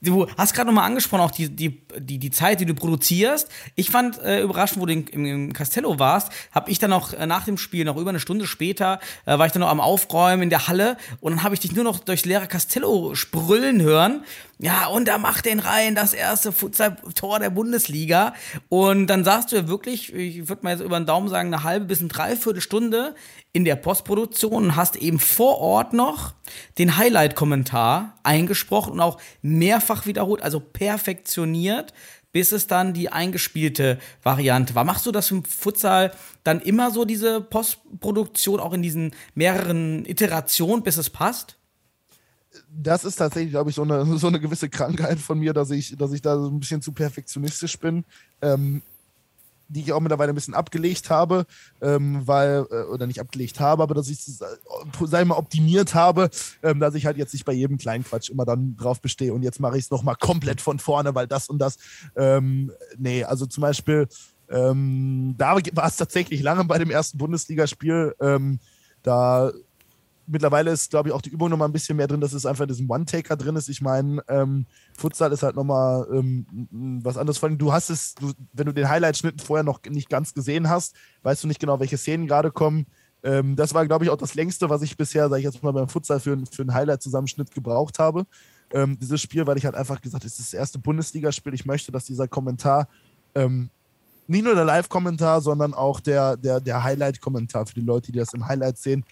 du 0.00 0.26
hast 0.36 0.54
gerade 0.54 0.66
nochmal 0.66 0.86
angesprochen, 0.86 1.20
auch 1.20 1.30
die, 1.30 1.48
die, 1.48 1.82
die, 1.98 2.18
die 2.18 2.30
Zeit, 2.30 2.60
die 2.60 2.66
du 2.66 2.74
produzierst. 2.74 3.48
Ich 3.74 3.90
fand 3.90 4.18
äh, 4.22 4.42
überraschend, 4.42 4.80
wo 4.80 4.86
du 4.86 4.92
in, 4.92 5.06
im, 5.08 5.24
im 5.24 5.52
Castello 5.52 5.98
warst, 5.98 6.32
habe 6.52 6.70
ich 6.70 6.78
dann 6.78 6.90
noch 6.90 7.12
äh, 7.12 7.26
nach 7.26 7.44
dem 7.44 7.58
Spiel, 7.58 7.84
noch 7.84 7.96
über 7.96 8.10
eine 8.10 8.20
Stunde 8.20 8.46
später, 8.46 9.00
äh, 9.26 9.38
war 9.38 9.46
ich 9.46 9.52
dann 9.52 9.60
noch 9.60 9.68
am 9.68 9.80
Aufräumen 9.80 10.44
in 10.44 10.50
der 10.50 10.68
Halle 10.68 10.96
und 11.20 11.32
dann 11.32 11.42
habe 11.42 11.54
ich 11.54 11.60
dich 11.60 11.72
nur 11.72 11.84
noch 11.84 12.00
durchs 12.00 12.24
leere 12.24 12.46
Castello 12.46 13.14
sprüllen 13.14 13.82
hören. 13.82 14.24
Ja, 14.62 14.88
und 14.88 15.08
er 15.08 15.16
macht 15.16 15.46
den 15.46 15.58
rein, 15.58 15.94
das 15.94 16.12
erste 16.12 16.52
Futsal-Tor 16.52 17.38
der 17.38 17.48
Bundesliga. 17.48 18.34
Und 18.68 19.06
dann 19.06 19.24
saßt 19.24 19.50
du 19.50 19.56
ja 19.56 19.68
wirklich, 19.68 20.12
ich 20.12 20.50
würde 20.50 20.62
mal 20.62 20.72
jetzt 20.72 20.82
über 20.82 21.00
den 21.00 21.06
Daumen 21.06 21.28
sagen, 21.28 21.48
eine 21.48 21.64
halbe 21.64 21.86
bis 21.86 22.00
eine 22.00 22.08
Dreiviertelstunde 22.08 23.14
in 23.54 23.64
der 23.64 23.76
Postproduktion 23.76 24.64
und 24.64 24.76
hast 24.76 24.96
eben 24.96 25.18
vor 25.18 25.58
Ort 25.60 25.94
noch 25.94 26.34
den 26.76 26.98
Highlight-Kommentar 26.98 28.18
eingesprochen 28.22 28.92
und 28.92 29.00
auch 29.00 29.18
mehrfach 29.40 30.04
wiederholt, 30.04 30.42
also 30.42 30.60
perfektioniert, 30.60 31.94
bis 32.32 32.52
es 32.52 32.66
dann 32.66 32.92
die 32.92 33.10
eingespielte 33.10 33.98
Variante 34.22 34.74
war. 34.74 34.84
Machst 34.84 35.06
du 35.06 35.10
das 35.10 35.30
im 35.30 35.42
Futsal 35.42 36.12
dann 36.44 36.60
immer 36.60 36.90
so, 36.90 37.06
diese 37.06 37.40
Postproduktion, 37.40 38.60
auch 38.60 38.74
in 38.74 38.82
diesen 38.82 39.12
mehreren 39.34 40.04
Iterationen, 40.04 40.82
bis 40.82 40.98
es 40.98 41.08
passt? 41.08 41.56
Das 42.72 43.04
ist 43.04 43.16
tatsächlich, 43.16 43.52
glaube 43.52 43.70
ich, 43.70 43.76
so 43.76 43.82
eine, 43.82 44.04
so 44.18 44.28
eine 44.28 44.40
gewisse 44.40 44.68
Krankheit 44.68 45.18
von 45.18 45.38
mir, 45.38 45.52
dass 45.52 45.70
ich, 45.70 45.96
dass 45.96 46.12
ich 46.12 46.22
da 46.22 46.38
so 46.38 46.48
ein 46.48 46.60
bisschen 46.60 46.82
zu 46.82 46.92
perfektionistisch 46.92 47.78
bin. 47.78 48.04
Ähm, 48.42 48.82
die 49.70 49.80
ich 49.80 49.92
auch 49.92 50.00
mittlerweile 50.00 50.32
ein 50.32 50.34
bisschen 50.34 50.54
abgelegt 50.54 51.10
habe, 51.10 51.46
ähm, 51.80 52.26
weil, 52.26 52.66
äh, 52.70 52.82
oder 52.82 53.06
nicht 53.06 53.20
abgelegt 53.20 53.60
habe, 53.60 53.82
aber 53.82 53.94
dass 53.94 54.08
ich 54.08 54.18
es, 54.18 54.40
äh, 54.40 54.46
sei 55.06 55.24
mal, 55.24 55.36
optimiert 55.36 55.94
habe, 55.94 56.28
ähm, 56.62 56.80
dass 56.80 56.94
ich 56.96 57.06
halt 57.06 57.16
jetzt 57.16 57.32
nicht 57.32 57.44
bei 57.44 57.52
jedem 57.52 57.78
kleinen 57.78 58.04
Quatsch 58.04 58.30
immer 58.30 58.44
dann 58.44 58.76
drauf 58.76 59.00
bestehe 59.00 59.32
und 59.32 59.42
jetzt 59.42 59.60
mache 59.60 59.78
ich 59.78 59.84
es 59.84 59.90
nochmal 59.90 60.16
komplett 60.16 60.60
von 60.60 60.80
vorne, 60.80 61.14
weil 61.14 61.28
das 61.28 61.48
und 61.48 61.58
das, 61.60 61.78
ähm, 62.16 62.72
nee, 62.98 63.22
also 63.22 63.46
zum 63.46 63.62
Beispiel, 63.62 64.08
ähm, 64.48 65.36
da 65.38 65.56
war 65.72 65.86
es 65.86 65.96
tatsächlich 65.96 66.42
lange 66.42 66.64
bei 66.64 66.78
dem 66.78 66.90
ersten 66.90 67.18
Bundesligaspiel, 67.18 68.16
ähm, 68.20 68.58
da 69.04 69.52
mittlerweile 70.30 70.70
ist, 70.70 70.90
glaube 70.90 71.08
ich, 71.08 71.14
auch 71.14 71.22
die 71.22 71.30
Übung 71.30 71.50
nochmal 71.50 71.68
ein 71.68 71.72
bisschen 71.72 71.96
mehr 71.96 72.06
drin, 72.06 72.20
dass 72.20 72.32
es 72.32 72.46
einfach 72.46 72.66
diesen 72.66 72.88
One-Taker 72.88 73.36
drin 73.36 73.56
ist. 73.56 73.68
Ich 73.68 73.80
meine, 73.80 74.22
ähm, 74.28 74.66
Futsal 74.96 75.32
ist 75.32 75.42
halt 75.42 75.56
nochmal 75.56 76.06
ähm, 76.12 76.46
was 77.02 77.16
anderes. 77.16 77.38
Vor 77.38 77.48
allem, 77.48 77.58
du 77.58 77.72
hast 77.72 77.90
es, 77.90 78.14
du, 78.14 78.32
wenn 78.52 78.66
du 78.66 78.72
den 78.72 78.88
Highlight-Schnitt 78.88 79.42
vorher 79.42 79.64
noch 79.64 79.80
nicht 79.88 80.08
ganz 80.08 80.32
gesehen 80.32 80.68
hast, 80.68 80.94
weißt 81.22 81.44
du 81.44 81.48
nicht 81.48 81.60
genau, 81.60 81.80
welche 81.80 81.98
Szenen 81.98 82.26
gerade 82.26 82.50
kommen. 82.50 82.86
Ähm, 83.22 83.56
das 83.56 83.74
war, 83.74 83.86
glaube 83.86 84.04
ich, 84.04 84.10
auch 84.10 84.16
das 84.16 84.34
längste, 84.34 84.70
was 84.70 84.82
ich 84.82 84.96
bisher, 84.96 85.28
sage 85.28 85.40
ich 85.40 85.44
jetzt 85.44 85.62
mal, 85.62 85.72
beim 85.72 85.88
Futsal 85.88 86.20
für, 86.20 86.38
für 86.50 86.62
einen 86.62 86.74
Highlight-Zusammenschnitt 86.74 87.52
gebraucht 87.54 87.98
habe. 87.98 88.24
Ähm, 88.72 88.98
dieses 88.98 89.20
Spiel, 89.20 89.46
weil 89.46 89.58
ich 89.58 89.64
halt 89.64 89.74
einfach 89.74 90.00
gesagt 90.00 90.22
habe, 90.22 90.28
es 90.28 90.38
ist 90.38 90.52
das 90.52 90.58
erste 90.58 90.78
Bundesligaspiel. 90.78 91.52
Ich 91.54 91.66
möchte, 91.66 91.92
dass 91.92 92.04
dieser 92.04 92.28
Kommentar 92.28 92.88
ähm, 93.34 93.68
nicht 94.30 94.44
nur 94.44 94.54
der 94.54 94.64
Live-Kommentar, 94.64 95.40
sondern 95.40 95.74
auch 95.74 95.98
der, 95.98 96.36
der, 96.36 96.60
der 96.60 96.84
Highlight-Kommentar 96.84 97.66
für 97.66 97.74
die 97.74 97.80
Leute, 97.80 98.12
die 98.12 98.18
das 98.18 98.32
im 98.32 98.46
Highlight 98.46 98.78
sehen, 98.78 99.04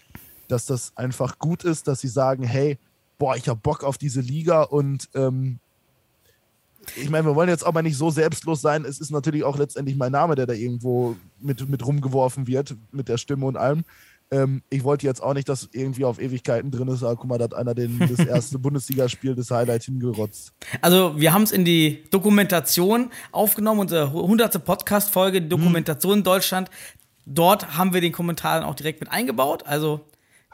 dass 0.51 0.65
das 0.65 0.91
einfach 0.95 1.39
gut 1.39 1.63
ist, 1.63 1.87
dass 1.87 2.01
sie 2.01 2.07
sagen, 2.07 2.43
hey, 2.43 2.77
boah, 3.17 3.35
ich 3.35 3.47
habe 3.47 3.59
Bock 3.61 3.83
auf 3.83 3.97
diese 3.97 4.21
Liga 4.21 4.63
und 4.63 5.09
ähm, 5.13 5.59
ich 6.95 7.09
meine, 7.09 7.27
wir 7.27 7.35
wollen 7.35 7.49
jetzt 7.49 7.65
aber 7.65 7.81
nicht 7.81 7.97
so 7.97 8.09
selbstlos 8.09 8.61
sein. 8.61 8.85
Es 8.85 8.99
ist 8.99 9.11
natürlich 9.11 9.43
auch 9.43 9.57
letztendlich 9.57 9.95
mein 9.95 10.11
Name, 10.11 10.35
der 10.35 10.47
da 10.47 10.53
irgendwo 10.53 11.15
mit, 11.39 11.67
mit 11.69 11.85
rumgeworfen 11.85 12.47
wird, 12.47 12.75
mit 12.91 13.09
der 13.09 13.17
Stimme 13.17 13.45
und 13.45 13.57
allem. 13.57 13.83
Ähm, 14.31 14.61
ich 14.69 14.83
wollte 14.83 15.07
jetzt 15.07 15.21
auch 15.21 15.33
nicht, 15.33 15.49
dass 15.49 15.69
irgendwie 15.71 16.05
auf 16.05 16.21
Ewigkeiten 16.21 16.69
drin 16.71 16.87
ist, 16.87 17.03
aber 17.03 17.15
guck 17.15 17.27
mal, 17.27 17.37
da 17.37 17.45
hat 17.45 17.53
einer 17.53 17.73
den, 17.73 17.99
das 18.15 18.25
erste 18.25 18.59
Bundesligaspiel, 18.59 19.35
das 19.35 19.51
Highlight 19.51 19.83
hingerotzt. 19.83 20.53
Also, 20.81 21.19
wir 21.19 21.33
haben 21.33 21.43
es 21.43 21.51
in 21.51 21.65
die 21.65 22.03
Dokumentation 22.11 23.11
aufgenommen, 23.31 23.81
unsere 23.81 24.07
100. 24.07 24.63
Podcast-Folge, 24.63 25.41
die 25.41 25.49
Dokumentation 25.49 26.19
in 26.19 26.23
Deutschland. 26.23 26.69
Dort 27.25 27.77
haben 27.77 27.93
wir 27.93 28.01
den 28.01 28.11
Kommentar 28.11 28.59
dann 28.59 28.69
auch 28.69 28.75
direkt 28.75 28.99
mit 28.99 29.11
eingebaut. 29.11 29.63
Also, 29.65 30.01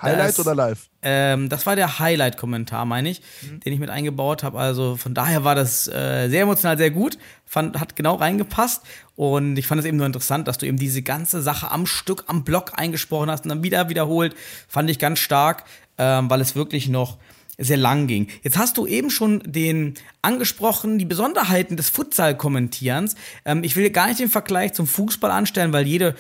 Highlight 0.02 0.30
das, 0.30 0.40
oder 0.40 0.56
live? 0.56 0.90
Ähm, 1.02 1.48
das 1.48 1.66
war 1.66 1.76
der 1.76 2.00
Highlight-Kommentar, 2.00 2.86
meine 2.86 3.10
ich, 3.10 3.22
mhm. 3.42 3.62
den 3.62 3.74
ich 3.74 3.80
mit 3.80 3.90
eingebaut 3.90 4.44
habe. 4.44 4.60
Also 4.60 4.98
von 4.98 5.14
daher 5.14 5.44
war 5.44 5.56
das 5.56 5.88
äh, 5.88 6.28
sehr 6.30 6.42
emotional, 6.42 6.78
sehr 6.78 6.92
gut. 6.92 7.18
Fand, 7.46 7.80
hat 7.80 7.96
genau 7.96 8.16
reingepasst. 8.16 8.82
Und 9.16 9.58
ich 9.58 9.68
fand 9.68 9.80
es 9.80 9.86
eben 9.86 9.98
nur 9.98 10.06
interessant, 10.06 10.48
dass 10.48 10.58
du 10.58 10.66
eben 10.66 10.78
diese 10.78 11.02
ganze 11.02 11.42
Sache 11.42 11.72
am 11.72 11.86
Stück, 11.86 12.26
am 12.28 12.44
Block 12.44 12.74
eingesprochen 12.76 13.32
hast 13.32 13.46
und 13.46 13.50
dann 13.50 13.64
wieder 13.64 13.88
wiederholt. 13.88 14.36
Fand 14.68 14.90
ich 14.90 15.00
ganz 15.00 15.20
stark, 15.20 15.64
ähm, 15.98 16.30
weil 16.30 16.42
es 16.42 16.56
wirklich 16.56 16.90
noch 16.90 17.18
sehr 17.58 17.78
lang 17.78 18.08
ging. 18.08 18.28
Jetzt 18.44 18.58
hast 18.58 18.78
du 18.78 18.86
eben 18.86 19.10
schon 19.10 19.42
den 19.46 19.94
angesprochen, 20.22 20.98
die 20.98 21.06
Besonderheiten 21.06 21.78
des 21.78 21.90
Futsal-Kommentierens. 21.90 23.16
Ähm, 23.46 23.64
ich 23.64 23.76
will 23.76 23.90
gar 23.92 24.08
nicht 24.08 24.20
den 24.20 24.30
Vergleich 24.30 24.74
zum 24.74 24.88
Fußball 24.88 25.32
anstellen, 25.32 25.72
weil 25.72 25.88
jede 25.88 26.16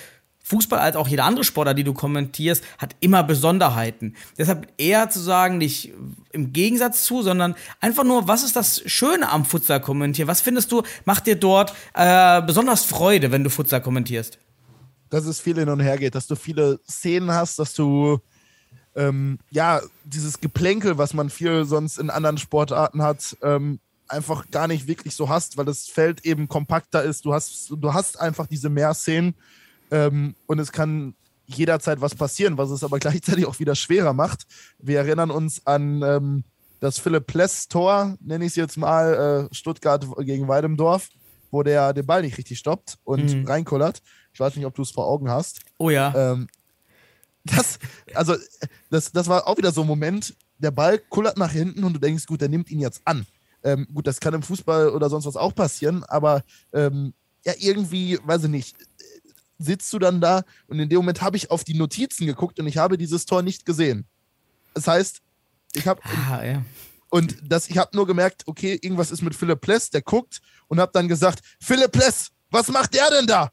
Fußball 0.46 0.80
als 0.80 0.96
auch 0.96 1.08
jeder 1.08 1.26
andere 1.26 1.44
Sportler, 1.44 1.74
die 1.74 1.84
du 1.84 1.94
kommentierst, 1.94 2.64
hat 2.78 2.96
immer 3.00 3.24
Besonderheiten. 3.24 4.16
Deshalb 4.38 4.68
eher 4.78 5.10
zu 5.10 5.20
sagen, 5.20 5.58
nicht 5.58 5.92
im 6.34 6.54
Gegensatz 6.54 7.04
zu, 7.04 7.24
sondern 7.24 7.56
einfach 7.82 8.04
nur, 8.04 8.28
was 8.28 8.44
ist 8.44 8.56
das 8.56 8.84
Schöne 8.86 9.30
am 9.30 9.44
Futsal 9.44 9.82
kommentieren? 9.82 10.28
Was 10.28 10.42
findest 10.42 10.72
du, 10.72 10.84
macht 11.04 11.26
dir 11.26 11.36
dort 11.36 11.74
äh, 11.96 12.44
besonders 12.44 12.86
Freude, 12.86 13.32
wenn 13.32 13.44
du 13.44 13.50
Futsal 13.50 13.82
kommentierst? 13.82 14.38
Dass 15.10 15.26
es 15.26 15.40
viel 15.40 15.56
hin 15.56 15.70
und 15.70 15.80
her 15.80 15.98
geht, 15.98 16.14
dass 16.14 16.28
du 16.28 16.36
viele 16.36 16.80
Szenen 16.88 17.32
hast, 17.32 17.58
dass 17.58 17.74
du 17.74 18.20
ähm, 18.96 19.40
ja 19.50 19.82
dieses 20.04 20.40
Geplänkel, 20.42 21.00
was 21.00 21.16
man 21.16 21.32
viel 21.32 21.66
sonst 21.66 21.98
in 21.98 22.12
anderen 22.12 22.38
Sportarten 22.38 23.02
hat, 23.02 23.36
ähm, 23.42 23.80
einfach 24.08 24.52
gar 24.52 24.68
nicht 24.68 24.88
wirklich 24.88 25.16
so 25.16 25.28
hast, 25.28 25.58
weil 25.58 25.66
das 25.66 25.88
Feld 25.88 26.24
eben 26.24 26.48
kompakter 26.48 27.02
ist. 27.02 27.26
Du 27.26 27.34
hast, 27.34 27.72
du 27.76 27.94
hast 27.96 28.20
einfach 28.20 28.46
diese 28.46 28.70
Mehrszenen 28.70 29.34
ähm, 29.92 30.36
und 30.46 30.60
es 30.60 30.72
kann 30.72 31.16
jederzeit 31.46 32.02
was 32.02 32.16
passieren, 32.16 32.58
was 32.58 32.70
es 32.70 32.84
aber 32.84 33.00
gleichzeitig 33.00 33.46
auch 33.46 33.60
wieder 33.60 33.76
schwerer 33.76 34.14
macht. 34.14 34.46
Wir 34.80 35.00
erinnern 35.00 35.32
uns 35.32 35.66
an 35.66 36.02
ähm, 36.02 36.44
das 36.80 37.00
Philipp 37.00 37.28
Pless-Tor, 37.28 38.18
nenne 38.20 38.46
ich 38.46 38.52
es 38.52 38.56
jetzt 38.56 38.78
mal, 38.78 39.50
äh, 39.52 39.56
Stuttgart 39.56 40.06
gegen 40.20 40.48
Weidemdorf, 40.48 41.10
wo 41.52 41.64
der 41.64 41.94
den 41.94 42.06
Ball 42.06 42.22
nicht 42.22 42.38
richtig 42.38 42.60
stoppt 42.60 42.98
und 43.04 43.34
mhm. 43.34 43.48
reinkullert. 43.48 44.02
Ich 44.34 44.40
weiß 44.40 44.56
nicht, 44.56 44.66
ob 44.66 44.76
du 44.76 44.82
es 44.82 44.92
vor 44.92 45.08
Augen 45.08 45.30
hast. 45.30 45.62
Oh 45.78 45.90
ja. 45.90 46.14
Ähm, 46.16 46.48
das, 47.46 47.80
also, 48.14 48.36
das, 48.90 49.12
das 49.12 49.28
war 49.28 49.48
auch 49.48 49.58
wieder 49.58 49.72
so 49.72 49.82
ein 49.82 49.88
Moment, 49.88 50.36
der 50.58 50.72
Ball 50.72 50.98
kullert 50.98 51.38
nach 51.38 51.52
hinten 51.52 51.84
und 51.84 51.94
du 51.94 52.00
denkst, 52.00 52.26
gut, 52.26 52.42
der 52.42 52.50
nimmt 52.50 52.70
ihn 52.72 52.80
jetzt 52.80 53.02
an. 53.06 53.26
Ähm, 53.64 53.88
gut, 53.94 54.08
das 54.08 54.20
kann 54.20 54.34
im 54.34 54.44
Fußball 54.44 54.90
oder 54.90 55.10
sonst 55.10 55.26
was 55.26 55.38
auch 55.38 55.54
passieren, 55.54 56.04
aber 56.04 56.44
ähm, 56.74 57.14
ja, 57.46 57.54
irgendwie, 57.60 58.20
weiß 58.24 58.46
ich 58.46 58.50
nicht, 58.50 58.76
sitzt 59.58 59.92
du 59.94 60.00
dann 60.00 60.22
da 60.22 60.44
und 60.68 60.80
in 60.80 60.90
dem 60.90 60.98
Moment 60.98 61.22
habe 61.22 61.38
ich 61.38 61.52
auf 61.52 61.64
die 61.64 61.76
Notizen 61.76 62.26
geguckt 62.26 62.60
und 62.60 62.68
ich 62.68 62.78
habe 62.78 62.98
dieses 62.98 63.26
Tor 63.26 63.42
nicht 63.42 63.66
gesehen. 63.66 64.06
Das 64.74 64.88
heißt, 64.88 65.22
ich 65.74 65.88
habe 65.88 66.02
ah, 66.04 66.44
ja. 66.44 66.66
und 67.10 67.38
das, 67.44 67.70
ich 67.70 67.78
habe 67.78 67.96
nur 67.96 68.08
gemerkt, 68.08 68.44
okay, 68.46 68.78
irgendwas 68.82 69.12
ist 69.12 69.22
mit 69.22 69.36
Philipp 69.36 69.62
Pless, 69.62 69.90
der 69.90 70.02
guckt 70.02 70.42
und 70.68 70.80
habe 70.80 70.92
dann 70.94 71.08
gesagt, 71.08 71.42
Philipp 71.60 71.92
Pless, 71.92 72.32
was 72.50 72.68
macht 72.70 72.94
der 72.94 73.10
denn 73.10 73.28
da? 73.28 73.52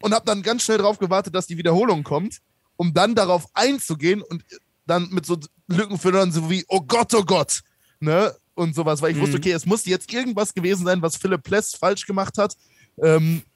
und 0.00 0.14
habe 0.14 0.24
dann 0.24 0.42
ganz 0.42 0.62
schnell 0.62 0.78
darauf 0.78 0.98
gewartet, 0.98 1.34
dass 1.34 1.46
die 1.46 1.56
Wiederholung 1.56 2.02
kommt, 2.02 2.38
um 2.76 2.92
dann 2.92 3.14
darauf 3.14 3.46
einzugehen 3.54 4.22
und 4.22 4.44
dann 4.86 5.08
mit 5.10 5.26
so 5.26 5.38
Lückenfüllern 5.68 6.30
so 6.30 6.48
wie, 6.48 6.64
oh 6.68 6.80
Gott, 6.80 7.12
oh 7.14 7.24
Gott, 7.24 7.60
ne? 8.00 8.34
Und 8.54 8.74
sowas, 8.74 9.02
weil 9.02 9.10
ich 9.10 9.18
mhm. 9.18 9.22
wusste, 9.22 9.36
okay, 9.36 9.52
es 9.52 9.66
muss 9.66 9.84
jetzt 9.84 10.10
irgendwas 10.12 10.54
gewesen 10.54 10.86
sein, 10.86 11.02
was 11.02 11.16
Philipp 11.16 11.42
Pless 11.42 11.74
falsch 11.74 12.06
gemacht 12.06 12.38
hat. 12.38 12.56
Ähm, 13.02 13.42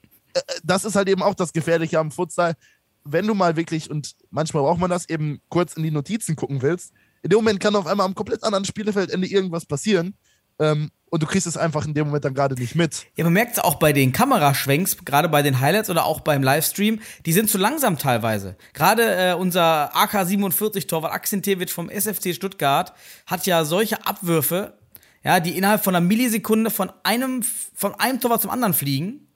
das 0.63 0.85
ist 0.85 0.95
halt 0.95 1.09
eben 1.09 1.23
auch 1.23 1.35
das 1.35 1.53
Gefährliche 1.53 1.99
am 1.99 2.11
Futsal. 2.11 2.55
Wenn 3.03 3.27
du 3.27 3.33
mal 3.33 3.55
wirklich, 3.55 3.89
und 3.89 4.15
manchmal 4.29 4.63
braucht 4.63 4.79
man 4.79 4.89
das, 4.89 5.09
eben 5.09 5.41
kurz 5.49 5.73
in 5.73 5.83
die 5.83 5.91
Notizen 5.91 6.35
gucken 6.35 6.61
willst, 6.61 6.93
in 7.23 7.29
dem 7.29 7.37
Moment 7.37 7.59
kann 7.59 7.75
auf 7.75 7.87
einmal 7.87 8.05
am 8.05 8.15
komplett 8.15 8.43
anderen 8.43 8.65
Spielfeldende 8.65 9.27
irgendwas 9.27 9.65
passieren. 9.65 10.15
Ähm, 10.59 10.91
und 11.09 11.21
du 11.21 11.27
kriegst 11.27 11.45
es 11.45 11.57
einfach 11.57 11.85
in 11.85 11.93
dem 11.93 12.07
Moment 12.07 12.23
dann 12.23 12.33
gerade 12.33 12.55
nicht 12.55 12.75
mit. 12.75 13.05
Ja, 13.17 13.25
man 13.25 13.33
merkt 13.33 13.53
es 13.53 13.59
auch 13.59 13.75
bei 13.75 13.91
den 13.91 14.13
Kameraschwenks, 14.13 15.03
gerade 15.03 15.27
bei 15.27 15.41
den 15.41 15.59
Highlights 15.59 15.89
oder 15.89 16.05
auch 16.05 16.21
beim 16.21 16.41
Livestream, 16.41 17.01
die 17.25 17.33
sind 17.33 17.49
zu 17.49 17.57
langsam 17.57 17.97
teilweise. 17.97 18.55
Gerade 18.73 19.03
äh, 19.03 19.33
unser 19.33 19.93
AK-47-Torwart 19.95 21.11
Aksintevic 21.11 21.69
vom 21.69 21.89
SFC 21.89 22.33
Stuttgart 22.33 22.93
hat 23.25 23.45
ja 23.45 23.65
solche 23.65 24.05
Abwürfe, 24.05 24.77
ja, 25.23 25.41
die 25.41 25.57
innerhalb 25.57 25.83
von 25.83 25.95
einer 25.95 26.05
Millisekunde 26.05 26.69
von 26.71 26.91
einem, 27.03 27.43
von 27.43 27.93
einem 27.95 28.21
Torwart 28.21 28.41
zum 28.41 28.51
anderen 28.51 28.73
fliegen 28.73 29.27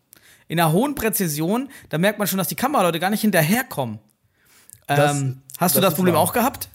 in 0.47 0.59
einer 0.59 0.71
hohen 0.71 0.95
Präzision, 0.95 1.69
da 1.89 1.97
merkt 1.97 2.19
man 2.19 2.27
schon, 2.27 2.37
dass 2.37 2.47
die 2.47 2.55
Kameraleute 2.55 2.99
gar 2.99 3.09
nicht 3.09 3.21
hinterherkommen. 3.21 3.99
Das, 4.87 5.19
ähm, 5.19 5.41
hast 5.57 5.75
du 5.75 5.81
das, 5.81 5.91
das 5.91 5.95
Problem 5.95 6.15
wahr. 6.15 6.21
auch 6.21 6.33
gehabt? 6.33 6.69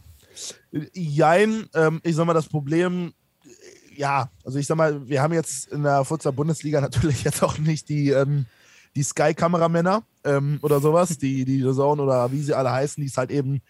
Jein, 0.93 1.69
ähm, 1.75 2.01
ich 2.03 2.17
sag 2.17 2.27
mal, 2.27 2.35
das 2.35 2.49
Problem 2.49 3.13
ja, 4.01 4.31
also 4.45 4.59
ich 4.59 4.67
sag 4.67 4.77
mal, 4.77 5.07
wir 5.09 5.21
haben 5.21 5.35
jetzt 5.35 5.69
in 5.69 5.83
der 5.83 6.05
Futsal-Bundesliga 6.05 6.81
natürlich 6.81 7.23
jetzt 7.23 7.43
auch 7.43 7.59
nicht 7.59 7.89
die, 7.91 8.09
ähm, 8.11 8.47
die 8.97 9.03
Sky-Kameramänner 9.03 10.03
ähm, 10.25 10.59
oder 10.63 10.81
sowas, 10.81 11.19
die, 11.19 11.45
die 11.45 11.61
Zone 11.63 12.03
oder 12.03 12.33
wie 12.33 12.41
sie 12.41 12.55
alle 12.55 12.73
heißen, 12.73 13.01
die 13.01 13.09
es 13.09 13.19
halt 13.19 13.31
eben 13.31 13.61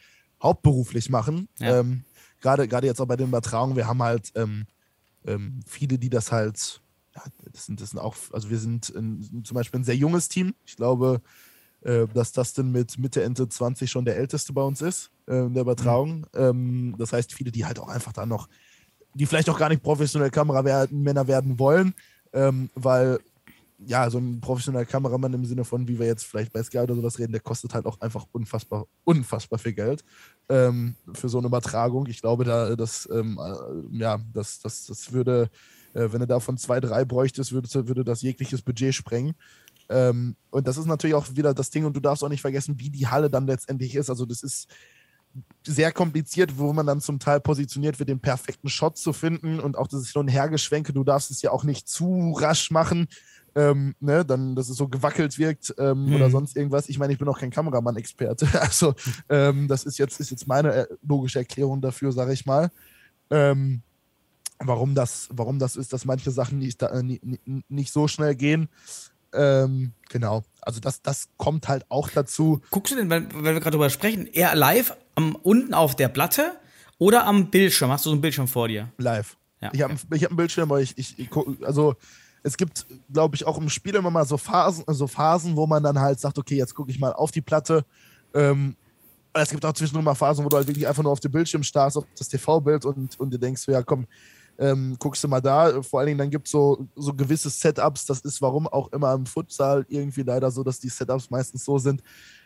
hauptberuflich 0.43 1.10
machen. 1.10 1.48
Ja. 1.59 1.81
Ähm, 1.81 2.05
Gerade 2.40 2.66
gerade 2.68 2.86
jetzt 2.86 2.98
auch 3.02 3.06
bei 3.06 3.16
den 3.16 3.28
Übertragungen, 3.28 3.77
wir 3.77 3.86
haben 3.86 4.02
halt 4.02 4.32
ähm, 4.35 4.64
viele, 5.66 5.98
die 5.98 6.09
das 6.09 6.32
halt, 6.32 6.81
ja, 7.15 7.23
das 7.53 7.66
sind, 7.66 7.81
das 7.81 7.91
sind 7.91 7.99
auch, 7.99 8.16
also 8.32 8.51
wir 8.51 8.59
sind 8.59 8.91
ein, 8.91 9.43
zum 9.45 9.55
Beispiel 9.55 9.81
ein 9.81 9.85
sehr 9.85 9.97
junges 9.97 10.28
Team. 10.28 10.55
Ich 10.65 10.77
glaube, 10.77 11.20
äh, 11.82 12.07
dass 12.12 12.32
das 12.32 12.53
denn 12.53 12.70
mit 12.70 12.99
Mitte, 12.99 13.23
Ende 13.23 13.49
20 13.49 13.91
schon 13.91 14.05
der 14.05 14.16
älteste 14.16 14.53
bei 14.53 14.62
uns 14.62 14.82
ist 14.82 15.11
äh, 15.27 15.47
in 15.47 15.55
der 15.55 15.62
Übertragung. 15.62 16.27
Ähm, 16.35 16.95
das 16.99 17.12
heißt, 17.12 17.32
viele, 17.32 17.51
die 17.51 17.65
halt 17.65 17.78
auch 17.78 17.89
einfach 17.89 18.12
da 18.12 18.27
noch, 18.27 18.49
die 19.15 19.27
vielleicht 19.27 19.51
auch 19.51 19.59
gar 19.59 19.69
nicht 19.69 19.82
professionell 19.82 20.31
Kameramänner 20.31 21.27
werden 21.27 21.59
wollen, 21.59 21.95
ähm, 22.32 22.70
weil 22.74 23.19
ja, 23.87 24.11
so 24.11 24.19
ein 24.19 24.41
professioneller 24.41 24.85
Kameramann 24.85 25.32
im 25.32 25.45
Sinne 25.45 25.65
von, 25.65 25.89
wie 25.89 25.99
wir 25.99 26.07
jetzt 26.07 26.24
vielleicht 26.24 26.53
bei 26.53 26.62
Sky 26.62 26.78
oder 26.78 26.95
sowas 26.95 27.19
reden, 27.19 27.32
der 27.32 27.41
kostet 27.41 27.74
halt 27.74 27.87
auch 27.87 28.01
einfach 28.01 28.27
unfassbar, 28.32 28.87
unfassbar 29.05 29.59
viel 29.59 29.73
Geld 29.73 30.05
ähm, 30.49 30.97
für 31.15 31.28
so 31.28 31.39
eine 31.39 31.47
Übertragung. 31.47 32.07
Ich 32.07 32.20
glaube, 32.20 32.45
da, 32.45 32.77
das, 32.77 33.09
ähm, 33.11 33.41
äh, 33.43 33.97
ja, 33.99 34.19
das, 34.32 34.61
das, 34.61 34.87
das 34.87 35.12
würde, 35.12 35.51
äh, 35.95 36.09
wenn 36.12 36.21
du 36.21 36.27
davon 36.27 36.57
zwei, 36.57 36.81
drei 36.81 37.05
bräuchtest, 37.05 37.53
würde, 37.53 37.89
würde 37.89 38.05
das 38.05 38.23
jegliches 38.23 38.62
Budget 38.62 38.95
sprengen. 38.95 39.35
Ähm, 39.89 40.37
und 40.51 40.69
das 40.69 40.77
ist 40.77 40.87
natürlich 40.87 41.15
auch 41.15 41.27
wieder 41.35 41.53
das 41.53 41.71
Ding, 41.71 41.85
und 41.85 41.95
du 41.97 42.01
darfst 42.01 42.23
auch 42.23 42.29
nicht 42.29 42.43
vergessen, 42.43 42.79
wie 42.79 42.91
die 42.91 43.09
Halle 43.09 43.29
dann 43.31 43.47
letztendlich 43.47 43.95
ist. 43.97 44.09
Also, 44.09 44.25
das 44.25 44.43
ist 44.43 44.69
sehr 45.65 45.93
kompliziert, 45.93 46.59
wo 46.59 46.73
man 46.73 46.87
dann 46.87 47.01
zum 47.01 47.19
Teil 47.19 47.41
positioniert 47.41 47.99
wird, 47.99 48.09
den 48.09 48.21
perfekten 48.21 48.69
Shot 48.69 48.99
zu 48.99 49.12
finden 49.12 49.61
und 49.61 49.77
auch 49.77 49.87
das 49.87 50.09
Hin- 50.11 50.21
und 50.21 50.29
Hergeschwenke. 50.29 50.93
Du 50.93 51.05
darfst 51.05 51.31
es 51.31 51.43
ja 51.43 51.51
auch 51.53 51.62
nicht 51.65 51.89
zu 51.89 52.33
rasch 52.33 52.71
machen, 52.71 53.07
ähm, 53.55 53.95
ne, 54.01 54.25
dann, 54.25 54.55
dass 54.57 54.69
es 54.69 54.77
so 54.77 54.89
gewackelt 54.89 55.39
wirkt 55.39 55.75
ähm, 55.79 56.07
Mhm. 56.07 56.15
oder 56.17 56.31
sonst 56.31 56.57
irgendwas. 56.57 56.89
Ich 56.89 56.99
meine, 56.99 57.12
ich 57.12 57.19
bin 57.19 57.29
auch 57.29 57.39
kein 57.39 57.51
Kameramann-Experte. 57.51 58.47
Also, 58.61 58.95
ähm, 59.29 59.69
das 59.69 59.85
ist 59.85 59.99
jetzt, 59.99 60.19
ist 60.21 60.31
jetzt 60.31 60.47
meine 60.47 60.73
äh, 60.73 60.87
logische 61.07 61.41
Erklärung 61.41 61.81
dafür, 61.81 62.12
sage 62.12 62.33
ich 62.33 62.47
mal. 62.47 62.71
Ähm, 63.31 63.83
warum, 64.62 64.95
das, 64.95 65.28
warum 65.32 65.59
das 65.59 65.77
ist, 65.77 65.93
dass 65.93 66.05
manche 66.05 66.31
Sachen 66.31 66.59
nicht, 66.59 66.82
äh, 66.82 67.03
ni- 67.03 67.20
ni- 67.23 67.65
nicht 67.69 67.93
so 67.93 68.09
schnell 68.09 68.35
gehen. 68.35 68.69
Ähm, 69.32 69.93
genau. 70.09 70.43
Also, 70.61 70.81
das, 70.81 71.03
das 71.03 71.28
kommt 71.37 71.69
halt 71.69 71.87
auch 71.89 72.09
dazu. 72.11 72.61
Guckst 72.70 72.93
du 72.93 72.97
denn, 72.97 73.11
wenn, 73.11 73.32
wenn 73.32 73.45
wir 73.45 73.53
gerade 73.55 73.70
drüber 73.73 73.91
sprechen, 73.91 74.27
eher 74.27 74.55
live 74.57 74.97
am, 75.15 75.35
unten 75.37 75.73
auf 75.74 75.95
der 75.95 76.09
Platte 76.09 76.53
oder 76.99 77.27
am 77.27 77.51
Bildschirm? 77.51 77.91
Hast 77.91 78.05
du 78.07 78.11
so 78.11 78.15
einen 78.15 78.20
Bildschirm 78.23 78.49
vor 78.49 78.69
dir? 78.69 78.93
live. 78.99 79.37
Ja, 79.61 79.70
ich 79.74 79.82
habe 79.82 79.95
ich 80.15 80.24
hab 80.24 80.31
einen 80.31 80.37
Bildschirm, 80.39 80.70
aber 80.70 80.81
ich, 80.81 80.97
ich, 80.97 81.19
ich 81.19 81.28
guck- 81.31 81.62
also 81.62 81.95
es 82.43 82.57
gibt, 82.57 82.87
glaube 83.12 83.37
ich, 83.37 83.47
auch 83.47 83.59
im 83.59 83.69
Spiel 83.69 83.95
immer 83.95 84.11
mal 84.11 84.24
so 84.24 84.39
Phasen, 84.39 84.85
so 84.89 85.07
Phasen, 85.07 85.55
wo 85.57 85.66
man 85.66 85.82
dann 85.82 85.99
halt 86.01 86.19
sagt, 86.19 86.39
okay, 86.39 86.57
jetzt 86.57 86.74
gucke 86.74 86.91
ich 86.91 86.99
mal 86.99 87.12
auf 87.12 87.31
die 87.31 87.43
Platte. 87.43 87.85
Ähm, 88.32 88.74
es 89.35 89.51
gibt 89.51 89.65
auch 89.65 89.74
zwischendurch 89.74 90.05
mal 90.05 90.15
Phasen, 90.15 90.45
wo 90.45 90.49
du 90.49 90.57
halt 90.57 90.66
wirklich 90.66 90.89
einfach 90.89 91.03
nur 91.03 91.12
auf 91.12 91.20
den 91.20 91.31
Bildschirm 91.31 91.62
starrst, 91.62 91.99
auf 91.99 92.05
das 92.19 92.28
TV-Bild 92.31 92.85
und, 92.87 93.20
und 93.20 93.32
dir 93.32 93.39
denkst, 93.39 93.69
ja 93.69 93.82
komm, 93.82 94.07
ähm, 94.61 94.95
guckst 94.99 95.24
du 95.24 95.28
mal 95.28 95.41
da. 95.41 95.82
Vor 95.82 95.99
allen 96.01 96.09
Dingen, 96.09 96.19
dann 96.19 96.31
gibt 96.31 96.47
es 96.47 96.53
so, 96.53 96.87
so 96.95 97.15
gewisse 97.15 97.51
Setups, 97.51 98.05
das 98.05 98.20
ist 98.20 98.41
warum 98.43 98.69
auch 98.69 98.93
immer 98.93 99.15
im 99.15 99.27
Futsal 99.27 99.87
irgendwie 99.89 100.23
leider 100.23 100.51
so, 100.51 100.62
dass 100.62 100.78
die 100.78 100.91
Setups 100.91 101.31
meistens 101.31 101.65
so 101.65 101.78
sind, 101.78 102.03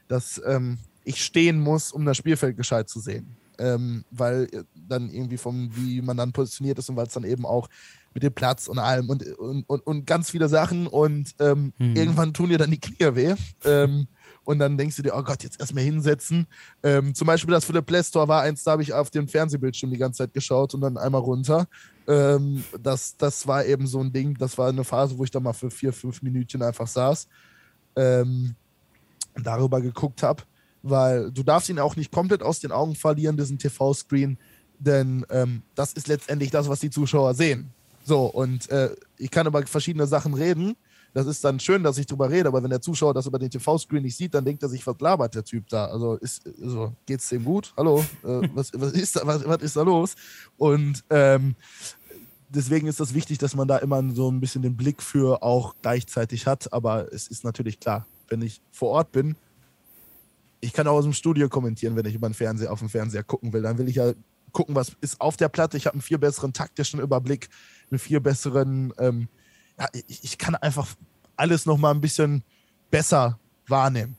dass 0.07 0.41
ähm, 0.47 0.79
ich 1.03 1.23
stehen 1.23 1.61
muss, 1.61 1.93
um 1.93 2.05
das 2.05 2.17
Spielfeld 2.17 2.57
gescheit 2.57 2.89
zu 2.89 3.01
sehen. 3.01 3.37
Ähm, 3.59 4.05
weil 4.11 4.49
äh, 4.53 4.65
dann 4.75 5.11
irgendwie 5.11 5.37
vom, 5.37 5.71
wie 5.77 6.03
man 6.03 6.17
dann 6.17 6.33
positioniert 6.33 6.79
ist 6.79 6.89
und 6.89 6.97
weil 6.97 7.07
es 7.07 7.13
dann 7.13 7.25
eben 7.25 7.47
auch 7.47 7.69
mit 8.13 8.23
dem 8.23 8.33
Platz 8.33 8.69
und 8.69 8.79
allem 8.79 9.11
und, 9.11 9.27
und, 9.39 9.69
und, 9.69 9.81
und 9.87 10.07
ganz 10.07 10.31
viele 10.31 10.49
Sachen 10.49 10.87
und 10.87 11.35
ähm, 11.41 11.73
irgendwann 11.79 12.33
tun 12.33 12.49
dir 12.49 12.59
dann 12.59 12.71
die 12.71 12.81
Knie 12.81 13.15
weh. 13.15 13.35
Ähm, 13.65 14.07
und 14.45 14.59
dann 14.59 14.77
denkst 14.77 14.97
du 14.97 15.03
dir, 15.03 15.15
oh 15.17 15.23
Gott, 15.23 15.43
jetzt 15.43 15.59
erstmal 15.59 15.85
hinsetzen. 15.85 16.47
Ähm, 16.83 17.15
zum 17.15 17.27
Beispiel 17.27 17.53
das 17.53 17.65
für 17.65 17.73
den 17.73 17.85
Play 17.85 18.03
Store 18.05 18.29
war 18.29 18.43
eins, 18.43 18.63
da 18.63 18.73
habe 18.73 18.83
ich 18.83 18.93
auf 18.93 19.11
dem 19.11 19.27
Fernsehbildschirm 19.27 19.91
die 19.91 19.99
ganze 19.99 20.19
Zeit 20.19 20.35
geschaut 20.35 20.75
und 20.75 20.83
dann 20.83 20.97
einmal 20.97 21.23
runter. 21.23 21.67
Ähm, 22.07 22.65
das, 22.81 23.17
das 23.17 23.47
war 23.47 23.65
eben 23.65 23.87
so 23.87 24.01
ein 24.01 24.13
Ding, 24.13 24.37
das 24.37 24.59
war 24.59 24.69
eine 24.69 24.85
Phase, 24.85 25.17
wo 25.17 25.25
ich 25.25 25.31
da 25.31 25.41
mal 25.41 25.53
für 25.53 25.71
vier, 25.71 25.93
fünf 25.93 26.23
Minütchen 26.23 26.63
einfach 26.63 26.87
saß. 26.87 27.29
Ähm, 27.97 28.55
darüber 29.37 29.81
geguckt 29.81 30.23
habe, 30.23 30.43
weil 30.83 31.31
du 31.31 31.43
darfst 31.43 31.69
ihn 31.69 31.79
auch 31.79 31.97
nicht 31.97 32.13
komplett 32.13 32.43
aus 32.43 32.61
den 32.61 32.73
Augen 32.73 32.95
verlieren, 32.95 33.37
diesen 33.37 33.59
TV-Screen, 33.59 34.39
denn 34.79 35.25
ähm, 35.31 35.63
das 35.75 35.93
ist 35.93 36.09
letztendlich 36.09 36.51
das, 36.51 36.69
was 36.69 36.81
die 36.81 36.91
Zuschauer 36.91 37.35
sehen. 37.35 37.71
So, 38.05 38.27
und 38.27 38.69
äh, 38.71 38.95
ich 39.17 39.31
kann 39.31 39.47
über 39.47 39.67
verschiedene 39.67 40.07
Sachen 40.07 40.35
reden. 40.35 40.77
Das 41.15 41.29
ist 41.29 41.45
dann 41.45 41.61
schön, 41.61 41.85
dass 41.85 41.97
ich 41.97 42.07
drüber 42.07 42.29
rede, 42.29 42.49
aber 42.49 42.61
wenn 42.61 42.71
der 42.71 42.81
Zuschauer 42.81 43.15
das 43.15 43.27
über 43.27 43.39
den 43.39 43.49
TV-Screen 43.49 44.03
nicht 44.03 44.17
sieht, 44.17 44.35
dann 44.35 44.45
denkt 44.45 44.65
er 44.65 44.69
sich, 44.69 44.85
was 44.85 44.99
labert 44.99 45.37
der 45.37 45.45
Typ 45.45 45.69
da? 45.69 45.87
Also, 45.87 46.17
ist, 46.17 46.43
also 46.61 46.93
geht's 47.07 47.29
dem 47.29 47.45
gut? 47.45 47.73
Hallo? 47.77 48.05
Äh, 48.25 48.49
was, 48.53 48.73
was, 48.75 48.93
ist 48.93 49.15
da, 49.15 49.21
was, 49.25 49.47
was 49.47 49.63
ist 49.63 49.77
da 49.77 49.83
los? 49.83 50.17
Und 50.57 51.05
ähm, 51.11 51.55
deswegen 52.49 52.89
ist 52.89 52.99
das 52.99 53.15
wichtig, 53.15 53.39
dass 53.39 53.55
man 53.55 53.69
da 53.69 53.79
immer 53.79 54.03
so 54.13 54.29
ein 54.29 54.41
bisschen 54.41 54.63
den 54.63 54.77
Blick 54.77 55.01
für 55.01 55.45
auch 55.45 55.77
gleichzeitig 55.83 56.49
hat. 56.49 56.73
Aber 56.73 57.13
es 57.13 57.29
ist 57.29 57.45
natürlich 57.45 57.79
klar, 57.79 58.09
wenn 58.29 58.43
ich 58.43 58.61
vor 58.73 58.91
Ort 58.91 59.13
bin, 59.13 59.37
ich 60.61 60.73
kann 60.73 60.89
auch 60.89 60.95
aus 60.95 61.05
dem 61.05 61.13
Studio 61.13 61.49
kommentieren, 61.49 61.95
wenn 61.95 62.07
ich 62.07 62.17
über 62.17 62.29
den 62.29 62.35
Fernseher 62.35 62.73
auf 62.73 62.81
dem 62.81 62.89
Fernseher 62.89 63.23
gucken 63.23 63.53
will. 63.53 63.63
Dann 63.63 63.79
will 63.79 63.89
ich 63.89 63.97
ja 63.97 64.15
gucken, 64.51 64.75
was 64.75 64.97
ist 65.01 65.21
auf 65.21 65.37
der 65.37 65.49
Platte. 65.49 65.77
Ich 65.77 65.87
habe 65.87 65.95
einen 65.95 66.03
viel 66.03 66.19
besseren 66.19 66.53
taktischen 66.53 66.99
Überblick, 66.99 67.49
einen 67.93 68.01
viel 68.01 68.19
besseren. 68.19 68.93
Ähm, 68.99 69.29
ja, 69.79 69.89
ich, 70.07 70.25
ich 70.25 70.39
kann 70.39 70.55
einfach 70.55 70.89
alles 71.37 71.67
noch 71.67 71.79
mal 71.79 71.91
ein 71.91 72.01
bisschen 72.01 72.43
besser 72.91 73.39
wahrnehmen. 73.67 74.17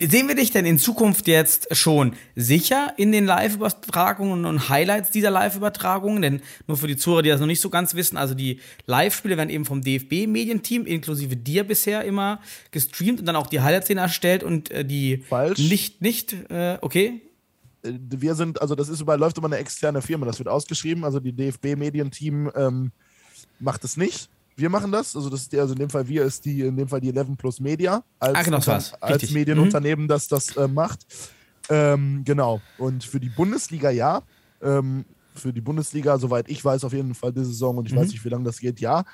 Sehen 0.00 0.28
wir 0.28 0.36
dich 0.36 0.52
denn 0.52 0.64
in 0.64 0.78
Zukunft 0.78 1.26
jetzt 1.26 1.74
schon 1.74 2.14
sicher 2.36 2.94
in 2.98 3.10
den 3.10 3.26
Live-Übertragungen 3.26 4.44
und 4.44 4.68
Highlights 4.68 5.10
dieser 5.10 5.30
Live-Übertragungen? 5.30 6.22
Denn 6.22 6.40
nur 6.68 6.76
für 6.76 6.86
die 6.86 6.96
Zuhörer, 6.96 7.22
die 7.22 7.30
das 7.30 7.40
noch 7.40 7.48
nicht 7.48 7.60
so 7.60 7.68
ganz 7.68 7.94
wissen, 7.94 8.16
also 8.16 8.34
die 8.34 8.60
Live-Spiele 8.86 9.36
werden 9.36 9.50
eben 9.50 9.64
vom 9.64 9.82
DFB-Medienteam 9.82 10.86
inklusive 10.86 11.34
dir 11.34 11.64
bisher 11.64 12.04
immer 12.04 12.40
gestreamt 12.70 13.18
und 13.18 13.26
dann 13.26 13.34
auch 13.34 13.48
die 13.48 13.60
Highlights-Szene 13.60 14.00
erstellt 14.02 14.44
und 14.44 14.70
äh, 14.70 14.84
die 14.84 15.24
Falsch. 15.28 15.58
nicht, 15.58 16.00
nicht, 16.00 16.32
äh, 16.48 16.78
okay, 16.80 17.20
Äh, 17.82 17.92
Wir 18.08 18.34
sind, 18.34 18.60
also 18.60 18.74
das 18.74 18.88
ist 18.88 19.00
über, 19.00 19.16
läuft 19.16 19.38
über 19.38 19.46
eine 19.48 19.56
externe 19.56 20.00
Firma, 20.02 20.26
das 20.26 20.38
wird 20.38 20.48
ausgeschrieben. 20.48 21.04
Also 21.04 21.18
die 21.20 21.32
DFB-Medienteam 21.32 22.50
ähm, 22.54 22.92
macht 23.58 23.84
es 23.84 23.96
nicht. 23.96 24.28
Wir 24.56 24.70
machen 24.70 24.90
das. 24.90 25.14
Also 25.14 25.30
das 25.30 25.42
ist 25.42 25.52
die, 25.52 25.60
also 25.60 25.72
in 25.74 25.78
dem 25.78 25.90
Fall 25.90 26.08
wir 26.08 26.24
ist 26.24 26.44
die, 26.44 26.62
in 26.62 26.76
dem 26.76 26.88
Fall 26.88 27.00
die 27.00 27.14
11 27.14 27.36
Plus 27.38 27.60
Media 27.60 28.02
als, 28.18 28.38
Ah, 28.38 28.42
genau, 28.42 28.56
als 28.58 28.92
Richtig. 29.02 29.30
Mhm. 29.30 29.34
Medienunternehmen, 29.38 30.08
das 30.08 30.26
das 30.26 30.56
äh, 30.56 30.66
macht. 30.66 31.06
Ähm, 31.68 32.22
genau. 32.24 32.60
Und 32.78 33.04
für 33.04 33.20
die 33.20 33.28
Bundesliga 33.28 33.90
ja. 33.90 34.22
Ähm, 34.62 35.04
für 35.34 35.52
die 35.52 35.60
Bundesliga, 35.60 36.18
soweit 36.18 36.48
ich 36.50 36.64
weiß, 36.64 36.82
auf 36.82 36.92
jeden 36.92 37.14
Fall 37.14 37.32
diese 37.32 37.44
Saison 37.46 37.76
und 37.78 37.86
ich 37.86 37.92
Mhm. 37.92 37.98
weiß 37.98 38.08
nicht, 38.08 38.24
wie 38.24 38.28
lange 38.28 38.44
das 38.44 38.58
geht, 38.58 38.80
ja. 38.80 39.04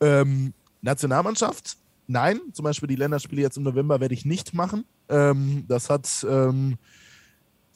Ähm, 0.00 0.54
Nationalmannschaft, 0.80 1.76
nein. 2.06 2.40
Zum 2.52 2.62
Beispiel 2.64 2.86
die 2.88 2.96
Länderspiele 2.96 3.42
jetzt 3.42 3.56
im 3.58 3.64
November 3.64 4.00
werde 4.00 4.14
ich 4.14 4.24
nicht 4.24 4.54
machen. 4.54 4.84
Ähm, 5.10 5.64
das 5.68 5.90
hat 5.90 6.08
ähm, 6.28 6.76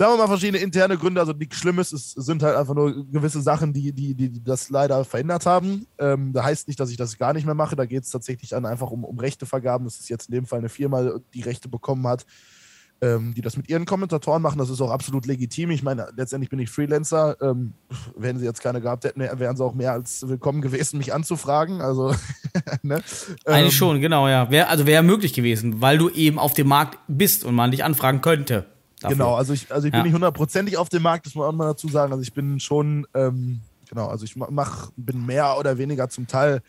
sagen 0.01 0.15
wir 0.15 0.17
mal, 0.17 0.29
verschiedene 0.29 0.63
interne 0.63 0.97
Gründe. 0.97 1.21
Also 1.21 1.35
nichts 1.35 1.59
Schlimmes, 1.59 1.93
es 1.93 2.13
sind 2.13 2.43
halt 2.43 2.57
einfach 2.57 2.73
nur 2.75 3.07
gewisse 3.13 3.43
Sachen, 3.43 3.75
die, 3.75 3.93
die, 3.93 4.15
die, 4.15 4.43
das 4.43 4.71
leider 4.71 5.05
verändert 5.05 5.45
haben. 5.45 5.87
Ähm, 5.99 6.33
da 6.33 6.43
heißt 6.43 6.69
nicht, 6.69 6.81
dass 6.81 6.91
ich 6.91 6.97
das 6.97 7.19
gar 7.19 7.35
nicht 7.35 7.45
mehr 7.45 7.55
mache. 7.55 7.77
Da 7.77 7.85
geht 7.85 8.05
es 8.05 8.11
tatsächlich 8.11 8.49
dann 8.49 8.65
einfach 8.65 8.91
um, 8.91 9.05
um 9.05 9.19
Rechtevergaben. 9.19 9.87
Das 9.87 10.01
ist 10.01 10.09
jetzt 10.09 10.31
in 10.31 10.37
dem 10.37 10.47
Fall 10.47 10.61
eine 10.61 10.71
Firma, 10.71 11.19
die 11.35 11.43
Rechte 11.43 11.69
bekommen 11.69 12.07
hat, 12.07 12.25
ähm, 13.03 13.35
die 13.35 13.43
das 13.43 13.59
mit 13.59 13.69
ihren 13.69 13.85
Kommentatoren 13.85 14.41
machen. 14.41 14.57
Das 14.57 14.71
ist 14.71 14.81
auch 14.81 14.91
absolut 14.91 15.27
legitim. 15.27 15.71
Ich 15.71 15.83
meine, 15.83 16.09
letztendlich 16.17 16.49
bin 16.49 16.61
ich 16.61 16.71
Freelancer. 16.71 17.37
Ähm, 17.43 17.75
wenn 18.17 18.39
sie 18.39 18.47
jetzt 18.47 18.63
keine 18.63 18.81
gehabt 18.81 19.05
hätten, 19.05 19.21
wären 19.21 19.59
sie 19.59 19.63
auch 19.63 19.75
mehr 19.75 19.93
als 19.93 20.27
willkommen 20.27 20.63
gewesen, 20.63 20.97
mich 20.97 21.13
anzufragen. 21.13 21.83
Also, 21.83 22.15
ne? 22.83 23.03
eigentlich 23.45 23.65
Ähm, 23.67 23.71
schon, 23.71 24.01
genau, 24.01 24.29
ja. 24.29 24.51
Wär, 24.51 24.71
also 24.71 24.87
wäre 24.87 25.03
möglich 25.03 25.35
gewesen, 25.35 25.83
weil 25.83 25.99
du 25.99 26.09
eben 26.09 26.39
auf 26.39 26.55
dem 26.55 26.69
Markt 26.69 26.99
bist 27.07 27.45
und 27.45 27.55
man 27.55 27.71
dich 27.71 27.85
anfragen 27.85 28.23
könnte. 28.23 28.65
Dafür. 29.01 29.17
Genau, 29.17 29.35
also 29.35 29.53
ich, 29.53 29.71
also 29.73 29.87
ich 29.87 29.93
Ja. 29.93 29.99
bin 29.99 30.05
nicht 30.05 30.15
hundertprozentig 30.15 30.77
auf 30.77 30.89
dem 30.89 31.03
Markt, 31.03 31.27
das 31.27 31.35
muss 31.35 31.43
man 31.43 31.55
auch 31.55 31.57
mal 31.59 31.67
dazu 31.69 31.89
sagen. 31.89 32.13
Also 32.13 32.23
ich 32.23 32.33
bin 32.35 32.61
schon, 32.61 33.07
ähm, 33.15 33.63
genau, 33.89 34.07
also 34.09 34.25
ich 34.25 34.37
ma- 34.37 34.49
mach, 34.51 34.91
bin 34.97 35.25
mehr 35.25 35.59
oder 35.59 35.79
weniger 35.79 36.09
zum 36.09 36.27
Teil, 36.27 36.61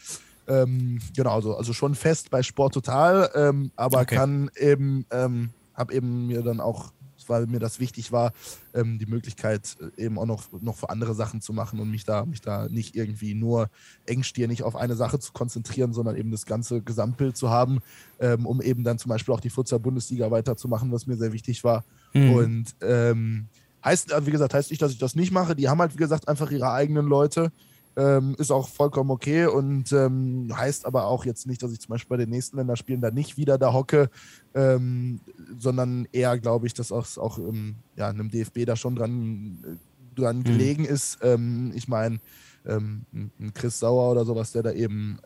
ähm, 0.48 0.99
genau, 1.16 1.36
also, 1.36 1.56
also 1.56 1.74
schon 1.74 1.95
fest 1.95 2.30
bei 2.30 2.44
Sport 2.44 2.74
Total, 2.74 3.30
ähm, 3.36 3.72
aber 3.76 4.02
Okay. 4.02 4.16
kann 4.16 4.49
eben, 4.58 5.06
ähm, 5.12 5.53
habe 5.74 5.94
eben 5.94 6.28
mir 6.28 6.41
dann 6.44 6.60
auch, 6.60 6.91
weil 7.28 7.45
mir 7.48 7.60
das 7.60 7.80
wichtig 7.80 8.12
war, 8.12 8.34
ähm, 8.74 8.98
die 8.99 9.06
Möglichkeit 9.06 9.78
äh, 9.80 10.03
eben 10.06 10.18
auch 10.18 10.26
noch, 10.26 10.52
noch 10.62 10.78
für 10.78 10.90
andere 10.90 11.14
Sachen 11.14 11.40
zu 11.41 11.53
machen 11.53 11.80
und 11.80 11.90
mich 11.91 12.03
da, 12.03 12.26
mich 12.26 12.41
da 12.41 12.68
nicht 12.68 12.95
irgendwie 12.95 13.36
nur 13.36 13.68
engstirnig 14.06 14.64
auf 14.64 14.76
eine 14.76 14.95
Sache 14.95 15.20
zu 15.20 15.32
konzentrieren, 15.32 15.94
sondern 15.94 16.16
eben 16.18 16.32
das 16.32 16.45
ganze 16.45 16.82
Gesamtbild 16.82 17.38
zu 17.38 17.49
haben, 17.52 17.80
ähm, 18.20 18.45
um 18.48 18.62
eben 18.62 18.84
dann 18.84 18.98
zum 18.98 19.10
Beispiel 19.10 19.34
auch 19.34 19.40
die 19.40 19.49
Futsal-Bundesliga 19.52 20.32
weiterzumachen, 20.32 20.91
was 20.91 21.06
mir 21.06 21.16
sehr 21.18 21.32
wichtig 21.34 21.64
war. 21.64 21.86
Und 22.14 22.76
ähm, 22.82 23.48
Heißt, 23.84 24.12
äh, 24.12 24.26
wie 24.26 24.32
gesagt, 24.32 24.54
heißt 24.54 24.70
nicht, 24.70 24.82
dass 24.82 24.92
ich 24.92 25.00
das 25.00 25.16
nicht 25.16 25.32
mache. 25.32 25.56
Die 25.56 25.68
haben 25.68 25.80
halt, 25.80 25.94
wie 25.94 25.98
gesagt, 25.98 26.28
einfach 26.28 26.52
ihre 26.52 26.72
eigenen 26.72 27.08
Leute. 27.08 27.52
Ähm, 27.98 28.36
ist 28.38 28.52
auch 28.52 28.70
vollkommen 28.70 29.10
okay 29.12 29.48
und 29.48 29.92
ähm, 29.92 30.50
heißt 30.56 30.86
aber 30.86 31.08
auch 31.08 31.26
jetzt 31.26 31.46
nicht, 31.46 31.62
dass 31.62 31.74
ich 31.74 31.82
zum 31.82 31.90
Beispiel 31.90 32.16
bei 32.16 32.24
den 32.24 32.30
nächsten 32.30 32.56
Länderspielen 32.56 33.02
da 33.02 33.12
nicht 33.12 33.36
wieder 33.36 33.58
da 33.58 33.74
hocke, 33.74 34.10
ähm, 34.54 35.20
sondern 35.58 36.08
eher 36.14 36.40
glaube 36.40 36.68
ich, 36.68 36.74
dass 36.74 36.94
auch, 36.94 37.06
auch 37.18 37.38
ähm, 37.40 37.76
ja, 37.98 38.08
einem 38.08 38.30
DFB 38.30 38.66
da 38.66 38.78
schon 38.78 38.96
dran, 38.96 39.62
äh, 39.66 40.16
dran 40.16 40.38
Mhm. 40.38 40.44
gelegen 40.46 40.86
ist. 40.86 41.18
Ähm, 41.22 41.74
ich 41.76 41.90
meine, 41.90 42.20
ähm, 42.66 43.06
ein 43.12 43.52
Chris 43.54 43.80
Sauer 43.80 44.12
oder 44.12 44.24
sowas, 44.26 44.52
der 44.54 44.64
da 44.64 44.72
eben 44.72 45.18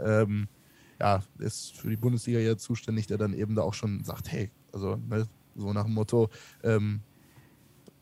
ja, 0.99 1.21
ist 1.39 1.75
für 1.77 1.89
die 1.89 1.97
Bundesliga 1.97 2.39
ja 2.39 2.57
zuständig, 2.57 3.05
der 3.05 3.17
dann 3.17 3.33
eben 3.33 3.53
da 3.53 3.63
auch 3.63 3.73
schon 3.73 4.03
sagt, 4.05 4.31
hey, 4.31 4.49
also 4.71 4.95
ne, 4.95 5.27
so 5.55 5.73
nach 5.73 5.85
dem 5.85 5.93
Motto, 5.93 6.29
ähm, 6.63 7.01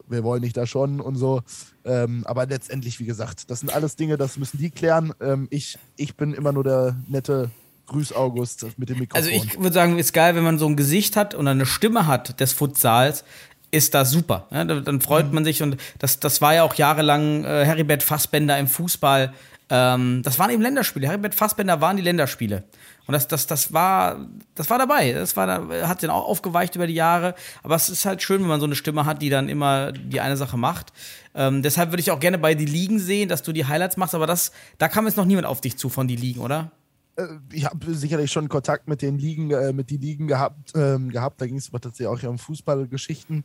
wir 0.07 0.23
wollen 0.23 0.41
nicht 0.41 0.57
da 0.57 0.65
schon 0.65 0.99
und 0.99 1.15
so. 1.15 1.41
Ähm, 1.85 2.23
aber 2.25 2.45
letztendlich, 2.45 2.99
wie 2.99 3.05
gesagt, 3.05 3.49
das 3.49 3.61
sind 3.61 3.73
alles 3.73 3.95
Dinge, 3.95 4.17
das 4.17 4.37
müssen 4.37 4.57
die 4.57 4.69
klären. 4.69 5.13
Ähm, 5.21 5.47
ich, 5.49 5.77
ich 5.95 6.15
bin 6.15 6.33
immer 6.33 6.51
nur 6.51 6.63
der 6.63 6.95
nette 7.07 7.49
Grüß 7.87 8.13
August 8.13 8.65
mit 8.77 8.89
dem 8.89 8.99
Mikrofon. 8.99 9.23
Also 9.23 9.29
ich 9.29 9.59
würde 9.59 9.73
sagen, 9.73 9.97
ist 9.99 10.13
geil, 10.13 10.35
wenn 10.35 10.43
man 10.43 10.59
so 10.59 10.67
ein 10.67 10.75
Gesicht 10.75 11.15
hat 11.15 11.35
und 11.35 11.47
eine 11.47 11.65
Stimme 11.65 12.07
hat 12.07 12.39
des 12.39 12.53
Futsals, 12.53 13.23
ist 13.71 13.93
das 13.93 14.11
super. 14.11 14.47
Ja, 14.51 14.63
dann 14.65 15.01
freut 15.01 15.33
man 15.33 15.43
sich 15.43 15.63
und 15.63 15.77
das, 15.99 16.19
das 16.19 16.41
war 16.41 16.53
ja 16.53 16.63
auch 16.63 16.75
jahrelang 16.75 17.43
äh, 17.43 17.65
Heribert 17.65 18.03
Fassbender 18.03 18.57
im 18.59 18.67
Fußball. 18.67 19.33
Ähm, 19.69 20.21
das 20.23 20.39
waren 20.39 20.49
eben 20.51 20.61
Länderspiele. 20.61 21.07
Heribert 21.07 21.35
Fassbender 21.35 21.81
waren 21.81 21.97
die 21.97 22.03
Länderspiele. 22.03 22.63
Und 23.05 23.13
das, 23.13 23.27
das, 23.27 23.47
das 23.47 23.73
war, 23.73 24.27
das 24.55 24.69
war 24.69 24.77
dabei. 24.77 25.11
Das 25.13 25.35
war, 25.35 25.67
hat 25.87 26.03
dann 26.03 26.09
auch 26.09 26.25
aufgeweicht 26.25 26.75
über 26.75 26.87
die 26.87 26.93
Jahre. 26.93 27.35
Aber 27.61 27.75
es 27.75 27.89
ist 27.89 28.05
halt 28.05 28.21
schön, 28.21 28.41
wenn 28.41 28.47
man 28.47 28.59
so 28.59 28.65
eine 28.65 28.75
Stimme 28.75 29.05
hat, 29.05 29.21
die 29.21 29.29
dann 29.29 29.49
immer 29.49 29.91
die 29.91 30.21
eine 30.21 30.37
Sache 30.37 30.57
macht. 30.57 30.93
Ähm, 31.35 31.61
deshalb 31.61 31.91
würde 31.91 32.01
ich 32.01 32.11
auch 32.11 32.19
gerne 32.19 32.37
bei 32.37 32.55
die 32.55 32.65
Ligen 32.65 32.99
sehen, 32.99 33.29
dass 33.29 33.43
du 33.43 33.51
die 33.51 33.65
Highlights 33.65 33.97
machst. 33.97 34.15
Aber 34.15 34.27
das, 34.27 34.51
da 34.77 34.87
kam 34.87 35.05
jetzt 35.05 35.17
noch 35.17 35.25
niemand 35.25 35.47
auf 35.47 35.59
dich 35.59 35.77
zu 35.77 35.89
von 35.89 36.07
die 36.07 36.15
Ligen, 36.15 36.39
oder? 36.39 36.71
Äh, 37.15 37.27
ich 37.51 37.65
habe 37.65 37.93
sicherlich 37.93 38.31
schon 38.31 38.49
Kontakt 38.49 38.87
mit 38.87 39.01
den 39.01 39.17
Ligen, 39.17 39.51
äh, 39.51 39.73
mit 39.73 39.89
die 39.89 39.97
Ligen 39.97 40.27
gehabt, 40.27 40.71
ähm, 40.75 41.09
gehabt. 41.09 41.41
Da 41.41 41.47
ging 41.47 41.57
es 41.57 41.69
aber 41.69 41.81
tatsächlich 41.81 42.07
auch 42.07 42.29
um 42.29 42.37
Fußballgeschichten. 42.37 43.43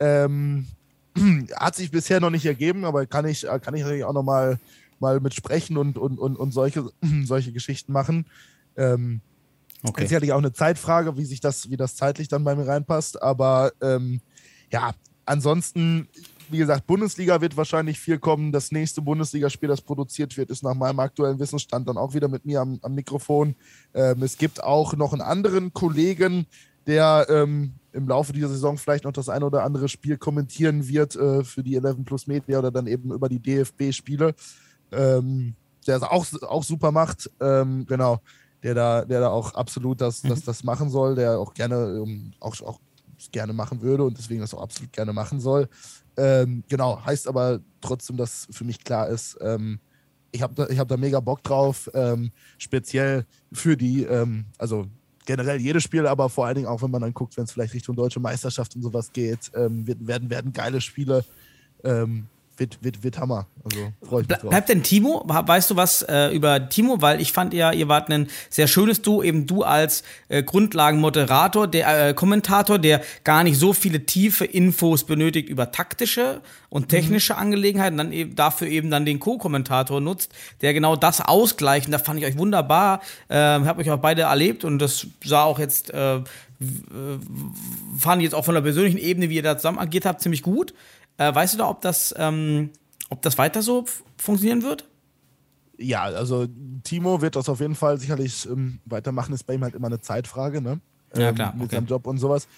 Ähm, 0.00 0.66
hat 1.56 1.74
sich 1.74 1.90
bisher 1.90 2.20
noch 2.20 2.30
nicht 2.30 2.46
ergeben, 2.46 2.84
aber 2.84 3.06
kann 3.06 3.26
ich, 3.26 3.48
äh, 3.48 3.58
kann 3.58 3.74
ich 3.74 3.82
natürlich 3.82 4.04
auch 4.04 4.12
noch 4.12 4.22
mal, 5.00 5.20
mit 5.20 5.34
sprechen 5.34 5.76
und, 5.76 5.98
und, 5.98 6.18
und, 6.18 6.36
und 6.36 6.52
solche, 6.52 6.90
solche 7.24 7.52
Geschichten 7.52 7.92
machen. 7.92 8.26
Ähm, 8.76 9.20
Okay. 9.82 10.02
Ist 10.02 10.08
sicherlich 10.08 10.32
auch 10.32 10.38
eine 10.38 10.52
Zeitfrage, 10.52 11.16
wie 11.16 11.24
sich 11.24 11.40
das, 11.40 11.70
wie 11.70 11.76
das 11.76 11.94
zeitlich 11.94 12.28
dann 12.28 12.44
bei 12.44 12.54
mir 12.54 12.66
reinpasst. 12.66 13.22
Aber 13.22 13.72
ähm, 13.80 14.20
ja, 14.72 14.92
ansonsten, 15.24 16.08
wie 16.50 16.58
gesagt, 16.58 16.86
Bundesliga 16.86 17.40
wird 17.40 17.56
wahrscheinlich 17.56 18.00
viel 18.00 18.18
kommen. 18.18 18.50
Das 18.50 18.72
nächste 18.72 19.02
Bundesligaspiel, 19.02 19.68
das 19.68 19.80
produziert 19.80 20.36
wird, 20.36 20.50
ist 20.50 20.64
nach 20.64 20.74
meinem 20.74 20.98
aktuellen 20.98 21.38
Wissensstand 21.38 21.88
dann 21.88 21.96
auch 21.96 22.14
wieder 22.14 22.28
mit 22.28 22.44
mir 22.44 22.60
am, 22.60 22.78
am 22.82 22.94
Mikrofon. 22.94 23.54
Ähm, 23.94 24.22
es 24.22 24.36
gibt 24.36 24.62
auch 24.62 24.94
noch 24.94 25.12
einen 25.12 25.22
anderen 25.22 25.72
Kollegen, 25.72 26.46
der 26.86 27.26
ähm, 27.28 27.74
im 27.92 28.08
Laufe 28.08 28.32
dieser 28.32 28.48
Saison 28.48 28.78
vielleicht 28.78 29.04
noch 29.04 29.12
das 29.12 29.28
ein 29.28 29.42
oder 29.42 29.62
andere 29.62 29.88
Spiel 29.88 30.16
kommentieren 30.16 30.88
wird 30.88 31.14
äh, 31.14 31.44
für 31.44 31.62
die 31.62 31.76
11 31.76 32.04
Plus 32.04 32.26
Media 32.26 32.58
oder 32.58 32.70
dann 32.70 32.86
eben 32.86 33.12
über 33.12 33.28
die 33.28 33.40
DFB-Spiele. 33.40 34.34
Ähm, 34.92 35.54
der 35.86 35.96
es 35.96 36.02
auch, 36.02 36.26
auch 36.42 36.64
super 36.64 36.92
macht. 36.92 37.30
Ähm, 37.40 37.86
genau 37.86 38.20
der 38.62 38.74
da, 38.74 39.04
der 39.04 39.20
da 39.20 39.28
auch 39.28 39.54
absolut 39.54 40.00
das, 40.00 40.22
das, 40.22 40.42
das 40.42 40.64
machen 40.64 40.90
soll, 40.90 41.14
der 41.14 41.38
auch 41.38 41.54
gerne, 41.54 42.02
ähm, 42.04 42.32
auch, 42.40 42.60
auch 42.62 42.80
gerne 43.32 43.52
machen 43.52 43.80
würde 43.82 44.04
und 44.04 44.18
deswegen 44.18 44.40
das 44.40 44.54
auch 44.54 44.62
absolut 44.62 44.92
gerne 44.92 45.12
machen 45.12 45.40
soll. 45.40 45.68
Ähm, 46.16 46.64
genau, 46.68 47.04
heißt 47.04 47.28
aber 47.28 47.60
trotzdem, 47.80 48.16
dass 48.16 48.48
für 48.50 48.64
mich 48.64 48.82
klar 48.82 49.08
ist, 49.08 49.38
ähm, 49.40 49.78
ich 50.30 50.42
habe 50.42 50.54
da, 50.54 50.66
ich 50.68 50.78
hab 50.78 50.88
da 50.88 50.96
mega 50.96 51.20
Bock 51.20 51.42
drauf, 51.42 51.88
ähm, 51.94 52.32
speziell 52.58 53.24
für 53.52 53.76
die, 53.76 54.02
ähm, 54.04 54.44
also 54.58 54.86
generell 55.24 55.60
jedes 55.60 55.82
Spiel, 55.82 56.06
aber 56.06 56.28
vor 56.28 56.46
allen 56.46 56.56
Dingen 56.56 56.66
auch, 56.66 56.82
wenn 56.82 56.90
man 56.90 57.02
dann 57.02 57.14
guckt, 57.14 57.36
wenn 57.36 57.44
es 57.44 57.52
vielleicht 57.52 57.74
Richtung 57.74 57.96
deutsche 57.96 58.20
Meisterschaft 58.20 58.74
und 58.74 58.82
sowas 58.82 59.12
geht, 59.12 59.50
ähm, 59.54 59.86
werden, 59.86 60.30
werden 60.30 60.52
geile 60.52 60.80
Spiele. 60.80 61.24
Wird, 62.58 62.82
wird, 62.82 63.04
wird 63.04 63.18
Hammer. 63.18 63.46
Also 63.64 63.92
freue 64.02 64.22
ich 64.22 64.28
mich 64.28 64.38
drauf. 64.38 64.50
bleibt 64.50 64.68
denn 64.68 64.82
Timo? 64.82 65.22
Weißt 65.24 65.70
du 65.70 65.76
was 65.76 66.02
äh, 66.02 66.34
über 66.34 66.68
Timo? 66.68 67.00
Weil 67.00 67.20
ich 67.20 67.32
fand 67.32 67.54
ja, 67.54 67.70
ihr 67.70 67.86
wart 67.86 68.10
ein 68.10 68.28
sehr 68.50 68.66
schönes 68.66 69.00
Duo, 69.00 69.22
eben 69.22 69.46
du 69.46 69.62
als 69.62 70.02
äh, 70.28 70.42
Grundlagenmoderator, 70.42 71.68
der 71.68 72.08
äh, 72.08 72.14
Kommentator, 72.14 72.80
der 72.80 73.00
gar 73.22 73.44
nicht 73.44 73.58
so 73.58 73.72
viele 73.72 74.06
tiefe 74.06 74.44
Infos 74.44 75.04
benötigt 75.04 75.48
über 75.48 75.70
taktische 75.70 76.40
und 76.68 76.88
technische 76.88 77.36
Angelegenheiten, 77.36 77.96
dann 77.96 78.12
eben 78.12 78.34
dafür 78.34 78.66
eben 78.66 78.90
dann 78.90 79.06
den 79.06 79.20
Co-Kommentator 79.20 80.00
nutzt, 80.00 80.32
der 80.60 80.74
genau 80.74 80.96
das 80.96 81.20
ausgleicht. 81.20 81.86
Und 81.86 81.92
da 81.92 81.98
fand 81.98 82.18
ich 82.20 82.26
euch 82.26 82.36
wunderbar. 82.36 83.00
Ähm, 83.30 83.66
hab 83.66 83.78
euch 83.78 83.90
auch 83.90 83.98
beide 83.98 84.22
erlebt 84.22 84.64
und 84.64 84.80
das 84.80 85.06
sah 85.24 85.44
auch 85.44 85.60
jetzt, 85.60 85.94
äh, 85.94 86.16
äh, 86.16 86.22
fand 87.96 88.20
ich 88.20 88.24
jetzt 88.24 88.34
auch 88.34 88.44
von 88.44 88.54
der 88.54 88.62
persönlichen 88.62 88.98
Ebene, 88.98 89.30
wie 89.30 89.36
ihr 89.36 89.42
da 89.42 89.56
zusammen 89.56 89.78
agiert 89.78 90.04
habt, 90.04 90.20
ziemlich 90.20 90.42
gut. 90.42 90.74
Äh, 91.18 91.34
weißt 91.34 91.54
du 91.54 91.58
da, 91.58 91.68
ob 91.68 91.80
das, 91.82 92.14
ähm, 92.16 92.70
ob 93.10 93.20
das 93.22 93.36
weiter 93.38 93.62
so 93.62 93.84
funktionieren 94.16 94.62
wird? 94.62 94.88
Ja, 95.76 96.04
also 96.04 96.46
Timo 96.82 97.20
wird 97.20 97.36
das 97.36 97.48
auf 97.48 97.60
jeden 97.60 97.74
Fall 97.74 97.98
sicherlich 97.98 98.48
ähm, 98.48 98.80
weitermachen, 98.84 99.32
ist 99.34 99.44
bei 99.44 99.54
ihm 99.54 99.62
halt 99.62 99.74
immer 99.74 99.86
eine 99.86 100.00
Zeitfrage, 100.00 100.60
ne? 100.60 100.80
Ja, 101.14 101.28
Ähm, 101.28 101.34
klar, 101.34 101.54
Mit 101.54 101.66
okay. 101.66 101.76
seinem 101.76 101.86
Job 101.86 102.06
und 102.06 102.18
sowas. 102.18 102.48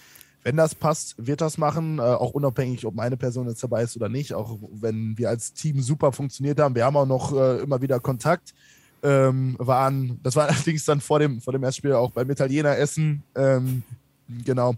Wenn 0.43 0.57
das 0.57 0.73
passt, 0.73 1.15
wird 1.23 1.39
das 1.39 1.59
machen, 1.59 1.99
äh, 1.99 2.01
auch 2.01 2.31
unabhängig, 2.31 2.85
ob 2.87 2.95
meine 2.95 3.15
Person 3.15 3.47
jetzt 3.47 3.61
dabei 3.63 3.83
ist 3.83 3.95
oder 3.95 4.09
nicht, 4.09 4.33
auch 4.33 4.57
wenn 4.71 5.15
wir 5.17 5.29
als 5.29 5.53
Team 5.53 5.81
super 5.81 6.11
funktioniert 6.11 6.59
haben. 6.59 6.73
Wir 6.73 6.85
haben 6.85 6.97
auch 6.97 7.05
noch 7.05 7.31
äh, 7.33 7.59
immer 7.61 7.81
wieder 7.81 7.99
Kontakt. 7.99 8.53
Ähm, 9.03 9.55
waren, 9.59 10.19
das 10.23 10.35
war 10.35 10.47
allerdings 10.49 10.85
dann 10.85 10.99
vor 10.99 11.19
dem, 11.19 11.41
vor 11.41 11.53
dem 11.53 11.63
Erstspiel 11.63 11.93
auch 11.93 12.11
beim 12.11 12.29
Italiener 12.29 12.75
essen. 12.77 13.21
Ähm, 13.35 13.83
genau. 14.43 14.73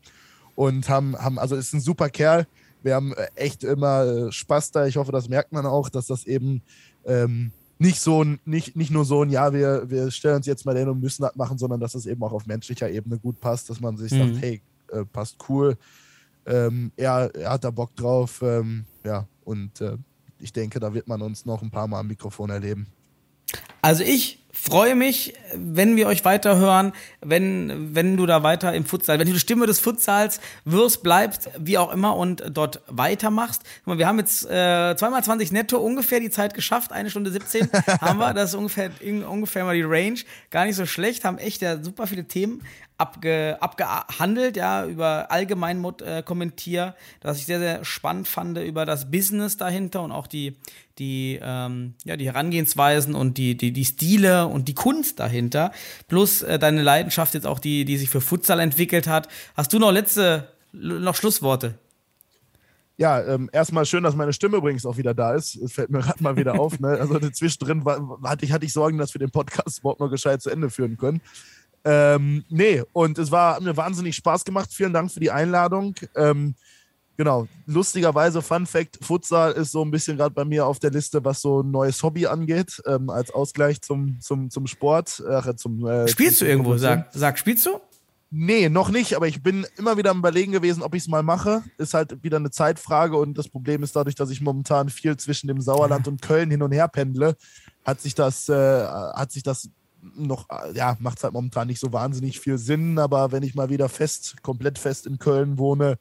Und 0.55 0.89
haben, 0.89 1.15
haben, 1.17 1.39
also 1.39 1.55
ist 1.55 1.73
ein 1.73 1.79
super 1.81 2.09
Kerl. 2.09 2.45
Wir 2.83 2.95
haben 2.95 3.13
äh, 3.13 3.27
echt 3.35 3.63
immer 3.63 4.03
äh, 4.05 4.31
Spaß 4.31 4.71
da. 4.71 4.85
Ich 4.85 4.97
hoffe, 4.97 5.11
das 5.11 5.29
merkt 5.29 5.51
man 5.51 5.65
auch, 5.65 5.89
dass 5.89 6.07
das 6.07 6.25
eben 6.25 6.61
ähm, 7.05 7.51
nicht 7.79 7.99
so 7.99 8.23
nicht, 8.45 8.75
nicht 8.75 8.91
nur 8.91 9.05
so 9.05 9.23
ein, 9.23 9.29
ja, 9.29 9.51
wir, 9.53 9.89
wir 9.89 10.11
stellen 10.11 10.37
uns 10.37 10.45
jetzt 10.45 10.65
mal 10.65 10.77
hin 10.77 10.87
und 10.89 10.99
müssen 11.01 11.23
das 11.23 11.35
machen, 11.35 11.57
sondern 11.57 11.79
dass 11.79 11.95
es 11.95 12.05
eben 12.05 12.21
auch 12.23 12.31
auf 12.33 12.45
menschlicher 12.45 12.89
Ebene 12.89 13.17
gut 13.17 13.39
passt, 13.39 13.69
dass 13.69 13.79
man 13.79 13.97
sich 13.97 14.11
Mhm. 14.11 14.17
sagt, 14.33 14.41
hey, 14.41 14.61
äh, 14.91 15.05
passt 15.05 15.37
cool. 15.49 15.75
Ähm, 16.45 16.91
er, 16.97 17.33
er 17.35 17.51
hat 17.51 17.63
da 17.63 17.71
Bock 17.71 17.95
drauf. 17.95 18.41
Ähm, 18.43 18.85
ja, 19.03 19.25
und 19.43 19.81
äh, 19.81 19.97
ich 20.39 20.51
denke, 20.53 20.79
da 20.79 20.93
wird 20.93 21.07
man 21.07 21.21
uns 21.21 21.45
noch 21.45 21.61
ein 21.61 21.71
paar 21.71 21.87
Mal 21.87 21.99
am 22.01 22.07
Mikrofon 22.07 22.49
erleben. 22.49 22.87
Also 23.81 24.03
ich 24.03 24.42
freue 24.65 24.95
mich, 24.95 25.33
wenn 25.55 25.95
wir 25.97 26.07
euch 26.07 26.23
weiterhören, 26.23 26.93
wenn, 27.21 27.93
wenn 27.95 28.15
du 28.15 28.25
da 28.25 28.43
weiter 28.43 28.73
im 28.73 28.85
Futsal, 28.85 29.19
wenn 29.19 29.27
du 29.27 29.33
die 29.33 29.39
Stimme 29.39 29.65
des 29.67 29.79
Futsals 29.79 30.39
wirst, 30.63 31.03
bleibst, 31.03 31.49
wie 31.59 31.77
auch 31.77 31.91
immer 31.93 32.15
und 32.15 32.43
dort 32.51 32.81
weitermachst. 32.87 33.63
Wir 33.85 34.07
haben 34.07 34.19
jetzt 34.19 34.45
äh, 34.49 34.95
zweimal 34.95 35.23
20 35.23 35.51
netto 35.51 35.77
ungefähr 35.79 36.19
die 36.21 36.29
Zeit 36.29 36.53
geschafft, 36.53 36.91
eine 36.93 37.09
Stunde 37.09 37.31
17 37.31 37.69
haben 38.01 38.19
wir, 38.19 38.33
das 38.33 38.51
ist 38.51 38.55
ungefähr, 38.55 38.89
in- 39.01 39.23
ungefähr 39.25 39.65
mal 39.65 39.75
die 39.75 39.83
Range. 39.83 40.19
Gar 40.49 40.65
nicht 40.65 40.75
so 40.77 40.85
schlecht, 40.85 41.25
haben 41.25 41.37
echt 41.39 41.61
ja 41.61 41.83
super 41.83 42.07
viele 42.07 42.23
Themen 42.25 42.61
abge, 43.03 43.57
abgehandelt, 43.59 44.55
ja, 44.55 44.85
über 44.85 45.29
Allgemeinmod 45.29 46.01
äh, 46.01 46.23
kommentier, 46.23 46.95
das 47.19 47.37
ich 47.37 47.45
sehr, 47.45 47.59
sehr 47.59 47.83
spannend 47.83 48.27
fand, 48.27 48.57
über 48.57 48.85
das 48.85 49.11
Business 49.11 49.57
dahinter 49.57 50.01
und 50.03 50.11
auch 50.11 50.27
die, 50.27 50.55
die, 50.99 51.39
ähm, 51.41 51.95
ja, 52.05 52.15
die 52.15 52.25
Herangehensweisen 52.25 53.13
und 53.13 53.37
die, 53.37 53.57
die, 53.57 53.73
die 53.73 53.85
Stile 53.85 54.47
und 54.47 54.67
die 54.67 54.75
Kunst 54.75 55.19
dahinter. 55.19 55.71
Plus 56.07 56.41
äh, 56.41 56.57
deine 56.57 56.81
Leidenschaft 56.81 57.33
jetzt 57.33 57.47
auch, 57.47 57.59
die, 57.59 57.83
die 57.83 57.97
sich 57.97 58.09
für 58.09 58.21
Futsal 58.21 58.59
entwickelt 58.59 59.07
hat. 59.07 59.27
Hast 59.55 59.73
du 59.73 59.79
noch 59.79 59.91
letzte, 59.91 60.47
noch 60.71 61.15
Schlussworte? 61.15 61.75
Ja, 62.95 63.21
ähm, 63.23 63.49
erstmal 63.51 63.85
schön, 63.85 64.03
dass 64.03 64.15
meine 64.15 64.33
Stimme 64.33 64.57
übrigens 64.57 64.85
auch 64.85 64.97
wieder 64.97 65.15
da 65.15 65.33
ist. 65.33 65.55
Es 65.55 65.73
fällt 65.73 65.89
mir 65.89 65.99
gerade 65.99 66.21
mal 66.21 66.37
wieder 66.37 66.59
auf. 66.59 66.79
Ne? 66.79 66.89
Also 66.89 67.19
zwischendrin 67.31 67.83
war, 67.85 68.19
hatte, 68.23 68.45
ich, 68.45 68.51
hatte 68.51 68.65
ich 68.65 68.73
Sorgen, 68.73 68.97
dass 68.97 69.13
wir 69.15 69.19
den 69.19 69.31
Podcast 69.31 69.79
überhaupt 69.79 69.99
noch 69.99 70.09
gescheit 70.09 70.41
zu 70.41 70.51
Ende 70.51 70.69
führen 70.69 70.97
können. 70.97 71.21
Ähm, 71.85 72.43
nee, 72.49 72.81
und 72.93 73.17
es 73.17 73.29
war 73.31 73.55
hat 73.55 73.61
mir 73.63 73.75
wahnsinnig 73.75 74.15
Spaß 74.15 74.45
gemacht. 74.45 74.69
Vielen 74.73 74.93
Dank 74.93 75.11
für 75.11 75.19
die 75.19 75.31
Einladung. 75.31 75.95
Ähm, 76.15 76.55
genau, 77.17 77.47
lustigerweise, 77.65 78.41
Fun 78.41 78.65
Fact: 78.65 78.99
Futsal 79.01 79.51
ist 79.53 79.71
so 79.71 79.83
ein 79.83 79.91
bisschen 79.91 80.15
gerade 80.17 80.33
bei 80.33 80.45
mir 80.45 80.65
auf 80.65 80.79
der 80.79 80.91
Liste, 80.91 81.23
was 81.25 81.41
so 81.41 81.61
ein 81.61 81.71
neues 81.71 82.01
Hobby 82.01 82.25
angeht, 82.25 82.81
ähm, 82.85 83.09
als 83.09 83.31
Ausgleich 83.31 83.81
zum, 83.81 84.17
zum, 84.21 84.49
zum 84.49 84.65
Sport. 84.67 85.21
Äh, 85.29 85.55
zum, 85.55 85.85
äh, 85.85 86.07
Spielst 86.07 86.35
du 86.41 86.45
zum- 86.45 86.47
irgendwo? 86.47 86.69
zum- 86.71 86.79
Sag, 86.79 87.09
sag, 87.13 87.37
spielst 87.39 87.65
du? 87.65 87.79
Nee, 88.35 88.67
noch 88.67 88.89
nicht, 88.89 89.15
aber 89.15 89.27
ich 89.27 89.43
bin 89.43 89.63
immer 89.77 89.95
wieder 89.95 90.09
am 90.09 90.17
Überlegen 90.17 90.53
gewesen, 90.53 90.81
ob 90.81 90.95
ich 90.95 91.03
es 91.03 91.07
mal 91.07 91.21
mache. 91.21 91.61
Ist 91.77 91.93
halt 91.93 92.23
wieder 92.23 92.37
eine 92.37 92.49
Zeitfrage 92.49 93.15
und 93.15 93.37
das 93.37 93.47
Problem 93.47 93.83
ist 93.83 93.95
dadurch, 93.95 94.15
dass 94.15 94.31
ich 94.31 94.41
momentan 94.41 94.89
viel 94.89 95.15
zwischen 95.17 95.45
dem 95.47 95.61
Sauerland 95.61 96.07
und 96.07 96.19
Köln 96.23 96.49
hin 96.49 96.63
und 96.63 96.71
her 96.71 96.87
pendle, 96.87 97.35
hat 97.85 98.01
sich 98.01 98.15
das, 98.15 98.49
äh, 98.49 98.55
hat 98.87 99.31
sich 99.31 99.43
das 99.43 99.69
noch, 100.15 100.49
äh, 100.49 100.75
ja, 100.75 100.97
macht 100.99 101.17
es 101.17 101.23
halt 101.23 101.33
momentan 101.33 101.67
nicht 101.67 101.79
so 101.79 101.93
wahnsinnig 101.93 102.39
viel 102.39 102.57
Sinn, 102.57 102.99
aber 102.99 103.31
wenn 103.31 103.43
ich 103.43 103.55
mal 103.55 103.69
wieder 103.69 103.89
fest, 103.89 104.35
komplett 104.41 104.79
fest 104.79 105.05
in 105.05 105.19
Köln 105.19 105.57
wohne, 105.57 105.97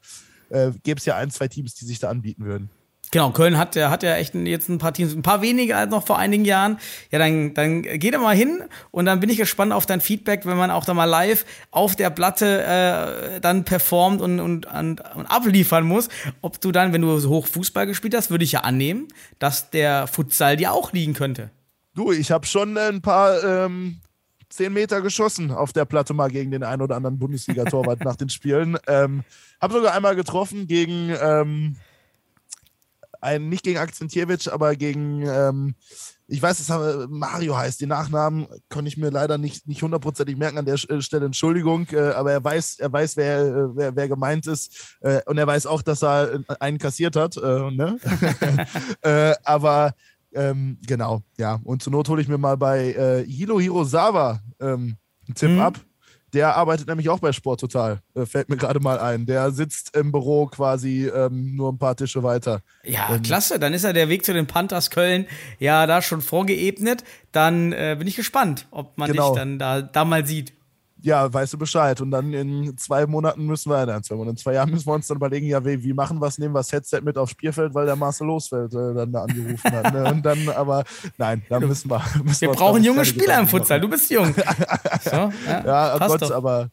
äh, 0.49 0.71
gäbe 0.83 0.99
es 0.99 1.05
ja 1.05 1.15
ein, 1.15 1.31
zwei 1.31 1.47
Teams, 1.47 1.75
die 1.75 1.85
sich 1.85 1.99
da 1.99 2.09
anbieten 2.09 2.45
würden. 2.45 2.69
Genau, 3.13 3.29
Köln 3.29 3.59
hat 3.59 3.75
ja, 3.75 3.91
hat 3.91 4.01
ja 4.01 4.15
echt 4.15 4.33
jetzt 4.33 4.69
ein 4.69 4.79
paar 4.79 4.91
Teams, 4.91 5.13
ein 5.13 5.21
paar 5.21 5.43
weniger 5.43 5.77
als 5.77 5.91
noch 5.91 6.03
vor 6.03 6.17
einigen 6.17 6.45
Jahren. 6.45 6.79
Ja, 7.11 7.19
dann, 7.19 7.53
dann 7.53 7.83
geh 7.83 8.09
da 8.09 8.17
mal 8.17 8.35
hin 8.35 8.63
und 8.89 9.05
dann 9.05 9.19
bin 9.19 9.29
ich 9.29 9.37
gespannt 9.37 9.71
auf 9.71 9.85
dein 9.85 10.01
Feedback, 10.01 10.47
wenn 10.47 10.57
man 10.57 10.71
auch 10.71 10.83
da 10.83 10.95
mal 10.95 11.05
live 11.05 11.45
auf 11.69 11.95
der 11.95 12.09
Platte 12.09 12.63
äh, 12.63 13.39
dann 13.39 13.65
performt 13.65 14.19
und, 14.19 14.39
und, 14.39 14.65
und, 14.65 15.01
und 15.15 15.25
abliefern 15.27 15.85
muss. 15.85 16.09
Ob 16.41 16.59
du 16.59 16.71
dann, 16.71 16.91
wenn 16.91 17.03
du 17.03 17.19
so 17.19 17.29
hoch 17.29 17.45
Fußball 17.45 17.85
gespielt 17.85 18.15
hast, 18.15 18.31
würde 18.31 18.45
ich 18.45 18.53
ja 18.53 18.61
annehmen, 18.61 19.07
dass 19.37 19.69
der 19.69 20.07
Futsal 20.07 20.57
dir 20.57 20.73
auch 20.73 20.91
liegen 20.91 21.13
könnte. 21.13 21.51
Du, 21.95 22.11
ich 22.11 22.31
habe 22.31 22.47
schon 22.47 22.75
ein 22.77 23.01
paar 23.01 23.43
ähm, 23.43 24.01
zehn 24.49 24.73
Meter 24.73 25.01
geschossen 25.01 25.51
auf 25.51 25.73
der 25.73 25.85
Platte 25.85 26.13
mal 26.13 26.29
gegen 26.29 26.49
den 26.49 26.63
einen 26.63 26.81
oder 26.81 26.95
anderen 26.95 27.19
Bundesliga-Torwart 27.19 27.99
nach 28.03 28.15
den 28.15 28.29
Spielen. 28.29 28.77
Ähm, 28.87 29.23
habe 29.61 29.73
sogar 29.75 29.93
einmal 29.93 30.15
getroffen 30.15 30.65
gegen 30.65 31.15
ähm, 31.21 31.75
ein, 33.21 33.47
nicht 33.47 33.63
gegen 33.63 33.77
Akzentierwitsch, 33.77 34.47
aber 34.47 34.75
gegen, 34.75 35.21
ähm, 35.25 35.75
ich 36.27 36.41
weiß, 36.41 36.59
es 36.59 36.69
haben, 36.69 37.07
Mario 37.09 37.55
heißt, 37.55 37.79
die 37.79 37.85
Nachnamen 37.85 38.47
konnte 38.69 38.89
ich 38.89 38.97
mir 38.97 39.11
leider 39.11 39.37
nicht, 39.37 39.67
nicht 39.67 39.81
hundertprozentig 39.81 40.35
merken 40.35 40.57
an 40.57 40.65
der 40.65 40.75
äh, 40.75 41.01
Stelle, 41.01 41.27
Entschuldigung, 41.27 41.87
äh, 41.91 42.11
aber 42.11 42.31
er 42.31 42.43
weiß, 42.43 42.79
er 42.79 42.91
weiß, 42.91 43.17
wer, 43.17 43.39
äh, 43.39 43.75
wer, 43.75 43.95
wer 43.95 44.07
gemeint 44.07 44.47
ist 44.47 44.97
äh, 45.01 45.21
und 45.25 45.37
er 45.37 45.47
weiß 45.47 45.67
auch, 45.67 45.83
dass 45.83 46.03
er 46.03 46.43
einen 46.59 46.79
kassiert 46.79 47.15
hat, 47.15 47.37
äh, 47.37 47.71
ne? 47.71 47.97
äh, 49.01 49.35
aber 49.43 49.93
ähm, 50.33 50.77
genau, 50.85 51.21
ja, 51.37 51.59
und 51.63 51.83
zur 51.83 51.91
Not 51.91 52.09
hole 52.09 52.21
ich 52.21 52.27
mir 52.27 52.37
mal 52.37 52.57
bei 52.57 52.93
äh, 52.93 53.25
Hiro 53.25 53.59
Hirosawa 53.59 54.41
ähm, 54.59 54.97
einen 55.27 55.35
Tipp 55.35 55.51
mhm. 55.51 55.59
ab 55.59 55.79
der 56.33 56.55
arbeitet 56.55 56.87
nämlich 56.87 57.09
auch 57.09 57.19
bei 57.19 57.31
Sport 57.31 57.59
Total. 57.59 58.01
Äh, 58.15 58.25
fällt 58.25 58.49
mir 58.49 58.57
gerade 58.57 58.79
mal 58.79 58.99
ein. 58.99 59.25
Der 59.25 59.51
sitzt 59.51 59.95
im 59.95 60.11
Büro 60.11 60.47
quasi 60.47 61.07
ähm, 61.07 61.55
nur 61.55 61.71
ein 61.71 61.77
paar 61.77 61.95
Tische 61.95 62.23
weiter. 62.23 62.61
Ja, 62.83 63.13
ähm, 63.13 63.21
klasse. 63.21 63.59
Dann 63.59 63.73
ist 63.73 63.83
ja 63.83 63.93
der 63.93 64.09
Weg 64.09 64.25
zu 64.25 64.33
den 64.33 64.47
Panthers 64.47 64.89
Köln 64.89 65.27
ja 65.59 65.85
da 65.85 66.01
schon 66.01 66.21
vorgeebnet. 66.21 67.03
Dann 67.31 67.71
äh, 67.71 67.95
bin 67.97 68.07
ich 68.07 68.15
gespannt, 68.15 68.67
ob 68.71 68.97
man 68.97 69.11
genau. 69.11 69.29
dich 69.29 69.39
dann 69.39 69.59
da, 69.59 69.81
da 69.81 70.05
mal 70.05 70.25
sieht 70.25 70.53
ja, 71.03 71.31
weißt 71.31 71.53
du 71.53 71.57
Bescheid. 71.57 71.99
Und 71.99 72.11
dann 72.11 72.33
in 72.33 72.77
zwei 72.77 73.05
Monaten 73.05 73.45
müssen 73.45 73.69
wir, 73.69 73.85
dann 73.85 74.03
zwei 74.03 74.15
in 74.15 74.37
zwei 74.37 74.53
Jahren 74.53 74.71
müssen 74.71 74.87
wir 74.87 74.93
uns 74.93 75.07
dann 75.07 75.17
überlegen, 75.17 75.47
ja, 75.47 75.63
wie, 75.65 75.83
wie 75.83 75.93
machen 75.93 76.19
wir 76.19 76.27
es, 76.27 76.37
nehmen 76.37 76.55
wir 76.55 76.59
das 76.59 76.71
Headset 76.71 77.01
mit 77.03 77.17
aufs 77.17 77.31
Spielfeld, 77.31 77.73
weil 77.73 77.85
der 77.85 77.97
Marcel 77.97 78.27
Losfeld 78.27 78.73
äh, 78.73 78.93
dann 78.93 79.11
da 79.11 79.23
angerufen 79.23 79.71
hat. 79.71 79.93
Ne? 79.93 80.09
Und 80.09 80.25
dann, 80.25 80.47
aber 80.49 80.85
nein, 81.17 81.43
dann 81.49 81.67
müssen 81.67 81.91
wir. 81.91 82.01
Müssen 82.23 82.41
wir, 82.41 82.49
wir 82.51 82.55
brauchen 82.55 82.83
junge 82.83 83.03
Spieler 83.03 83.37
im 83.39 83.47
Futsal, 83.47 83.81
du 83.81 83.89
bist 83.89 84.09
jung. 84.09 84.33
so, 85.03 85.11
ja, 85.11 85.65
ja 85.65 85.95
oh 85.95 86.07
Gott, 86.07 86.21
doch. 86.21 86.31
aber 86.31 86.69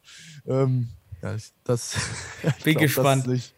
ähm, 0.47 0.89
ja, 1.23 1.35
das. 1.65 1.97
Bin 2.65 2.75
glaub, 2.75 2.83
gespannt. 2.83 3.27
Das 3.27 3.53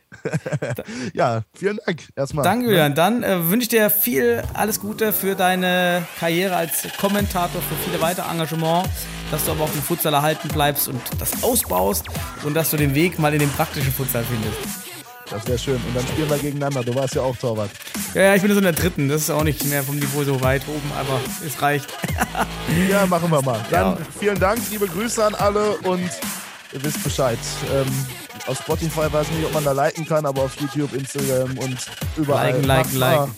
ja, 1.15 1.43
vielen 1.55 1.79
Dank 1.85 2.03
erstmal. 2.17 2.45
Danke, 2.45 2.67
Julian. 2.67 2.95
Dann 2.95 3.23
äh, 3.23 3.49
wünsche 3.49 3.65
ich 3.65 3.69
dir 3.69 3.91
viel 3.91 4.43
alles 4.55 4.81
Gute 4.81 5.13
für 5.13 5.35
deine 5.35 6.07
Karriere 6.19 6.57
als 6.57 6.89
Kommentator, 6.99 7.61
für 7.63 7.75
viele 7.89 8.01
weitere 8.01 8.31
Engagement, 8.31 8.89
dass 9.33 9.47
du 9.47 9.51
aber 9.51 9.65
auch 9.65 9.75
im 9.75 9.83
Futsal 9.83 10.15
erhalten 10.15 10.49
bleibst 10.49 10.89
und 10.89 11.01
das 11.19 11.43
ausbaust 11.43 12.05
und 12.45 12.55
dass 12.55 12.71
du 12.71 12.77
den 12.77 12.95
Weg 12.95 13.19
mal 13.19 13.33
in 13.33 13.41
den 13.41 13.51
praktischen 13.51 13.93
Futsal 13.93 14.25
findest. 14.25 14.83
Das 15.31 15.47
wäre 15.47 15.59
schön. 15.59 15.77
Und 15.77 15.97
dann 15.97 16.07
spielen 16.07 16.29
wir 16.29 16.37
gegeneinander. 16.37 16.85
Du 16.85 16.95
warst 16.95 17.15
ja 17.15 17.23
auch 17.23 17.35
Torwart. 17.35 17.71
Ja, 18.13 18.23
ja, 18.23 18.35
ich 18.35 18.43
bin 18.43 18.51
so 18.53 18.59
in 18.59 18.65
der 18.65 18.75
dritten. 18.75 19.09
Das 19.09 19.23
ist 19.23 19.31
auch 19.31 19.45
nicht 19.45 19.65
mehr 19.65 19.83
vom 19.83 19.97
Niveau 19.97 20.23
so 20.25 20.43
weit 20.43 20.63
oben, 20.69 20.93
aber 20.99 21.19
es 21.47 21.61
reicht. 21.63 21.87
ja, 22.91 23.07
machen 23.07 23.31
wir 23.31 23.41
mal. 23.41 23.65
Dann 23.71 23.97
ja. 23.97 23.99
vielen 24.21 24.39
Dank, 24.39 24.61
liebe 24.71 24.87
Grüße 24.87 25.25
an 25.25 25.35
alle 25.35 25.77
und 25.79 26.11
ihr 26.73 26.85
wisst 26.85 27.03
Bescheid. 27.03 27.39
Ähm, 27.73 27.87
auf 28.47 28.59
Spotify 28.59 29.11
weiß 29.11 29.29
ich 29.31 29.37
nicht, 29.37 29.47
ob 29.47 29.55
man 29.55 29.65
da 29.65 29.73
liken 29.73 30.05
kann, 30.05 30.27
aber 30.27 30.43
auf 30.43 30.53
YouTube, 30.61 30.93
Instagram 30.93 31.57
und 31.57 31.79
überall. 32.19 32.49
Liken, 32.49 32.65
liken, 32.65 32.99
liken. 32.99 33.35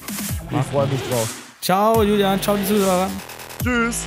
Ich 0.50 0.66
freue 0.72 0.88
mich 0.88 1.00
drauf. 1.08 1.28
Ciao, 1.60 2.02
Julian. 2.02 2.42
Ciao, 2.42 2.56
die 2.56 2.66
Zuhörer. 2.66 3.08
Tschüss. 3.62 4.06